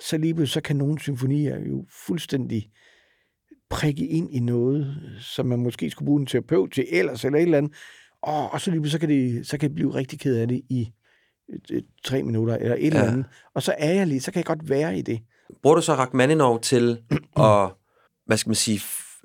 så 0.00 0.16
lige 0.16 0.34
pludselig, 0.34 0.52
så 0.52 0.60
kan 0.60 0.76
nogle 0.76 1.00
symfonier 1.00 1.58
jo 1.68 1.84
fuldstændig 2.06 2.66
prikke 3.70 4.06
ind 4.06 4.34
i 4.34 4.40
noget, 4.40 4.96
som 5.20 5.46
man 5.46 5.58
måske 5.58 5.90
skulle 5.90 6.06
bruge 6.06 6.20
en 6.20 6.26
terapeut 6.26 6.72
til 6.72 6.86
ellers, 6.90 7.24
eller 7.24 7.38
et 7.38 7.42
eller 7.42 7.58
andet. 7.58 7.72
Og, 8.22 8.52
og 8.52 8.60
så 8.60 8.70
lige 8.70 8.90
så 8.90 8.98
kan, 8.98 9.08
det, 9.08 9.46
så 9.46 9.58
kan 9.58 9.68
jeg 9.68 9.74
blive 9.74 9.94
rigtig 9.94 10.20
ked 10.20 10.36
af 10.36 10.48
det 10.48 10.62
i 10.70 10.88
tre 12.04 12.22
minutter, 12.22 12.56
eller 12.56 12.76
et 12.78 12.80
ja. 12.80 12.86
eller 12.86 13.04
andet. 13.04 13.24
Og 13.54 13.62
så 13.62 13.74
er 13.78 13.92
jeg 13.92 14.06
lige, 14.06 14.20
så 14.20 14.32
kan 14.32 14.38
jeg 14.38 14.46
godt 14.46 14.70
være 14.70 14.98
i 14.98 15.02
det. 15.02 15.20
Bruger 15.62 15.76
du 15.76 15.82
så 15.82 15.94
Rachmaninov 15.94 16.60
til 16.60 16.98
at, 17.36 17.68
hvad 18.26 18.36
skal 18.36 18.50
man 18.50 18.54
sige, 18.54 18.80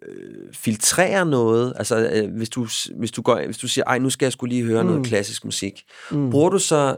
øh, 0.08 0.54
filtrere 0.54 1.26
noget? 1.26 1.74
Altså, 1.76 2.10
øh, 2.14 2.36
hvis 2.36 2.50
du, 2.50 2.68
hvis 2.98 3.12
du, 3.12 3.22
går, 3.22 3.46
hvis 3.46 3.58
du 3.58 3.68
siger, 3.68 3.86
ej, 3.86 4.00
nu 4.00 4.10
skal 4.10 4.26
jeg 4.26 4.32
skulle 4.32 4.56
lige 4.56 4.66
høre 4.66 4.84
mm. 4.84 4.90
noget 4.90 5.06
klassisk 5.06 5.46
musik. 5.46 5.84
Mm. 6.12 6.30
Bruger 6.30 6.50
du 6.50 6.60
så 6.60 6.96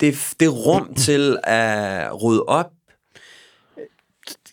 det, 0.00 0.34
det 0.40 0.66
rum 0.66 0.94
til 1.06 1.38
at 1.44 2.22
rydde 2.22 2.42
op? 2.42 2.70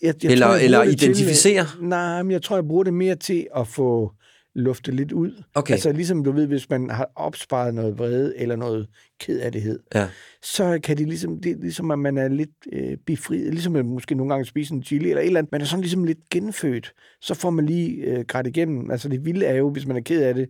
Jeg, 0.02 0.14
jeg 0.22 0.32
Eller- 0.32 0.48
jeg 0.54 0.64
eller 0.64 0.84
til, 0.84 0.92
identificere? 0.92 1.66
øh, 1.80 1.88
nej, 1.88 2.22
men 2.22 2.30
jeg 2.32 2.42
tror, 2.42 2.56
jeg 2.56 2.64
bruger 2.68 2.84
det 2.84 2.94
mere 2.94 3.14
til 3.16 3.46
at 3.56 3.68
få 3.68 4.12
luftet 4.58 4.94
lidt 4.94 5.12
ud. 5.12 5.42
Okay. 5.54 5.72
Altså 5.72 5.92
ligesom 5.92 6.24
du 6.24 6.32
ved, 6.32 6.46
hvis 6.46 6.70
man 6.70 6.90
har 6.90 7.10
opsparet 7.16 7.74
noget 7.74 7.98
vrede 7.98 8.38
eller 8.38 8.56
noget 8.56 8.88
kedelighed, 9.20 9.78
Ja. 9.94 10.08
så 10.42 10.78
kan 10.82 10.96
det 10.96 11.08
ligesom, 11.08 11.40
det 11.40 11.52
er 11.52 11.56
ligesom, 11.60 11.90
at 11.90 11.98
man 11.98 12.18
er 12.18 12.28
lidt 12.28 12.50
øh, 12.72 12.96
befriet, 13.06 13.50
ligesom 13.54 13.76
at 13.76 13.86
måske 13.86 14.14
nogle 14.14 14.32
gange 14.32 14.44
spise 14.44 14.74
en 14.74 14.82
chili 14.82 15.08
eller 15.08 15.20
et 15.20 15.26
eller 15.26 15.38
andet. 15.38 15.52
Man 15.52 15.60
er 15.60 15.64
sådan 15.64 15.80
ligesom 15.80 16.04
lidt 16.04 16.18
genfødt. 16.30 16.92
Så 17.20 17.34
får 17.34 17.50
man 17.50 17.66
lige 17.66 17.96
øh, 17.96 18.24
grædt 18.28 18.46
igennem. 18.46 18.90
Altså 18.90 19.08
det 19.08 19.24
vilde 19.24 19.46
er 19.46 19.54
jo, 19.54 19.70
hvis 19.70 19.86
man 19.86 19.96
er 19.96 20.00
ked 20.00 20.22
af 20.22 20.34
det, 20.34 20.48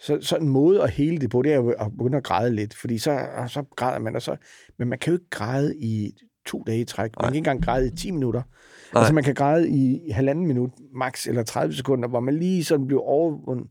så, 0.00 0.18
så 0.20 0.36
en 0.36 0.48
måde 0.48 0.82
at 0.82 0.90
hele 0.90 1.18
det 1.18 1.30
på, 1.30 1.42
det 1.42 1.52
er 1.52 1.56
jo 1.56 1.70
at 1.70 1.92
begynde 1.98 2.16
at 2.16 2.24
græde 2.24 2.54
lidt, 2.54 2.74
fordi 2.76 2.98
så, 2.98 3.26
så 3.48 3.62
græder 3.76 3.98
man, 3.98 4.16
og 4.16 4.22
så, 4.22 4.36
men 4.78 4.88
man 4.88 4.98
kan 4.98 5.10
jo 5.12 5.16
ikke 5.16 5.30
græde 5.30 5.76
i 5.76 6.12
to 6.46 6.62
dage 6.66 6.80
i 6.80 6.84
træk. 6.84 7.10
Man 7.20 7.24
kan 7.28 7.34
ikke 7.34 7.38
engang 7.38 7.64
græde 7.64 7.86
i 7.86 7.96
10 7.96 8.10
minutter. 8.10 8.42
Nej. 8.94 9.00
Altså 9.00 9.14
man 9.14 9.24
kan 9.24 9.34
græde 9.34 9.68
i 9.68 10.00
halvanden 10.12 10.46
minut, 10.46 10.70
max, 10.96 11.26
eller 11.26 11.42
30 11.42 11.74
sekunder, 11.74 12.08
hvor 12.08 12.20
man 12.20 12.38
lige 12.38 12.64
sådan 12.64 12.86
bliver 12.86 13.02
overvundet. 13.02 13.66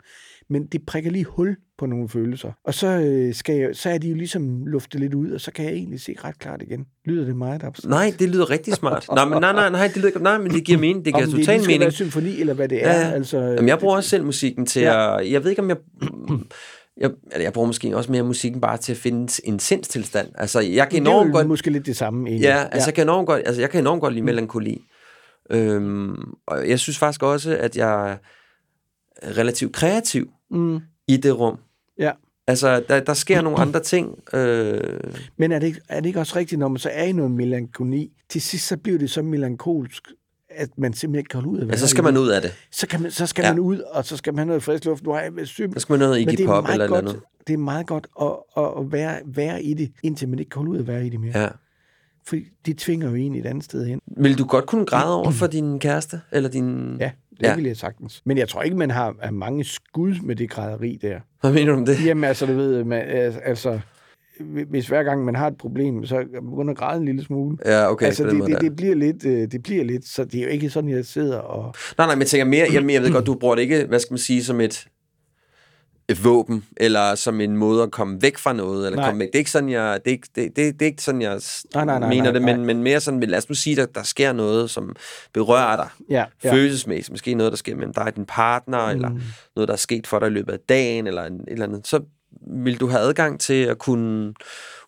Men 0.49 0.65
det 0.65 0.82
prikker 0.88 1.11
lige 1.11 1.26
hul 1.26 1.55
på 1.78 1.86
nogle 1.86 2.09
følelser. 2.09 2.51
Og 2.65 2.74
så, 2.74 2.88
øh, 2.88 3.34
skal 3.34 3.55
jeg, 3.55 3.69
så 3.74 3.89
er 3.89 3.97
de 3.97 4.09
jo 4.09 4.15
ligesom 4.15 4.65
luftet 4.65 4.99
lidt 5.01 5.13
ud, 5.13 5.32
og 5.32 5.41
så 5.41 5.51
kan 5.51 5.65
jeg 5.65 5.74
egentlig 5.74 6.01
se 6.01 6.15
ret 6.24 6.39
klart 6.39 6.61
igen. 6.61 6.86
Lyder 7.05 7.26
det 7.26 7.36
meget 7.36 7.63
abstrakt? 7.63 7.89
Nej, 7.89 8.13
det 8.19 8.30
lyder 8.30 8.49
rigtig 8.49 8.74
smart. 8.74 9.05
Nej, 9.15 9.26
men, 9.26 9.41
nej, 9.41 9.53
nej, 9.53 9.69
nej, 9.69 9.88
det 9.88 9.97
lyder, 9.97 10.19
nej, 10.19 10.38
men 10.38 10.51
det 10.51 10.63
giver 10.63 10.80
mening. 10.80 11.05
Det 11.05 11.13
giver 11.13 11.26
Om 11.26 11.32
det 11.32 11.39
total 11.39 11.53
lige 11.55 11.63
skal 11.63 11.69
mening. 11.71 11.82
være 11.82 11.91
symfoni, 11.91 12.39
eller 12.39 12.53
hvad 12.53 12.67
det 12.69 12.86
er. 12.86 12.91
Ja, 12.93 12.99
ja. 13.07 13.11
Altså, 13.11 13.39
Jamen, 13.39 13.67
jeg 13.67 13.80
bruger 13.80 13.95
også 13.95 14.09
selv 14.09 14.26
musikken 14.26 14.65
til 14.65 14.82
Ja. 14.82 15.19
at... 15.19 15.32
Jeg 15.32 15.43
ved 15.43 15.49
ikke, 15.49 15.61
om 15.61 15.69
jeg... 15.69 15.78
Jeg, 16.97 17.11
eller 17.32 17.43
jeg 17.43 17.53
bruger 17.53 17.67
måske 17.67 17.97
også 17.97 18.11
mere 18.11 18.24
musikken 18.24 18.61
bare 18.61 18.78
til 18.78 18.91
at 18.91 18.97
finde 18.97 19.28
en 19.43 19.59
sindstilstand. 19.59 20.28
Altså, 20.36 20.59
jeg 20.59 20.89
kan 20.89 20.91
det 20.91 21.07
er 21.07 21.11
enormt 21.11 21.32
godt... 21.34 21.47
måske 21.47 21.69
lidt 21.69 21.86
det 21.86 21.95
samme. 21.97 22.28
Egentlig. 22.30 22.45
Ja, 22.47 22.63
altså, 22.71 22.88
Jeg, 22.89 22.93
kan 22.95 23.05
enormt 23.05 23.28
godt, 23.28 23.41
altså 23.45 23.61
jeg 23.61 23.69
kan 23.69 23.80
enormt 23.80 24.01
godt 24.01 24.13
lide 24.13 24.26
melankoli. 24.26 24.82
Øhm, 25.50 26.16
og 26.48 26.70
jeg 26.70 26.80
synes 26.80 26.98
faktisk 26.98 27.24
også, 27.24 27.58
at 27.58 27.78
jeg 27.78 28.12
er 28.12 28.18
relativt 29.38 29.74
kreativ 29.74 30.30
Mm, 30.52 30.80
i 31.08 31.18
det 31.18 31.39
rum. 31.39 31.58
ja. 32.00 32.12
Altså, 32.48 32.84
der, 32.89 33.00
der 33.00 33.14
sker 33.14 33.41
nogle 33.41 33.58
andre 33.60 33.80
ting. 33.80 34.34
Øh, 34.34 35.00
Men 35.38 35.52
er 35.52 35.60
det, 35.60 35.68
ikke, 35.68 35.82
er 35.89 36.00
det 36.00 36.08
ikke 36.08 36.20
også 36.20 36.36
rigtigt, 36.36 36.60
når 36.60 36.68
man 36.68 36.78
så 36.78 36.89
er 36.94 37.04
i 37.04 37.12
noget 37.12 37.32
melankoli, 37.32 38.12
til 38.30 38.41
sidst 38.41 38.68
så 38.68 38.78
bliver 38.78 39.00
det 39.00 39.12
så 39.12 39.22
melankolsk, 39.22 40.04
at 40.50 40.70
man 40.78 40.94
simpelthen 40.94 41.20
ikke 41.20 41.28
kan 41.30 41.41
holde 41.41 41.50
ud 41.50 41.58
af 41.60 41.64
altså, 41.72 41.88
så 41.88 41.89
skal 41.89 42.04
man 42.04 42.18
ud 42.18 42.30
af 42.30 42.41
det. 42.41 42.52
Så, 42.72 42.88
kan 42.88 43.02
man, 43.02 43.12
så 43.12 43.26
skal 43.26 43.41
Ja. 43.44 43.48
ja. 43.48 43.54
man 43.54 43.60
ud, 43.60 43.80
og 43.80 44.06
så 44.06 44.18
skal 44.18 44.34
man 44.34 44.38
have 44.38 44.46
noget 44.48 44.64
frisk 44.64 44.86
luft. 44.86 45.04
Nu 45.04 45.12
har 45.12 45.22
jeg 45.22 45.36
været 45.36 45.48
syg. 45.48 45.70
Så 45.74 45.80
skal 45.80 45.94
man 45.94 46.00
noget 46.00 46.20
Iggy 46.20 46.32
det 46.38 46.46
Pop 46.46 46.66
eller 46.72 46.88
godt, 46.88 47.06
andet. 47.06 47.20
Det 47.48 47.54
er 47.54 47.58
meget 47.58 47.88
godt 47.88 48.08
at, 48.22 48.32
at, 48.58 48.91
være, 48.91 49.20
være 49.26 49.64
i 49.64 49.74
det, 49.74 49.91
indtil 50.04 50.30
man 50.30 50.39
ikke 50.39 50.50
kan 50.50 50.60
holde 50.60 50.72
ud 50.72 50.78
at 50.80 50.88
være 50.88 51.06
i 51.06 51.10
det 51.10 51.20
mere. 51.20 51.39
Ja. 51.39 51.48
For 52.28 52.36
det 52.65 52.78
tvinger 52.78 53.09
jo 53.09 53.15
en 53.15 53.36
et 53.36 53.45
andet 53.45 53.63
sted 53.63 53.86
hen. 53.86 53.99
Vil 54.17 54.38
du 54.38 54.45
godt 54.45 54.65
kunne 54.65 54.86
græde 54.86 55.15
over 55.15 55.32
for 55.32 55.47
din 55.47 55.80
kæreste? 55.80 56.21
Eller 56.32 56.49
din... 56.49 56.97
Ja, 56.99 57.11
det 57.30 57.41
Ja. 57.41 57.49
ja. 57.49 57.55
vil 57.55 57.65
jeg 57.65 57.78
sagtens. 57.78 58.21
Men 58.26 58.38
jeg 58.38 58.49
tror 58.49 58.61
ikke, 58.61 58.78
man 58.78 58.91
har, 58.91 59.15
har 59.21 59.32
mange 59.32 59.63
skud 59.63 60.15
med 60.24 60.36
det 60.36 60.49
græderi 60.49 60.99
der. 61.01 61.19
Hvad 61.41 61.51
mener 61.51 61.71
du 61.71 61.78
om 61.78 61.86
det? 61.86 62.05
Jamen 62.05 62.24
altså, 62.24 62.45
du 62.45 62.53
ved, 62.53 62.84
man, 62.84 63.03
altså, 63.43 63.80
hvis 64.69 64.88
hver 64.88 65.03
gang 65.03 65.26
man 65.26 65.36
har 65.36 65.47
et 65.47 65.57
problem, 65.57 66.05
så 66.05 66.24
begynder 66.34 66.71
at 66.71 66.78
græde 66.78 66.99
en 66.99 67.05
lille 67.05 67.24
smule. 67.24 67.57
Ja, 67.65 67.91
okay. 67.91 68.05
altså, 68.05 68.24
det, 68.24 68.47
det, 68.47 68.61
det, 68.61 68.76
bliver 68.76 68.95
lidt, 68.95 69.26
øh, 69.26 69.51
det 69.51 69.63
bliver 69.63 69.84
lidt, 69.84 70.05
så 70.05 70.24
det 70.26 70.39
er 70.39 70.43
jo 70.43 70.49
ikke 70.49 70.69
sådan, 70.69 70.89
jeg 70.89 71.05
sidder 71.05 71.38
og... 71.38 71.74
Nej, 71.97 72.07
nej, 72.07 72.15
men 72.15 72.19
jeg 72.21 72.28
tænker 72.28 72.45
mere, 72.45 72.67
jeg, 72.74 72.91
jeg 72.91 73.01
ved 73.01 73.11
godt, 73.11 73.26
du 73.26 73.36
bruger 73.36 73.55
det 73.55 73.61
ikke, 73.61 73.86
hvad 73.86 73.99
skal 73.99 74.13
man 74.13 74.17
sige, 74.17 74.43
som 74.43 74.61
et, 74.61 74.88
et 76.10 76.24
våben, 76.24 76.66
eller 76.78 77.16
som 77.16 77.41
en 77.41 77.58
måde 77.58 77.84
at 77.84 77.91
komme 77.91 78.22
væk 78.22 78.38
fra 78.38 78.54
noget, 78.54 78.86
eller 78.86 78.97
Nej. 78.97 79.10
komme 79.10 79.20
væk. 79.20 79.28
Det 79.28 79.36
er 79.36 79.39
ikke 79.39 79.51
sådan, 79.51 79.70
jeg, 79.70 79.99
det 80.06 80.12
er 80.12 80.12
ikke, 80.12 80.28
det, 80.36 80.56
det, 80.56 80.74
det 80.74 80.82
er 80.82 80.86
ikke 80.86 81.04
sådan, 81.04 81.22
jeg 81.22 81.41
Nej, 81.74 81.86
nej, 81.86 81.99
nej, 81.99 82.10
mener 82.10 82.24
nej, 82.24 82.32
det, 82.32 82.41
men, 82.41 82.66
men 82.66 82.84
mere 82.84 82.99
sådan, 82.99 83.20
lad 83.20 83.38
os 83.38 83.49
nu 83.49 83.56
sige, 83.56 83.82
at 83.82 83.95
der 83.95 84.04
sker 84.04 84.34
noget, 84.34 84.70
som 84.70 84.95
berører 85.34 85.76
dig, 85.76 85.89
Ja, 86.10 86.26
ja. 86.43 86.54
følelsesmæssigt, 86.54 87.12
måske 87.12 87.34
noget, 87.34 87.51
der 87.51 87.58
sker 87.58 87.76
mellem 87.76 87.93
dig 87.93 88.04
og 88.04 88.16
din 88.16 88.26
partner, 88.26 88.86
mm. 88.86 88.95
eller 88.95 89.10
noget, 89.56 89.68
der 89.68 89.74
er 89.74 89.78
sket 89.78 90.08
for 90.08 90.20
dig 90.20 90.28
i 90.28 90.32
løbet 90.32 90.54
af 90.54 90.60
dagen, 90.60 91.08
eller 91.08 91.24
en, 91.24 91.34
et 91.34 91.43
eller 91.47 91.66
andet, 91.66 91.88
så 91.88 91.99
vil 92.64 92.80
du 92.80 92.88
have 92.88 93.01
adgang 93.01 93.39
til 93.39 93.64
at 93.64 93.78
kunne 93.78 94.34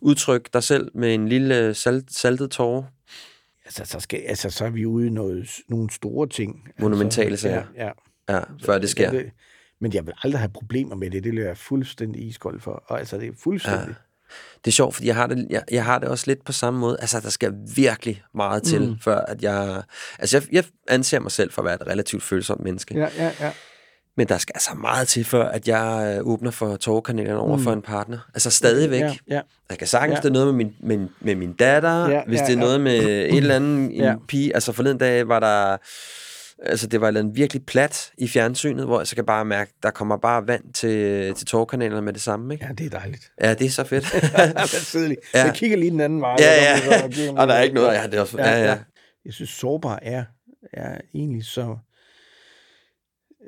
udtrykke 0.00 0.50
dig 0.52 0.62
selv 0.62 0.90
med 0.94 1.14
en 1.14 1.28
lille 1.28 1.74
salt, 1.74 2.12
saltet 2.12 2.50
tårer. 2.50 2.82
Altså, 3.64 3.84
så, 3.84 4.00
skal, 4.00 4.20
altså, 4.26 4.50
så 4.50 4.64
er 4.64 4.70
vi 4.70 4.86
ude 4.86 5.06
i 5.06 5.10
noget, 5.10 5.48
nogle 5.68 5.90
store 5.90 6.28
ting. 6.28 6.68
Monumentale 6.78 7.30
altså, 7.30 7.42
sager. 7.42 7.62
Ja, 7.76 7.84
ja. 7.84 7.90
Ja, 8.28 8.40
før 8.64 8.78
det 8.78 8.90
sker. 8.90 9.10
Det, 9.10 9.30
men 9.80 9.94
jeg 9.94 10.06
vil 10.06 10.14
aldrig 10.22 10.40
have 10.40 10.48
problemer 10.54 10.94
med 10.96 11.10
det. 11.10 11.24
Det 11.24 11.34
løber 11.34 11.48
jeg 11.48 11.56
fuldstændig 11.56 12.26
iskold 12.28 12.60
for. 12.60 12.82
Og 12.86 12.98
altså, 12.98 13.16
det 13.18 13.28
er 13.28 13.32
fuldstændig... 13.42 13.94
Det 14.64 14.70
er 14.70 14.74
sjovt, 14.74 14.94
fordi 14.94 15.06
jeg 15.06 15.14
har 15.14 15.26
det, 15.26 15.46
jeg, 15.50 15.62
jeg 15.70 15.84
har 15.84 15.98
det 15.98 16.08
også 16.08 16.24
lidt 16.26 16.44
på 16.44 16.52
samme 16.52 16.80
måde. 16.80 16.96
Altså, 17.00 17.20
der 17.20 17.28
skal 17.30 17.52
virkelig 17.76 18.22
meget 18.34 18.62
til, 18.62 18.88
mm. 18.88 18.96
før 19.04 19.18
at 19.18 19.42
jeg... 19.42 19.82
Altså, 20.18 20.36
jeg, 20.36 20.46
jeg 20.52 20.64
anser 20.88 21.20
mig 21.20 21.30
selv 21.30 21.52
for 21.52 21.62
at 21.62 21.66
være 21.66 21.74
et 21.74 21.86
relativt 21.86 22.22
følsomt 22.22 22.60
menneske. 22.60 22.98
Ja. 22.98 23.08
Ja, 23.18 23.24
ja, 23.24 23.30
ja. 23.40 23.52
Men 24.16 24.28
der 24.28 24.38
skal 24.38 24.52
altså 24.54 24.74
meget 24.74 25.08
til, 25.08 25.24
før 25.24 25.48
at 25.48 25.68
jeg 25.68 26.16
øh, 26.18 26.26
åbner 26.26 26.50
for 26.50 26.76
tårkanalerne 26.76 27.38
over 27.38 27.56
mm. 27.56 27.62
for 27.62 27.72
en 27.72 27.82
partner. 27.82 28.18
Altså, 28.34 28.50
stadigvæk. 28.50 29.00
Ja, 29.00 29.16
ja. 29.28 29.40
Jeg 29.70 29.78
kan 29.78 29.86
sagtens, 29.86 30.10
Ja. 30.10 30.16
ja. 30.16 30.20
det 30.22 30.28
er 30.28 30.32
noget 30.32 30.54
med 30.54 30.64
min, 30.64 30.74
med, 30.98 31.08
med 31.20 31.34
min 31.34 31.52
datter, 31.52 32.08
Ja, 32.08 32.22
hvis 32.26 32.40
ja, 32.40 32.44
det 32.46 32.52
er 32.52 32.58
ja. 32.58 32.64
noget 32.64 32.80
med 32.80 32.96
et 32.98 33.36
eller 33.36 33.56
andet 33.56 33.78
en 33.84 33.90
Ja. 33.92 34.14
pige. 34.28 34.54
Altså, 34.54 34.72
forleden 34.72 34.98
dag 34.98 35.28
var 35.28 35.40
der... 35.40 35.76
Altså, 36.62 36.86
det 36.86 37.00
var 37.00 37.06
et 37.06 37.08
eller 37.08 37.20
andet 37.20 37.36
virkelig 37.36 37.66
plat 37.66 38.12
i 38.18 38.28
fjernsynet, 38.28 38.84
hvor 38.84 39.00
jeg 39.00 39.06
så 39.06 39.14
kan 39.14 39.24
bare 39.26 39.44
mærke, 39.44 39.72
der 39.82 39.90
kommer 39.90 40.16
bare 40.16 40.46
vand 40.46 40.72
til, 40.72 41.34
til 41.34 41.46
tårkanalerne 41.46 42.02
med 42.02 42.12
det 42.12 42.22
samme, 42.22 42.54
ikke? 42.54 42.66
ja, 42.66 42.72
det 42.72 42.86
er 42.86 42.90
dejligt. 42.98 43.32
Ja, 43.40 43.54
det 43.54 43.66
er 43.66 43.70
så 43.70 43.84
fedt. 43.84 44.04
Ja. 44.14 45.06
lige. 45.08 45.16
Ja. 45.34 45.44
Jeg 45.44 45.54
kigger 45.54 45.76
lige 45.76 45.90
den 45.90 46.00
anden 46.00 46.20
vej. 46.20 46.36
Ja, 46.38 46.54
ja. 46.54 46.76
så- 47.10 47.34
og 47.38 47.48
der 47.48 47.54
er 47.54 47.62
ikke 47.62 47.74
noget. 47.74 47.94
Ja, 47.94 48.06
det 48.06 48.14
er 48.14 48.20
også, 48.20 48.38
ja, 48.38 48.64
ja. 48.64 48.78
Jeg 49.24 49.32
synes, 49.32 49.50
sårbar 49.50 49.98
er, 50.02 50.24
er 50.72 50.98
egentlig 51.14 51.44
så... 51.44 51.76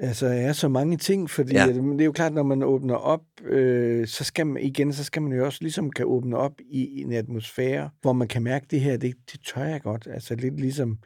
Altså, 0.00 0.26
er 0.26 0.52
så 0.52 0.68
mange 0.68 0.96
ting, 0.96 1.30
fordi 1.30 1.52
Ja. 1.54 1.66
ja. 1.66 1.72
det 1.72 2.00
er 2.00 2.04
jo 2.04 2.12
klart, 2.12 2.32
når 2.32 2.42
man 2.42 2.62
åbner 2.62 2.94
op, 2.94 3.20
øh, 3.44 4.06
så 4.06 4.24
skal 4.24 4.46
man 4.46 4.62
igen, 4.62 4.92
så 4.92 5.04
skal 5.04 5.22
man 5.22 5.32
jo 5.32 5.44
også 5.44 5.58
ligesom 5.60 5.90
kan 5.90 6.04
åbne 6.06 6.36
op 6.36 6.52
i 6.70 7.00
en 7.02 7.12
atmosfære, 7.12 7.90
hvor 8.00 8.12
man 8.12 8.28
kan 8.28 8.42
mærke, 8.42 8.66
det 8.70 8.80
her, 8.80 8.96
det, 8.96 9.14
det 9.32 9.40
tør 9.46 9.64
jeg 9.64 9.80
godt. 9.82 10.08
Altså 10.14 10.34
lidt 10.34 10.60
ligesom 10.60 10.98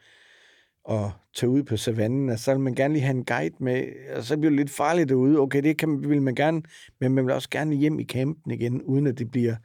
at 0.89 1.05
tage 1.35 1.49
ud 1.49 1.63
på 1.63 1.77
savannen, 1.77 2.29
og 2.29 2.39
så 2.39 2.51
vil 2.51 2.59
man 2.59 2.75
gerne 2.75 2.93
lige 2.93 3.03
have 3.03 3.15
en 3.17 3.25
guide 3.25 3.55
med, 3.59 3.83
og 4.15 4.23
så 4.23 4.37
bliver 4.37 4.49
det 4.49 4.57
lidt 4.59 4.69
farligt 4.69 5.09
derude. 5.09 5.39
Okay, 5.39 5.63
det 5.63 5.77
kan, 5.77 5.89
man- 5.89 6.09
vil 6.09 6.21
man 6.21 6.35
gerne, 6.35 6.61
men 7.01 7.13
man 7.13 7.25
vil 7.25 7.33
også 7.33 7.49
gerne 7.49 7.75
hjem 7.75 7.99
i 7.99 8.03
campen 8.03 8.51
igen, 8.51 8.81
uden 8.81 9.07
at 9.07 9.17
det 9.19 9.31
bliver, 9.31 9.55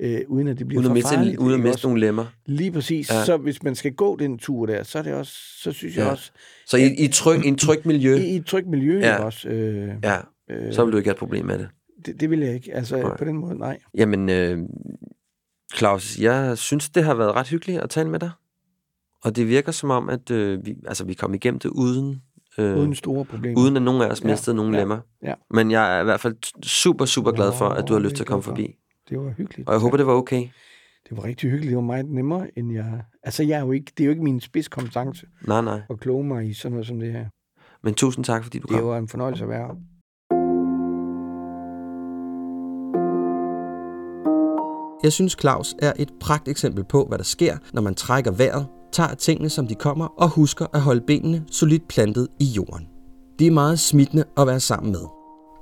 øh, 0.00 0.20
uden 0.28 0.48
at 0.48 0.58
det 0.58 0.68
bliver 0.68 0.80
Uden 0.80 0.86
at 0.86 0.90
for 0.90 0.94
miste, 0.94 1.14
farligt. 1.14 1.38
uden 1.38 1.54
at 1.54 1.60
miste 1.60 1.86
nogle 1.86 2.00
lemmer. 2.00 2.26
Lige 2.46 2.72
præcis. 2.72 3.10
Ja. 3.10 3.24
Så 3.24 3.36
hvis 3.36 3.62
man 3.62 3.74
skal 3.74 3.92
gå 3.92 4.16
den 4.16 4.38
tur 4.38 4.66
der, 4.66 4.82
så 4.82 4.98
er 4.98 5.02
det 5.02 5.14
også, 5.14 5.32
så 5.62 5.72
synes 5.72 5.96
jeg 5.96 6.04
Ja. 6.04 6.10
også, 6.10 6.30
Så 6.66 6.76
i, 6.76 6.94
i, 7.04 7.08
tryg, 7.08 7.44
i 7.44 7.48
en 7.48 7.58
tryg 7.58 7.78
miljø, 7.86 8.14
i, 8.16 8.24
i 8.24 8.36
et 8.36 8.46
trygt 8.46 8.66
miljø 8.66 8.98
Ja. 9.00 9.24
også. 9.24 9.48
Øh, 9.48 9.88
ja, 10.04 10.16
øh, 10.50 10.72
så 10.72 10.84
vil 10.84 10.92
du 10.92 10.96
ikke 10.98 11.08
have 11.08 11.12
et 11.14 11.18
problem 11.18 11.46
med 11.46 11.58
det. 11.58 11.68
det, 12.06 12.20
det 12.20 12.30
vil 12.30 12.38
jeg 12.40 12.54
ikke. 12.54 12.74
Altså 12.74 12.96
nej. 12.96 13.16
på 13.16 13.24
den 13.24 13.36
måde, 13.36 13.58
nej. 13.58 13.78
Jamen, 13.94 14.28
øh, 14.28 14.58
Claus, 15.76 16.18
jeg 16.18 16.58
synes, 16.58 16.90
det 16.90 17.04
har 17.04 17.14
været 17.14 17.34
ret 17.34 17.48
hyggeligt 17.48 17.80
at 17.80 17.90
tale 17.90 18.08
med 18.10 18.18
dig. 18.20 18.30
Og 19.24 19.36
det 19.36 19.48
virker 19.48 19.72
som 19.72 19.90
om, 19.90 20.08
at 20.08 20.30
øh, 20.30 20.66
vi, 20.66 20.74
altså, 20.86 21.04
vi 21.04 21.14
kom 21.14 21.34
igennem 21.34 21.58
det 21.60 21.68
uden, 21.68 22.22
øh, 22.58 22.78
Uden 22.78 22.94
store 22.94 23.24
problemer. 23.24 23.60
uden 23.60 23.76
at 23.76 23.82
nogen 23.82 24.02
af 24.02 24.06
os 24.10 24.22
Ja, 24.22 24.28
mistede 24.28 24.56
nogen 24.56 24.74
ja, 24.74 24.78
lemmer. 24.80 24.98
ja. 25.22 25.34
Men 25.50 25.70
jeg 25.70 25.96
er 25.96 26.00
i 26.00 26.04
hvert 26.04 26.20
fald 26.20 26.62
super, 26.64 27.04
super 27.04 27.30
glad 27.32 27.52
for, 27.52 27.64
at 27.68 27.88
du 27.88 27.92
har 27.92 28.00
lyst 28.00 28.10
til 28.14 28.22
at 28.22 28.26
det 28.26 28.26
komme 28.26 28.42
forbi. 28.42 28.74
Det 29.08 29.18
var 29.18 29.30
hyggeligt. 29.36 29.68
Og 29.68 29.72
jeg 29.74 29.80
håber, 29.80 29.96
det 29.96 30.06
var 30.06 30.12
okay. 30.12 30.48
det 31.08 31.16
var 31.16 31.24
rigtig 31.24 31.50
hyggeligt. 31.50 31.70
Det 31.70 31.76
var 31.76 31.82
meget 31.82 32.06
nemmere, 32.10 32.46
end 32.58 32.72
jeg... 32.72 33.02
Altså, 33.22 33.42
jeg 33.42 33.58
er 33.60 33.64
jo 33.64 33.72
ikke, 33.72 33.92
det 33.96 34.04
er 34.04 34.06
jo 34.06 34.10
ikke 34.10 34.24
min 34.24 34.40
spidskompetence 34.40 35.26
Nej, 35.46 35.60
nej. 35.60 35.80
at 35.90 36.00
kloge 36.00 36.24
mig 36.24 36.48
i 36.48 36.52
sådan 36.54 36.72
noget 36.72 36.86
som 36.86 37.00
det 37.00 37.12
her. 37.12 37.26
Men 37.84 37.94
tusind 37.94 38.24
tak, 38.24 38.42
fordi 38.44 38.58
du 38.58 38.66
Det 38.66 38.76
kom. 38.76 38.86
var 38.88 38.98
en 38.98 39.08
fornøjelse 39.08 39.44
at 39.44 39.48
være 39.50 39.66
her. 39.66 39.74
Jeg 45.02 45.12
synes, 45.12 45.36
Claus 45.40 45.74
er 45.82 45.92
et 45.98 46.12
pragteksempel 46.20 46.84
på, 46.84 47.04
hvad 47.08 47.18
der 47.18 47.24
sker, 47.24 47.56
når 47.72 47.82
man 47.82 47.94
trækker 47.94 48.30
vejret, 48.30 48.66
tager 48.92 49.14
tingene 49.14 49.50
som 49.50 49.66
de 49.66 49.74
kommer 49.74 50.06
og 50.06 50.28
husker 50.28 50.66
at 50.72 50.80
holde 50.80 51.00
benene 51.00 51.44
solidt 51.50 51.88
plantet 51.88 52.28
i 52.38 52.44
jorden. 52.44 52.86
Det 53.38 53.46
er 53.46 53.50
meget 53.50 53.78
smittende 53.78 54.24
at 54.36 54.46
være 54.46 54.60
sammen 54.60 54.92
med. 54.92 55.00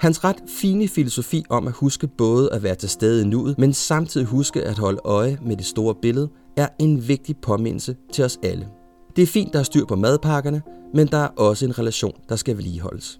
Hans 0.01 0.24
ret 0.24 0.43
fine 0.49 0.89
filosofi 0.89 1.45
om 1.49 1.66
at 1.66 1.72
huske 1.72 2.07
både 2.07 2.53
at 2.53 2.62
være 2.62 2.74
til 2.74 2.89
stede 2.89 3.22
i 3.22 3.27
nuet, 3.27 3.59
men 3.59 3.72
samtidig 3.72 4.27
huske 4.27 4.62
at 4.62 4.79
holde 4.79 5.01
øje 5.05 5.39
med 5.43 5.57
det 5.57 5.66
store 5.66 5.95
billede, 6.03 6.29
er 6.57 6.68
en 6.79 7.09
vigtig 7.09 7.37
påmindelse 7.37 7.97
til 8.12 8.24
os 8.24 8.39
alle. 8.43 8.68
Det 9.16 9.22
er 9.22 9.27
fint, 9.27 9.53
der 9.53 9.59
er 9.59 9.62
styr 9.62 9.85
på 9.85 9.97
madpakkerne, 9.97 10.62
men 10.95 11.07
der 11.07 11.18
er 11.18 11.29
også 11.29 11.66
en 11.66 11.79
relation, 11.79 12.12
der 12.29 12.37
skal 12.37 12.57
vedligeholdes. 12.57 13.18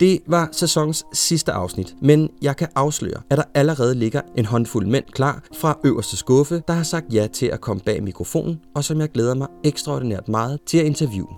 Det 0.00 0.20
var 0.26 0.48
sæsonens 0.52 1.04
sidste 1.12 1.52
afsnit, 1.52 1.94
men 2.02 2.30
jeg 2.42 2.56
kan 2.56 2.68
afsløre, 2.74 3.22
at 3.30 3.38
der 3.38 3.44
allerede 3.54 3.94
ligger 3.94 4.20
en 4.36 4.44
håndfuld 4.44 4.86
mænd 4.86 5.04
klar 5.04 5.42
fra 5.54 5.78
øverste 5.84 6.16
skuffe, 6.16 6.62
der 6.68 6.74
har 6.74 6.82
sagt 6.82 7.14
ja 7.14 7.26
til 7.32 7.46
at 7.46 7.60
komme 7.60 7.82
bag 7.86 8.02
mikrofonen, 8.02 8.60
og 8.74 8.84
som 8.84 9.00
jeg 9.00 9.08
glæder 9.08 9.34
mig 9.34 9.48
ekstraordinært 9.64 10.28
meget 10.28 10.60
til 10.66 10.78
at 10.78 10.86
interviewe. 10.86 11.28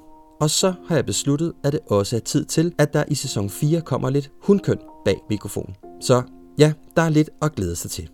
Og 0.40 0.50
så 0.50 0.74
har 0.88 0.94
jeg 0.94 1.06
besluttet, 1.06 1.52
at 1.64 1.72
det 1.72 1.80
også 1.90 2.16
er 2.16 2.20
tid 2.20 2.44
til, 2.44 2.74
at 2.78 2.92
der 2.92 3.04
i 3.08 3.14
sæson 3.14 3.50
4 3.50 3.80
kommer 3.80 4.10
lidt 4.10 4.30
hundkøn 4.42 4.78
bag 5.04 5.20
mikrofonen. 5.30 5.74
Så 6.00 6.22
ja, 6.58 6.72
der 6.96 7.02
er 7.02 7.08
lidt 7.08 7.30
at 7.42 7.54
glæde 7.54 7.76
sig 7.76 7.90
til. 7.90 8.10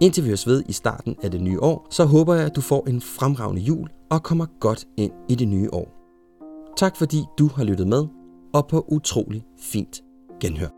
Indtil 0.00 0.24
vi 0.24 0.28
høres 0.28 0.46
ved 0.46 0.62
i 0.68 0.72
starten 0.72 1.16
af 1.22 1.30
det 1.30 1.40
nye 1.40 1.60
år, 1.60 1.86
så 1.90 2.04
håber 2.04 2.34
jeg, 2.34 2.46
at 2.46 2.56
du 2.56 2.60
får 2.60 2.84
en 2.88 3.00
fremragende 3.00 3.62
jul 3.62 3.88
og 4.10 4.22
kommer 4.22 4.46
godt 4.60 4.84
ind 4.96 5.12
i 5.28 5.34
det 5.34 5.48
nye 5.48 5.68
år. 5.72 5.88
Tak 6.76 6.96
fordi 6.96 7.24
du 7.38 7.50
har 7.56 7.64
lyttet 7.64 7.88
med, 7.88 8.04
og 8.56 8.66
på 8.70 8.84
utrolig 8.88 9.42
fint 9.58 10.02
genhør. 10.40 10.75